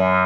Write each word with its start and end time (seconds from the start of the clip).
Based 0.00 0.16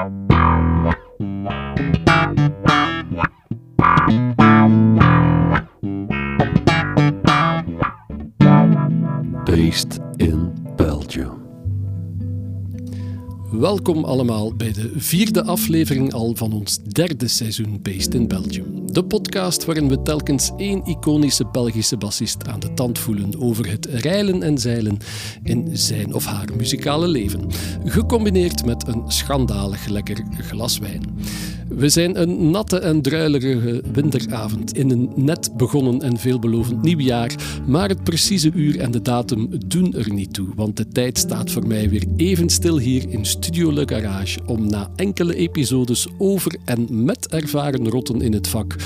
in 10.16 10.52
Belgium. 10.76 11.32
Welkom 13.50 14.04
allemaal 14.04 14.54
bij 14.54 14.72
de 14.72 14.92
vierde 14.96 15.44
aflevering 15.44 16.12
al 16.12 16.34
van 16.34 16.52
ons 16.52 16.82
derde 16.82 17.28
seizoen 17.28 17.78
Based 17.82 18.14
in 18.14 18.28
Belgium. 18.28 18.73
De 18.94 19.04
podcast 19.04 19.64
waarin 19.64 19.88
we 19.88 20.02
telkens 20.02 20.50
één 20.56 20.84
iconische 20.84 21.46
Belgische 21.52 21.96
bassist 21.96 22.48
aan 22.48 22.60
de 22.60 22.74
tand 22.74 22.98
voelen 22.98 23.40
over 23.40 23.70
het 23.70 23.86
reilen 23.86 24.42
en 24.42 24.58
zeilen 24.58 24.98
in 25.42 25.68
zijn 25.72 26.14
of 26.14 26.24
haar 26.24 26.48
muzikale 26.56 27.08
leven. 27.08 27.50
Gecombineerd 27.84 28.64
met 28.64 28.86
een 28.88 29.02
schandalig 29.06 29.86
lekker 29.86 30.24
glas 30.38 30.78
wijn. 30.78 31.02
We 31.76 31.88
zijn 31.88 32.20
een 32.20 32.50
natte 32.50 32.78
en 32.78 33.02
druilerige 33.02 33.82
winteravond 33.92 34.76
in 34.76 34.90
een 34.90 35.10
net 35.16 35.50
begonnen 35.56 36.02
en 36.02 36.18
veelbelovend 36.18 36.82
nieuwjaar, 36.82 37.34
maar 37.66 37.88
het 37.88 38.04
precieze 38.04 38.50
uur 38.54 38.80
en 38.80 38.90
de 38.90 39.02
datum 39.02 39.48
doen 39.66 39.94
er 39.94 40.12
niet 40.12 40.32
toe, 40.34 40.48
want 40.54 40.76
de 40.76 40.88
tijd 40.88 41.18
staat 41.18 41.50
voor 41.50 41.66
mij 41.66 41.88
weer 41.88 42.04
even 42.16 42.48
stil 42.48 42.78
hier 42.78 43.08
in 43.08 43.24
Studio 43.24 43.72
Le 43.72 43.88
Garage 43.88 44.40
om 44.46 44.66
na 44.66 44.90
enkele 44.96 45.34
episodes 45.34 46.08
over 46.18 46.56
en 46.64 47.04
met 47.04 47.28
ervaren 47.28 47.88
rotten 47.88 48.20
in 48.20 48.32
het 48.32 48.48
vak 48.48 48.76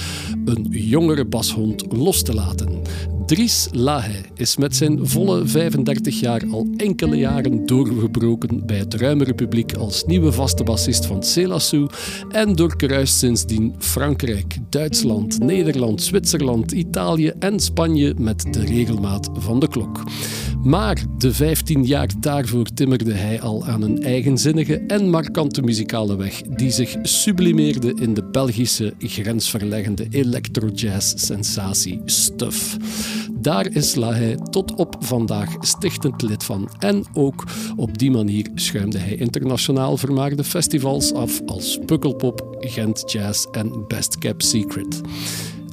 een 0.45 0.67
jongere 0.71 1.25
bashond 1.25 1.85
los 1.93 2.23
te 2.23 2.35
laten. 2.35 2.83
Dries 3.29 3.69
Lahe 3.73 4.21
is 4.35 4.57
met 4.57 4.77
zijn 4.77 5.07
volle 5.07 5.47
35 5.47 6.21
jaar 6.21 6.43
al 6.51 6.67
enkele 6.77 7.17
jaren 7.17 7.67
doorgebroken 7.67 8.67
bij 8.67 8.79
het 8.79 8.95
ruimere 8.95 9.35
publiek 9.35 9.73
als 9.73 10.05
nieuwe 10.05 10.33
vaste 10.33 10.65
bassist 10.65 11.07
van 11.07 11.23
Celassou 11.23 11.89
en 12.31 12.57
doorkruist 12.57 13.15
sindsdien 13.15 13.75
Frankrijk, 13.79 14.57
Duitsland, 14.71 15.39
Nederland, 15.39 16.03
Zwitserland, 16.03 16.73
Italië 16.73 17.33
en 17.39 17.61
Spanje 17.61 18.15
met 18.19 18.53
de 18.53 18.65
regelmaat 18.65 19.31
van 19.33 19.61
de 19.61 19.69
klok. 19.69 20.03
Maar 20.63 21.05
de 21.19 21.33
15 21.33 21.85
jaar 21.85 22.09
daarvoor 22.21 22.67
timmerde 22.75 23.13
hij 23.13 23.41
al 23.41 23.67
aan 23.67 23.83
een 23.83 24.03
eigenzinnige 24.03 24.77
en 24.87 25.11
markante 25.11 25.63
muzikale 25.63 26.17
weg 26.17 26.41
die 26.43 26.71
zich 26.71 26.97
sublimeerde 27.03 27.95
in 27.95 28.15
de 28.15 28.25
Belgische 28.25 28.95
grensverleggende 28.99 30.07
electro-jazz-sensatie 30.11 32.01
Stuff. 32.05 32.77
Daar 33.33 33.75
is 33.75 33.95
Lahey 33.95 34.37
tot 34.51 34.75
op 34.75 34.97
vandaag 35.01 35.57
stichtend 35.61 36.23
lid 36.23 36.45
van 36.45 36.69
en 36.79 37.05
ook 37.13 37.45
op 37.77 37.99
die 37.99 38.11
manier 38.11 38.51
schuimde 38.55 38.99
hij 38.99 39.15
internationaal 39.15 39.97
vermaarde 39.97 40.45
festivals 40.45 41.13
af 41.13 41.41
als 41.47 41.79
Pukkelpop, 41.87 42.57
Gent 42.61 43.13
Jazz 43.13 43.47
en 43.53 43.85
Best 43.87 44.19
Kept 44.19 44.45
Secret. 44.45 45.01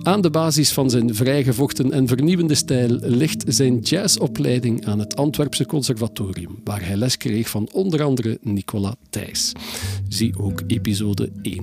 Aan 0.06 0.22
de 0.22 0.30
basis 0.30 0.72
van 0.72 0.90
zijn 0.90 1.16
vrijgevochten 1.16 1.92
en 1.92 2.08
vernieuwende 2.08 2.56
stijl 2.56 2.98
ligt 3.02 3.44
zijn 3.48 3.80
jazzopleiding 3.80 4.86
aan 4.86 5.00
het 5.00 5.16
Antwerpse 5.16 5.66
Conservatorium, 5.66 6.60
waar 6.64 6.86
hij 6.86 6.96
les 6.96 7.18
kreeg 7.18 7.50
van 7.50 7.70
onder 7.72 8.04
andere 8.04 8.38
Nicola 8.42 8.96
Thijs. 9.10 9.52
Zie 10.08 10.40
ook 10.40 10.64
episode 10.68 11.30
1.12, 11.50 11.54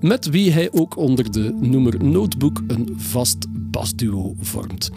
met 0.00 0.30
wie 0.30 0.52
hij 0.52 0.72
ook 0.72 0.96
onder 0.96 1.32
de 1.32 1.56
noemer 1.60 2.04
Notebook 2.04 2.62
een 2.66 2.94
vast 2.96 3.46
basduo 3.72 4.34
vormt. 4.40 4.90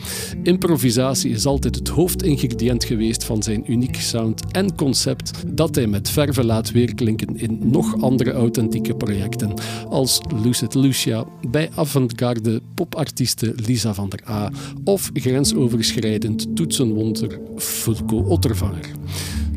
Improvisatie 0.44 1.32
is 1.32 1.46
altijd 1.46 1.76
het 1.76 1.88
hoofdingrediënt 1.88 2.84
geweest 2.84 3.24
van 3.24 3.44
zijn 3.44 3.72
unieke 3.72 4.02
sound 4.02 4.52
en 4.52 4.76
concept 4.76 5.32
dat 5.48 5.76
hij 5.76 5.88
met 5.88 6.10
verve 6.10 6.46
laat 6.46 6.72
weerklinken 6.72 7.38
in 7.38 7.60
nog 7.62 8.02
andere 8.02 8.32
authentieke 8.32 8.96
projecten 8.96 9.54
als 9.90 10.20
Lucid 10.44 10.74
Lucia, 10.74 11.26
bij 11.50 11.70
avant-garde 11.76 12.62
popartiesten 12.74 13.54
Lisa 13.56 13.94
van 13.94 14.10
der 14.10 14.30
A 14.30 14.52
of 14.84 15.10
grensoverschrijdend 15.14 16.56
toetsenwonder 16.56 17.40
Fulco 17.56 18.18
Ottervanger. 18.18 18.90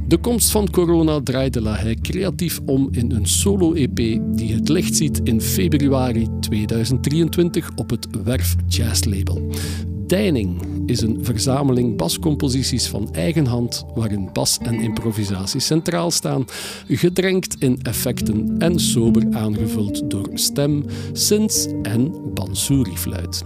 De 0.08 0.18
komst 0.18 0.50
van 0.50 0.70
corona 0.70 1.20
draaide 1.20 1.68
hij 1.68 1.94
creatief 1.94 2.60
om 2.66 2.88
in 2.90 3.10
een 3.10 3.26
solo-EP 3.26 3.96
die 4.36 4.54
het 4.54 4.68
licht 4.68 4.96
ziet 4.96 5.20
in 5.24 5.40
februari 5.40 6.28
2023 6.40 7.70
op 7.76 7.90
het 7.90 8.06
Werf 8.24 8.56
Jazz 8.66 9.04
label. 9.04 9.50
Deining 10.06 10.62
is 10.86 11.00
een 11.00 11.24
verzameling 11.24 11.96
bascomposities 11.96 12.86
van 12.86 13.14
eigen 13.14 13.46
hand 13.46 13.84
waarin 13.94 14.30
bas 14.32 14.58
en 14.58 14.80
improvisatie 14.80 15.60
centraal 15.60 16.10
staan, 16.10 16.44
gedrenkt 16.86 17.56
in 17.58 17.78
effecten 17.82 18.54
en 18.58 18.78
sober 18.78 19.26
aangevuld 19.30 20.10
door 20.10 20.28
stem, 20.34 20.84
synths 21.12 21.66
en 21.82 22.14
bansuri-fluit. 22.34 23.44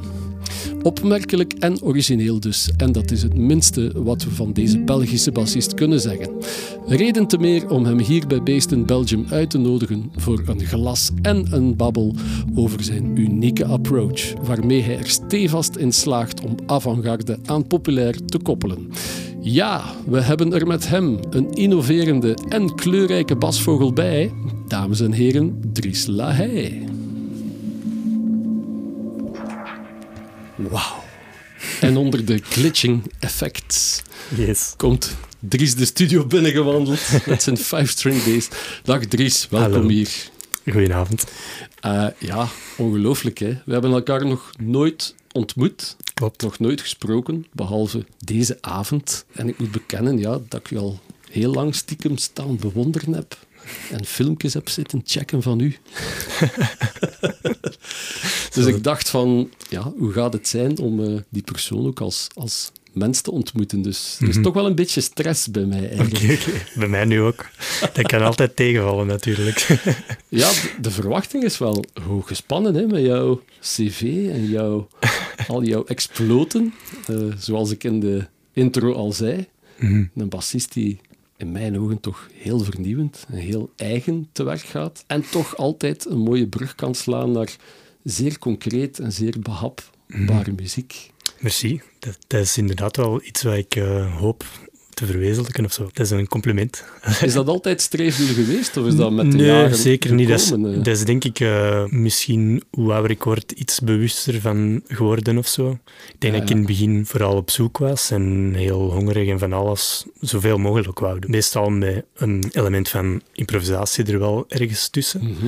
Opmerkelijk 0.83 1.53
en 1.53 1.83
origineel 1.83 2.41
dus, 2.41 2.71
en 2.77 2.93
dat 2.93 3.11
is 3.11 3.23
het 3.23 3.37
minste 3.37 3.93
wat 3.95 4.25
we 4.25 4.31
van 4.31 4.53
deze 4.53 4.79
Belgische 4.79 5.33
bassist 5.33 5.75
kunnen 5.75 6.01
zeggen. 6.01 6.31
Reden 6.87 7.27
te 7.27 7.39
meer 7.39 7.71
om 7.71 7.85
hem 7.85 7.99
hier 7.99 8.27
bij 8.27 8.61
in 8.71 8.87
Belgium 8.87 9.27
uit 9.31 9.51
te 9.51 9.59
nodigen 9.59 10.11
voor 10.17 10.43
een 10.47 10.61
glas 10.61 11.11
en 11.23 11.47
een 11.51 11.77
babbel 11.77 12.15
over 12.55 12.85
zijn 12.85 13.19
unieke 13.19 13.65
approach, 13.65 14.33
waarmee 14.43 14.83
hij 14.83 14.99
er 14.99 15.09
stevast 15.09 15.77
in 15.77 15.93
slaagt 15.93 16.41
om 16.41 16.55
avant-garde 16.67 17.39
aan 17.45 17.67
populair 17.67 18.25
te 18.25 18.39
koppelen. 18.39 18.91
Ja, 19.41 19.85
we 20.07 20.21
hebben 20.21 20.53
er 20.53 20.67
met 20.67 20.89
hem 20.89 21.19
een 21.31 21.53
innoverende 21.53 22.39
en 22.49 22.75
kleurrijke 22.75 23.37
basvogel 23.37 23.93
bij. 23.93 24.33
Dames 24.69 25.01
en 25.01 25.13
heren, 25.13 25.61
Dries 25.73 26.07
Lahey. 26.07 26.92
Wauw. 30.69 31.03
En 31.81 31.97
onder 31.97 32.25
de 32.25 32.39
glitching 32.43 33.13
effects 33.19 34.03
yes. 34.37 34.75
komt 34.77 35.17
Dries 35.39 35.75
de 35.75 35.85
studio 35.85 36.27
binnengewandeld 36.27 37.01
met 37.27 37.43
zijn 37.43 37.57
five-string 37.57 38.25
bass. 38.25 38.49
Dag 38.83 39.05
Dries, 39.05 39.49
welkom 39.51 39.73
Hallo. 39.73 39.89
hier. 39.89 40.31
Goedenavond. 40.71 41.25
Uh, 41.87 42.07
ja, 42.19 42.49
ongelooflijk 42.77 43.39
hè. 43.39 43.61
We 43.65 43.73
hebben 43.73 43.93
elkaar 43.93 44.27
nog 44.27 44.51
nooit 44.59 45.15
ontmoet. 45.33 45.97
Klopt. 46.15 46.43
Nog 46.43 46.59
nooit 46.59 46.81
gesproken, 46.81 47.47
behalve 47.53 48.05
deze 48.19 48.59
avond. 48.61 49.25
En 49.33 49.49
ik 49.49 49.59
moet 49.59 49.71
bekennen 49.71 50.19
ja, 50.19 50.39
dat 50.49 50.61
ik 50.61 50.69
je 50.71 50.79
al 50.79 51.01
heel 51.31 51.53
lang 51.53 51.75
stiekem 51.75 52.17
staan 52.17 52.57
bewonderen 52.57 53.13
heb. 53.13 53.37
En 53.91 54.05
filmpjes 54.05 54.55
heb 54.55 54.69
zitten 54.69 55.03
checken 55.05 55.43
van 55.43 55.61
u. 55.61 55.77
dus 58.55 58.67
ik 58.67 58.83
dacht 58.83 59.11
van, 59.11 59.51
ja, 59.69 59.93
hoe 59.99 60.13
gaat 60.13 60.33
het 60.33 60.49
zijn 60.49 60.79
om 60.79 61.01
uh, 61.01 61.19
die 61.29 61.43
persoon 61.43 61.87
ook 61.87 62.01
als, 62.01 62.27
als 62.35 62.73
mens 62.93 63.21
te 63.21 63.31
ontmoeten? 63.31 63.83
Dus 63.83 64.19
er 64.21 64.29
is 64.29 64.43
toch 64.43 64.55
wel 64.55 64.67
een 64.67 64.75
beetje 64.75 65.01
stress 65.01 65.51
bij 65.51 65.65
mij 65.65 65.89
eigenlijk. 65.89 66.15
Okay, 66.15 66.35
okay. 66.35 66.63
Bij 66.75 66.89
mij 66.89 67.05
nu 67.05 67.21
ook. 67.21 67.49
Dat 67.93 68.07
kan 68.07 68.23
altijd 68.23 68.57
tegenvallen 68.63 69.07
natuurlijk. 69.07 69.59
ja, 70.29 70.49
de, 70.51 70.75
de, 70.81 70.91
verwachting 70.91 71.45
is 71.45 71.59
wel 71.59 71.85
hoog 72.03 72.27
gespannen 72.27 72.75
hè, 72.75 72.87
met 72.87 73.03
jouw 73.03 73.43
cv 73.61 74.29
en 74.33 74.49
jouw, 74.49 74.89
al 75.49 75.63
jouw 75.63 75.85
exploten. 75.85 76.75
Uh, 77.11 77.33
zoals 77.39 77.71
ik 77.71 77.85
in 77.85 78.01
de 78.01 78.27
intro 78.53 78.93
al 78.93 79.13
zei. 79.13 79.47
-hmm. 79.77 80.11
Een 80.17 80.29
bassist 80.29 80.73
die 80.73 81.01
in 81.43 81.53
mijn 81.53 81.79
ogen 81.79 82.01
toch 82.01 82.29
heel 82.33 82.59
vernieuwend 82.59 83.27
en 83.29 83.37
heel 83.37 83.73
eigen 83.77 84.29
te 84.33 84.43
werk 84.43 84.61
gaat. 84.61 85.05
En 85.07 85.31
toch 85.31 85.57
altijd 85.57 86.07
een 86.07 86.19
mooie 86.19 86.49
brug 86.49 86.75
kan 86.75 86.95
slaan 86.95 87.33
naar 87.33 87.57
zeer 88.03 88.39
concreet 88.39 88.99
en 88.99 89.13
zeer 89.13 89.35
behapbare 89.41 90.51
mm. 90.51 90.57
muziek. 90.57 91.11
Merci. 91.41 91.81
Dat, 91.99 92.19
dat, 92.27 92.41
is 92.41 92.59
inderdaad 92.59 92.97
wel 92.97 93.23
iets 93.25 93.43
wat 93.43 93.57
ik 93.57 93.77
uh, 93.77 94.17
hoop 94.17 94.45
te 94.95 95.07
verwezenlijken 95.07 95.65
of 95.65 95.73
zo. 95.73 95.89
Dat 95.93 96.07
is 96.07 96.11
een 96.11 96.29
compliment. 96.29 96.85
Is 97.23 97.33
dat 97.33 97.49
altijd 97.49 97.81
streefdoel 97.81 98.27
geweest 98.27 98.77
of 98.77 98.87
is 98.87 98.97
dat 98.97 99.13
met 99.13 99.31
de 99.31 99.37
nee, 99.37 99.47
jaren 99.47 99.77
zeker 99.77 100.15
niet. 100.15 100.29
Dat 100.29 100.41
is, 100.41 100.49
dat 100.77 100.87
is, 100.87 101.05
denk 101.05 101.25
ik 101.25 101.41
uh, 101.41 101.85
misschien 101.87 102.63
hoe 102.71 102.93
ouder 102.93 103.11
ik 103.11 103.23
word 103.23 103.53
iets 103.53 103.81
bewuster 103.81 104.41
van 104.41 104.83
geworden 104.87 105.39
of 105.39 105.49
zo. 105.49 105.71
Ik 105.71 106.21
denk 106.21 106.35
Ja, 106.35 106.41
dat 106.41 106.43
ik 106.43 106.51
in 106.51 106.57
het 106.57 106.67
begin 106.67 107.07
vooral 107.07 107.37
op 107.37 107.51
zoek 107.51 107.79
was 107.79 108.11
en 108.11 108.55
heel 108.57 108.91
hongerig 108.91 109.29
en 109.29 109.39
van 109.39 109.53
alles 109.53 110.05
zoveel 110.21 110.59
mogelijk 110.59 110.99
wou 110.99 111.19
doen. 111.19 111.31
Meestal 111.31 111.71
met 111.71 112.05
een 112.17 112.45
element 112.53 112.89
van 112.89 113.23
improvisatie 113.33 114.05
er 114.05 114.19
wel 114.19 114.45
ergens 114.49 114.89
tussen. 114.89 115.21
Mhm. 115.23 115.47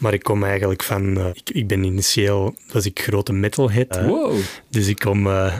Maar 0.00 0.12
ik 0.12 0.22
kom 0.22 0.44
eigenlijk 0.44 0.82
van... 0.82 1.16
eh, 1.18 1.26
ik, 1.32 1.50
ik 1.50 1.66
ben 1.66 1.84
initieel... 1.84 2.54
was 2.72 2.86
ik 2.86 3.00
grote 3.00 3.32
metalhead. 3.32 3.96
eh, 3.96 4.06
Wow, 4.06 4.34
Dus 4.68 4.86
ik 4.86 4.98
kom... 4.98 5.26
eh, 5.26 5.56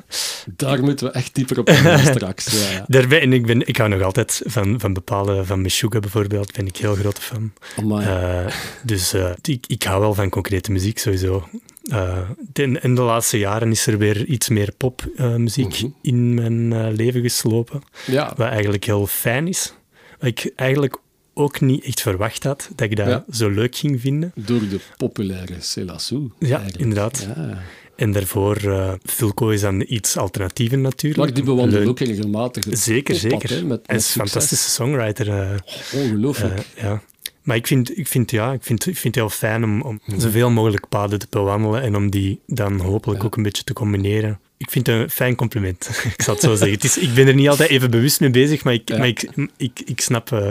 daar 0.57 0.83
moeten 0.83 1.07
we 1.07 1.13
echt 1.13 1.35
dieper 1.35 1.59
op 1.59 1.69
ingaan 1.69 1.99
straks. 2.15 2.63
Ja, 2.65 2.71
ja. 2.73 2.85
daarbij, 2.89 3.21
en 3.21 3.33
ik, 3.33 3.47
ben, 3.47 3.67
ik 3.67 3.77
hou 3.77 3.89
nog 3.91 4.03
altijd 4.03 4.43
van, 4.45 4.81
van 4.81 4.93
bepaalde... 4.93 5.45
Van 5.45 5.61
Meshuggah 5.63 6.01
bijvoorbeeld, 6.01 6.53
ben 6.53 6.67
ik 6.67 6.77
heel 6.77 6.95
grote 6.95 7.21
fan. 7.21 7.53
Eh, 8.01 8.47
dus 8.85 9.15
ik, 9.43 9.65
ik 9.67 9.83
hou 9.83 10.01
wel 10.01 10.15
van 10.15 10.29
concrete 10.29 10.73
muziek 10.73 10.99
sowieso. 10.99 11.49
De- 12.53 12.79
in 12.83 12.95
de 12.95 13.01
laatste 13.03 13.39
jaren 13.39 13.71
is 13.71 13.87
er 13.87 13.99
weer 13.99 14.25
iets 14.25 14.49
meer 14.49 14.73
popmuziek 14.77 15.83
Mhm. 15.83 15.91
in 16.03 16.35
mijn 16.35 16.93
leven 16.93 17.23
geslopen. 17.23 17.83
ja. 18.07 18.33
Wat 18.37 18.49
eigenlijk 18.49 18.85
heel 18.85 19.07
fijn 19.07 19.49
is. 19.49 19.75
Wat 20.19 20.29
ik 20.29 20.53
eigenlijk 20.57 20.97
ook 21.41 21.61
niet 21.61 21.85
echt 21.85 22.01
verwacht 22.01 22.45
had 22.45 22.71
dat 22.75 22.91
ik 22.91 22.97
dat 22.97 23.07
Ja. 23.07 23.25
zo 23.31 23.49
leuk 23.51 23.77
ging 23.77 24.01
vinden. 24.01 24.33
Door 24.35 24.61
de 24.69 24.81
populaire 24.97 25.55
Selassou. 25.59 26.31
Ja, 26.39 26.49
eigenlijk. 26.49 26.79
inderdaad. 26.79 27.29
Ja. 27.37 27.59
En 27.97 28.13
daarvoor, 28.13 28.57
Fulco 29.05 29.49
is 29.49 29.61
dan 29.61 29.85
iets 29.89 30.17
alternatiever 30.17 30.79
natuurlijk. 30.79 31.23
Maar 31.25 31.35
die 31.35 31.45
bewandelen 31.45 31.89
ook 31.89 31.99
regelmatig 31.99 32.65
Zeker, 32.71 33.15
zeker. 33.15 33.51
hè, 33.51 33.63
met, 33.65 33.81
Hij 33.87 33.97
is 33.97 34.15
een 34.15 34.21
fantastische 34.21 34.71
songwriter. 34.71 35.29
eh, 35.29 35.57
Ongelooflijk. 35.95 36.59
eh, 36.77 36.83
ja. 36.83 37.03
Maar 37.43 37.57
ik 37.57 37.67
vind, 37.67 37.99
ik 37.99 38.07
vind, 38.09 38.31
ja, 38.31 38.53
ik 38.53 38.63
vind, 38.63 38.87
ik 38.87 38.97
vind 38.97 39.15
het 39.15 39.25
heel 39.25 39.31
fijn 39.31 39.65
om, 39.65 39.83
om 39.83 40.01
Mhm. 40.07 40.21
zoveel 40.21 40.51
mogelijk 40.51 40.89
paden 40.89 41.19
te 41.19 41.27
bewandelen 41.31 41.83
en 41.83 41.97
om 41.97 42.11
die 42.11 42.41
dan 42.47 42.81
hopelijk 42.81 43.21
Ja. 43.21 43.27
ook 43.27 43.37
een 43.37 43.43
beetje 43.43 43.65
te 43.65 43.73
combineren. 43.73 44.41
Ik 44.61 44.71
vind 44.71 44.87
het 44.87 44.97
een 44.97 45.11
fijn 45.11 45.35
compliment. 45.35 45.89
ik 46.17 46.23
zal 46.23 46.35
het 46.35 46.43
zo 46.43 46.55
zeggen. 46.55 46.71
Het 46.77 46.85
is, 46.85 46.99
ik 46.99 47.15
ben 47.15 47.27
er 47.27 47.35
niet 47.35 47.49
altijd 47.49 47.71
even 47.71 47.91
bewust 47.91 48.21
mee 48.21 48.31
bezig, 48.31 48.65
maar 48.65 48.75
ik, 48.75 48.89
Ja. 48.89 48.99
maar 48.99 49.07
ik, 49.09 49.31
ik, 49.57 49.81
ik 49.85 50.01
snap 50.01 50.33
eh, 50.33 50.51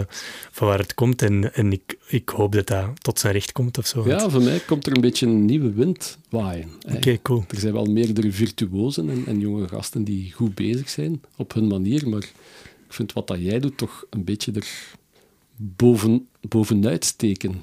van 0.52 0.68
waar 0.68 0.80
het 0.80 0.94
komt 0.94 1.22
en, 1.22 1.54
en 1.54 1.72
ik, 1.72 1.98
ik 2.08 2.30
hoop 2.30 2.52
dat 2.52 2.68
dat 2.68 3.04
tot 3.04 3.20
zijn 3.20 3.34
recht 3.34 3.52
komt 3.52 3.78
of 3.78 3.88
zo. 3.88 4.08
ja, 4.08 4.30
voor 4.30 4.42
mij 4.42 4.60
komt 4.60 4.86
er 4.88 4.96
een 4.96 5.02
beetje 5.02 5.26
een 5.26 5.46
nieuwe 5.46 5.72
wind 5.72 6.18
waaien. 6.30 6.70
Oké, 6.96 7.22
cool. 7.22 7.46
Er 7.50 7.60
zijn 7.60 7.74
wel 7.74 7.86
meerdere 7.86 8.32
virtuosen 8.32 9.10
en, 9.10 9.24
en 9.26 9.40
jonge 9.40 9.68
gasten 9.68 10.04
die 10.04 10.32
goed 10.32 10.56
bezig 10.56 10.90
zijn 10.90 11.22
op 11.36 11.54
hun 11.54 11.68
manier, 11.68 12.10
maar 12.10 12.22
ik 12.88 12.94
vind 12.96 13.14
wat 13.14 13.28
dat 13.28 13.38
jij 13.42 13.60
doet 13.60 13.78
toch 13.78 14.06
een 14.10 14.24
beetje 14.24 14.52
er 14.52 14.68
boven, 15.56 16.28
bovenuit 16.42 17.06
steken 17.06 17.62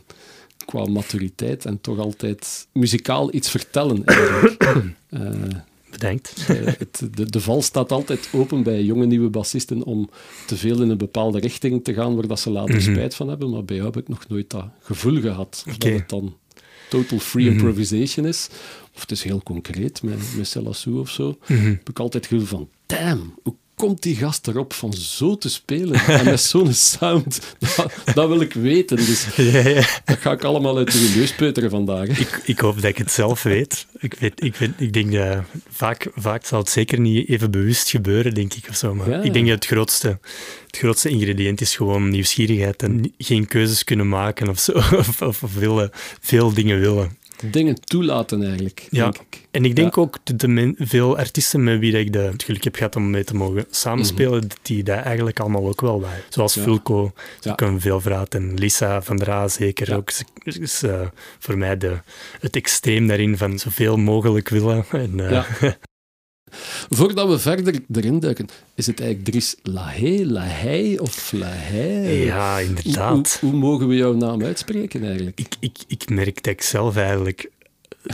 qua 0.67 0.85
maturiteit 0.85 1.65
en 1.65 1.81
toch 1.81 1.99
altijd 1.99 2.67
muzikaal 2.73 3.35
iets 3.35 3.51
vertellen. 3.51 4.05
eigenlijk. 4.05 4.65
Bedankt. 5.99 6.35
eh, 6.49 6.57
het, 6.65 7.09
de, 7.15 7.31
de 7.31 7.41
val 7.41 7.63
staat 7.63 7.93
altijd 7.93 8.29
open 8.33 8.63
bij 8.63 8.83
jonge 8.83 9.07
nieuwe 9.07 9.29
bassisten 9.31 9.83
om 9.83 10.09
te 10.47 10.57
veel 10.57 10.83
in 10.83 10.91
een 10.91 10.99
bepaalde 10.99 11.39
richting 11.39 11.85
te 11.85 11.95
gaan 11.95 12.15
waar 12.15 12.27
dat 12.27 12.41
ze 12.41 12.51
later 12.51 12.75
Mhm. 12.75 12.93
spijt 12.93 13.15
van 13.15 13.29
hebben, 13.29 13.51
maar 13.51 13.65
bij 13.65 13.77
jou 13.77 13.89
heb 13.89 13.97
ik 14.03 14.09
nog 14.09 14.29
nooit 14.29 14.51
dat 14.51 14.65
gevoel 14.81 15.21
gehad. 15.21 15.65
Of 15.69 15.77
dat 15.77 15.91
het 15.93 16.09
dan 16.09 16.37
total 16.89 17.19
free 17.19 17.45
Mhm. 17.45 17.53
improvisation 17.55 18.27
is, 18.27 18.49
of 18.95 19.01
het 19.01 19.11
is 19.11 19.23
heel 19.23 19.43
concreet 19.43 20.03
met, 20.03 20.19
met 20.37 20.49
Selassou 20.49 20.99
of 21.01 21.11
zo, 21.11 21.39
Mhm. 21.47 21.65
heb 21.65 21.89
ik 21.89 21.99
altijd 21.99 22.25
het 22.25 22.33
gevoel 22.33 22.47
van, 22.47 22.69
damn, 22.87 23.35
hoe 23.43 23.55
komt 23.77 24.03
die 24.03 24.17
gast 24.17 24.47
erop 24.47 24.73
van 24.73 24.93
zo 24.93 25.37
te 25.37 25.49
spelen 25.49 26.01
en 26.07 26.25
met 26.25 26.41
zo'n 26.51 26.73
sound? 26.75 27.41
Dat, 27.77 27.93
dat 28.15 28.29
wil 28.29 28.41
ik 28.41 28.53
weten, 28.53 28.97
dus 28.97 29.27
Ja, 29.37 29.69
ja. 29.69 29.87
dat 30.05 30.19
ga 30.19 30.33
ik 30.33 30.45
allemaal 30.45 30.77
uit 30.77 30.93
de 30.93 31.13
neus 31.17 31.35
peuteren 31.35 31.71
vandaag. 31.71 32.07
hè. 32.09 32.21
Ik, 32.21 32.41
ik 32.45 32.59
hoop 32.59 32.75
dat 32.75 32.85
ik 32.85 32.99
het 32.99 33.11
zelf 33.11 33.43
weet. 33.43 33.87
Ik, 33.99 34.15
weet, 34.19 34.45
ik, 34.45 34.57
weet, 34.57 34.71
ik 34.79 34.93
denk 34.93 35.13
dat 35.13 35.39
vaak, 35.71 36.11
vaak 36.15 36.45
zal 36.47 36.59
het 36.59 36.69
zeker 36.71 37.01
niet 37.01 37.29
even 37.29 37.51
bewust 37.51 37.91
gebeuren, 37.91 38.35
denk 38.35 38.55
ik. 38.55 38.65
Of 38.69 38.77
zo. 38.77 38.95
Maar 38.95 39.11
Ja. 39.11 39.21
ik 39.23 39.33
denk 39.33 39.47
dat 39.47 39.55
het 39.55 39.67
grootste, 39.67 40.19
het 40.67 40.77
grootste 40.77 41.09
ingrediënt 41.09 41.61
is 41.61 41.77
gewoon 41.77 42.09
nieuwsgierigheid 42.09 42.83
en 42.83 43.13
geen 43.19 43.47
keuzes 43.47 43.85
kunnen 43.85 44.09
maken 44.09 44.49
of 44.49 44.59
zo. 44.59 44.73
Of, 44.97 45.23
of, 45.23 45.43
of 45.43 45.55
willen, 45.55 45.91
veel 46.21 46.53
dingen 46.53 46.81
willen. 46.81 47.17
Dingen 47.45 47.81
toelaten 47.85 48.43
eigenlijk, 48.43 48.87
Ja. 48.91 49.03
denk 49.11 49.17
ik. 49.31 49.47
En 49.51 49.65
ik 49.65 49.77
denk 49.77 49.95
Ja. 49.95 50.03
ook 50.03 50.17
dat 50.25 50.39
de 50.41 50.75
veel 50.79 51.17
artiesten 51.19 51.65
met 51.65 51.79
wie 51.79 51.93
ik 51.99 52.13
de, 52.13 52.19
het 52.19 52.43
geluk 52.43 52.65
heb 52.65 52.75
gehad 52.77 52.97
om 52.97 53.11
mee 53.11 53.25
te 53.25 53.35
mogen 53.35 53.65
samenspelen, 53.71 54.41
dat 54.41 54.59
die 54.63 54.83
dat 54.83 54.99
eigenlijk 55.05 55.41
allemaal 55.41 55.67
ook 55.69 55.81
wel 55.81 56.01
waren. 56.01 56.23
Zoals 56.29 56.55
Ja. 56.55 56.63
Fulco, 56.63 57.13
is 57.15 57.45
Ja. 57.45 57.51
ook 57.51 57.61
een 57.61 57.81
veelvraat. 57.81 58.35
En 58.35 58.55
Lisa 58.55 59.03
van 59.03 59.17
der 59.17 59.31
Aa 59.31 59.49
zeker 59.49 59.97
ook. 59.97 60.11
Is, 60.43 60.59
is, 60.59 60.83
eh, 60.83 61.01
voor 61.39 61.59
mij 61.59 61.77
de, 61.77 61.97
het 62.41 62.57
extreem 62.57 63.07
daarin 63.07 63.37
van 63.37 63.59
zoveel 63.59 63.97
mogelijk 63.97 64.49
willen. 64.49 64.85
En, 64.91 65.21
eh, 65.21 65.31
Ja. 65.31 65.47
Voordat 66.91 67.29
we 67.29 67.39
verder 67.39 67.75
erin 67.93 68.21
duiken, 68.21 68.47
is 68.75 68.87
het 68.87 69.01
eigenlijk 69.01 69.31
Dries 69.31 69.57
Lahey, 69.63 70.25
Lahey 70.25 70.99
of 70.99 71.33
Lahey? 71.33 72.25
ja, 72.25 72.55
Hoe, 72.57 72.67
hoe, 72.67 72.77
inderdaad. 72.77 73.39
hoe 73.41 73.53
mogen 73.53 73.89
we 73.89 73.95
jouw 73.97 74.15
naam 74.15 74.43
uitspreken 74.43 75.05
eigenlijk? 75.05 75.41
Ik, 75.41 75.55
ik, 75.61 75.79
ik 75.87 76.11
merk 76.11 76.35
dat 76.43 76.53
ik 76.53 76.63
zelf 76.63 76.97
eigenlijk 76.97 77.51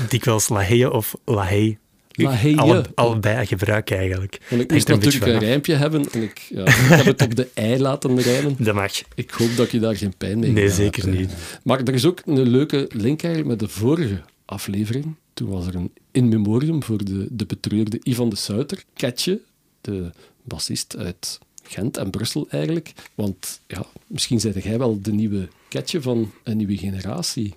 dikwijls 0.09 0.49
Lahey 0.49 0.87
of 0.87 1.15
Lahey 1.25 1.79
Lahey. 2.13 2.57
alle, 2.57 2.85
allebei 2.95 3.47
gebruik 3.47 3.91
eigenlijk. 3.91 4.41
Ik 4.49 4.71
moest 4.73 4.89
natuurlijk 4.89 5.27
een 5.27 5.39
rijmpje 5.39 5.75
hebben 5.75 6.11
en 6.13 6.23
ik, 6.23 6.47
ja, 6.49 6.63
ik 6.67 6.75
heb 6.75 7.05
het 7.07 7.23
op 7.23 7.35
de 7.37 7.49
ei 7.55 7.79
laten 7.81 8.21
rijmen. 8.21 8.55
Dat 8.59 8.75
mag. 8.75 8.93
Ik 9.15 9.31
hoop 9.31 9.57
dat 9.57 9.71
je 9.71 9.79
daar 9.81 9.97
geen 9.97 10.15
pijn 10.19 10.39
mee 10.39 10.51
Nee, 10.51 10.63
gedaan 10.63 10.77
zeker 10.85 11.03
hebt, 11.05 11.19
niet. 11.19 11.31
Maar 11.65 11.81
er 11.81 11.95
is 11.95 12.05
ook 12.05 12.21
een 12.25 12.43
leuke 12.49 12.89
link 12.93 13.23
eigenlijk 13.23 13.47
met 13.47 13.59
de 13.71 13.75
vorige 13.75 14.21
aflevering. 14.45 15.15
Toen 15.35 15.49
was 15.49 15.67
er 15.67 15.75
een 15.75 15.91
in 16.11 16.29
memoriam 16.29 16.83
voor 16.83 17.05
de, 17.05 17.27
de 17.31 17.47
betreurde 17.47 18.01
Ivan 18.03 18.29
de 18.29 18.37
Suiter, 18.37 18.85
Ketje, 18.95 19.41
de 19.81 20.11
bassist 20.43 20.97
uit 20.97 21.39
Gent 21.63 21.97
en 21.97 22.11
Brussel 22.11 22.47
eigenlijk. 22.51 22.93
Want 23.15 23.61
ja, 23.67 23.85
misschien 24.07 24.41
zei 24.41 24.61
jij 24.61 24.79
wel 24.79 24.99
de 25.03 25.13
nieuwe 25.13 25.49
Ketje 25.69 26.03
van 26.03 26.31
een 26.45 26.57
nieuwe 26.57 26.77
generatie. 26.77 27.55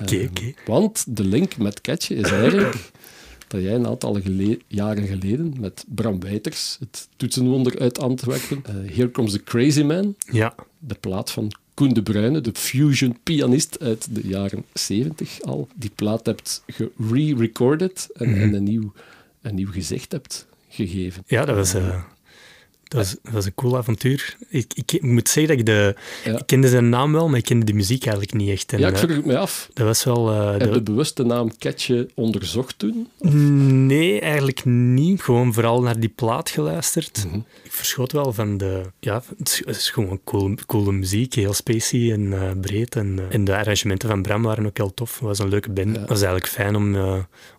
Oké, 0.00 0.16
Eh, 0.16 0.28
oké. 0.28 0.52
Want 0.66 1.04
de 1.16 1.24
link 1.24 1.56
met 1.56 1.80
Ketje 1.80 2.14
is 2.14 2.30
eigenlijk 2.30 2.90
dat 3.48 3.62
jij 3.62 3.74
een 3.74 3.86
aantal 3.86 4.20
gele- 4.20 4.58
jaren 4.66 5.06
geleden 5.06 5.54
met 5.60 5.84
Bram 5.88 6.20
Wijters, 6.20 6.76
het 6.80 7.08
toetsenwonder 7.16 7.78
uit 7.80 7.98
Antwerpen, 7.98 8.62
eh, 8.64 8.94
Here 8.96 9.10
Comes 9.10 9.32
the 9.32 9.42
Crazy 9.42 9.82
Man, 9.82 10.14
Ja, 10.30 10.54
de 10.78 10.94
plaat 10.94 11.30
van 11.30 11.50
Koen 11.82 11.92
de 11.94 12.02
Bruyne, 12.02 12.40
de 12.40 12.50
fusion 12.54 13.16
pianist 13.22 13.76
uit 13.80 14.06
de 14.10 14.20
jaren 14.28 14.64
70 14.72 15.40
al. 15.40 15.68
Die 15.74 15.90
plaat 15.94 16.26
hebt 16.26 16.62
gere-recorded 16.66 18.08
en, 18.14 18.30
Mhm. 18.30 18.40
en 18.40 18.54
een, 18.54 18.62
nieuw, 18.64 18.92
een 19.42 19.54
nieuw 19.54 19.70
gezicht 19.72 20.12
hebt 20.12 20.46
gegeven. 20.68 21.22
ja 21.26 21.44
dat 21.44 21.56
was... 21.56 21.74
eh, 21.74 22.02
dat 22.88 23.00
was, 23.22 23.32
dat 23.32 23.44
een 23.46 23.54
cool 23.54 23.76
avontuur. 23.76 24.36
Ik, 24.48 24.72
ik 24.74 25.02
moet 25.02 25.28
zeggen 25.28 25.50
dat 25.50 25.58
ik 25.60 25.66
de... 25.66 25.94
Ja. 26.24 26.38
Ik 26.38 26.46
kende 26.46 26.68
zijn 26.68 26.88
naam 26.88 27.12
wel, 27.12 27.28
maar 27.28 27.38
ik 27.38 27.44
kende 27.44 27.64
de 27.66 27.72
muziek 27.72 28.02
eigenlijk 28.06 28.34
niet 28.36 28.48
echt. 28.50 28.72
En, 28.72 28.78
ja, 28.78 28.88
ik 28.88 28.94
eh, 28.94 29.00
vroeg 29.00 29.16
het 29.16 29.24
mij 29.26 29.36
af. 29.36 29.70
dat 29.72 29.86
was 29.86 30.04
wel... 30.04 30.30
eh, 30.30 30.50
Heb 30.58 30.74
je 30.74 30.82
bewust 30.82 31.16
de 31.16 31.24
naam 31.24 31.56
Ketje 31.58 32.08
onderzocht 32.14 32.78
toen? 32.78 33.08
Nee, 33.86 34.20
eigenlijk 34.20 34.64
niet. 34.64 35.22
Gewoon 35.22 35.52
vooral 35.54 35.82
naar 35.82 36.00
die 36.00 36.08
plaat 36.08 36.50
geluisterd. 36.50 37.24
Mhm. 37.26 37.38
Verschoot 37.72 38.12
wel 38.12 38.32
van 38.32 38.56
de... 38.56 38.82
Ja, 39.00 39.22
het 39.38 39.62
is, 39.66 39.90
gewoon 39.90 40.20
cool, 40.24 40.54
coole 40.66 40.92
muziek. 40.92 41.34
Heel 41.34 41.52
spacey 41.52 42.12
en 42.12 42.32
eh, 42.32 42.50
breed. 42.60 42.96
En, 42.96 43.18
eh, 43.18 43.34
en 43.34 43.44
de 43.44 43.56
arrangementen 43.56 44.08
van 44.08 44.22
Bram 44.22 44.42
waren 44.42 44.66
ook 44.66 44.76
heel 44.76 44.94
tof. 44.94 45.12
Het 45.14 45.20
was 45.22 45.38
een 45.38 45.48
leuke 45.48 45.70
band. 45.70 45.94
Ja. 45.94 46.00
Het 46.00 46.08
was 46.08 46.18
eigenlijk 46.22 46.52
fijn 46.52 46.76
om, 46.76 46.94
eh, 46.94 47.12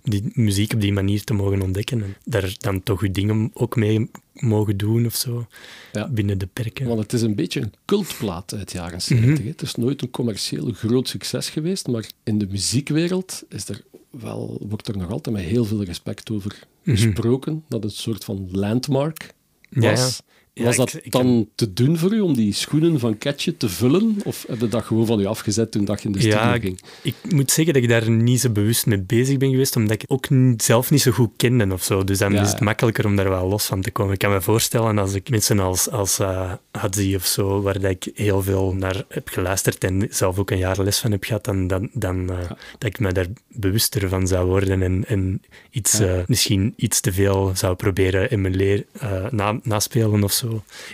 om 0.03 0.09
die 0.11 0.31
muziek 0.33 0.73
op 0.73 0.81
die 0.81 0.93
manier 0.93 1.23
te 1.23 1.33
mogen 1.33 1.61
ontdekken. 1.61 2.03
En 2.03 2.15
daar 2.25 2.55
dan 2.57 2.83
toch 2.83 3.01
je 3.01 3.11
dingen 3.11 3.51
ook 3.53 3.75
mee 3.75 4.09
mogen 4.33 4.77
doen 4.77 5.05
of 5.05 5.15
zo. 5.15 5.47
Ja. 5.91 6.09
Binnen 6.09 6.37
de 6.37 6.47
perken. 6.53 6.87
Want 6.87 6.99
het 6.99 7.13
is 7.13 7.21
een 7.21 7.35
beetje 7.35 7.61
een 7.61 7.73
cultplaat 7.85 8.53
uit 8.53 8.71
de 8.71 8.77
jaren 8.77 8.91
Mhm. 8.97 9.01
70. 9.01 9.43
hè. 9.43 9.49
Het 9.49 9.61
is 9.61 9.75
nooit 9.75 10.01
een 10.01 10.11
commercieel 10.11 10.71
groot 10.71 11.07
succes 11.07 11.49
geweest, 11.49 11.87
maar 11.87 12.05
in 12.23 12.37
de 12.37 12.47
muziekwereld 12.49 13.43
is 13.49 13.69
er 13.69 13.81
wel, 14.09 14.61
wordt 14.69 14.87
er 14.87 14.97
nog 14.97 15.11
altijd 15.11 15.35
met 15.35 15.45
heel 15.45 15.65
veel 15.65 15.83
respect 15.83 16.31
over 16.31 16.59
Mhm. 16.83 16.95
gesproken. 16.97 17.63
Dat 17.67 17.83
het 17.83 17.91
een 17.91 17.97
soort 17.97 18.23
van 18.23 18.47
landmark 18.51 19.33
Ja, 19.75 19.91
ja. 19.93 20.09
Was. 20.53 20.75
Ja, 20.75 20.83
ik- 20.83 20.91
dat 20.91 20.99
ik 21.05 21.11
dan 21.11 21.47
te 21.55 21.73
doen 21.73 21.97
voor 21.97 22.13
u 22.13 22.19
om 22.19 22.33
die 22.35 22.53
schoenen 22.53 22.99
van 22.99 23.17
Ketje 23.17 23.57
te 23.57 23.69
vullen? 23.69 24.15
Of 24.23 24.45
heb 24.47 24.59
je 24.59 24.67
dat 24.67 24.83
gewoon 24.83 25.05
van 25.05 25.19
u 25.19 25.25
afgezet 25.25 25.71
toen 25.71 25.85
dat 25.85 26.01
je 26.01 26.07
in 26.07 26.13
de 26.13 26.19
studio 26.19 26.37
Ja, 26.39 26.59
ging? 26.59 26.79
Ik 27.01 27.15
moet 27.29 27.51
zeggen 27.51 27.73
dat 27.73 27.83
ik 27.83 27.89
daar 27.89 28.09
niet 28.09 28.39
zo 28.39 28.49
bewust 28.49 28.85
mee 28.85 28.99
bezig 29.01 29.37
ben 29.37 29.49
geweest, 29.49 29.75
omdat 29.75 29.91
ik 30.01 30.03
ook 30.07 30.27
zelf 30.57 30.91
niet 30.91 31.01
zo 31.01 31.11
goed 31.11 31.29
kende 31.37 31.73
of 31.73 31.83
zo. 31.83 32.03
Dus 32.03 32.17
dan 32.17 32.33
Ja, 32.33 32.41
is 32.41 32.49
het 32.51 32.59
makkelijker 32.59 33.05
om 33.05 33.15
daar 33.15 33.29
wel 33.29 33.47
los 33.47 33.65
van 33.65 33.81
te 33.81 33.91
komen. 33.91 34.13
Ik 34.13 34.19
kan 34.19 34.31
me 34.31 34.41
voorstellen 34.41 34.97
als 34.97 35.13
ik 35.13 35.29
mensen 35.29 35.59
als, 35.59 35.89
als 35.89 36.19
eh, 36.19 36.51
Hadzi 36.71 37.15
of 37.15 37.25
zo, 37.25 37.61
waar 37.61 37.79
dat 37.79 37.91
ik 37.91 38.11
heel 38.15 38.41
veel 38.41 38.73
naar 38.75 39.03
heb 39.09 39.27
geluisterd 39.29 39.83
en 39.83 40.07
zelf 40.09 40.39
ook 40.39 40.51
een 40.51 40.57
jaar 40.57 40.83
les 40.83 40.99
van 40.99 41.11
heb 41.11 41.23
gehad, 41.23 41.45
dan, 41.45 41.67
dan, 41.67 41.89
dan 41.93 42.29
eh, 42.31 42.37
dat 42.77 42.89
ik 42.89 42.99
me 42.99 43.11
daar 43.11 43.27
bewuster 43.47 44.09
van 44.09 44.27
zou 44.27 44.47
worden 44.47 44.81
en, 44.81 45.05
en 45.07 45.41
iets, 45.71 45.99
eh, 45.99 46.13
misschien 46.27 46.73
iets 46.75 46.99
te 47.01 47.13
veel 47.13 47.51
zou 47.55 47.75
proberen 47.75 48.29
emuleer, 48.31 48.85
eh 48.99 49.25
na, 49.31 49.59
naspelen 49.63 50.23
of 50.23 50.31
zo 50.31 50.42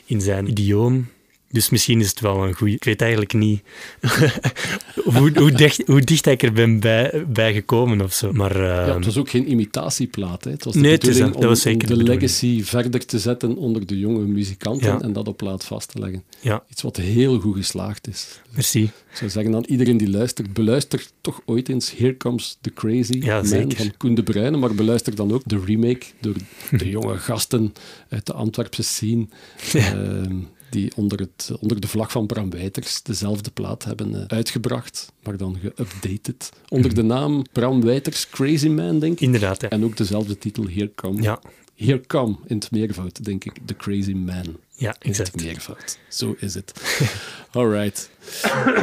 in 0.06 0.22
zijn 0.22 0.48
idioom. 0.48 1.08
Dus 1.52 1.70
misschien 1.70 2.00
is 2.00 2.10
het 2.10 2.20
wel 2.20 2.48
een 2.48 2.54
goede. 2.54 2.74
Ik 2.74 2.84
weet 2.84 3.02
eigenlijk 3.02 3.34
niet 3.34 3.62
hoe, 5.04 5.32
hoe, 5.36 5.52
dicht, 5.52 5.84
hoe 5.88 6.02
dicht 6.02 6.26
ik 6.26 6.44
er 6.44 6.54
ben 6.54 6.80
bij, 6.80 7.26
bij 7.28 7.54
gekomen 7.54 8.02
of 8.02 8.14
zo. 8.14 8.32
Maar 8.34 8.58
Ja, 8.64 8.86
eh, 8.88 8.96
het 8.96 9.06
was 9.06 9.18
ook 9.18 9.30
geen 9.30 9.50
imitatieplaat. 9.52 10.44
Hè. 10.44 10.52
Het 10.52 10.64
was 10.64 10.74
de 10.74 10.80
Nee, 10.80 10.92
het 10.92 11.02
is 11.04 11.08
bedoeling 11.10 11.36
dat. 11.40 11.50
Was 11.50 11.62
zeker 11.62 11.92
om 11.92 11.98
de 11.98 12.04
legacy 12.04 12.64
verder 12.64 13.06
te 13.06 13.20
zetten 13.20 13.56
onder 13.58 13.86
de 13.86 14.00
jonge 14.00 14.26
muzikanten 14.26 14.88
Ja. 14.88 15.02
en 15.02 15.14
dat 15.14 15.28
op 15.28 15.38
plaat 15.38 15.66
vast 15.66 15.92
te 15.92 16.00
leggen. 16.00 16.24
ja, 16.40 16.64
Iets 16.72 16.82
wat 16.82 16.98
heel 16.98 17.40
goed 17.40 17.56
geslaagd 17.56 18.08
is. 18.08 18.42
merci. 18.52 18.84
Ik 18.84 19.16
zou 19.18 19.30
zeggen 19.30 19.56
aan 19.56 19.64
iedereen 19.68 19.98
die 19.98 20.10
luistert, 20.10 20.54
beluister 20.54 21.06
toch 21.22 21.42
ooit 21.46 21.70
eens 21.70 21.94
Here 21.98 22.18
Comes 22.18 22.58
the 22.62 22.70
Crazy 22.74 23.18
Ja, 23.20 23.36
Man 23.36 23.46
zeker. 23.46 23.78
van 23.78 23.92
Koen 23.98 24.16
de 24.16 24.24
Bruyne, 24.24 24.58
maar 24.58 24.76
beluister 24.76 25.16
dan 25.16 25.32
ook 25.34 25.42
de 25.46 25.60
remake 25.66 26.06
door 26.22 26.36
de 26.72 26.90
jonge 26.96 27.18
gasten 27.18 27.74
uit 28.10 28.26
de 28.26 28.34
Antwerpse 28.34 28.84
scene, 28.84 29.28
ehm, 29.74 30.36
die 30.70 30.92
onder, 30.96 31.20
het, 31.20 31.52
onder 31.60 31.80
de 31.80 31.88
vlag 31.88 32.12
van 32.12 32.28
Bram 32.28 32.50
Wijters 32.50 33.04
dezelfde 33.04 33.52
plaat 33.52 33.84
hebben 33.84 34.16
eh, 34.16 34.24
uitgebracht, 34.28 35.12
maar 35.24 35.38
dan 35.38 35.58
geüpdated. 35.60 36.50
Onder 36.70 36.96
de 36.96 37.04
naam 37.04 37.44
Bram 37.52 37.82
Wijters 37.82 38.30
Crazy 38.30 38.68
Man, 38.68 39.00
denk 39.00 39.14
ik. 39.14 39.20
Inderdaad, 39.20 39.62
ja. 39.62 39.70
En 39.70 39.84
ook 39.84 39.98
dezelfde 39.98 40.38
titel, 40.38 40.68
Here 40.68 40.92
Come 40.96 41.22
Ja, 41.22 41.40
Here 41.76 42.02
come 42.08 42.36
in 42.48 42.56
het 42.56 42.72
meervoud, 42.72 43.26
denk 43.26 43.46
ik. 43.46 43.58
The 43.66 43.76
Crazy 43.76 44.14
Man 44.14 44.58
Ja, 44.76 44.96
in 45.00 45.10
exact. 45.10 45.32
het 45.32 45.44
meervoud. 45.44 45.98
Zo 46.10 46.36
is 46.40 46.54
het. 46.54 47.00
Alright. 47.52 48.10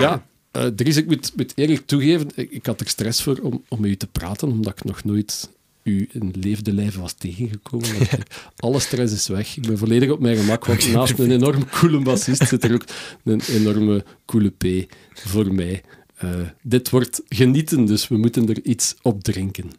Ja, 0.00 0.26
eh 0.50 0.66
Dries, 0.66 0.96
ik 0.96 1.06
moet, 1.06 1.32
moet 1.36 1.52
eerlijk 1.54 1.86
toegeven, 1.86 2.28
ik, 2.34 2.50
ik 2.50 2.66
had 2.66 2.80
er 2.80 2.88
stress 2.88 3.22
voor 3.22 3.38
om, 3.42 3.64
om 3.68 3.80
met 3.80 3.90
u 3.90 3.96
te 3.96 4.06
praten, 4.06 4.48
omdat 4.48 4.72
ik 4.72 4.84
nog 4.84 5.04
nooit 5.04 5.50
u 5.86 6.08
in 6.12 6.34
leefde 6.40 6.72
lijven 6.72 7.00
was 7.00 7.12
tegengekomen. 7.12 7.88
Maar 7.98 8.26
Alle 8.56 8.80
stress 8.80 9.12
is 9.14 9.28
weg. 9.28 9.56
Ik 9.56 9.66
ben 9.66 9.78
volledig 9.78 10.10
op 10.10 10.20
mijn 10.20 10.36
gemak, 10.36 10.64
want 10.64 10.88
naast 10.92 11.18
een 11.18 11.30
enorm 11.30 11.68
coole 11.68 11.98
bassist 11.98 12.48
zit 12.48 12.64
er 12.64 12.74
ook 12.74 12.84
een 13.24 13.40
enorme 13.48 14.04
coole 14.24 14.50
P 14.50 14.92
voor 15.14 15.54
mij. 15.54 15.82
Eh, 16.16 16.30
dit 16.62 16.90
wordt 16.90 17.22
genieten, 17.28 17.84
dus 17.84 18.08
we 18.08 18.16
moeten 18.16 18.48
er 18.48 18.64
iets 18.64 18.94
op 19.02 19.22
drinken. 19.22 19.70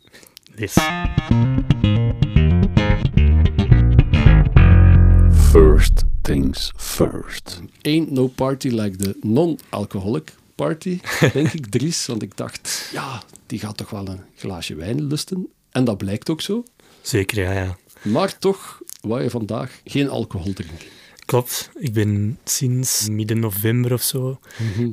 Yes. 0.56 0.74
First 5.52 6.04
things 6.22 6.72
first. 6.76 7.62
Ain't 7.82 8.12
no 8.12 8.28
party 8.28 8.70
like 8.70 8.98
the 8.98 9.18
non-alcoholic 9.22 10.34
party, 10.56 11.00
denk 11.34 11.54
ik, 11.54 11.68
Dries. 11.76 12.06
Want 12.06 12.22
ik 12.22 12.38
dacht, 12.38 12.90
ja, 12.94 13.24
die 13.46 13.60
gaat 13.60 13.78
toch 13.78 13.90
wel 13.90 14.08
een 14.08 14.20
glaasje 14.36 14.76
wijn 14.76 15.08
lusten. 15.08 15.48
En 15.78 15.84
dat 15.84 15.98
blijkt 15.98 16.30
ook 16.30 16.42
zo. 16.42 16.64
Zeker, 17.02 17.42
ja, 17.44 17.52
ja. 17.52 17.78
Maar 18.02 18.38
toch 18.38 18.82
wou 19.02 19.22
je 19.24 19.30
vandaag 19.30 19.82
geen 19.86 20.10
alcohol 20.10 20.54
drinken. 20.54 20.88
Klopt. 21.26 21.70
Ik 21.80 21.94
ben 21.94 22.38
sinds 22.44 23.10
midden 23.10 23.40
november 23.40 23.94
of 23.94 24.02
zo 24.02 24.40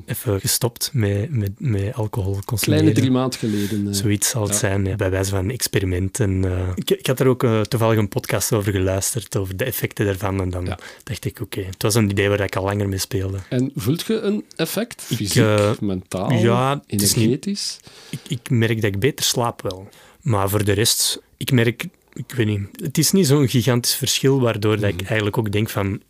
even 0.07 0.41
gestopt 0.41 0.91
met, 0.93 1.31
met, 1.31 1.51
met 1.59 1.95
alcohol 1.95 2.39
consumeren. 2.45 2.83
Kleine 2.85 3.01
drie 3.01 3.11
maanden 3.19 3.39
geleden. 3.39 3.89
eh, 3.89 3.95
Zoiets 3.95 4.29
zal 4.29 4.43
het 4.43 4.53
ja. 4.53 4.59
zijn, 4.59 4.85
ja, 4.85 4.97
bij 4.97 5.11
wijze 5.11 5.31
van 5.31 5.39
een 5.45 5.51
experiment. 5.51 6.21
En, 6.21 6.45
eh, 6.45 6.69
ik, 6.75 6.91
ik 6.91 7.07
had 7.07 7.21
er 7.21 7.27
ook 7.27 7.43
eh, 7.45 7.61
toevallig 7.61 7.99
een 7.99 8.09
podcast 8.09 8.53
over 8.53 8.73
geluisterd, 8.73 9.37
over 9.37 9.57
de 9.57 9.65
effecten 9.65 10.07
daarvan. 10.07 10.41
En 10.41 10.51
dan 10.51 10.65
Ja. 10.65 10.79
dacht 11.05 11.25
ik, 11.25 11.41
oké, 11.41 11.61
het 11.61 11.83
was 11.83 11.95
een 11.95 12.11
idee 12.11 12.29
waar 12.29 12.41
ik 12.41 12.57
al 12.57 12.65
langer 12.65 12.89
mee 12.89 12.99
speelde. 12.99 13.39
En 13.49 13.71
voelt 13.75 14.07
je 14.07 14.21
een 14.21 14.45
effect? 14.57 15.03
Fysiek, 15.03 15.81
mentaal, 15.81 16.33
ja, 16.33 16.75
niet- 16.75 16.85
energetisch? 16.87 17.81
Ik, 18.11 18.21
ik 18.29 18.51
merk 18.51 18.75
dat 18.81 18.95
ik 18.95 18.99
beter 18.99 19.25
slaap 19.25 19.63
wel. 19.63 19.89
Maar 20.25 20.49
voor 20.49 20.65
de 20.65 20.73
rest, 20.73 21.21
ik 21.37 21.51
merk, 21.53 21.87
ik 22.15 22.33
weet 22.37 22.47
niet, 22.47 22.61
het 22.83 22.99
is 22.99 23.13
niet 23.13 23.27
zo'n 23.27 23.49
gigantisch 23.49 23.95
verschil, 23.95 24.41
waardoor 24.41 24.81
dat 24.81 24.91
ik 24.91 25.03
eigenlijk 25.03 25.39
ook 25.39 25.53
denk 25.53 25.71
van, 25.71 26.01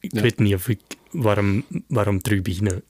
ik 0.00 0.14
Ja. 0.14 0.20
weet 0.22 0.38
niet 0.38 0.54
of 0.54 0.68
ik, 0.68 0.80
waarom, 1.10 1.64
waarom 1.86 2.20
terug 2.20 2.42
beginnen. 2.42 2.82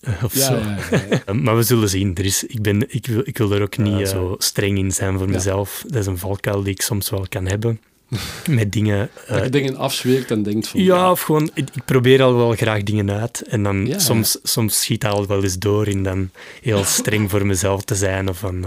eh, 0.00 0.24
Of 0.24 0.34
Ja, 0.34 0.40
zo. 0.46 0.54
ja. 0.56 0.78
Eh, 1.26 1.34
Maar 1.34 1.56
we 1.56 1.62
zullen 1.62 1.88
zien. 1.88 2.14
Er 2.14 2.24
is, 2.24 2.44
ik, 2.44 2.62
ben, 2.62 2.94
ik, 2.94 3.06
wil, 3.06 3.20
ik 3.24 3.38
wil 3.38 3.52
er 3.52 3.62
ook 3.62 3.76
niet 3.76 3.92
Ja, 3.92 4.00
eh, 4.00 4.06
zo 4.10 4.34
streng 4.38 4.78
in 4.78 4.92
zijn 4.92 5.18
voor 5.18 5.28
mezelf. 5.28 5.84
Dat 5.86 5.96
is 6.00 6.06
een 6.06 6.18
valkuil 6.18 6.62
die 6.62 6.72
ik 6.72 6.82
soms 6.82 7.10
wel 7.10 7.26
kan 7.28 7.46
hebben. 7.46 7.80
Met 8.50 8.72
dingen. 8.72 9.10
Dat 9.28 9.44
je 9.44 9.50
dingen 9.50 9.76
afzweert 9.76 10.30
en 10.30 10.42
denkt 10.42 10.68
van... 10.68 10.82
ja, 10.82 11.10
of 11.10 11.20
gewoon, 11.20 11.50
ik, 11.54 11.68
ik 11.74 11.84
probeer 11.84 12.22
al 12.22 12.34
wel 12.36 12.52
graag 12.52 12.82
dingen 12.82 13.10
uit. 13.10 13.40
En 13.42 13.62
dan 13.62 13.92
soms, 13.96 14.38
soms 14.42 14.80
schiet 14.80 15.00
dat 15.00 15.12
al 15.12 15.26
wel 15.26 15.42
eens 15.42 15.58
door 15.58 15.88
in 15.88 16.02
dan 16.02 16.30
heel 16.62 16.84
streng 16.84 17.30
voor 17.30 17.46
mezelf 17.46 17.82
te 17.84 17.94
zijn. 17.94 18.28
Of 18.28 18.38
van, 18.38 18.66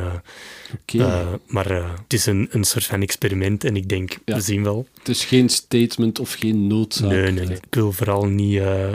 Eh, 0.86 1.28
maar 1.48 1.72
eh, 1.72 1.90
het 2.04 2.14
is 2.14 2.26
een, 2.26 2.48
een 2.52 2.64
soort 2.64 2.86
van 2.86 3.02
experiment 3.02 3.64
en 3.64 3.76
ik 3.76 3.90
denk, 3.90 4.18
Ja. 4.26 4.36
we 4.36 4.42
zien 4.42 4.64
wel. 4.64 4.88
Het 4.98 5.10
is 5.10 5.26
geen 5.26 5.50
statement 5.50 6.20
of 6.20 6.34
geen 6.34 6.68
noodzaak. 6.68 7.10
Nee, 7.10 7.32
nee, 7.32 7.46
nee. 7.46 7.56
Ik 7.56 7.76
wil 7.76 7.92
vooral 7.92 8.26
niet 8.26 8.60
eh, 8.60 8.94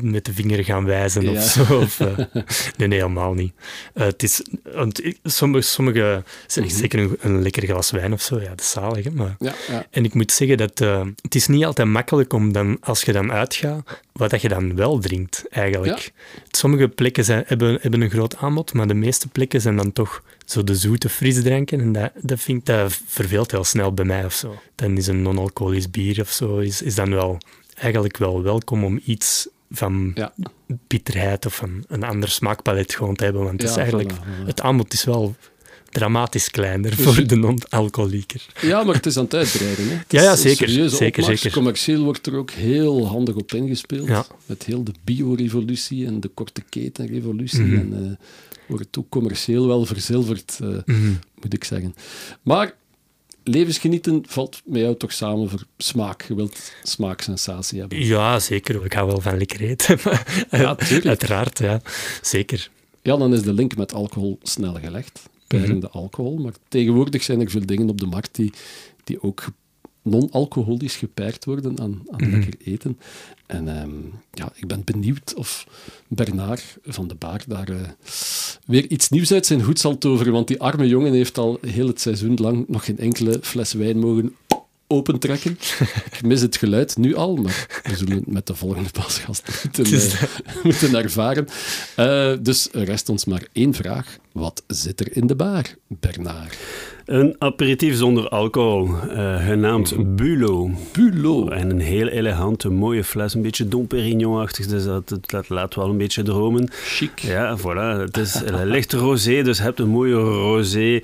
met 0.00 0.24
de 0.24 0.32
vinger 0.32 0.64
gaan 0.64 0.84
wijzen 0.84 1.22
Ja. 1.22 1.30
of 1.30 1.42
zo. 1.42 1.78
Of, 1.78 1.98
nee, 2.78 2.88
nee, 2.88 2.98
helemaal 2.98 3.32
niet. 3.34 3.52
Het 3.94 4.22
is, 4.22 4.42
want 4.74 5.00
sommige, 5.22 5.62
sommige 5.66 6.22
Mhm. 6.56 6.68
zeker 6.68 6.98
een, 6.98 7.16
een 7.20 7.42
lekker 7.42 7.62
glas 7.66 7.90
wijn 7.90 8.12
of 8.12 8.22
zo, 8.22 8.40
ja, 8.40 8.48
dat 8.48 8.60
is 8.60 8.70
zalig. 8.70 9.04
Hè, 9.04 9.10
maar, 9.10 9.36
Ja, 9.38 9.54
ja. 9.68 9.86
en 9.90 10.04
ik 10.04 10.14
moet 10.14 10.32
zeggen 10.32 10.56
dat 10.56 10.78
het 11.22 11.34
is 11.34 11.46
niet 11.46 11.64
altijd 11.64 11.88
makkelijk 11.88 12.32
om 12.32 12.52
dan, 12.52 12.76
als 12.80 13.02
je 13.02 13.12
dan 13.12 13.32
uitgaat, 13.32 14.00
wat 14.12 14.30
dat 14.30 14.42
je 14.42 14.48
dan 14.48 14.76
wel 14.76 14.98
drinkt, 14.98 15.44
eigenlijk. 15.50 16.12
Sommige 16.50 16.88
plekken 16.88 17.24
zijn, 17.24 17.44
hebben, 17.46 17.78
hebben 17.80 18.00
een 18.00 18.10
groot 18.10 18.36
aanbod, 18.36 18.72
maar 18.72 18.86
de 18.86 18.94
meeste 18.94 19.28
plekken 19.28 19.60
zijn 19.60 19.76
dan 19.76 19.92
toch 19.92 20.22
zo 20.44 20.64
de 20.64 20.74
zoete 20.74 21.08
frisdranken. 21.08 21.80
En 21.80 21.92
dat, 21.92 22.10
dat 22.22 22.40
vind 22.40 22.58
ik, 22.58 22.66
dat 22.66 23.00
verveelt 23.06 23.50
heel 23.50 23.64
snel 23.64 23.92
bij 23.92 24.04
mij 24.04 24.24
of 24.24 24.32
zo. 24.34 24.54
Dan 24.74 24.96
is 24.96 25.06
een 25.06 25.22
non-alcoholisch 25.22 25.90
bier 25.90 26.20
of 26.20 26.30
zo, 26.30 26.58
is, 26.58 26.82
is 26.82 26.94
dan 26.94 27.10
wel 27.10 27.38
eigenlijk 27.74 28.16
wel 28.16 28.42
welkom 28.42 28.84
om 28.84 29.00
iets 29.04 29.48
van 29.70 30.10
Ja. 30.14 30.32
bitterheid 30.66 31.46
of 31.46 31.54
van 31.56 31.84
een 31.88 32.02
ander 32.04 32.28
smaakpalet 32.28 32.94
gewoon 32.94 33.14
te 33.14 33.24
hebben. 33.24 33.42
Want 33.44 33.60
het, 33.62 33.70
is 33.70 33.76
eigenlijk, 33.76 34.12
voilà, 34.12 34.46
het 34.46 34.60
aanbod 34.60 34.92
is 34.92 35.04
wel 35.04 35.34
dramatisch 35.90 36.50
kleiner 36.50 36.96
Dus- 36.96 37.04
voor 37.04 37.26
de 37.26 37.36
non-alcoholieker. 37.36 38.46
Ja, 38.60 38.82
maar 38.84 38.94
het 38.94 39.06
is 39.06 39.16
aan 39.16 39.24
het 39.24 39.34
uitbreiden. 39.34 39.88
Hè. 39.88 39.94
Het 39.94 40.12
Ja, 40.12 40.22
ja, 40.22 40.36
zeker, 40.36 40.68
zeker, 40.68 41.22
opmars. 41.22 41.26
zeker. 41.40 41.50
Commercieel 41.56 42.02
wordt 42.04 42.26
er 42.26 42.34
ook 42.36 42.50
heel 42.50 43.06
handig 43.06 43.34
op 43.34 43.52
ingespeeld. 43.52 44.08
Ja. 44.08 44.26
Met 44.46 44.62
heel 44.62 44.84
de 44.84 44.92
biorevolutie 45.04 46.06
en 46.06 46.20
de 46.20 46.28
korte 46.28 46.62
ketenrevolutie. 46.68 47.60
Mhm. 47.60 47.76
En 47.76 48.18
eh, 48.20 48.26
wordt 48.66 48.98
ook 48.98 49.08
commercieel 49.08 49.66
wel 49.66 49.84
verzilverd, 49.84 50.58
eh, 50.62 50.68
Mhm. 50.84 51.12
moet 51.42 51.54
ik 51.54 51.64
zeggen. 51.64 51.94
Maar 52.42 52.74
levensgenieten 53.42 54.22
valt 54.26 54.62
met 54.64 54.80
jou 54.80 54.96
toch 54.96 55.12
samen 55.12 55.50
voor 55.50 55.64
smaak. 55.76 56.22
Je 56.22 56.34
wilt 56.34 56.72
smaaksensatie 56.82 57.80
hebben. 57.80 58.04
Ja, 58.04 58.38
zeker. 58.38 58.84
Ik 58.84 58.92
hou 58.92 59.06
wel 59.06 59.20
van 59.20 59.38
lekker 59.38 59.60
eten. 59.60 59.98
Ja, 60.50 60.74
tuurlijk. 60.74 61.06
Uiteraard, 61.06 61.58
ja. 61.58 61.80
Zeker. 62.22 62.70
Ja, 63.02 63.16
dan 63.16 63.32
is 63.34 63.42
de 63.42 63.52
link 63.52 63.76
met 63.76 63.92
alcohol 63.94 64.38
snel 64.42 64.74
gelegd. 64.74 65.22
Perende 65.46 65.88
alcohol. 65.88 66.36
Maar 66.36 66.52
tegenwoordig 66.68 67.22
zijn 67.22 67.40
er 67.40 67.50
veel 67.50 67.66
dingen 67.66 67.88
op 67.88 68.00
de 68.00 68.06
markt 68.06 68.34
die, 68.34 68.52
die 69.04 69.22
ook 69.22 69.44
non-alcoholisch 70.04 70.96
gepaard 70.96 71.44
worden 71.44 71.80
aan, 71.80 72.02
aan 72.10 72.30
lekker 72.30 72.54
eten. 72.64 72.98
En 73.46 73.68
ehm, 73.68 73.90
ja, 74.32 74.52
ik 74.54 74.66
ben 74.66 74.82
benieuwd 74.84 75.34
of 75.34 75.66
Bernard 76.08 76.76
van 76.84 77.08
de 77.08 77.14
Baar 77.14 77.44
daar 77.46 77.68
eh, 77.68 77.88
weer 78.66 78.90
iets 78.90 79.08
nieuws 79.08 79.32
uit 79.32 79.46
zijn 79.46 79.62
hoed 79.62 79.80
zal 79.80 79.98
toveren. 79.98 80.32
Want 80.32 80.48
die 80.48 80.60
arme 80.60 80.88
jongen 80.88 81.12
heeft 81.12 81.38
al 81.38 81.58
heel 81.60 81.86
het 81.86 82.00
seizoen 82.00 82.34
lang 82.34 82.68
nog 82.68 82.84
geen 82.84 82.98
enkele 82.98 83.38
fles 83.42 83.72
wijn 83.72 83.98
mogen 83.98 84.34
opentrekken. 84.94 85.58
Ik 86.12 86.22
mis 86.22 86.40
het 86.40 86.56
geluid 86.56 86.96
nu 86.96 87.14
al, 87.14 87.36
maar 87.36 87.80
we 87.82 87.96
zullen 87.96 88.16
het 88.16 88.32
met 88.32 88.46
de 88.46 88.54
volgende 88.54 88.90
pasgast 88.90 89.48
moeten, 89.62 89.84
eh, 89.84 90.22
moeten 90.62 90.94
ervaren. 90.94 91.46
Eh, 91.96 92.32
dus 92.40 92.68
rest 92.72 93.08
ons 93.08 93.24
maar 93.24 93.46
één 93.52 93.74
vraag. 93.74 94.16
Wat 94.32 94.62
zit 94.66 95.00
er 95.00 95.16
in 95.16 95.26
de 95.26 95.34
baar, 95.34 95.74
Bernard? 95.86 96.56
Een 97.04 97.36
aperitief 97.38 97.96
zonder 97.96 98.28
alcohol, 98.28 98.88
eh, 98.88 99.46
genaamd 99.46 100.16
Bulo. 100.16 100.70
Bulo. 100.92 101.48
En 101.48 101.70
een 101.70 101.80
heel 101.80 102.08
elegante, 102.08 102.68
mooie 102.68 103.04
fles, 103.04 103.34
een 103.34 103.42
beetje 103.42 103.68
Dom 103.68 103.86
Perignon-achtig, 103.86 104.66
dus 104.66 104.84
dat, 104.84 105.48
laat 105.48 105.74
wel 105.74 105.88
een 105.88 105.96
beetje 105.96 106.22
dromen. 106.22 106.68
Chic. 106.70 107.18
Ja, 107.18 107.58
voilà. 107.58 108.00
Het 108.00 108.16
is 108.16 108.34
een 108.34 108.66
licht 108.66 108.92
rosé, 108.92 109.42
dus 109.42 109.56
je 109.56 109.62
hebt 109.62 109.78
een 109.78 109.88
mooie 109.88 110.14
rosé, 110.14 111.00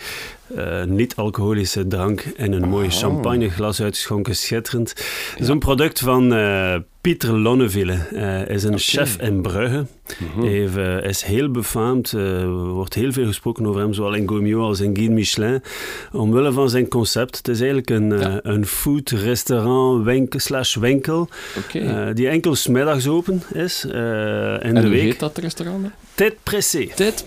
eh, 0.56 0.84
niet-alcoholische 0.84 1.86
drank 1.86 2.20
en 2.36 2.52
een 2.52 2.68
mooi 2.68 2.86
Oh. 2.86 2.92
champagneglas 2.92 3.82
uitgeschonken, 3.82 4.36
schitterend. 4.36 4.88
Het 5.30 5.40
is 5.40 5.48
een 5.48 5.58
product 5.58 5.98
van 6.00 6.32
eh, 6.34 6.74
Pieter 7.00 7.38
Lonneville. 7.38 7.98
Hij 8.14 8.44
is 8.48 8.62
een 8.64 8.78
chef 8.78 9.16
in 9.20 9.42
Brugge. 9.42 9.86
Hij 10.40 10.66
eh, 10.76 11.08
is 11.08 11.22
heel 11.22 11.50
befaamd. 11.50 12.12
eh, 12.12 12.40
Er 12.40 12.48
wordt 12.68 12.94
heel 12.94 13.12
veel 13.12 13.26
gesproken 13.26 13.66
over 13.66 13.80
hem, 13.80 13.92
zowel 13.94 14.14
in 14.14 14.28
Gomio 14.28 14.60
als 14.62 14.80
in 14.80 14.96
Guide 14.96 15.12
Michelin. 15.14 15.62
Omwille 16.12 16.52
van 16.52 16.70
zijn 16.70 16.88
concept. 16.88 17.36
Het 17.36 17.48
is 17.48 17.58
eigenlijk 17.58 17.90
een, 17.90 18.12
eh, 18.12 18.20
Ja. 18.20 18.40
een 18.42 18.66
food, 18.66 19.10
restaurant, 19.10 20.04
winkel, 20.04 20.38
slash 20.40 20.74
winkel. 20.76 21.28
Eh, 21.72 22.06
die 22.14 22.28
enkel 22.28 22.54
's 22.54 22.66
middags 22.66 23.08
open 23.08 23.42
is 23.52 23.84
eh, 23.84 23.92
in 23.92 24.58
en 24.60 24.74
de 24.74 24.80
hoe 24.80 24.90
week. 24.90 25.00
heet 25.02 25.20
dat 25.20 25.38
restaurant? 25.38 25.86
Tijd 26.14 26.36
pressé. 26.42 26.86
Tijd 26.94 27.24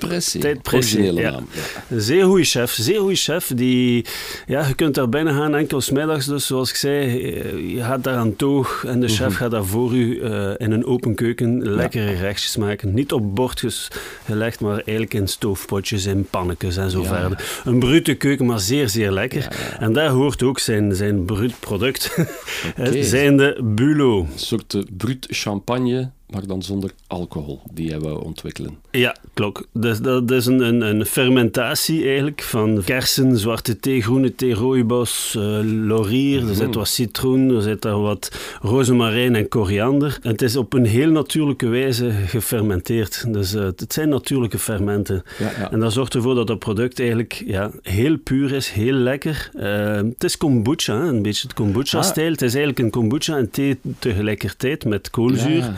Pressé. 0.61 0.99
Ja. 1.01 1.11
naam. 1.31 1.47
Ja. 1.51 1.61
Een 1.95 2.01
zeer 2.01 2.25
goede 2.25 2.43
chef, 2.43 2.71
zeer 2.71 2.99
goede 2.99 3.15
chef. 3.15 3.51
Die, 3.55 4.05
ja, 4.47 4.67
je 4.67 4.73
kunt 4.75 4.95
daar 4.95 5.09
binnen 5.09 5.33
gaan, 5.33 5.55
enkel 5.55 5.81
middags. 5.91 6.25
Dus 6.25 6.45
zoals 6.45 6.69
ik 6.69 6.75
zei, 6.75 7.31
eh, 7.31 7.73
je 7.75 7.81
gaat 7.83 8.03
daar 8.03 8.15
aan 8.15 8.35
toog 8.35 8.83
en 8.87 8.99
de 8.99 9.07
chef 9.07 9.27
Mhm. 9.27 9.31
gaat 9.37 9.51
daar 9.51 9.65
voor 9.65 9.93
u 9.93 10.21
eh, 10.21 10.51
in 10.57 10.71
een 10.71 10.85
open 10.85 11.15
keuken 11.15 11.69
lekkere 11.75 12.11
rechtjes 12.13 12.57
maken. 12.57 12.93
Niet 12.93 13.11
op 13.11 13.35
bordjes 13.35 13.87
gelegd, 14.25 14.59
maar 14.59 14.75
eigenlijk 14.75 15.13
in 15.13 15.27
stoofpotjes, 15.27 16.05
in 16.05 16.27
pannetjes 16.29 16.77
en 16.77 16.89
zo 16.91 17.01
Ja. 17.01 17.07
verder. 17.07 17.61
Een 17.65 17.79
brute 17.79 18.13
keuken, 18.13 18.45
maar 18.45 18.59
zeer, 18.59 18.89
zeer 18.89 19.11
lekker. 19.11 19.41
Ja, 19.41 19.49
ja. 19.71 19.79
En 19.79 19.93
daar 19.93 20.09
hoort 20.09 20.43
ook 20.43 20.59
zijn, 20.59 20.95
zijn 20.95 21.25
bruut 21.25 21.59
product, 21.59 22.17
Oké. 22.79 23.03
zijn 23.03 23.37
de 23.37 23.59
Bulo. 23.63 24.19
Een 24.19 24.27
soort 24.39 24.73
eh, 24.73 24.81
brut 24.97 25.27
champagne, 25.29 26.09
maar 26.33 26.47
dan 26.47 26.63
zonder 26.63 26.91
alcohol, 27.07 27.61
die 27.73 27.89
hij 27.89 27.99
wou 27.99 28.23
ontwikkelen. 28.23 28.77
Ja, 28.91 29.15
klopt. 29.33 29.67
Dus 29.73 29.99
dat 29.99 30.31
is 30.31 30.45
een, 30.45 30.59
een, 30.59 30.81
een 30.81 31.05
fermentatie 31.05 32.05
eigenlijk 32.05 32.41
van 32.41 32.81
kersen, 32.85 33.37
zwarte 33.37 33.79
thee, 33.79 34.01
groene 34.01 34.35
thee, 34.35 34.53
rooibos, 34.53 35.35
uh, 35.37 35.59
laurier. 35.63 36.47
Er 36.47 36.55
zit 36.55 36.75
wat 36.75 36.87
citroen, 36.87 37.49
er 37.49 37.61
zit 37.61 37.81
daar 37.81 38.01
wat 38.01 38.57
rozemarijn 38.61 39.35
en 39.35 39.47
koriander. 39.47 40.17
En 40.21 40.31
het 40.31 40.41
is 40.41 40.55
op 40.55 40.73
een 40.73 40.85
heel 40.85 41.09
natuurlijke 41.09 41.67
wijze 41.67 42.11
gefermenteerd. 42.11 43.33
Dus 43.33 43.55
uh, 43.55 43.63
het 43.63 43.93
zijn 43.93 44.09
natuurlijke 44.09 44.59
fermenten. 44.59 45.23
Ja, 45.39 45.51
ja. 45.59 45.71
En 45.71 45.79
dat 45.79 45.93
zorgt 45.93 46.13
ervoor 46.13 46.35
dat 46.35 46.47
het 46.47 46.59
product 46.59 46.99
eigenlijk 46.99 47.43
ja, 47.45 47.71
heel 47.81 48.17
puur 48.17 48.51
is, 48.51 48.69
heel 48.69 48.93
lekker. 48.93 49.49
Uh, 49.53 49.95
het 49.95 50.23
is 50.23 50.37
kombucha, 50.37 51.01
een 51.01 51.21
beetje 51.21 51.47
het 51.47 51.53
kombucha-stijl. 51.53 52.31
Het 52.31 52.41
is 52.41 52.55
eigenlijk 52.55 52.79
een 52.79 52.89
kombucha 52.89 53.37
en 53.37 53.49
thee 53.51 53.77
tegelijkertijd 53.99 54.85
met 54.85 55.09
koolzuur. 55.09 55.57
Ja. 55.57 55.73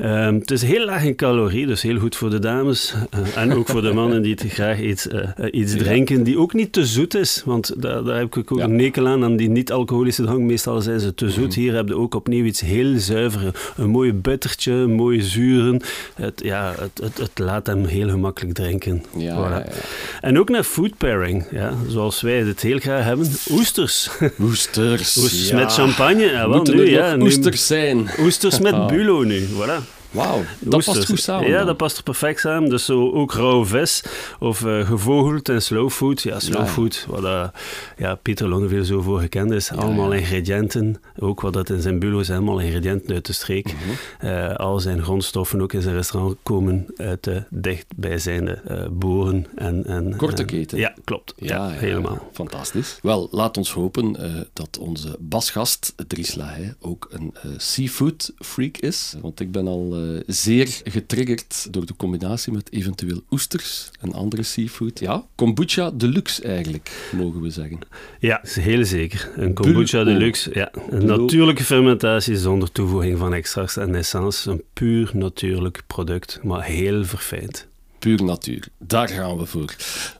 Um, 0.00 0.34
het 0.34 0.50
is 0.50 0.62
heel 0.62 0.84
laag 0.84 1.04
in 1.04 1.14
calorie, 1.16 1.66
dus 1.66 1.82
heel 1.82 1.98
goed 1.98 2.16
voor 2.16 2.30
de 2.30 2.38
dames. 2.38 2.94
Uh, 3.14 3.36
en 3.42 3.52
ook 3.52 3.68
voor 3.68 3.82
de 3.82 3.92
mannen 3.92 4.22
die 4.22 4.36
graag 4.38 4.80
iets, 4.80 5.06
uh, 5.06 5.20
iets 5.50 5.76
drinken, 5.76 6.22
die 6.22 6.38
ook 6.38 6.52
niet 6.52 6.72
te 6.72 6.86
zoet 6.86 7.14
is. 7.14 7.42
Want 7.44 7.72
daar, 7.82 8.04
daar 8.04 8.16
heb 8.18 8.36
ik 8.36 8.52
ook 8.52 8.58
Ja. 8.58 8.64
een 8.64 8.76
nekel 8.76 9.08
aan, 9.08 9.24
aan 9.24 9.36
die 9.36 9.48
niet-alcoholische 9.50 10.22
drank. 10.22 10.40
Meestal 10.40 10.80
zijn 10.80 11.00
ze 11.00 11.14
te 11.14 11.30
zoet. 11.30 11.54
Hier 11.54 11.74
heb 11.74 11.88
je 11.88 11.96
ook 11.96 12.14
opnieuw 12.14 12.44
iets 12.44 12.60
heel 12.60 12.98
zuiver. 12.98 13.72
Een 13.76 13.90
mooi 13.90 14.12
buttertje, 14.12 14.72
een 14.72 14.92
mooie 14.94 15.22
zuren. 15.22 15.80
Het, 16.14 16.40
ja, 16.44 16.74
het, 16.78 17.00
het, 17.02 17.18
het 17.18 17.38
laat 17.38 17.66
hem 17.66 17.84
heel 17.84 18.08
gemakkelijk 18.08 18.54
drinken. 18.54 19.02
Ja, 19.16 19.34
Voilà. 19.36 19.50
ja, 19.50 19.58
ja. 19.58 19.80
En 20.20 20.38
ook 20.38 20.48
naar 20.48 20.62
food 20.64 20.96
pairing, 20.96 21.44
ja, 21.50 21.74
zoals 21.88 22.20
wij 22.20 22.38
het 22.38 22.60
heel 22.60 22.78
graag 22.78 23.04
hebben. 23.04 23.26
Oesters. 23.50 24.10
Oesters. 24.40 25.16
Oesters 25.16 25.52
met 25.52 25.72
champagne. 25.72 26.24
Ja, 26.24 26.48
wel, 26.48 26.62
nu, 26.62 26.90
ja, 26.90 27.16
nu- 27.16 27.22
oesters 27.22 27.66
zijn? 27.66 28.08
Oesters 28.20 28.58
met 28.58 28.72
Ah. 28.72 28.86
bulo 28.92 29.22
nu, 29.22 29.40
voilà. 29.46 29.80
Wauw, 30.12 30.42
dat 30.60 30.74
Oesters. 30.74 30.96
past 30.96 31.08
goed 31.08 31.20
samen. 31.20 31.48
Ja, 31.48 31.56
dan. 31.56 31.66
dat 31.66 31.76
past 31.76 31.96
er 31.96 32.02
perfect 32.02 32.40
samen. 32.40 32.68
Dus 32.68 32.84
zo 32.84 33.10
ook 33.12 33.32
rauw 33.32 33.64
vis 33.64 34.04
of 34.40 34.64
eh, 34.64 34.86
gevogeld 34.86 35.48
en 35.48 35.62
slow 35.62 35.90
food. 35.90 36.22
Ja, 36.22 36.40
slow 36.40 36.60
Ja. 36.60 36.66
food, 36.66 37.06
wat 37.08 37.24
eh, 37.24 37.48
ja, 37.96 38.14
Pieter 38.14 38.48
Lonneville 38.48 38.84
zo 38.84 39.00
voor 39.00 39.20
gekend 39.20 39.50
is. 39.50 39.70
allemaal 39.70 40.12
ja. 40.12 40.18
ingrediënten, 40.18 41.00
ook 41.18 41.40
wat 41.40 41.52
dat 41.52 41.70
in 41.70 41.80
zijn 41.80 41.98
bulo 41.98 42.18
is, 42.18 42.30
allemaal 42.30 42.58
ingrediënten 42.58 43.14
uit 43.14 43.26
de 43.26 43.32
streek. 43.32 43.74
Eh, 44.18 44.54
al 44.54 44.80
zijn 44.80 45.02
grondstoffen 45.02 45.60
ook 45.60 45.72
in 45.72 45.82
zijn 45.82 45.94
restaurant 45.94 46.36
komen 46.42 46.86
uit 46.96 47.24
de 47.24 47.42
dichtbijzijnde 47.50 48.50
eh 48.66 48.86
boeren. 48.90 49.46
En, 49.54 49.84
en, 49.86 50.16
Korte 50.16 50.42
en- 50.42 50.46
keten. 50.48 50.78
Ja, 50.78 50.94
klopt. 51.04 51.34
Ja, 51.36 51.68
helemaal. 51.68 52.28
Fantastisch. 52.32 52.98
Wel, 53.02 53.28
laat 53.30 53.56
ons 53.56 53.72
hopen 53.72 54.16
eh, 54.16 54.30
dat 54.52 54.78
onze 54.78 55.16
basgast 55.20 55.94
Dries 56.06 56.34
Lahaye 56.34 56.74
ook 56.80 57.08
een 57.10 57.34
eh, 57.42 57.50
seafood 57.56 58.32
freak 58.38 58.76
is. 58.76 59.14
Want 59.20 59.40
ik 59.40 59.52
ben 59.52 59.66
al 59.66 59.94
eh, 60.02 60.20
zeer 60.26 60.80
getriggerd 60.84 61.66
door 61.70 61.86
de 61.86 61.96
combinatie 61.96 62.52
met 62.52 62.72
eventueel 62.72 63.22
oesters 63.30 63.90
en 64.00 64.12
andere 64.12 64.42
seafood. 64.42 64.98
Ja, 64.98 65.24
kombucha 65.34 65.90
deluxe 65.90 66.42
eigenlijk, 66.42 67.10
mogen 67.16 67.40
we 67.40 67.50
zeggen. 67.50 67.78
Ja, 68.18 68.42
is 68.42 68.56
heel 68.56 68.84
zeker. 68.84 69.30
Een 69.36 69.54
kombucha 69.54 70.04
Bulo. 70.04 70.18
deluxe. 70.18 70.50
Ja. 70.54 70.70
Een 70.90 71.06
natuurlijke 71.06 71.64
fermentatie 71.64 72.36
zonder 72.36 72.72
toevoeging 72.72 73.18
van 73.18 73.34
extracts 73.34 73.76
en 73.76 73.94
essence. 73.94 74.50
Een 74.50 74.62
puur 74.72 75.10
natuurlijk 75.14 75.82
product, 75.86 76.40
maar 76.42 76.64
heel 76.64 77.04
verfijnd. 77.04 77.68
Puur 77.98 78.24
natuur. 78.24 78.68
Daar 78.78 79.08
gaan 79.08 79.36
we 79.36 79.46
voor. 79.46 79.74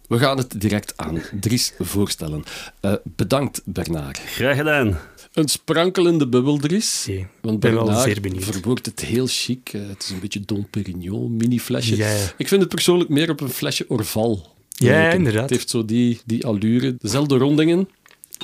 We 0.08 0.18
gaan 0.18 0.36
het 0.38 0.60
direct 0.60 0.92
aan 0.96 1.22
Dries 1.40 1.74
voorstellen. 1.78 2.42
Eh, 2.80 2.92
bedankt, 3.04 3.62
Bernard. 3.64 4.18
Graag 4.18 4.56
gedaan. 4.56 4.98
Een 5.32 5.48
sprankelende 5.48 6.28
bubbel, 6.28 6.58
Dries. 6.58 7.06
Oké, 7.08 7.28
Want 7.40 7.60
ben 7.60 7.74
wel 7.74 8.00
zeer 8.00 8.20
benieuwd. 8.20 8.44
verwoordt 8.44 8.86
het 8.86 9.00
heel 9.00 9.26
chic. 9.26 9.70
Eh, 9.72 9.88
het 9.88 10.02
is 10.02 10.10
een 10.10 10.20
beetje 10.20 10.40
Dom 10.40 10.66
Perignon, 10.70 11.36
mini-flesje. 11.36 11.96
Ja, 11.96 12.10
ja. 12.10 12.32
Ik 12.36 12.48
vind 12.48 12.60
het 12.60 12.70
persoonlijk 12.70 13.10
meer 13.10 13.30
op 13.30 13.40
een 13.40 13.48
flesje 13.50 13.84
Orval. 13.88 14.54
Ja, 14.68 15.10
inderdaad. 15.10 15.42
Het 15.42 15.50
heeft 15.50 15.70
zo 15.70 15.84
die, 15.84 16.20
die 16.24 16.46
allure. 16.46 16.96
Dezelfde 16.98 17.36
rondingen. 17.36 17.88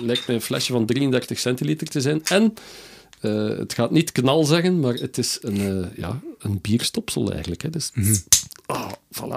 Lijkt 0.00 0.26
mij 0.26 0.36
een 0.36 0.42
flesje 0.42 0.72
van 0.72 0.86
33 0.86 1.38
centiliter 1.38 1.86
te 1.88 2.00
zijn. 2.00 2.24
En 2.24 2.54
eh, 3.20 3.48
het 3.58 3.74
gaat 3.74 3.90
niet 3.90 4.12
knal 4.12 4.44
zeggen, 4.44 4.80
maar 4.80 4.94
het 4.94 5.18
is 5.18 5.38
een, 5.40 5.56
eh, 5.82 5.96
ja, 5.96 6.20
een 6.38 6.60
bierstopsel 6.60 7.32
eigenlijk. 7.32 7.62
Hè. 7.62 7.70
Dus, 7.70 7.90
ah, 8.66 8.92
voilà. 8.92 9.36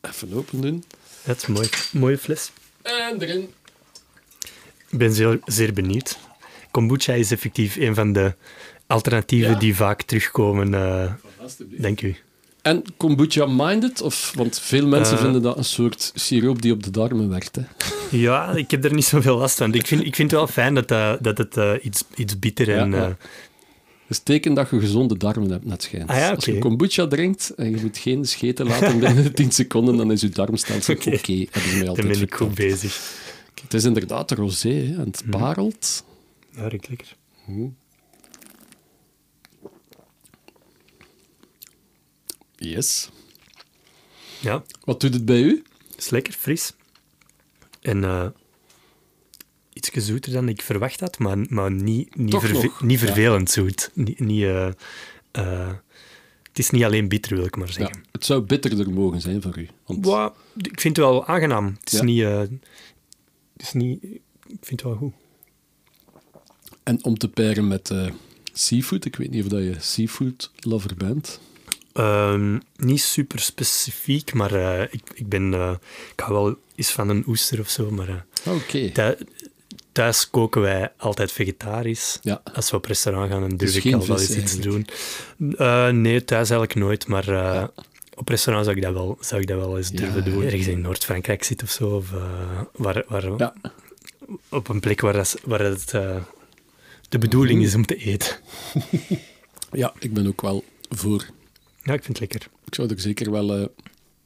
Even 0.00 0.32
open 0.32 0.60
doen. 0.60 0.84
Dat 1.24 1.36
is 1.36 1.46
mooi. 1.46 1.68
Mooie 1.92 2.18
fles. 2.18 2.50
En 2.82 3.22
erin. 3.22 3.48
Ik 4.90 4.98
ben 4.98 5.12
zeer, 5.12 5.40
zeer 5.44 5.72
benieuwd. 5.72 6.18
Kombucha 6.74 7.12
is 7.12 7.30
effectief 7.30 7.76
een 7.76 7.94
van 7.94 8.12
de 8.12 8.34
alternatieven 8.86 9.50
Ja. 9.50 9.58
die 9.58 9.74
vaak 9.76 10.02
terugkomen, 10.02 10.74
eh, 10.74 11.12
denk 11.80 12.00
u. 12.02 12.16
En 12.62 12.82
kombucha-minded? 12.96 14.00
Of, 14.02 14.32
want 14.36 14.60
veel 14.60 14.86
mensen 14.86 15.16
Eh. 15.16 15.22
vinden 15.22 15.42
dat 15.42 15.56
een 15.56 15.64
soort 15.64 16.12
siroop 16.14 16.62
die 16.62 16.72
op 16.72 16.82
de 16.82 16.90
darmen 16.90 17.28
werkt. 17.28 17.56
Hè. 17.56 17.62
Ja, 18.10 18.50
ik 18.54 18.70
heb 18.70 18.84
er 18.84 18.94
niet 18.94 19.04
zoveel 19.04 19.36
last 19.36 19.56
van. 19.56 19.74
Ik 19.74 19.86
vind, 19.86 20.04
ik 20.04 20.14
vind 20.14 20.30
het 20.30 20.40
wel 20.40 20.48
fijn 20.48 20.74
dat, 20.74 20.88
dat, 20.88 21.22
dat 21.22 21.38
het 21.38 21.56
eh, 21.56 21.72
iets, 21.82 22.04
iets 22.16 22.38
bitter 22.38 22.76
en... 22.78 22.90
Ja, 22.90 22.96
ja. 22.96 23.02
eh, 23.02 23.08
Dat 23.08 24.16
is 24.16 24.18
teken 24.18 24.54
dat 24.54 24.70
je 24.70 24.80
gezonde 24.80 25.16
darmen 25.16 25.50
hebt, 25.50 25.64
net 25.64 25.82
schijnt. 25.82 26.08
Ah 26.10 26.16
ja, 26.16 26.30
Als 26.34 26.44
je 26.44 26.58
kombucha 26.58 27.06
drinkt 27.06 27.52
en 27.56 27.70
je 27.70 27.76
moet 27.80 27.98
geen 27.98 28.24
scheten 28.24 28.66
laten 28.66 28.98
binnen 29.00 29.34
10 29.34 29.52
seconden, 29.52 29.96
dan 29.96 30.12
is 30.12 30.20
je 30.20 30.28
darmstelsel 30.28 30.94
oké. 30.94 31.10
Mij 31.10 31.84
dan 31.84 31.94
ben 31.94 32.20
ik 32.20 32.34
goed 32.34 32.54
bezig. 32.54 33.00
Het 33.62 33.74
is 33.74 33.84
inderdaad 33.84 34.30
rosé, 34.30 34.68
hè, 34.68 34.94
en 34.94 35.00
het 35.10 35.22
Mhm. 35.26 35.38
parelt. 35.38 36.04
Ja, 36.54 36.60
ruikt 36.68 36.88
lekker. 36.88 37.16
Yes. 42.56 43.10
Ja, 44.40 44.62
Wat 44.84 45.00
doet 45.00 45.14
het 45.14 45.24
bij 45.24 45.40
u? 45.42 45.62
is 45.96 46.10
lekker, 46.10 46.32
fris. 46.32 46.72
En 47.80 48.04
eh 48.04 48.26
iets 49.72 49.90
zoeter 49.90 50.32
dan 50.32 50.48
ik 50.48 50.62
verwacht 50.62 51.00
had, 51.00 51.18
maar, 51.18 51.38
maar 51.48 51.70
niet, 51.70 52.16
niet, 52.16 52.34
verve- 52.36 52.84
niet 52.84 53.00
ja. 53.00 53.06
vervelend 53.06 53.50
zoet. 53.50 53.90
Niet, 53.94 54.18
niet, 54.20 54.42
eh, 54.42 54.66
eh, 55.30 55.72
het 56.42 56.58
is 56.58 56.70
niet 56.70 56.84
alleen 56.84 57.08
bitter, 57.08 57.36
wil 57.36 57.44
ik 57.44 57.56
maar 57.56 57.66
Ja, 57.66 57.72
zeggen. 57.72 58.04
het 58.12 58.24
zou 58.24 58.40
bitterder 58.42 58.90
mogen 58.90 59.20
zijn 59.20 59.42
voor 59.42 59.58
u. 59.58 59.68
Want 59.86 60.04
Wa- 60.06 60.34
ik 60.56 60.80
vind 60.80 60.96
het 60.96 61.06
wel 61.06 61.26
aangenaam. 61.26 61.76
Het 61.80 61.92
is 61.92 61.98
Ja. 61.98 62.04
niet... 62.04 62.22
het 62.22 63.62
is 63.62 63.72
niet... 63.72 64.02
Ik 64.46 64.58
vind 64.60 64.80
het 64.80 64.82
wel 64.82 64.96
goed. 64.96 65.14
En 66.84 67.04
om 67.04 67.18
te 67.18 67.28
pairen 67.28 67.68
met 67.68 67.90
eh, 67.90 68.06
seafood, 68.52 69.04
ik 69.04 69.16
weet 69.16 69.30
niet 69.30 69.42
of 69.44 69.48
dat 69.50 69.60
je 69.62 69.74
seafood 69.78 70.50
lover 70.60 70.94
bent. 70.96 71.40
Ehm, 71.92 72.58
niet 72.76 73.00
super 73.02 73.38
specifiek, 73.40 74.32
maar 74.34 74.52
eh, 74.54 74.82
ik, 74.90 75.02
ik 75.14 75.28
ben... 75.28 75.54
eh, 75.54 75.74
ik 76.12 76.20
hou 76.20 76.32
wel 76.44 76.56
eens 76.74 76.90
van 76.90 77.08
een 77.08 77.24
oester 77.26 77.60
of 77.60 77.68
zo, 77.68 77.90
maar 77.90 78.24
Oké. 78.46 78.90
thu- 78.92 79.24
thuis 79.92 80.30
koken 80.30 80.60
wij 80.60 80.92
altijd 80.96 81.32
vegetarisch. 81.32 82.18
Ja. 82.22 82.40
Als 82.54 82.70
we 82.70 82.76
op 82.76 82.84
restaurant 82.84 83.30
gaan, 83.30 83.40
dan 83.40 83.56
durf 83.56 83.72
Dus 83.72 83.84
ik 83.84 83.94
al 83.94 84.06
wel 84.06 84.20
eens 84.20 84.36
iets 84.36 84.58
doen. 84.60 84.86
Eh, 85.56 85.88
nee, 85.88 86.24
thuis 86.24 86.50
eigenlijk 86.50 86.74
nooit, 86.80 87.06
maar 87.06 87.68
op 88.14 88.28
restaurant 88.28 88.66
zou 88.66 88.76
ik 88.78 88.82
dat 88.84 88.92
wel, 88.92 89.16
zou 89.20 89.40
ik 89.40 89.46
dat 89.46 89.58
wel 89.58 89.76
eens 89.76 89.88
Ja, 89.88 89.96
durven 89.96 90.24
doen. 90.24 90.42
Ergens 90.44 90.66
in 90.66 90.80
Noord-Frankrijk 90.80 91.44
zit 91.44 91.62
of 91.62 91.70
zo, 91.70 91.88
of 91.88 92.10
waar, 92.72 93.04
waar, 93.08 93.36
Ja. 93.38 93.54
op 94.48 94.68
een 94.68 94.80
plek 94.80 95.00
waar, 95.00 95.12
dat, 95.12 95.36
waar 95.44 95.60
het 95.60 95.92
de 97.14 97.20
bedoeling 97.20 97.62
is 97.62 97.74
om 97.74 97.86
te 97.86 97.96
eten. 97.96 98.36
ja, 99.82 99.92
ik 99.98 100.12
ben 100.14 100.26
ook 100.26 100.40
wel 100.40 100.64
voor. 100.88 101.26
Ja, 101.82 101.92
ik 101.92 102.02
vind 102.04 102.18
het 102.18 102.20
lekker. 102.20 102.48
Ik 102.64 102.74
zou 102.74 102.88
er 102.88 103.00
zeker 103.00 103.30
wel... 103.30 103.54
eh, 103.54 103.66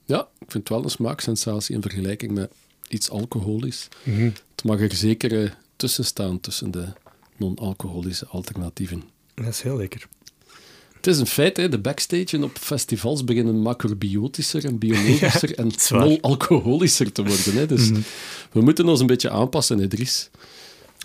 ja, 0.04 0.20
ik 0.20 0.50
vind 0.50 0.52
het 0.52 0.68
wel 0.68 0.84
een 0.84 0.90
smaaksensatie 0.90 1.74
in 1.74 1.82
vergelijking 1.82 2.32
met 2.32 2.50
iets 2.88 3.10
alcoholisch. 3.10 3.88
Het 4.04 4.64
mag 4.64 4.80
er 4.80 4.92
zeker 4.94 5.42
eh, 5.44 5.50
tussen 5.76 6.04
staan, 6.04 6.40
tussen 6.40 6.70
de 6.70 6.84
non-alcoholische 7.36 8.26
alternatieven. 8.26 9.02
Dat 9.34 9.46
is 9.46 9.60
heel 9.62 9.76
lekker. 9.76 10.06
Het 10.96 11.06
is 11.06 11.18
een 11.18 11.26
feit, 11.26 11.56
hè, 11.56 11.68
de 11.68 11.78
backstage 11.78 12.36
en 12.36 12.42
op 12.44 12.56
festivals 12.58 13.24
beginnen 13.24 13.60
macrobiotischer 13.62 14.64
en 14.64 14.78
biologischer 14.78 15.54
en 15.58 15.70
non-alcoholischer 15.90 17.12
te 17.12 17.24
worden. 17.24 17.54
Hè. 17.54 17.66
Dus 17.66 17.90
Mhm. 17.90 18.00
we 18.52 18.60
moeten 18.60 18.88
ons 18.88 19.00
een 19.00 19.06
beetje 19.06 19.30
aanpassen, 19.30 19.78
hè, 19.78 19.88
Dries. 19.88 20.30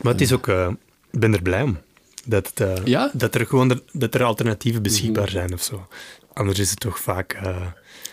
Maar 0.01 0.11
het 0.11 0.21
is 0.21 0.31
ook... 0.31 0.47
eh, 0.47 0.71
ik 1.13 1.19
ben 1.19 1.33
er 1.33 1.41
blij 1.41 1.61
om. 1.61 1.77
Dat, 2.25 2.47
het, 2.47 2.59
eh, 2.59 2.85
Ja? 2.85 3.11
dat 3.13 3.35
er 3.35 3.45
gewoon 3.45 3.81
dat 3.91 4.13
er 4.15 4.23
alternatieven 4.23 4.81
beschikbaar 4.81 5.29
zijn 5.29 5.53
of 5.53 5.63
zo. 5.63 5.87
Anders 6.33 6.59
is 6.59 6.69
het 6.69 6.79
toch 6.79 6.99
vaak 6.99 7.33
eh, 7.33 7.55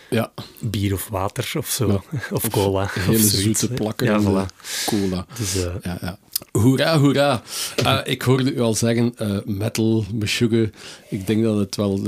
Ja, 0.09 0.31
bier 0.59 0.93
of 0.93 1.07
water 1.07 1.51
of 1.57 1.67
zo. 1.69 1.87
Ja. 2.11 2.19
Of 2.35 2.49
cola. 2.49 2.83
of 2.83 2.93
hele 2.93 3.17
zoiets, 3.17 3.41
zoete 3.59 3.67
hè. 3.67 3.73
plakken 3.73 4.07
Ja, 4.07 4.13
en 4.13 4.21
voilà. 4.23 4.85
cola. 4.85 5.25
Dus, 5.37 5.55
eh, 5.55 5.73
Ja, 5.81 5.97
ja. 6.01 6.17
Hoera, 6.51 6.99
hoera. 6.99 7.41
Ik 8.03 8.21
hoorde 8.21 8.53
u 8.53 8.59
al 8.59 8.73
zeggen, 8.73 9.13
metal, 9.45 10.05
meshuggah. 10.13 10.67
Ik 11.09 11.27
denk 11.27 11.43
dat 11.43 11.57
het, 11.57 11.75
wel, 11.75 12.01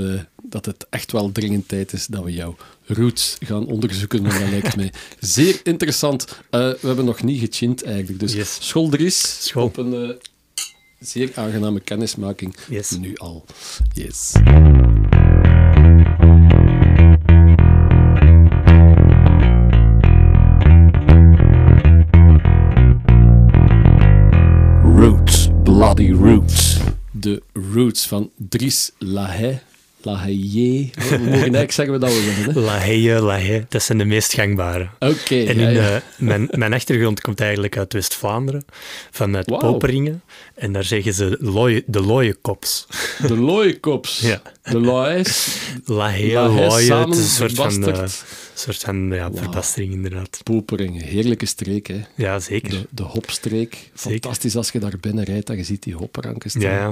dat 0.43 0.65
het 0.65 0.86
echt 0.89 1.12
wel 1.12 1.32
dringend 1.32 1.67
tijd 1.67 1.93
is 1.93 2.08
dat 2.08 2.23
we 2.23 2.34
jouw 2.34 2.56
roots 2.86 3.38
gaan 3.39 3.65
onderzoeken. 3.65 4.21
Want 4.23 4.39
dat 4.39 4.49
lijkt 4.49 4.75
mij 4.75 4.93
zeer 5.19 5.60
interessant. 5.63 6.39
We 6.49 6.77
hebben 6.82 7.06
nog 7.06 7.23
niet 7.23 7.39
gechint 7.39 7.84
eigenlijk. 7.84 8.19
Dus 8.19 8.34
Yes. 8.34 8.58
school. 8.62 9.63
Op 9.63 9.77
een 9.77 10.15
zeer 11.03 11.31
aangename 11.35 11.79
kennismaking 11.79 12.55
nu 12.99 13.15
al. 13.15 13.45
Yes. 13.93 14.33
Roots, 24.81 25.49
bloody 25.63 26.11
roots. 26.11 26.79
De 27.11 27.43
roots 27.53 28.07
van 28.07 28.31
Dries 28.37 28.91
Lahaye 28.97 29.61
Lahaye. 30.05 30.89
We 30.95 31.17
mogen 31.17 31.31
eigenlijk 31.33 31.71
zeggen 31.71 31.99
we 31.99 32.05
willen. 32.05 32.53
hè? 32.53 32.59
Lahaye, 32.59 33.21
Lahaye, 33.21 33.65
dat 33.69 33.83
zijn 33.83 33.97
de 33.97 34.05
meest 34.05 34.33
gangbare. 34.33 34.89
Oké. 34.99 35.43
En 35.43 35.59
ja, 35.59 35.67
in, 35.69 35.73
ja. 35.73 35.95
eh, 35.95 36.01
mijn, 36.17 36.47
mijn 36.51 36.73
achtergrond 36.73 37.21
komt 37.21 37.39
eigenlijk 37.41 37.77
uit 37.77 37.93
West-Vlaanderen, 37.93 38.65
vanuit. 39.11 39.45
Poperingen. 39.45 40.21
En 40.55 40.73
daar 40.73 40.83
zeggen 40.83 41.13
ze 41.13 41.37
looie, 41.39 41.83
de 41.85 42.01
looiekops. 42.01 42.87
De 43.27 43.37
looiekops. 43.37 44.19
Ja. 44.19 44.41
De 44.63 44.79
looies. 44.79 45.57
Lahaye, 45.85 46.33
looie, 46.33 46.93
het 46.93 47.09
is 47.13 47.17
een 47.17 47.49
soort 47.49 47.53
van, 47.53 47.87
eh, 47.93 48.03
soort 48.53 48.77
van 48.77 49.07
ja, 49.11 49.31
Wauw. 49.31 49.35
verbastering 49.41 49.93
inderdaad. 49.93 50.39
Poperingen. 50.43 51.03
Heerlijke 51.03 51.45
streek, 51.45 51.87
hè. 51.87 52.01
Ja, 52.15 52.39
zeker. 52.39 52.69
De, 52.69 52.87
de 52.89 53.03
hopstreek. 53.03 53.73
Zeker. 53.73 53.91
Fantastisch 54.11 54.55
als 54.55 54.71
je 54.71 54.79
daar 54.79 54.93
binnen 54.99 55.23
rijdt 55.23 55.49
en 55.49 55.57
je 55.57 55.63
ziet 55.63 55.83
die 55.83 55.95
hopranken 55.95 56.49
staan. 56.49 56.61
Ja, 56.61 56.77
ja. 56.77 56.91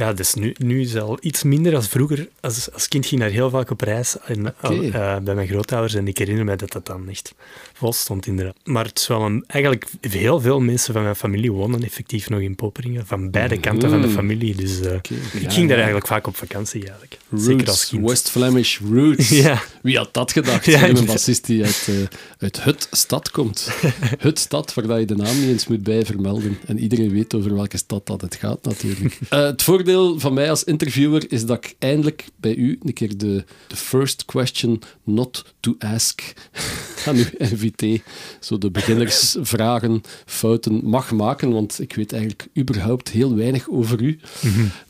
Ja 0.00 0.12
dus 0.12 0.34
nu, 0.34 0.54
nu 0.58 0.80
is 0.80 0.92
het 0.92 1.02
al 1.02 1.18
iets 1.20 1.42
minder 1.42 1.72
dan 1.72 1.82
vroeger. 1.82 2.28
Als, 2.40 2.72
als 2.72 2.88
kind 2.88 3.06
ging 3.06 3.20
daar 3.20 3.30
heel 3.30 3.50
vaak 3.50 3.70
op 3.70 3.80
reis 3.80 4.16
en, 4.24 4.54
eh, 4.60 5.16
bij 5.18 5.34
mijn 5.34 5.46
grootouders. 5.48 5.94
En 5.94 6.08
ik 6.08 6.18
herinner 6.18 6.44
me 6.44 6.56
dat 6.56 6.72
dat 6.72 6.86
dan 6.86 7.08
echt 7.08 7.34
vol 7.72 7.92
stond, 7.92 8.26
inderdaad. 8.26 8.54
Maar 8.64 8.84
het 8.84 8.98
is 8.98 9.06
wel 9.06 9.22
een, 9.22 9.44
eigenlijk 9.46 9.86
heel 10.00 10.40
veel 10.40 10.60
mensen 10.60 10.92
van 10.92 11.02
mijn 11.02 11.16
familie 11.16 11.52
wonen 11.52 11.82
effectief 11.82 12.28
nog 12.28 12.40
in 12.40 12.54
Poperingen. 12.54 13.06
Van 13.06 13.30
beide 13.30 13.60
kanten 13.60 13.90
van 13.90 14.00
de 14.00 14.06
Mhm. 14.06 14.16
familie. 14.16 14.54
Dus 14.54 14.80
eh, 14.80 14.94
ik 14.94 15.08
ja, 15.40 15.50
ging 15.50 15.66
daar 15.68 15.76
eigenlijk 15.76 16.06
vaak 16.06 16.26
op 16.26 16.36
vakantie, 16.36 16.80
eigenlijk. 16.80 17.18
Zeker 17.34 17.66
als 17.68 17.76
Roots, 17.76 17.88
kind. 17.88 18.08
West 18.08 18.30
Flemish 18.30 18.78
Roots. 18.92 19.28
Ja. 19.40 19.62
Wie 19.82 19.96
had 19.96 20.14
dat 20.14 20.32
gedacht? 20.32 20.64
Ja, 20.74 20.88
een 20.88 21.04
bassist 21.06 21.46
die 21.46 21.64
uit, 21.64 21.86
eh, 21.88 21.94
uit 22.38 22.64
het 22.64 22.88
stad 22.90 23.30
komt. 23.30 23.70
het 24.18 24.38
stad, 24.38 24.74
waar 24.74 25.00
je 25.00 25.06
de 25.06 25.16
naam 25.16 25.40
niet 25.40 25.48
eens 25.48 25.66
moet 25.66 25.82
bij 25.82 26.04
vermelden. 26.04 26.58
En 26.66 26.78
iedereen 26.78 27.10
weet 27.12 27.34
over 27.34 27.54
welke 27.54 27.76
stad 27.76 28.06
dat 28.06 28.20
het 28.20 28.34
gaat, 28.34 28.58
natuurlijk. 28.62 29.18
Het 29.28 29.62
voordeel 29.62 29.89
van 30.16 30.34
mij 30.34 30.50
als 30.50 30.64
interviewer 30.64 31.32
is 31.32 31.46
dat 31.46 31.64
ik 31.64 31.74
eindelijk 31.78 32.24
bij 32.36 32.54
u 32.54 32.78
een 32.82 32.92
keer 32.92 33.18
de, 33.18 33.44
de 33.66 33.76
first 33.76 34.24
question 34.24 34.82
not 35.04 35.54
to 35.60 35.74
ask 35.78 36.22
aan 37.06 37.16
uw 37.16 37.24
invité, 37.38 38.00
zo 38.40 38.58
de 38.58 38.70
beginnersvragen, 38.70 40.02
fouten 40.26 40.84
mag 40.84 41.10
maken, 41.10 41.50
want 41.50 41.80
ik 41.80 41.94
weet 41.94 42.12
eigenlijk 42.12 42.48
überhaupt 42.58 43.08
heel 43.08 43.34
weinig 43.36 43.68
over 43.68 44.02
u. 44.02 44.18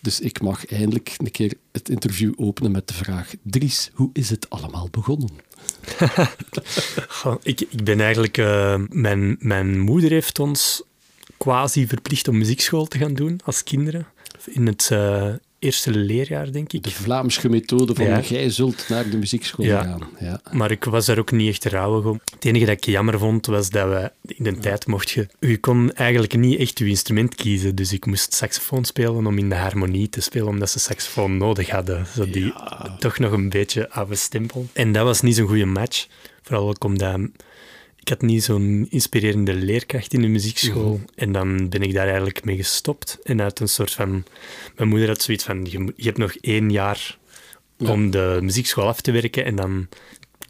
Dus 0.01 0.21
ik 0.21 0.41
mag 0.41 0.67
eindelijk 0.67 1.15
een 1.17 1.31
keer 1.31 1.53
het 1.73 1.89
interview 1.89 2.33
openen 2.37 2.71
met 2.71 2.89
de 2.89 2.95
vraag: 2.95 3.35
Dries, 3.43 3.91
hoe 3.95 4.11
is 4.13 4.31
het 4.31 4.51
allemaal 4.51 4.89
begonnen? 4.91 5.31
Ik, 7.43 7.61
ik 7.61 7.85
ben 7.85 8.01
eigenlijk... 8.01 8.39
eh, 8.39 8.75
mijn, 8.89 9.37
mijn 9.39 9.81
moeder 9.81 10.11
heeft 10.11 10.39
ons 10.39 10.83
quasi 11.37 11.87
verplicht 11.87 12.29
om 12.29 12.39
muziekschool 12.39 12.87
te 12.87 12.99
gaan 12.99 13.15
doen 13.15 13.41
als 13.45 13.63
kinderen. 13.63 14.07
In 14.53 14.67
het 14.67 14.89
eh, 14.93 15.29
eerste 15.59 15.91
leerjaar, 15.91 16.53
denk 16.53 16.73
ik. 16.73 16.83
De 16.83 16.91
Vlaamse 16.91 17.49
methode 17.49 17.95
van 17.95 18.05
Ja. 18.07 18.21
jij 18.21 18.51
zult 18.51 18.85
naar 18.89 19.11
de 19.11 19.17
muziekschool 19.17 19.65
Ja. 19.65 19.83
gaan. 19.83 20.09
Ja. 20.21 20.41
Maar 20.53 20.71
ik 20.71 20.85
was 20.85 21.07
daar 21.07 21.19
ook 21.19 21.33
niet 21.33 21.49
echt 21.49 21.65
rouwig 21.65 22.05
om. 22.05 22.21
Het 22.35 22.45
enige 22.45 22.65
dat 22.65 22.77
ik 22.77 22.85
jammer 22.85 23.19
vond, 23.19 23.47
was 23.47 23.71
dat 23.71 23.89
we 23.89 24.13
in 24.35 24.45
de 24.45 24.59
tijd 24.59 24.87
mocht 24.87 25.11
je... 25.11 25.29
Je 25.41 25.59
kon 25.59 25.93
eigenlijk 25.93 26.37
niet 26.37 26.59
echt 26.59 26.79
je 26.79 26.87
instrument 26.87 27.35
kiezen. 27.35 27.75
Dus 27.75 27.93
ik 27.93 28.07
moest 28.07 28.33
saxofoon 28.35 28.85
spelen 28.85 29.27
om 29.27 29.39
in 29.39 29.49
de 29.49 29.55
harmonie 29.55 30.09
te 30.09 30.21
spelen, 30.21 30.49
omdat 30.49 30.71
ze 30.71 30.79
saxofoon 30.79 31.37
nodig 31.37 31.69
hadden. 31.71 32.07
Zo 32.15 32.31
die 32.31 32.53
toch 32.99 33.19
nog 33.19 33.33
een 33.33 33.49
beetje 33.49 33.91
oude 33.91 34.15
stempel. 34.15 34.67
En 34.73 34.93
dat 34.93 35.05
was 35.05 35.21
niet 35.21 35.37
zo'n 35.37 35.47
goede 35.49 35.65
match. 35.65 36.07
Vooral 36.43 36.69
ook 36.69 36.85
omdat... 36.85 37.21
Ik 38.01 38.09
had 38.09 38.23
niet 38.23 38.45
zo'n 38.45 38.87
inspirerende 38.91 39.55
leerkracht 39.55 40.13
in 40.13 40.21
de 40.21 40.29
muziekschool. 40.29 41.01
En 41.15 41.33
dan 41.33 41.69
ben 41.69 41.83
ik 41.83 41.93
daar 41.93 42.07
eigenlijk 42.07 42.45
mee 42.45 42.57
gestopt. 42.57 43.19
En 43.23 43.41
uit 43.41 43.61
een 43.61 43.69
soort 43.69 43.93
van... 43.93 44.25
Mijn 44.77 44.89
moeder 44.89 45.09
had 45.09 45.23
zoiets 45.23 45.45
van, 45.45 45.67
je 45.97 46.05
hebt 46.05 46.19
nog 46.19 46.35
één 46.41 46.71
jaar 46.71 47.19
om 47.77 48.11
de 48.11 48.39
muziekschool 48.43 48.87
af 48.87 49.01
te 49.01 49.11
werken 49.11 49.45
en 49.45 49.57
dan 49.57 49.89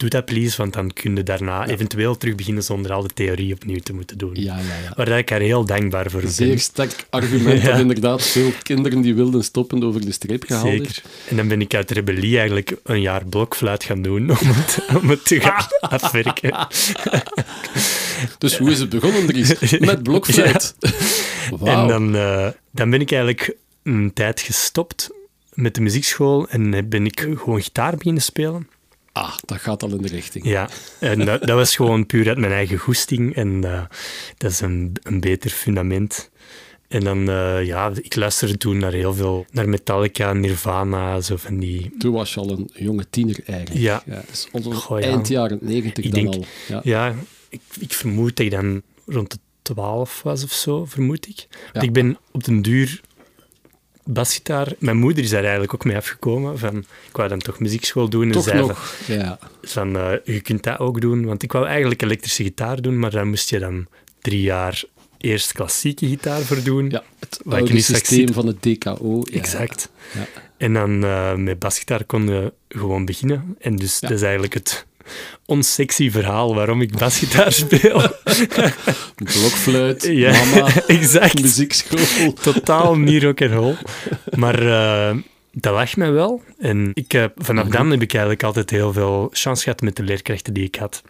doe 0.01 0.09
dat 0.09 0.25
please, 0.25 0.57
want 0.57 0.73
dan 0.73 0.93
kun 0.93 1.17
je 1.17 1.23
daarna 1.23 1.67
eventueel 1.67 2.17
terug 2.17 2.35
beginnen 2.35 2.63
zonder 2.63 2.93
al 2.93 3.03
de 3.03 3.09
theorie 3.15 3.55
opnieuw 3.55 3.79
te 3.79 3.93
moeten 3.93 4.19
doen. 4.19 4.31
Ja, 4.35 4.57
ja, 4.57 4.63
ja. 4.63 4.93
Waar 4.97 5.19
ik 5.19 5.29
haar 5.29 5.41
heel 5.41 5.65
dankbaar 5.65 6.11
voor 6.11 6.23
Zeer 6.27 6.49
ben. 6.49 6.59
sterk 6.59 7.07
argument 7.11 7.65
dat 7.65 7.79
inderdaad 7.79 8.23
veel 8.23 8.53
kinderen 8.63 9.01
die 9.01 9.15
wilden 9.15 9.45
stoppen 9.45 9.83
over 9.85 10.01
de 10.01 10.13
streep 10.13 10.45
gehaald 10.45 10.67
Zeker. 10.67 11.03
En 11.29 11.37
dan 11.37 11.49
ben 11.49 11.61
ik 11.61 11.75
uit 11.75 11.91
rebellie 11.91 12.37
eigenlijk 12.37 12.77
een 12.85 13.01
jaar 13.01 13.25
blokfluit 13.25 13.85
gaan 13.85 14.03
doen 14.03 14.31
om 14.31 14.37
het, 14.41 14.79
om 15.03 15.11
het 15.11 15.25
te 15.25 15.41
gaan 15.41 15.67
afwerken. 16.01 16.69
Dus 18.39 18.57
hoe 18.57 18.71
is 18.71 18.79
het 18.79 18.89
begonnen, 18.89 19.27
Dries? 19.27 19.79
Met 19.79 20.03
blokfluit. 20.03 20.75
En 21.65 21.87
dan, 21.89 22.17
eh, 22.17 22.49
dan 22.71 22.91
ben 22.91 23.01
ik 23.01 23.13
eigenlijk 23.13 23.57
een 23.83 24.11
tijd 24.15 24.41
gestopt 24.41 25.11
met 25.53 25.75
de 25.75 25.81
muziekschool 25.81 26.49
en 26.49 26.89
ben 26.89 27.07
ik 27.07 27.21
gewoon 27.21 27.63
gitaar 27.63 27.97
beginnen 27.97 28.23
spelen. 28.23 28.69
Ah, 29.13 29.37
dat 29.45 29.59
gaat 29.59 29.83
al 29.83 29.91
in 29.91 30.03
de 30.03 30.09
richting. 30.09 30.45
Ja, 30.45 30.69
en 30.99 31.25
dat, 31.25 31.41
dat 31.41 31.57
was 31.57 31.77
gewoon 31.77 32.07
puur 32.07 32.29
uit 32.29 32.39
mijn 32.39 32.53
eigen 32.53 32.79
goesting. 32.79 33.35
En 33.35 33.65
eh, 33.65 33.83
dat 34.37 34.51
is 34.51 34.61
een, 34.61 34.93
een 35.03 35.21
beter 35.21 35.51
fundament. 35.51 36.31
En 36.89 37.01
dan, 37.05 37.29
eh, 37.31 37.65
ja, 37.65 37.91
ik 38.03 38.17
luisterde 38.17 38.57
toen 38.57 38.79
naar 38.79 38.93
heel 38.93 39.15
veel, 39.15 39.47
naar 39.51 39.69
Metallica, 39.69 40.33
Nirvana, 40.33 41.21
zo 41.21 41.37
van 41.37 41.59
die... 41.59 41.91
Toen 41.99 42.13
was 42.13 42.35
je 42.35 42.41
al 42.41 42.51
een 42.51 42.71
jonge 42.75 43.07
tiener 43.11 43.39
eigenlijk. 43.47 43.81
Ja. 43.81 44.03
dus 44.31 44.49
onze 44.53 44.71
Goh, 44.71 45.01
ja. 45.01 45.07
eind 45.07 45.29
jaren 45.29 45.59
negentig 45.61 46.05
Ik 46.05 46.13
dan 46.15 46.23
denk- 46.23 46.35
al. 46.35 46.45
Ja. 46.69 46.81
Ja, 46.85 47.15
ik, 47.49 47.61
ik 47.79 47.93
vermoed 47.93 48.37
dat 48.37 48.47
ik 48.47 48.51
dan 48.53 48.83
rond 49.07 49.31
de 49.31 49.39
12 49.63 50.23
was 50.23 50.45
of 50.45 50.53
zo, 50.53 50.85
vermoed 50.85 51.29
ik. 51.29 51.47
Want 51.73 51.85
ik 51.85 51.93
ben 51.93 52.19
op 52.31 52.45
den 52.45 52.63
duur 52.63 53.01
basgitaar... 54.13 54.73
Mijn 54.79 54.97
moeder 54.97 55.25
is 55.25 55.31
daar 55.31 55.43
eigenlijk 55.43 55.75
ook 55.75 55.85
mee 55.85 55.97
afgekomen. 55.97 56.59
Van, 56.59 56.77
ik 56.79 57.17
wou 57.17 57.29
dan 57.29 57.39
toch 57.39 57.59
muziekschool 57.59 58.09
doen. 58.09 58.27
En 58.27 58.33
Toch 58.33 58.43
zei 58.43 58.67
nog. 58.67 58.95
Ja. 59.07 59.39
van, 59.63 59.97
eh, 59.97 60.13
je 60.25 60.41
kunt 60.41 60.63
dat 60.63 60.79
ook 60.79 61.01
doen. 61.01 61.25
Want 61.25 61.43
ik 61.43 61.53
wou 61.53 61.67
eigenlijk 61.67 62.03
elektrische 62.03 62.43
gitaar 62.43 62.83
doen, 62.83 62.99
maar 62.99 63.11
daar 63.11 63.27
moest 63.27 63.51
je 63.51 63.59
dan 63.59 63.87
drie 64.21 64.43
jaar 64.43 64.85
eerst 65.19 65.53
klassieke 65.53 66.07
gitaar 66.07 66.41
voor 66.41 66.63
doen. 66.63 66.91
ja, 66.91 67.03
het 67.19 67.41
Wat 67.45 67.55
ik 67.55 67.61
oude 67.61 67.73
nu 67.73 67.81
straks 67.81 68.09
systeem 68.09 68.33
van 68.33 68.47
het 68.47 68.63
DKO. 68.63 69.23
Ja. 69.25 69.39
Exact. 69.39 69.91
Ja. 70.15 70.27
En 70.57 70.73
dan 70.73 71.05
eh, 71.05 71.35
met 71.35 71.59
basgitaar 71.59 72.05
kon 72.05 72.29
je 72.29 72.53
gewoon 72.69 73.05
beginnen. 73.05 73.57
En 73.61 73.77
dus 73.77 74.01
dat 74.01 74.11
is 74.11 74.23
eigenlijk 74.23 74.55
het 74.55 74.87
onsexy 75.47 76.11
verhaal 76.11 76.55
waarom 76.55 76.81
ik 76.81 76.99
basgitaar 76.99 77.53
speel. 77.53 78.03
Blokfluit, 79.15 80.03
Ja, 80.05 80.31
mama, 80.45 80.69
exact. 80.87 81.41
muziekschool. 81.43 82.33
Totaal 82.33 82.97
niet 82.99 83.23
rock 83.23 83.43
and 83.43 83.51
roll. 83.53 83.75
Maar 84.37 84.59
eh, 84.67 85.17
dat 85.53 85.75
lag 85.75 85.97
mij 85.97 86.13
wel. 86.13 86.43
En 86.59 86.91
ik, 86.95 87.15
eh, 87.15 87.25
vanaf 87.37 87.65
Mhm. 87.65 87.73
dan 87.73 87.91
heb 87.91 88.03
ik 88.03 88.11
eigenlijk 88.13 88.43
altijd 88.43 88.71
heel 88.71 88.93
veel 88.93 89.29
chance 89.33 89.63
gehad 89.63 89.81
met 89.81 89.97
de 89.97 90.03
leerkrachten 90.03 90.53
die 90.55 90.65
ik 90.65 90.75
had. 90.75 91.03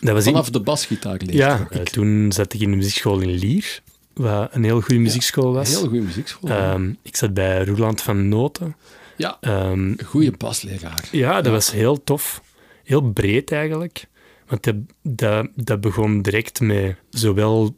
Dat 0.00 0.14
was 0.14 0.26
in- 0.26 0.32
Vanaf 0.32 0.50
de 0.50 0.60
basgitaar 0.60 1.18
Ja, 1.26 1.68
toen 1.92 2.32
zat 2.32 2.52
ik 2.54 2.60
in 2.60 2.70
de 2.70 2.76
muziekschool 2.76 3.20
in 3.20 3.30
Lier, 3.30 3.80
wat 4.14 4.48
een 4.52 4.64
heel 4.64 4.80
goede 4.80 5.00
muziekschool 5.00 5.52
was. 5.52 5.68
Heel 5.68 5.80
goede 5.88 6.00
muziekschool. 6.04 6.50
Ehm, 6.50 6.90
ik 7.02 7.16
zat 7.16 7.34
bij 7.34 7.64
Roeland 7.64 8.02
van 8.02 8.28
Noten. 8.28 8.76
ja, 9.16 9.36
Ehm, 9.40 9.72
een 9.72 10.00
goede 10.04 10.32
basleraar. 10.38 11.04
ja, 11.10 11.34
dat 11.34 11.44
Ja. 11.44 11.50
was 11.50 11.70
heel 11.72 12.04
tof. 12.04 12.40
Heel 12.86 13.00
breed 13.12 13.52
eigenlijk. 13.52 14.04
Want 14.48 14.62
dat, 14.64 14.74
dat, 15.02 15.48
dat 15.54 15.80
begon 15.80 16.22
direct 16.22 16.60
met 16.60 16.96
zowel 17.10 17.76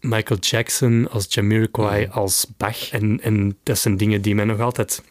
Michael 0.00 0.40
Jackson 0.40 1.08
als 1.10 1.26
Jamiroquai 1.28 2.08
als 2.10 2.46
Bach. 2.56 2.90
En, 2.90 3.20
en 3.22 3.58
dat 3.62 3.78
zijn 3.78 3.96
dingen 3.96 4.22
die 4.22 4.34
mij 4.34 4.44
nog 4.44 4.60
altijd 4.60 5.02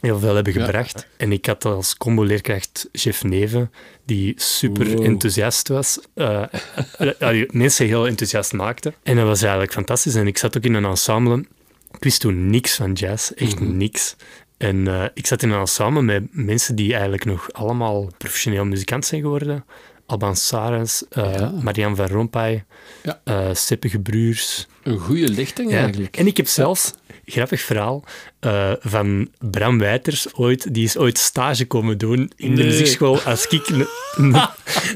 heel 0.00 0.18
veel 0.18 0.34
hebben 0.34 0.52
Ja. 0.54 0.64
gebracht. 0.64 1.06
En 1.16 1.32
ik 1.32 1.46
had 1.46 1.64
als 1.64 1.96
combo-leerkracht 1.96 2.88
Jeff 2.92 3.24
Neven, 3.24 3.70
die 4.04 4.32
super 4.36 4.86
Wow. 4.94 5.04
enthousiast 5.04 5.68
was. 5.68 5.98
die 7.18 7.46
mensen 7.50 7.86
heel 7.86 8.06
enthousiast 8.06 8.52
maakte. 8.52 8.92
En 9.02 9.16
dat 9.16 9.26
was 9.26 9.40
eigenlijk 9.42 9.72
fantastisch. 9.72 10.14
En 10.14 10.26
ik 10.26 10.38
zat 10.38 10.56
ook 10.56 10.62
in 10.64 10.74
een 10.74 10.84
ensemble. 10.84 11.38
Ik 11.92 12.04
wist 12.04 12.20
toen 12.20 12.50
niks 12.50 12.74
van 12.76 12.92
jazz, 12.92 13.30
echt 13.30 13.60
Mhm. 13.60 13.76
niks. 13.76 14.16
En 14.58 14.88
eh, 14.88 15.04
ik 15.14 15.26
zat 15.26 15.42
in 15.42 15.50
een 15.50 15.60
ensemble 15.60 16.02
met 16.02 16.22
mensen 16.30 16.74
die 16.76 16.92
eigenlijk 16.92 17.24
nog 17.24 17.52
allemaal 17.52 18.10
professioneel 18.18 18.64
muzikant 18.64 19.04
zijn 19.06 19.20
geworden. 19.20 19.64
Alban 20.06 20.36
Saras, 20.36 21.04
eh 21.10 21.34
Ja. 21.34 21.52
Marianne 21.62 21.96
van 21.96 22.06
Rompuy, 22.06 22.64
Ja. 23.02 23.20
eh 23.24 23.54
Seppe 23.54 23.88
Gebruurs. 23.88 24.66
Een 24.88 24.98
goede 24.98 25.28
lichting 25.28 25.70
Ja. 25.70 25.78
eigenlijk. 25.82 26.16
En 26.16 26.26
ik 26.26 26.36
heb 26.36 26.46
zelfs, 26.46 26.92
grappig 27.24 27.60
verhaal, 27.60 28.04
eh, 28.40 28.72
van 28.80 29.28
Bram 29.50 29.78
Wijters 29.78 30.34
ooit, 30.34 30.74
die 30.74 30.84
is 30.84 30.96
ooit 30.96 31.18
stage 31.18 31.64
komen 31.66 31.98
doen 31.98 32.32
in 32.36 32.54
de 32.54 32.64
muziekschool 32.64 33.20
als 33.20 33.46
ik 33.46 33.68
een, 33.68 33.86
een, 34.16 34.36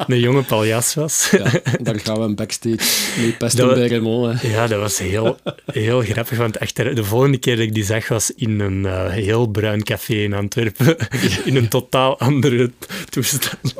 een 0.07 0.21
jonge 0.21 0.43
paljas 0.43 0.95
was. 0.95 1.29
Ja, 1.31 1.51
dan 1.83 2.01
gaan 2.01 2.15
we 2.17 2.21
hem 2.23 2.35
backstage 2.35 2.79
mee 3.21 3.33
pesten 3.33 3.67
Dat- 3.67 3.75
bij 3.75 3.89
Raymond. 3.89 4.41
hè. 4.41 4.49
Ja, 4.49 4.67
dat 4.67 4.81
was 4.81 4.99
heel, 4.99 5.39
heel 5.73 6.01
grappig, 6.01 6.39
want 6.39 6.59
achter, 6.61 6.95
de 6.95 7.05
volgende 7.05 7.39
keer 7.39 7.57
dat 7.57 7.65
ik 7.65 7.75
die 7.75 7.85
zag 7.85 8.09
was 8.09 8.31
in 8.37 8.61
een 8.61 8.87
eh, 8.87 9.11
heel 9.11 9.47
bruin 9.47 9.83
café 9.83 10.15
in 10.15 10.33
Antwerpen, 10.35 10.97
in 11.45 11.57
een 11.57 11.69
totaal 11.69 12.19
andere 12.19 12.71
toestand. 13.09 13.75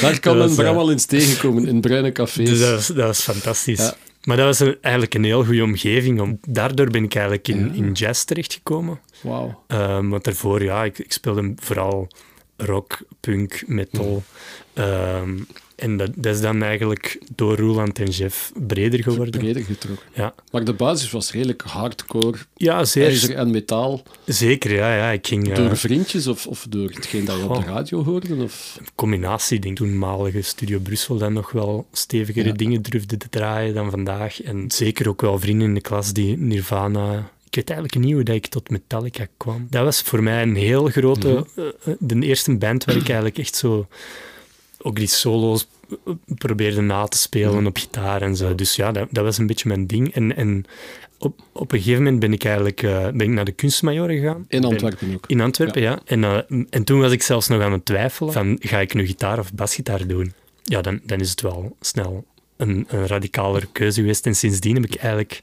Daar 0.00 0.20
kan 0.20 0.38
men 0.38 0.54
Bram 0.54 0.74
eh, 0.74 0.80
al 0.80 0.90
eens 0.90 1.04
tegenkomen, 1.04 1.66
in 1.66 1.80
bruine 1.80 2.12
cafés. 2.12 2.48
Dus 2.48 2.58
dat 2.60 2.70
was, 2.70 2.86
dat 2.86 2.96
was 3.06 3.20
fantastisch. 3.20 3.78
Ja. 3.78 3.94
Maar 4.24 4.36
dat 4.36 4.46
was 4.46 4.60
een- 4.60 4.76
eigenlijk 4.80 5.14
een 5.14 5.24
heel 5.24 5.44
goede 5.44 5.62
omgeving. 5.62 6.20
Om, 6.20 6.38
daardoor 6.48 6.90
ben 6.90 7.04
ik 7.04 7.14
eigenlijk 7.14 7.48
in, 7.48 7.66
Ja. 7.66 7.72
in 7.74 7.92
jazz 7.92 8.24
terechtgekomen. 8.24 9.00
Wauw. 9.22 9.62
Ehm, 9.66 10.08
want 10.08 10.24
daarvoor, 10.24 10.62
ja, 10.62 10.84
ik, 10.84 10.98
ik 10.98 11.12
speelde 11.12 11.52
vooral 11.56 12.08
rock, 12.56 12.98
punk, 13.20 13.62
metal. 13.66 14.22
Ehm, 14.72 15.38
en 15.84 15.96
dat, 15.96 16.10
dat 16.16 16.34
is 16.34 16.40
dan 16.40 16.62
eigenlijk 16.62 17.18
door 17.34 17.56
Roland 17.56 17.98
en 17.98 18.08
Jeff 18.10 18.52
breder 18.66 19.02
geworden. 19.02 19.40
Breder 19.40 19.62
getrokken. 19.64 20.06
Ja, 20.12 20.34
Maar 20.50 20.64
de 20.64 20.72
basis 20.72 21.10
was 21.10 21.32
redelijk 21.32 21.62
hardcore, 21.62 22.38
ja 22.54 22.84
zeer 22.84 23.04
ijzer 23.06 23.34
en 23.34 23.50
metaal. 23.50 24.02
zeker. 24.26 24.72
Ja, 24.74 24.96
ja. 24.96 25.10
Ik 25.10 25.26
ging... 25.26 25.48
eh, 25.50 25.56
Door 25.56 25.76
vriendjes 25.76 26.26
of, 26.26 26.46
of 26.46 26.66
door 26.68 26.90
hetgeen 26.90 27.24
dat 27.24 27.36
je 27.36 27.42
op 27.42 27.48
de 27.48 27.54
Goh. 27.62 27.66
radio 27.74 28.04
hoorde? 28.04 28.34
Of... 28.42 28.78
combinatie, 28.94 29.58
denk 29.58 29.76
toenmalige 29.76 30.42
Studio 30.42 30.78
Brussel 30.78 31.16
dan 31.18 31.32
nog 31.32 31.50
wel 31.52 31.86
stevigere 31.92 32.48
Ja. 32.48 32.54
dingen 32.54 32.82
durfde 32.82 33.16
te 33.16 33.28
draaien 33.28 33.74
dan 33.74 33.90
vandaag. 33.90 34.42
En 34.42 34.70
zeker 34.70 35.08
ook 35.08 35.20
wel 35.20 35.38
vrienden 35.38 35.68
in 35.68 35.74
de 35.74 35.80
klas 35.80 36.12
die 36.12 36.36
Nirvana... 36.38 37.32
Ik 37.48 37.60
weet 37.60 37.70
eigenlijk 37.70 38.04
niet 38.04 38.14
hoe 38.14 38.22
dat 38.22 38.34
ik 38.34 38.46
tot 38.46 38.70
Metallica 38.70 39.26
kwam. 39.36 39.66
Dat 39.70 39.84
was 39.84 40.00
voor 40.02 40.22
mij 40.22 40.42
een 40.42 40.56
heel 40.56 40.86
grote... 40.86 41.28
Mhm. 41.28 41.60
eh, 41.60 41.66
eh, 41.84 41.94
de 41.98 42.20
eerste 42.20 42.56
band 42.56 42.84
waar 42.84 42.96
ik 42.96 43.04
eigenlijk 43.06 43.38
echt 43.38 43.54
zo... 43.56 43.86
Ook 44.78 44.96
die 44.96 45.06
solo's 45.06 45.66
probeerde 46.38 46.80
na 46.80 47.06
te 47.06 47.18
spelen 47.18 47.54
Mhm. 47.56 47.66
op 47.66 47.76
gitaar 47.76 48.22
en 48.22 48.36
zo. 48.36 48.54
Dus 48.54 48.76
ja, 48.76 48.92
dat, 48.92 49.08
dat 49.10 49.24
was 49.24 49.38
een 49.38 49.46
beetje 49.46 49.68
mijn 49.68 49.86
ding. 49.86 50.14
En, 50.14 50.36
en 50.36 50.64
op, 51.18 51.40
op 51.52 51.72
een 51.72 51.78
gegeven 51.78 52.02
moment 52.02 52.20
ben 52.20 52.32
ik 52.32 52.44
eigenlijk 52.44 52.82
eh, 52.82 53.02
ben 53.02 53.20
ik 53.20 53.28
naar 53.28 53.44
de 53.44 53.52
kunstmajor 53.52 54.08
gegaan. 54.10 54.44
In 54.48 54.60
Ben- 54.60 54.70
Antwerpen 54.70 55.14
ook. 55.14 55.24
in 55.26 55.40
Antwerpen, 55.40 55.82
ja. 55.82 55.98
En, 56.04 56.24
eh, 56.24 56.38
en 56.70 56.84
toen 56.84 57.00
was 57.00 57.12
ik 57.12 57.22
zelfs 57.22 57.48
nog 57.48 57.62
aan 57.62 57.72
het 57.72 57.84
twijfelen 57.84 58.32
van, 58.32 58.56
ga 58.60 58.80
ik 58.80 58.94
nu 58.94 59.06
gitaar 59.06 59.38
of 59.38 59.52
basgitaar 59.54 60.06
doen? 60.06 60.32
Ja, 60.62 60.80
dan, 60.80 61.00
dan 61.04 61.20
is 61.20 61.30
het 61.30 61.40
wel 61.40 61.76
snel 61.80 62.24
een, 62.56 62.86
een 62.88 63.06
radicalere 63.06 63.66
keuze 63.72 64.00
geweest. 64.00 64.26
En 64.26 64.34
sindsdien 64.36 64.74
heb 64.74 64.84
ik 64.84 64.94
eigenlijk 64.94 65.42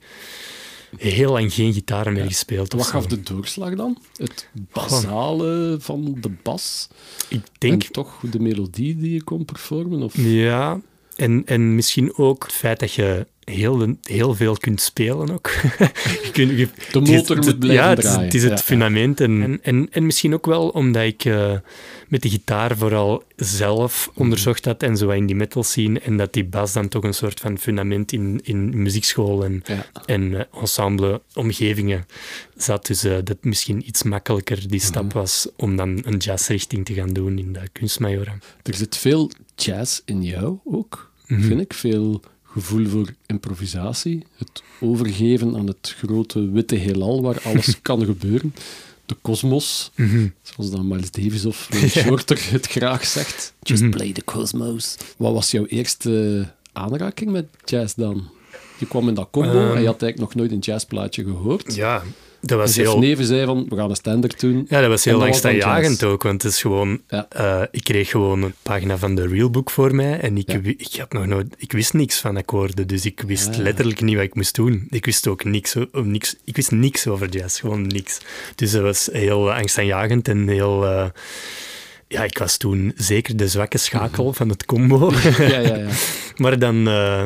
heel 0.98 1.32
lang 1.32 1.54
geen 1.54 1.74
gitaar 1.74 2.12
meer 2.12 2.26
gespeeld. 2.26 2.74
Wat 2.74 2.88
gaf 2.88 3.06
de 3.06 3.22
doorslag 3.22 3.76
dan? 3.76 3.98
Het 4.16 4.50
basale 4.54 5.78
van 5.80 6.18
de 6.20 6.30
bas? 6.44 6.88
Ik 7.28 7.42
denk, 7.58 7.84
En 7.84 7.92
toch 7.92 8.20
de 8.32 8.40
melodie 8.40 8.98
die 8.98 9.14
je 9.14 9.24
kon 9.24 9.46
performen? 9.46 10.02
Of... 10.02 10.14
ja... 10.18 10.82
En, 11.16 11.42
en 11.46 11.76
misschien 11.76 12.18
ook 12.18 12.44
het 12.44 12.54
feit 12.54 12.80
dat 12.80 12.94
je 12.94 13.28
heel, 13.52 13.96
heel 14.02 14.34
veel 14.36 14.56
kunt 14.58 14.82
spelen 14.82 15.32
ook. 15.32 15.50
je 16.24 16.30
kunt, 16.32 16.50
je, 16.60 16.68
De 16.92 17.00
is- 17.02 17.10
motor 17.10 17.38
moet 17.38 17.60
blijven 17.60 17.84
ja, 17.84 17.90
het 17.90 17.98
is, 17.98 18.04
draaien. 18.04 18.24
het 18.26 18.34
is 18.34 18.44
het 18.44 18.52
Ja, 18.52 18.58
fundament. 18.58 19.20
En, 19.22 19.42
en, 19.44 19.60
en, 19.62 19.88
en 19.92 20.06
misschien 20.06 20.34
ook 20.34 20.46
wel 20.46 20.70
omdat 20.70 21.04
ik 21.04 21.26
eh, 21.26 21.54
met 22.08 22.22
de 22.22 22.30
gitaar 22.30 22.78
vooral 22.78 23.24
zelf 23.36 24.10
Mhm. 24.12 24.22
onderzocht 24.22 24.66
had 24.66 24.84
en 24.84 24.98
zo 24.98 25.06
wat 25.06 25.16
in 25.16 25.26
die 25.26 25.36
metal 25.36 25.64
scene. 25.64 26.00
En 26.00 26.18
dat 26.18 26.34
die 26.34 26.46
bas 26.46 26.74
dan 26.74 26.88
toch 26.88 27.04
een 27.04 27.14
soort 27.14 27.40
van 27.40 27.58
fundament 27.58 28.12
in, 28.12 28.40
in 28.44 28.82
muziekschool 28.82 29.44
en, 29.46 29.62
Ja. 29.66 29.86
en 30.06 30.34
eh, 30.36 30.62
ensemble 30.62 31.22
omgevingen 31.34 32.06
zat. 32.56 32.86
Dus 32.86 33.04
eh, 33.04 33.18
dat 33.24 33.38
misschien 33.42 33.88
iets 33.88 34.04
makkelijker 34.04 34.68
die 34.68 34.80
stap 34.80 35.04
Mhm. 35.04 35.14
was 35.18 35.48
om 35.58 35.76
dan 35.76 36.00
een 36.06 36.18
jazzrichting 36.18 36.86
te 36.86 36.94
gaan 36.94 37.14
doen 37.14 37.38
in 37.38 37.54
de 37.54 37.60
kunstmajora. 37.72 38.38
Er 38.64 38.74
zit 38.76 38.98
veel 38.98 39.32
jazz 39.56 40.00
in 40.06 40.24
jou 40.24 40.58
ook, 40.66 41.12
Mhm. 41.28 41.42
vind 41.42 41.62
ik. 41.62 41.74
Veel 41.74 42.22
gevoel 42.52 42.88
voor 42.88 43.14
improvisatie. 43.26 44.24
Het 44.38 44.64
overgeven 44.80 45.56
aan 45.56 45.68
het 45.68 45.96
grote 45.98 46.50
witte 46.52 46.76
heelal 46.76 47.22
waar 47.22 47.42
alles 47.44 47.80
kan 47.82 48.06
gebeuren. 48.06 48.56
De 49.06 49.16
kosmos, 49.22 49.92
Mhm. 49.96 50.28
zoals 50.42 50.72
dan 50.72 50.88
Miles 50.88 51.12
Davis 51.12 51.46
of 51.46 51.70
Shorter 51.98 52.52
het 52.52 52.68
graag 52.68 53.06
zegt. 53.06 53.54
Just 53.62 53.82
Mhm. 53.82 53.92
play 53.92 54.12
the 54.12 54.24
cosmos. 54.24 54.96
Wat 55.18 55.34
was 55.34 55.52
jouw 55.52 55.66
eerste 55.66 56.48
aanraking 56.72 57.32
met 57.32 57.46
jazz 57.66 57.94
dan? 57.96 58.30
Je 58.78 58.88
kwam 58.88 59.08
in 59.08 59.14
dat 59.14 59.28
combo 59.32 59.50
Ehm. 59.68 59.76
en 59.76 59.82
je 59.82 59.88
had 59.88 60.02
eigenlijk 60.02 60.18
nog 60.20 60.36
nooit 60.36 60.52
een 60.52 60.60
jazzplaatje 60.60 61.24
gehoord. 61.24 61.76
Ja, 61.76 62.04
dat 62.42 62.58
was 62.58 62.76
heel... 62.76 63.00
Neven 63.00 63.26
zei 63.26 63.46
van, 63.46 63.66
we 63.70 63.76
gaan 63.76 63.90
een 63.90 63.96
standaard 63.96 64.40
doen. 64.40 64.66
Ja, 64.70 64.82
dat 64.82 64.90
was 64.90 65.06
heel 65.06 65.24
angstaanjagend 65.24 66.04
ook, 66.04 66.24
want 66.24 66.44
het 66.44 66.52
is 66.52 66.62
gewoon... 66.62 67.02
Ja. 67.08 67.26
eh, 67.30 67.62
ik 67.72 67.84
kreeg 67.84 68.10
gewoon 68.10 68.42
een 68.42 68.54
pagina 68.62 68.98
van 68.98 69.16
de 69.16 69.28
Realbook 69.28 69.70
voor 69.70 69.96
mij 69.96 70.20
en 70.20 70.38
ik, 70.38 70.52
Ja. 70.52 70.60
ik, 70.64 70.96
had 70.98 71.14
nog 71.14 71.26
nooit, 71.26 71.56
ik 71.58 71.72
wist 71.72 71.94
niks 71.94 72.20
van 72.20 72.38
akkoorden, 72.38 72.88
dus 72.88 73.06
ik 73.06 73.22
wist 73.28 73.48
Ah. 73.50 73.58
letterlijk 73.58 74.02
niet 74.02 74.16
wat 74.16 74.24
ik 74.24 74.36
moest 74.36 74.56
doen. 74.56 74.88
Ik 74.90 75.06
wist 75.06 75.28
ook 75.28 75.44
niks, 75.44 75.76
niks, 75.92 76.36
ik 76.46 76.56
wist 76.56 76.72
niks 76.72 77.08
over 77.08 77.30
jazz, 77.30 77.60
gewoon 77.60 77.88
niks. 77.88 78.18
Dus 78.56 78.72
dat 78.72 78.82
was 78.82 79.10
heel 79.12 79.54
angstaanjagend 79.54 80.28
en 80.28 80.48
heel... 80.48 80.86
eh, 80.86 81.06
ja, 82.08 82.24
ik 82.24 82.38
was 82.38 82.58
toen 82.58 82.94
zeker 82.96 83.38
de 83.38 83.48
zwakke 83.48 83.78
schakel 83.78 84.34
van 84.34 84.50
het 84.50 84.66
combo. 84.66 85.12
ja, 85.38 85.46
ja, 85.60 85.60
ja. 85.60 85.88
Maar 86.42 86.60
dan, 86.60 86.88
eh, 86.88 87.24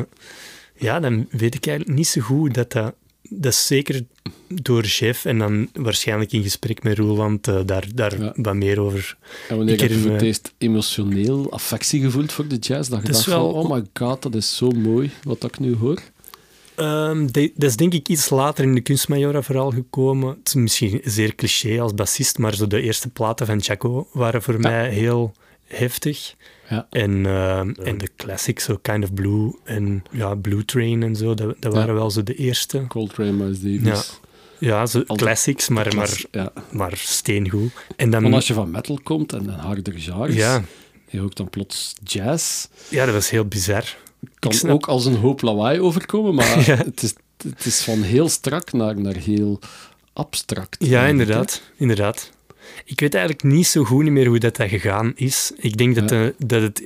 ja, 0.76 1.00
dan 1.00 1.26
weet 1.30 1.54
ik 1.54 1.66
eigenlijk 1.66 1.98
niet 1.98 2.08
zo 2.08 2.20
goed 2.20 2.54
dat 2.54 2.72
dat... 2.72 2.94
Dat 3.28 3.52
is 3.52 3.66
zeker 3.66 4.04
door 4.48 4.84
chef 4.84 5.24
en 5.24 5.38
dan 5.38 5.68
waarschijnlijk 5.72 6.32
in 6.32 6.42
gesprek 6.42 6.82
met 6.82 6.98
Roeland 6.98 7.48
eh, 7.48 7.60
daar, 7.66 7.84
daar 7.94 8.20
Ja. 8.22 8.32
wat 8.36 8.54
meer 8.54 8.80
over. 8.80 9.16
En 9.48 9.56
wanneer 9.56 9.80
heb 9.80 9.88
je 9.88 9.94
voor 9.94 9.96
het 9.96 10.04
herinner- 10.04 10.26
eerst 10.26 10.52
emotioneel 10.58 11.50
affectie 11.52 12.00
gevoeld 12.00 12.32
voor 12.32 12.46
de 12.48 12.56
jazz? 12.56 12.88
Dat 12.90 13.06
je 13.06 13.12
dacht 13.12 13.24
wel- 13.26 13.52
van, 13.52 13.62
oh 13.62 13.70
my 13.70 13.82
god, 13.94 14.22
dat 14.22 14.34
is 14.34 14.56
zo 14.56 14.70
mooi 14.70 15.10
wat 15.22 15.44
ik 15.44 15.58
nu 15.58 15.76
hoor. 15.76 16.00
Ehm, 16.74 17.26
dat 17.32 17.50
is 17.56 17.76
denk 17.76 17.92
ik 17.92 18.08
iets 18.08 18.30
later 18.30 18.64
in 18.64 18.74
de 18.74 18.80
kunstmajora 18.80 19.42
vooral 19.42 19.70
gekomen. 19.70 20.28
Het 20.28 20.46
is 20.48 20.54
misschien 20.54 21.00
zeer 21.04 21.34
cliché 21.34 21.80
als 21.80 21.94
bassist, 21.94 22.38
maar 22.38 22.54
zo 22.54 22.66
de 22.66 22.80
eerste 22.80 23.08
platen 23.08 23.46
van 23.46 23.62
Chaco 23.62 24.08
waren 24.12 24.42
voor 24.42 24.60
mij 24.60 24.90
heel 24.90 25.32
heftig. 25.64 26.34
Ja. 26.70 26.86
En, 26.90 27.26
ehm, 27.26 27.70
en 27.82 27.98
de 27.98 28.08
classics, 28.16 28.64
zo 28.64 28.78
Kind 28.82 29.04
of 29.04 29.14
Blue 29.14 29.54
en 29.64 30.02
ja, 30.10 30.34
Blue 30.34 30.64
Train 30.64 31.02
en 31.02 31.16
zo, 31.16 31.34
dat, 31.34 31.54
dat 31.60 31.72
waren 31.72 31.88
Ja. 31.94 31.94
wel 32.00 32.10
zo 32.10 32.22
de 32.22 32.34
eerste. 32.34 32.84
Coltrane, 32.88 33.32
Miles 33.32 33.58
Ja, 33.62 33.78
Davis. 33.90 34.20
Ja 34.58 34.86
zo 34.86 35.02
classics, 35.06 35.68
maar, 35.68 35.94
maar, 35.96 36.20
ja. 36.30 36.52
maar 36.70 36.96
steengoed. 36.96 37.70
En 37.96 38.10
dan, 38.10 38.22
Want 38.22 38.34
als 38.34 38.46
je 38.46 38.54
van 38.54 38.70
metal 38.70 38.98
komt 39.02 39.32
en 39.32 39.48
een 39.48 39.58
harder 39.58 39.92
genre, 39.96 40.34
ja, 40.34 40.62
je 41.08 41.18
hoort 41.20 41.36
dan 41.36 41.50
plots 41.50 41.94
jazz. 42.04 42.66
ja, 42.88 43.04
dat 43.04 43.14
was 43.14 43.30
heel 43.30 43.44
bizar. 43.44 43.96
Kan 44.38 44.52
snap- 44.52 44.72
ook 44.72 44.86
als 44.88 45.04
een 45.04 45.16
hoop 45.16 45.40
lawaai 45.42 45.80
overkomen, 45.80 46.34
maar 46.34 46.58
Ja. 46.66 46.76
het, 46.76 47.02
is, 47.02 47.14
het 47.48 47.64
is 47.66 47.82
van 47.82 48.02
heel 48.02 48.28
strak 48.28 48.72
naar, 48.72 49.00
naar 49.00 49.16
heel 49.16 49.58
abstract. 50.12 50.76
Ja, 50.86 51.06
inderdaad. 51.06 51.62
inderdaad. 51.76 52.30
Ik 52.84 53.00
weet 53.00 53.14
eigenlijk 53.14 53.44
niet 53.44 53.66
zo 53.66 53.84
goed 53.84 54.02
niet 54.02 54.12
meer 54.12 54.26
hoe 54.26 54.38
dat, 54.38 54.56
dat 54.56 54.68
gegaan 54.68 55.12
is. 55.14 55.52
Ik 55.56 55.76
denk 55.76 55.94
dat, 55.94 56.10
Ja. 56.10 56.32
dat 56.38 56.62
het 56.62 56.82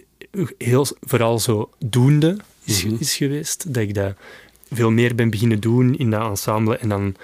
heel, 0.58 0.86
vooral 1.00 1.38
zo 1.38 1.70
doende 1.84 2.36
is, 2.64 2.84
Mhm. 2.84 2.96
is 2.98 3.16
geweest. 3.16 3.74
Dat 3.74 3.82
ik 3.82 3.94
dat 3.94 4.14
veel 4.72 4.90
meer 4.90 5.14
ben 5.14 5.30
beginnen 5.30 5.60
doen 5.60 5.96
in 5.98 6.10
dat 6.10 6.22
ensemble. 6.28 6.76
En 6.76 6.88
dan 6.88 7.14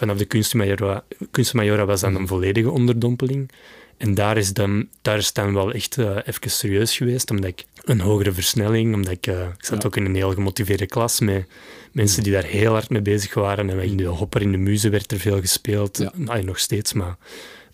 vanaf 0.00 0.16
de 0.18 0.24
kunstmajora, 0.24 1.04
kunstmajora 1.30 1.84
was 1.84 2.02
Mhm. 2.02 2.12
dan 2.12 2.20
een 2.20 2.28
volledige 2.28 2.70
onderdompeling. 2.70 3.50
En 3.96 4.14
daar 4.14 4.36
is 4.36 4.52
dan, 4.52 4.88
daar 5.02 5.18
is 5.18 5.32
dan 5.32 5.54
wel 5.54 5.72
echt 5.72 5.98
eh, 5.98 6.16
even 6.24 6.50
serieus 6.50 6.96
geweest, 6.96 7.30
omdat 7.30 7.46
ik 7.50 7.64
een 7.84 8.00
hogere 8.00 8.32
versnelling, 8.32 8.94
omdat 8.94 9.12
ik, 9.12 9.26
eh, 9.26 9.40
ik 9.40 9.64
zat 9.64 9.82
Ja. 9.82 9.86
ook 9.88 9.96
in 9.96 10.04
een 10.04 10.14
heel 10.14 10.32
gemotiveerde 10.32 10.86
klas 10.86 11.20
met 11.20 11.44
mensen 11.92 12.22
die 12.22 12.32
daar 12.32 12.44
heel 12.44 12.72
hard 12.72 12.90
mee 12.90 13.02
bezig 13.02 13.34
waren. 13.34 13.70
En 13.70 13.80
in 13.80 13.96
de 13.96 14.04
hopper 14.04 14.42
in 14.42 14.52
de 14.52 14.58
muze 14.58 14.88
werd 14.88 15.12
er 15.12 15.18
veel 15.18 15.40
gespeeld. 15.40 15.98
Ja. 15.98 16.12
Nou, 16.14 16.42
nog 16.44 16.58
steeds, 16.58 16.92
maar 16.92 17.16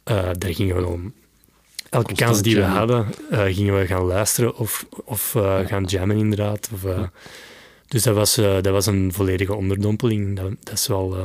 eh, 0.04 0.28
daar 0.38 0.54
gingen 0.54 0.76
we 0.76 0.86
om. 0.86 1.12
Elke 1.90 2.06
Constant 2.06 2.18
kans 2.30 2.42
die 2.42 2.54
we 2.54 2.60
jammen. 2.60 2.78
hadden, 2.78 3.54
gingen 3.54 3.78
we 3.78 3.86
gaan 3.86 4.02
luisteren 4.04 4.56
of, 4.56 4.86
of 5.04 5.30
gaan 5.66 5.84
jammen 5.84 6.16
inderdaad. 6.16 6.68
Of. 6.74 6.80
Dus 7.88 8.02
dat 8.02 8.14
was, 8.14 8.34
dat 8.34 8.66
was 8.68 8.86
een 8.86 9.12
volledige 9.12 9.54
onderdompeling. 9.54 10.36
Dat, 10.36 10.50
dat, 10.60 10.72
is 10.74 10.86
wel, 10.86 11.16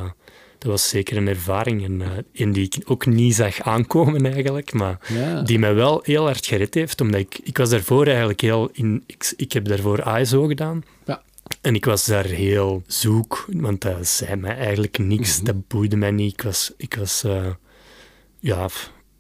dat 0.62 0.71
was 0.71 0.89
zeker 0.89 1.17
een 1.17 1.28
ervaring. 1.28 1.84
En, 1.84 2.02
eh, 2.02 2.41
en 2.43 2.52
die 2.52 2.65
ik 2.65 2.82
ook 2.86 3.06
niet 3.06 3.36
zag 3.36 3.62
aankomen 3.62 4.26
eigenlijk. 4.34 4.74
Maar 4.74 4.97
Ja. 5.13 5.41
die 5.41 5.60
mij 5.60 5.74
wel 5.74 6.00
heel 6.04 6.26
hard 6.26 6.45
gered 6.45 6.74
heeft. 6.74 7.02
Omdat 7.02 7.19
ik, 7.19 7.39
ik 7.43 7.58
was 7.58 7.69
daarvoor 7.69 8.06
eigenlijk 8.08 8.41
heel... 8.41 8.69
In, 8.74 9.04
ik, 9.06 9.34
ik 9.36 9.52
heb 9.52 9.65
daarvoor 9.65 10.17
ISO 10.19 10.45
gedaan. 10.47 10.84
Ja. 11.06 11.21
En 11.62 11.76
ik 11.76 11.86
was 11.86 12.06
daar 12.06 12.26
heel 12.26 12.84
zoek. 12.88 13.45
Want 13.54 13.82
dat 13.82 14.08
zei 14.08 14.36
mij 14.36 14.56
eigenlijk 14.58 14.97
niks. 14.97 15.36
Mhm. 15.38 15.45
Dat 15.45 15.67
boeide 15.67 15.95
mij 15.95 16.12
niet. 16.12 16.34
Ik 16.34 16.41
was... 16.41 16.74
Ik 16.78 16.95
was 16.95 17.24
eh, 17.24 17.45
ja, 18.39 18.67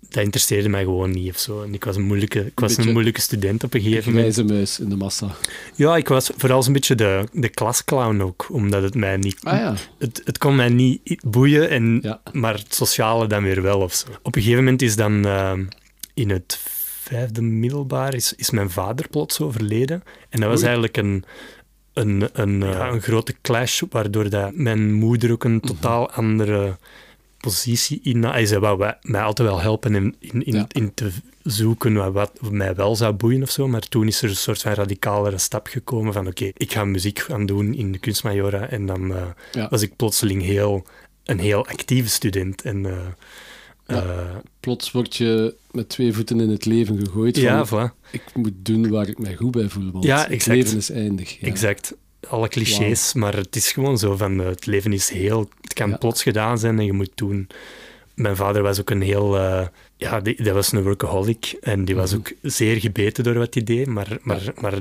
dat 0.09 0.23
interesseerde 0.23 0.69
mij 0.69 0.83
gewoon 0.83 1.11
niet 1.11 1.29
of 1.29 1.37
zo. 1.39 1.63
En 1.63 1.73
ik 1.73 1.83
was 1.83 1.95
een 1.95 2.01
moeilijke, 2.01 2.45
ik 2.45 2.59
was 2.59 2.77
een 2.77 2.91
moeilijke 2.91 3.21
student 3.21 3.63
op 3.63 3.73
een 3.73 3.81
gegeven 3.81 4.13
moment. 4.13 4.33
Grijze 4.33 4.53
muis 4.53 4.79
in 4.79 4.89
de 4.89 4.95
massa. 4.95 5.35
Ja, 5.75 5.97
ik 5.97 6.07
was 6.07 6.31
vooral 6.37 6.65
een 6.65 6.73
beetje 6.73 6.95
de, 6.95 7.23
de 7.33 7.49
klasclown 7.49 8.21
ook, 8.21 8.47
omdat 8.51 8.83
het 8.83 8.95
mij 8.95 9.17
niet... 9.17 9.37
Ah 9.43 9.57
ja, 9.57 9.75
Het, 9.97 10.21
het 10.25 10.37
kon 10.37 10.55
mij 10.55 10.69
niet 10.69 11.21
boeien, 11.25 11.69
en, 11.69 11.99
Ja. 12.01 12.21
maar 12.31 12.53
het 12.53 12.73
sociale 12.75 13.27
dan 13.27 13.43
weer 13.43 13.61
wel 13.61 13.79
of 13.79 13.93
zo. 13.93 14.07
Op 14.21 14.35
een 14.35 14.41
gegeven 14.41 14.63
moment 14.63 14.81
is 14.81 14.95
dan 14.95 15.25
eh, 15.25 15.53
in 16.13 16.29
het 16.29 16.59
vijfde 17.01 17.41
middelbaar 17.41 18.13
is, 18.13 18.33
is 18.35 18.49
mijn 18.49 18.69
vader 18.69 19.07
plots 19.07 19.39
overleden. 19.41 20.03
En 20.29 20.39
dat 20.39 20.49
was 20.49 20.57
Oei. 20.57 20.65
eigenlijk 20.65 20.97
een, 20.97 21.23
een, 21.93 22.29
een, 22.33 22.63
eh, 22.63 22.87
een 22.91 23.01
grote 23.01 23.35
clash, 23.41 23.81
waardoor 23.89 24.29
dat 24.29 24.55
mijn 24.55 24.93
moeder 24.93 25.31
ook 25.31 25.43
een 25.43 25.59
totaal 25.59 26.11
andere 26.11 26.77
positie 27.41 27.99
in. 28.03 28.23
Hij 28.23 28.45
zei 28.45 28.75
wij- 28.77 28.97
mij 29.01 29.21
altijd 29.21 29.47
wel 29.47 29.61
helpen 29.61 29.95
in, 29.95 30.15
in, 30.19 30.45
in, 30.45 30.53
Ja. 30.53 30.65
in 30.71 30.93
te 30.93 31.11
zoeken 31.43 32.13
wat, 32.13 32.31
wat 32.39 32.51
mij 32.51 32.75
wel 32.75 32.95
zou 32.95 33.13
boeien 33.13 33.41
of 33.41 33.49
zo. 33.49 33.67
Maar 33.67 33.81
toen 33.87 34.07
is 34.07 34.21
er 34.21 34.29
een 34.29 34.35
soort 34.35 34.61
van 34.61 34.73
radicalere 34.73 35.37
stap 35.37 35.67
gekomen 35.67 36.13
van 36.13 36.27
oké, 36.27 36.51
ik 36.57 36.71
ga 36.73 36.85
muziek 36.85 37.19
gaan 37.19 37.45
doen 37.45 37.73
in 37.73 37.91
de 37.91 37.97
kunstmajora. 37.97 38.69
En 38.69 38.85
dan 38.85 39.15
eh, 39.15 39.21
Ja. 39.51 39.67
was 39.69 39.81
ik 39.81 39.95
plotseling 39.95 40.41
heel, 40.41 40.83
een 41.23 41.39
heel 41.39 41.65
actieve 41.67 42.09
student. 42.09 42.61
En, 42.61 42.85
eh, 42.85 42.97
Ja. 43.87 44.03
eh, 44.03 44.35
Plots 44.59 44.91
word 44.91 45.15
je 45.15 45.55
met 45.71 45.89
twee 45.89 46.13
voeten 46.13 46.39
in 46.39 46.49
het 46.49 46.65
leven 46.65 46.99
gegooid. 47.05 47.37
ja, 47.37 47.65
van, 47.65 47.89
voilà. 47.91 48.11
ik 48.11 48.23
moet 48.33 48.53
doen 48.55 48.89
waar 48.89 49.07
ik 49.07 49.19
mij 49.19 49.35
goed 49.35 49.51
bij 49.51 49.69
voel, 49.69 49.91
want 49.91 50.03
Ja, 50.05 50.27
het 50.29 50.45
leven 50.45 50.77
is 50.77 50.89
eindig. 50.91 51.39
Ja. 51.39 51.47
Exact. 51.47 51.93
Alle 52.27 52.47
clichés, 52.47 53.13
maar 53.13 53.35
het 53.35 53.55
is 53.55 53.71
gewoon 53.71 53.97
zo 53.97 54.15
van 54.17 54.41
eh, 54.41 54.47
het 54.47 54.65
leven 54.65 54.93
is 54.93 55.09
heel... 55.09 55.49
Het 55.61 55.73
kan 55.73 55.89
Ja. 55.89 55.97
plots 55.97 56.23
gedaan 56.23 56.57
zijn 56.59 56.79
en 56.79 56.85
je 56.85 56.93
moet 56.93 57.11
doen... 57.15 57.47
Mijn 58.15 58.35
vader 58.35 58.61
was 58.61 58.79
ook 58.79 58.89
een 58.89 59.01
heel... 59.01 59.37
eh, 59.37 59.67
ja, 59.97 60.19
die, 60.19 60.43
dat 60.43 60.53
was 60.53 60.71
een 60.71 60.83
workaholic 60.83 61.57
en 61.61 61.85
die 61.85 61.95
was 61.95 62.09
Mhm. 62.11 62.19
ook 62.19 62.31
zeer 62.41 62.79
gebeten 62.79 63.23
door 63.23 63.33
wat 63.33 63.53
hij 63.53 63.63
deed, 63.63 63.87
maar, 63.87 64.17
maar, 64.21 64.41
maar 64.59 64.73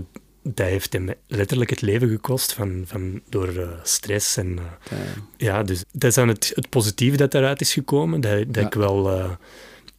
dat 0.42 0.66
heeft 0.66 0.92
hem 0.92 1.08
letterlijk 1.26 1.70
het 1.70 1.80
leven 1.80 2.08
gekost 2.08 2.52
van, 2.52 2.82
van, 2.86 3.20
door 3.28 3.48
eh, 3.48 3.68
stress. 3.82 4.36
En, 4.36 4.58
Ja. 4.90 4.96
ja, 5.36 5.62
dus 5.62 5.84
dat 5.92 6.10
is 6.10 6.14
dan 6.14 6.28
het, 6.28 6.52
het 6.54 6.68
positieve 6.68 7.16
dat 7.16 7.34
eruit 7.34 7.60
is 7.60 7.72
gekomen, 7.72 8.20
dat, 8.20 8.32
dat 8.46 8.54
Ja. 8.56 8.66
ik 8.66 8.74
wel... 8.74 9.20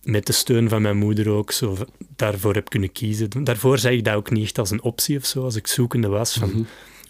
met 0.03 0.25
de 0.25 0.33
steun 0.33 0.69
van 0.69 0.81
mijn 0.81 0.97
moeder 0.97 1.29
ook 1.29 1.51
zo 1.51 1.77
daarvoor 2.15 2.53
heb 2.53 2.69
kunnen 2.69 2.91
kiezen. 2.91 3.29
Daarvoor 3.43 3.77
zag 3.77 3.91
ik 3.91 4.03
dat 4.03 4.13
ook 4.15 4.29
niet 4.31 4.43
echt 4.43 4.57
als 4.59 4.69
een 4.71 4.81
optie 4.83 5.17
of 5.17 5.25
zo, 5.25 5.43
als 5.43 5.55
ik 5.55 5.67
zoekende 5.67 6.07
was. 6.07 6.33
Van, 6.33 6.49
Mhm. 6.49 6.61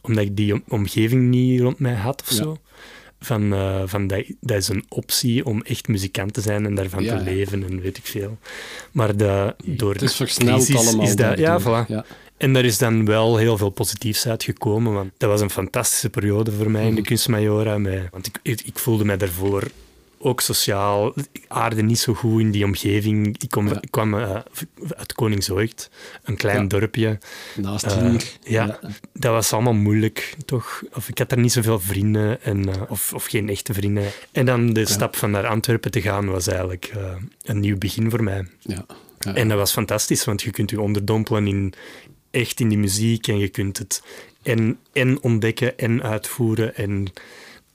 Omdat 0.02 0.24
ik 0.24 0.36
die 0.36 0.54
om- 0.54 0.64
omgeving 0.68 1.30
niet 1.30 1.62
rond 1.62 1.80
mij 1.80 1.94
had 1.94 2.22
of 2.22 2.30
Ja. 2.30 2.36
zo. 2.36 2.58
Van, 3.24 3.54
eh, 3.54 3.82
van 3.86 4.08
dat, 4.08 4.24
dat 4.40 4.58
is 4.58 4.68
een 4.68 4.86
optie 4.90 5.46
om 5.46 5.62
echt 5.62 5.88
muzikant 5.88 6.34
te 6.34 6.42
zijn 6.42 6.66
en 6.66 6.76
daarvan 6.76 7.04
Ja, 7.04 7.18
te 7.18 7.24
leven 7.24 7.64
en 7.64 7.82
weet 7.82 7.98
ik 7.98 8.06
veel. 8.06 8.38
Maar 8.92 9.18
de, 9.18 9.56
door 9.66 9.94
Het 9.94 10.02
is 10.02 10.16
versneld 10.16 10.66
crisis 10.66 10.88
allemaal. 10.88 11.06
Is 11.06 11.16
dat, 11.16 11.38
ja, 11.38 11.62
voilà. 11.62 11.88
Ja. 11.88 12.06
En 12.38 12.54
daar 12.54 12.66
is 12.66 12.78
dan 12.78 13.06
wel 13.06 13.38
heel 13.38 13.58
veel 13.58 13.70
positiefs 13.70 14.28
uitgekomen. 14.28 14.94
Want 14.94 15.12
dat 15.18 15.30
was 15.30 15.42
een 15.42 15.50
fantastische 15.50 16.10
periode 16.10 16.52
voor 16.52 16.72
mij 16.72 16.82
in 16.88 16.90
de 16.96 17.00
Mhm. 17.00 17.08
kunstmajora. 17.10 17.78
Met, 17.78 18.08
want 18.12 18.28
ik, 18.28 18.40
ik, 18.42 18.62
ik 18.62 18.80
voelde 18.80 19.06
mij 19.06 19.18
daarvoor 19.18 19.68
ook 20.23 20.41
sociaal. 20.41 21.13
Aarde 21.47 21.81
niet 21.81 21.99
zo 21.99 22.13
goed 22.13 22.39
in 22.41 22.51
die 22.51 22.63
omgeving. 22.65 23.36
Ik, 23.39 23.49
kom, 23.49 23.67
Ja. 23.67 23.81
ik 23.81 23.91
kwam 23.91 24.13
eh, 24.13 24.39
uit 24.95 25.13
Koningshoogt, 25.13 25.89
een 26.23 26.36
klein 26.38 26.62
Ja. 26.62 26.67
dorpje. 26.67 27.19
Naast 27.55 27.86
Eh, 27.86 27.97
hier. 28.10 28.23
ja, 28.43 28.79
dat 29.13 29.31
was 29.34 29.53
allemaal 29.53 29.73
moeilijk, 29.73 30.36
toch? 30.45 30.84
Of 30.93 31.10
ik 31.10 31.17
had 31.17 31.31
er 31.31 31.38
niet 31.39 31.51
zoveel 31.51 31.79
vrienden, 31.79 32.43
en, 32.43 32.69
eh, 32.69 32.81
of, 32.88 33.13
of 33.13 33.25
geen 33.25 33.49
echte 33.49 33.73
vrienden. 33.73 34.05
En 34.31 34.45
dan 34.45 34.73
de 34.73 34.86
stap 34.86 35.15
van 35.15 35.31
naar 35.31 35.47
Antwerpen 35.47 35.91
te 35.91 36.01
gaan 36.01 36.25
was 36.29 36.47
eigenlijk 36.47 36.91
een 37.43 37.60
nieuw 37.60 37.77
begin 37.77 38.10
voor 38.10 38.23
mij. 38.23 38.47
Ja. 38.60 38.86
Ja. 39.19 39.34
En 39.36 39.47
dat 39.47 39.57
was 39.57 39.71
fantastisch, 39.71 40.25
want 40.25 40.41
je 40.41 40.51
kunt 40.51 40.69
je 40.69 40.81
onderdompelen 40.81 41.47
in, 41.47 41.73
echt 42.31 42.60
in 42.60 42.69
die 42.69 42.77
muziek 42.77 43.27
en 43.27 43.38
je 43.38 43.47
kunt 43.49 43.77
het 43.77 44.03
en, 44.43 44.77
en 44.93 45.21
ontdekken 45.23 45.77
en 45.77 46.03
uitvoeren. 46.03 46.75
En 46.75 47.07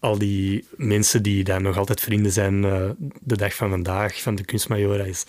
al 0.06 0.18
die 0.18 0.64
mensen 0.76 1.22
die 1.22 1.44
daar 1.44 1.62
nog 1.62 1.78
altijd 1.78 2.00
vrienden 2.00 2.32
zijn 2.32 2.64
eh, 2.64 2.80
de 3.20 3.36
dag 3.36 3.54
van 3.54 3.70
vandaag, 3.70 4.22
van 4.22 4.34
de 4.34 4.44
kunstmajora, 4.44 5.04
is, 5.04 5.24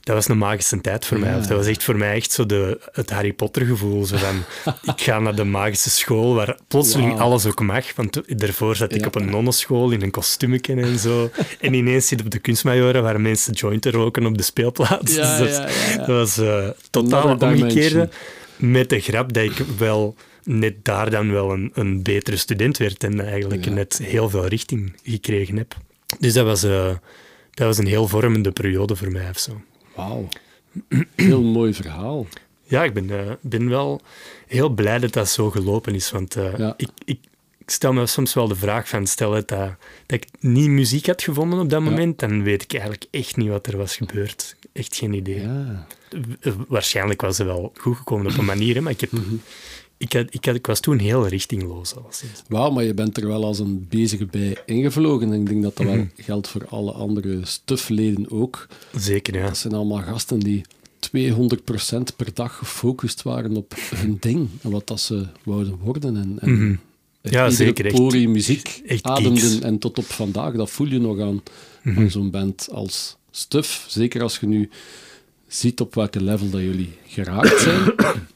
dat 0.00 0.14
was 0.14 0.28
een 0.28 0.38
magische 0.38 0.80
tijd 0.80 1.06
voor 1.06 1.18
mij. 1.18 1.36
Of 1.36 1.46
dat 1.46 1.56
was 1.56 1.66
echt 1.66 1.84
voor 1.84 1.96
mij 1.96 2.14
echt 2.14 2.32
zo 2.32 2.46
de, 2.46 2.80
het 2.92 3.10
Harry 3.10 3.32
Potter 3.32 3.66
gevoel. 3.66 4.04
Zo 4.04 4.16
van, 4.16 4.44
ik 4.94 5.00
ga 5.00 5.18
naar 5.18 5.34
de 5.34 5.44
magische 5.44 5.90
school 5.90 6.34
waar 6.34 6.58
plotseling 6.68 7.18
alles 7.18 7.46
ook 7.46 7.60
mag. 7.60 7.94
Want 7.94 8.38
daarvoor 8.40 8.76
zat 8.76 8.94
ik 8.94 9.06
op 9.06 9.14
een 9.14 9.30
nonnenschool 9.30 9.90
in 9.90 10.02
een 10.02 10.10
kostuumetje 10.10 10.74
en 10.74 10.98
zo. 10.98 11.30
En 11.60 11.74
ineens 11.74 12.06
zit 12.06 12.20
op 12.20 12.30
de 12.30 12.38
kunstmajora 12.38 13.00
waar 13.00 13.20
mensen 13.20 13.52
jointen 13.52 13.92
roken 13.92 14.26
op 14.26 14.36
de 14.36 14.42
speelplaats. 14.42 15.14
Ja, 15.14 15.38
Dus 15.38 15.56
dat, 15.96 16.06
was 16.06 16.38
eh 16.38 16.68
totaal 16.90 17.36
omgekeerde. 17.36 18.08
Met 18.56 18.88
de 18.88 19.00
grap 19.00 19.32
dat 19.32 19.44
ik 19.44 19.64
wel 19.78 20.14
net 20.44 20.84
daar 20.84 21.10
dan 21.10 21.32
wel 21.32 21.52
een, 21.52 21.70
een 21.74 22.02
betere 22.02 22.36
student 22.36 22.76
werd 22.78 23.04
en 23.04 23.20
eigenlijk 23.20 23.64
Ja. 23.64 23.70
net 23.70 23.98
heel 24.02 24.28
veel 24.30 24.46
richting 24.46 24.92
gekregen 25.02 25.56
heb. 25.56 25.76
Dus 26.18 26.32
dat 26.32 26.44
was, 26.46 26.62
eh, 26.62 26.86
dat 27.50 27.66
was 27.66 27.78
een 27.78 27.86
heel 27.86 28.08
vormende 28.08 28.50
periode 28.52 28.96
voor 28.96 29.10
mij 29.12 29.28
of 29.28 29.38
zo. 29.38 29.60
Wauw. 29.96 30.28
Heel 31.16 31.42
mooi 31.42 31.74
verhaal. 31.74 32.26
Ja, 32.64 32.84
ik 32.84 32.92
ben, 32.94 33.10
eh, 33.10 33.32
ben 33.40 33.68
wel 33.68 34.00
heel 34.46 34.68
blij 34.68 34.98
dat 34.98 35.12
dat 35.12 35.28
zo 35.28 35.50
gelopen 35.50 35.94
is. 35.94 36.10
Want 36.10 36.36
eh, 36.36 36.58
Ja. 36.58 36.74
ik, 36.76 36.88
ik, 37.04 37.18
ik 37.58 37.70
stel 37.70 37.92
me 37.92 38.06
soms 38.06 38.34
wel 38.34 38.48
de 38.48 38.54
vraag 38.56 38.88
van, 38.88 39.06
stel 39.06 39.30
dat, 39.30 39.48
dat 39.48 39.70
ik 40.06 40.26
niet 40.40 40.68
muziek 40.68 41.06
had 41.06 41.22
gevonden 41.22 41.58
op 41.60 41.70
dat 41.70 41.82
Ja. 41.82 41.90
moment, 41.90 42.18
dan 42.18 42.42
weet 42.42 42.62
ik 42.62 42.72
eigenlijk 42.72 43.04
echt 43.10 43.36
niet 43.36 43.48
wat 43.48 43.66
er 43.66 43.76
was 43.76 43.96
gebeurd. 43.96 44.56
Echt 44.72 44.96
geen 44.96 45.12
idee. 45.12 45.40
Ja. 45.40 45.86
Waarschijnlijk 46.68 47.20
was 47.20 47.38
het 47.38 47.46
wel 47.46 47.72
goed 47.80 47.96
gekomen 47.96 48.32
op 48.32 48.38
een 48.38 48.44
manier, 48.44 48.74
hè, 48.74 48.80
maar 48.80 48.92
ik, 48.92 49.00
heb, 49.00 49.12
Mhm. 49.12 49.34
Ik, 50.02 50.12
had, 50.12 50.26
ik, 50.30 50.44
had, 50.44 50.54
ik 50.54 50.66
was 50.66 50.80
toen 50.80 50.98
heel 50.98 51.26
richtingloos. 51.26 51.94
alleszins. 51.96 52.42
Wauw, 52.48 52.70
maar 52.70 52.84
je 52.84 52.94
bent 52.94 53.16
er 53.16 53.26
wel 53.26 53.44
als 53.44 53.58
een 53.58 53.86
bezige 53.88 54.26
bij 54.26 54.56
ingevlogen. 54.66 55.32
En 55.32 55.40
ik 55.40 55.46
denk 55.48 55.62
dat 55.62 55.76
dat 55.76 55.86
Mhm. 55.86 55.96
wel 55.96 56.06
geldt 56.16 56.48
voor 56.48 56.66
alle 56.68 56.92
andere 56.92 57.38
stufleden 57.42 58.30
ook. 58.30 58.66
Zeker, 58.96 59.34
ja. 59.36 59.46
Dat 59.46 59.56
zijn 59.58 59.74
allemaal 59.74 60.02
gasten 60.02 60.38
die 60.40 60.62
200% 60.98 62.16
per 62.16 62.34
dag 62.34 62.56
gefocust 62.58 63.22
waren 63.22 63.56
op 63.56 63.74
hun 63.94 64.16
ding. 64.20 64.48
En 64.62 64.70
wat 64.70 64.86
dat 64.86 65.00
ze 65.00 65.26
wouden 65.44 65.76
worden. 65.82 66.16
En, 66.16 66.36
en 66.40 66.52
Mhm. 66.52 66.74
Ja, 67.20 67.50
zeker, 67.50 67.92
porie 67.92 68.28
muziek 68.28 68.82
echt 68.86 69.02
ademden. 69.04 69.62
En 69.62 69.78
tot 69.78 69.98
op 69.98 70.04
vandaag, 70.04 70.54
dat 70.54 70.70
voel 70.70 70.86
je 70.86 70.98
nog 71.00 71.20
aan, 71.20 71.42
Mhm. 71.82 71.98
aan 71.98 72.10
zo'n 72.10 72.30
band 72.30 72.68
als 72.72 73.16
Stuf. 73.30 73.84
Zeker 73.88 74.22
als 74.22 74.38
je 74.38 74.46
nu 74.46 74.70
ziet 75.48 75.80
op 75.80 75.94
welke 75.94 76.20
level 76.22 76.50
dat 76.50 76.60
jullie 76.60 76.92
geraakt 77.06 77.60
zijn. 77.60 77.94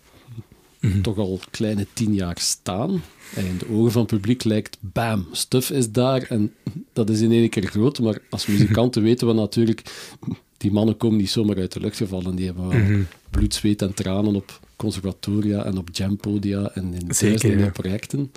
Mhm. 0.81 1.01
Toch 1.01 1.19
al 1.19 1.41
kleine 1.51 1.87
tien 1.93 2.15
jaar 2.15 2.37
staan. 2.41 3.03
En 3.35 3.47
in 3.47 3.59
de 3.59 3.69
ogen 3.71 3.93
van 3.93 4.01
het 4.03 4.11
publiek 4.11 4.45
lijkt, 4.45 4.77
bam, 4.81 5.27
Stuf 5.33 5.71
is 5.71 5.91
daar. 5.91 6.23
En 6.23 6.55
dat 6.93 7.11
is 7.11 7.21
in 7.21 7.33
één 7.33 7.49
keer 7.49 7.67
groot. 7.67 7.99
Maar 8.01 8.19
als 8.31 8.47
muzikanten 8.47 9.03
weten 9.09 9.27
we 9.27 9.33
natuurlijk... 9.33 9.83
Die 10.57 10.73
mannen 10.73 10.97
komen 10.97 11.17
niet 11.19 11.31
zomaar 11.31 11.57
uit 11.57 11.73
de 11.73 11.81
lucht 11.81 11.97
gevallen. 11.97 12.37
Die 12.37 12.47
hebben 12.47 12.69
wel 12.69 12.79
Mhm. 12.79 13.01
bloed, 13.31 13.55
zweet 13.55 13.83
en 13.83 13.95
tranen 13.95 14.35
op 14.35 14.61
conservatoria 14.77 15.65
en 15.65 15.79
op 15.79 15.89
jampodia 15.93 16.71
en 16.75 16.95
in 16.95 17.07
duizenden 17.21 17.59
ja. 17.59 17.71
projecten. 17.71 18.33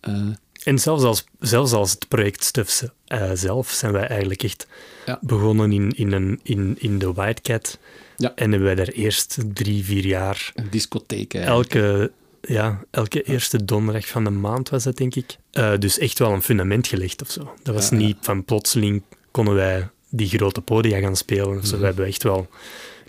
Eh, 0.00 0.26
En 0.64 0.78
zelfs 0.78 1.02
als, 1.02 1.24
zelfs 1.40 1.72
als 1.72 1.90
het 1.90 2.08
project 2.08 2.44
Stuff 2.44 2.82
eh, 3.06 3.30
zelf 3.34 3.70
zijn 3.70 3.92
wij 3.92 4.06
eigenlijk 4.06 4.42
echt 4.42 4.66
Ja. 5.06 5.18
begonnen 5.20 5.72
in, 5.72 5.90
in, 5.90 6.12
een, 6.12 6.40
in, 6.42 6.76
in 6.78 6.98
de 6.98 7.12
White 7.12 7.42
Cat. 7.42 7.78
Ja. 8.16 8.32
En 8.34 8.50
hebben 8.50 8.62
wij 8.74 8.74
daar 8.84 8.94
eerst 8.94 9.38
drie, 9.54 9.84
vier 9.84 10.06
jaar 10.06 10.52
een 10.54 10.66
discotheek 10.70 11.34
eigenlijk. 11.34 11.74
elke, 11.74 12.12
ja, 12.40 12.84
elke 12.90 13.22
eerste 13.22 13.64
donderdag 13.64 14.06
van 14.08 14.24
de 14.24 14.30
maand 14.30 14.68
was 14.68 14.84
dat, 14.84 14.96
denk 14.96 15.14
ik. 15.14 15.36
Eh, 15.50 15.78
dus 15.78 15.98
echt 15.98 16.18
wel 16.18 16.32
een 16.32 16.42
fundament 16.42 16.86
gelegd 16.86 17.22
of 17.22 17.30
zo. 17.30 17.54
Dat 17.62 17.74
was 17.74 17.88
Ja, 17.88 17.96
niet 17.96 18.16
van 18.20 18.44
plotseling 18.44 19.02
konden 19.30 19.54
wij 19.54 19.88
die 20.08 20.28
grote 20.28 20.60
podia 20.60 20.98
gaan 21.00 21.16
spelen. 21.16 21.66
zo. 21.66 21.70
Mhm. 21.72 21.78
We 21.80 21.84
hebben 21.86 22.06
echt 22.06 22.22
wel 22.22 22.48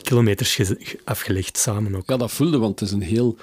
kilometers 0.02 0.56
ge- 0.56 0.76
ge- 0.80 1.00
afgelegd 1.04 1.58
samen 1.58 1.96
ook. 1.96 2.10
Ja, 2.10 2.18
dat 2.18 2.32
voelde, 2.32 2.58
want 2.58 2.80
het 2.80 2.90
is 2.90 2.96
een 2.96 3.02
heel 3.02 3.38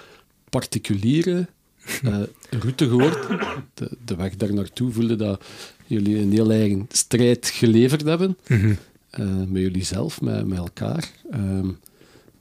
particuliere 0.51 1.47
eh, 2.03 2.19
route 2.51 2.89
geworden. 2.89 3.41
De, 3.75 3.91
de 4.05 4.17
weg 4.17 4.37
daar 4.37 4.55
naartoe 4.55 4.93
voelde 4.93 5.17
dat 5.17 5.45
jullie 5.87 6.19
een 6.19 6.33
heel 6.33 6.51
eigen 6.51 6.87
strijd 6.93 7.51
geleverd 7.55 8.03
hebben. 8.05 8.37
Mhm. 8.47 8.75
Eh, 9.13 9.27
met 9.49 9.63
jullie 9.63 9.85
zelf, 9.85 10.21
met, 10.21 10.47
met 10.47 10.59
elkaar. 10.59 11.11
Ehm, 11.31 11.67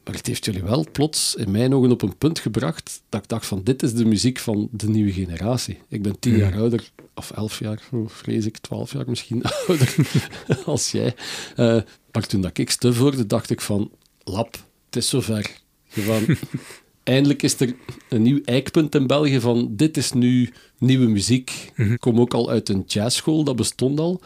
maar 0.05 0.15
het 0.15 0.27
heeft 0.27 0.45
jullie 0.45 0.63
wel 0.63 0.85
plots 0.91 1.35
in 1.35 1.51
mijn 1.51 1.73
ogen 1.73 1.91
op 1.91 2.01
een 2.01 2.17
punt 2.17 2.39
gebracht 2.39 3.01
dat 3.09 3.21
ik 3.23 3.29
dacht 3.29 3.45
van 3.45 3.61
dit 3.63 3.83
is 3.83 3.93
de 3.93 4.05
muziek 4.05 4.39
van 4.39 4.67
de 4.71 4.89
nieuwe 4.89 5.11
generatie. 5.11 5.77
Ik 5.87 6.01
ben 6.01 6.19
tien 6.19 6.31
Mhm. 6.31 6.41
jaar 6.41 6.55
ouder, 6.55 6.89
of 7.15 7.31
elf 7.31 7.59
jaar, 7.59 7.81
oh, 7.91 8.09
vrees 8.09 8.45
ik, 8.45 8.57
twaalf 8.57 8.93
jaar 8.93 9.09
misschien 9.09 9.43
ouder 9.67 9.95
als 10.65 10.91
jij. 10.91 11.15
Eh, 11.55 11.77
maar 12.11 12.27
toen 12.27 12.41
dat 12.41 12.57
ik 12.57 12.69
Stuf 12.69 12.97
hoorde, 12.97 13.27
dacht 13.27 13.49
ik 13.49 13.61
van 13.61 13.91
lap, 14.23 14.53
het 14.85 14.95
is 14.95 15.09
zover. 15.09 15.51
Zo 15.89 16.01
Van, 16.01 16.37
eindelijk 17.03 17.43
is 17.43 17.59
er 17.59 17.75
een 18.09 18.21
nieuw 18.21 18.41
eikpunt 18.45 18.95
in 18.95 19.07
België 19.07 19.39
van 19.39 19.75
dit 19.75 19.97
is 19.97 20.11
nu 20.11 20.49
nieuwe 20.77 21.07
muziek. 21.07 21.71
Mhm. 21.75 21.91
Ik 21.91 21.99
kom 21.99 22.19
ook 22.19 22.33
al 22.33 22.49
uit 22.49 22.69
een 22.69 22.83
jazzschool, 22.87 23.43
dat 23.43 23.55
bestond 23.55 23.99
al. 23.99 24.21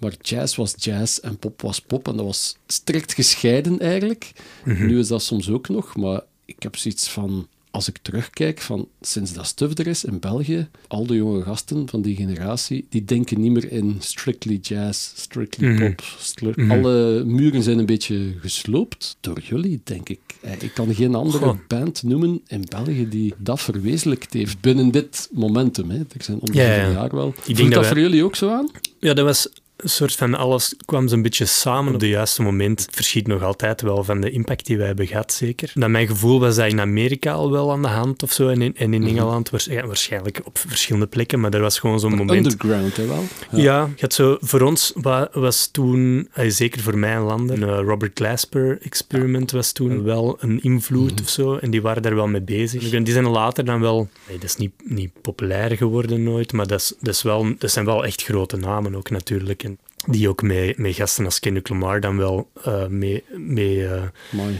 Maar 0.00 0.14
jazz 0.22 0.56
was 0.56 0.74
jazz 0.78 1.18
en 1.18 1.38
pop 1.38 1.62
was 1.62 1.80
pop. 1.80 2.08
En 2.08 2.16
dat 2.16 2.24
was 2.26 2.56
strikt 2.66 3.12
gescheiden 3.14 3.78
eigenlijk. 3.80 4.32
Mhm. 4.64 4.86
Nu 4.86 4.98
is 4.98 5.08
dat 5.08 5.22
soms 5.22 5.50
ook 5.50 5.68
nog. 5.68 5.96
Maar 5.96 6.20
ik 6.44 6.62
heb 6.62 6.76
zoiets 6.76 7.08
van, 7.08 7.48
als 7.70 7.88
ik 7.88 7.98
terugkijk, 8.02 8.60
van 8.60 8.88
sinds 9.00 9.32
dat 9.32 9.46
Stuf 9.46 9.78
er 9.78 9.86
is 9.86 10.04
in 10.04 10.18
België, 10.18 10.68
al 10.88 11.06
de 11.06 11.14
jonge 11.16 11.42
gasten 11.42 11.88
van 11.88 12.02
die 12.02 12.16
generatie, 12.16 12.86
die 12.88 13.04
denken 13.04 13.40
niet 13.40 13.52
meer 13.52 13.72
in 13.72 13.96
strictly 13.98 14.58
jazz, 14.62 15.12
strictly 15.14 15.68
Mhm. 15.68 15.84
pop. 15.86 16.04
stri- 16.18 16.52
Mhm. 16.56 16.70
Alle 16.70 17.24
muren 17.24 17.62
zijn 17.62 17.78
een 17.78 17.86
beetje 17.86 18.34
gesloopt 18.40 19.16
door 19.20 19.40
jullie, 19.40 19.80
denk 19.84 20.08
ik. 20.08 20.20
Eh, 20.40 20.52
Ik 20.62 20.74
kan 20.74 20.94
geen 20.94 21.14
andere 21.14 21.38
Goh. 21.44 21.58
band 21.68 22.02
noemen 22.02 22.40
in 22.46 22.64
België 22.68 23.08
die 23.08 23.34
dat 23.38 23.60
verwezenlijkt 23.60 24.32
heeft 24.32 24.60
binnen 24.60 24.90
dit 24.90 25.28
momentum. 25.32 25.90
Hè. 25.90 25.98
Er 25.98 26.22
zijn 26.22 26.38
om 26.40 26.46
de 26.46 26.58
Ja, 26.58 26.90
jaar 26.90 27.14
wel. 27.14 27.30
denk 27.32 27.44
Voelt 27.44 27.58
dat 27.58 27.70
dat 27.70 27.80
wij- 27.80 27.88
voor 27.88 27.98
jullie 28.00 28.24
ook 28.24 28.36
zo 28.36 28.50
aan? 28.50 28.70
Ja, 29.00 29.14
dat 29.14 29.24
was 29.24 29.48
soort 29.84 30.14
van 30.14 30.34
alles 30.34 30.74
kwam 30.84 31.08
zo'n 31.08 31.22
beetje 31.22 31.44
samen 31.44 31.94
op 31.94 32.00
het 32.00 32.08
juiste 32.10 32.42
moment. 32.42 32.80
Het 32.86 32.94
verschiet 32.94 33.26
nog 33.26 33.42
altijd 33.42 33.80
wel 33.82 34.04
van 34.04 34.20
de 34.20 34.30
impact 34.30 34.66
die 34.66 34.76
wij 34.76 34.86
hebben 34.86 35.06
gehad, 35.06 35.32
zeker. 35.32 35.70
Dat 35.74 35.88
mijn 35.88 36.06
gevoel 36.06 36.40
was 36.40 36.56
dat 36.56 36.66
in 36.66 36.80
Amerika 36.80 37.32
al 37.32 37.50
wel 37.50 37.72
aan 37.72 37.82
de 37.82 37.88
hand 37.88 38.22
of 38.22 38.32
zo, 38.32 38.48
en 38.48 38.62
in, 38.62 38.76
en 38.76 38.94
in 38.94 39.06
Engeland 39.06 39.50
waars- 39.50 39.64
ja, 39.64 39.86
waarschijnlijk 39.86 40.40
op 40.44 40.58
verschillende 40.58 41.06
plekken, 41.06 41.40
maar 41.40 41.54
er 41.54 41.60
was 41.60 41.78
gewoon 41.78 42.00
zo'n 42.00 42.14
moment... 42.14 42.44
Underground, 42.46 42.96
hè 42.96 43.06
wel? 43.06 43.24
Ja, 43.52 43.88
je 43.96 44.00
had 44.00 44.12
zo, 44.12 44.36
voor 44.40 44.60
ons 44.60 44.92
wa- 44.94 45.28
was 45.32 45.66
toen, 45.66 46.28
eh, 46.32 46.50
zeker 46.50 46.80
voor 46.80 46.98
mij 46.98 47.12
en 47.12 47.20
landen, 47.22 47.62
een 47.62 47.68
eh, 47.68 47.84
Robert 47.84 48.18
Glasper 48.18 48.78
experiment 48.82 49.50
was 49.50 49.72
toen 49.72 50.02
wel 50.02 50.36
een 50.40 50.62
invloed 50.62 51.20
of 51.20 51.28
zo. 51.28 51.56
En 51.56 51.70
die 51.70 51.82
waren 51.82 52.02
daar 52.02 52.14
wel 52.14 52.26
mee 52.26 52.40
bezig. 52.42 52.92
En 52.92 53.04
die 53.04 53.12
zijn 53.12 53.28
later 53.28 53.64
dan 53.64 53.80
wel, 53.80 54.08
nee, 54.28 54.36
dat 54.38 54.44
is 54.48 54.56
niet, 54.56 54.72
niet 54.84 55.10
populair 55.22 55.76
geworden 55.76 56.22
nooit, 56.22 56.52
maar 56.52 56.66
dat, 56.66 56.80
is, 56.80 56.92
dat, 57.00 57.14
is 57.14 57.22
wel, 57.22 57.46
dat 57.58 57.70
zijn 57.70 57.84
wel 57.84 58.04
echt 58.04 58.22
grote 58.22 58.56
namen 58.56 58.94
ook 58.94 59.10
natuurlijk. 59.10 59.62
En 60.06 60.12
die 60.12 60.28
ook 60.28 60.42
met, 60.42 60.78
met 60.78 60.94
gasten 60.94 61.24
als 61.24 61.38
Kendrick 61.40 61.68
Lamar 61.68 62.00
dan 62.00 62.16
wel 62.16 62.50
eh, 62.64 62.86
mee, 62.86 63.24
mee 63.36 63.86
eh, 63.86 64.02
Mooi. 64.30 64.58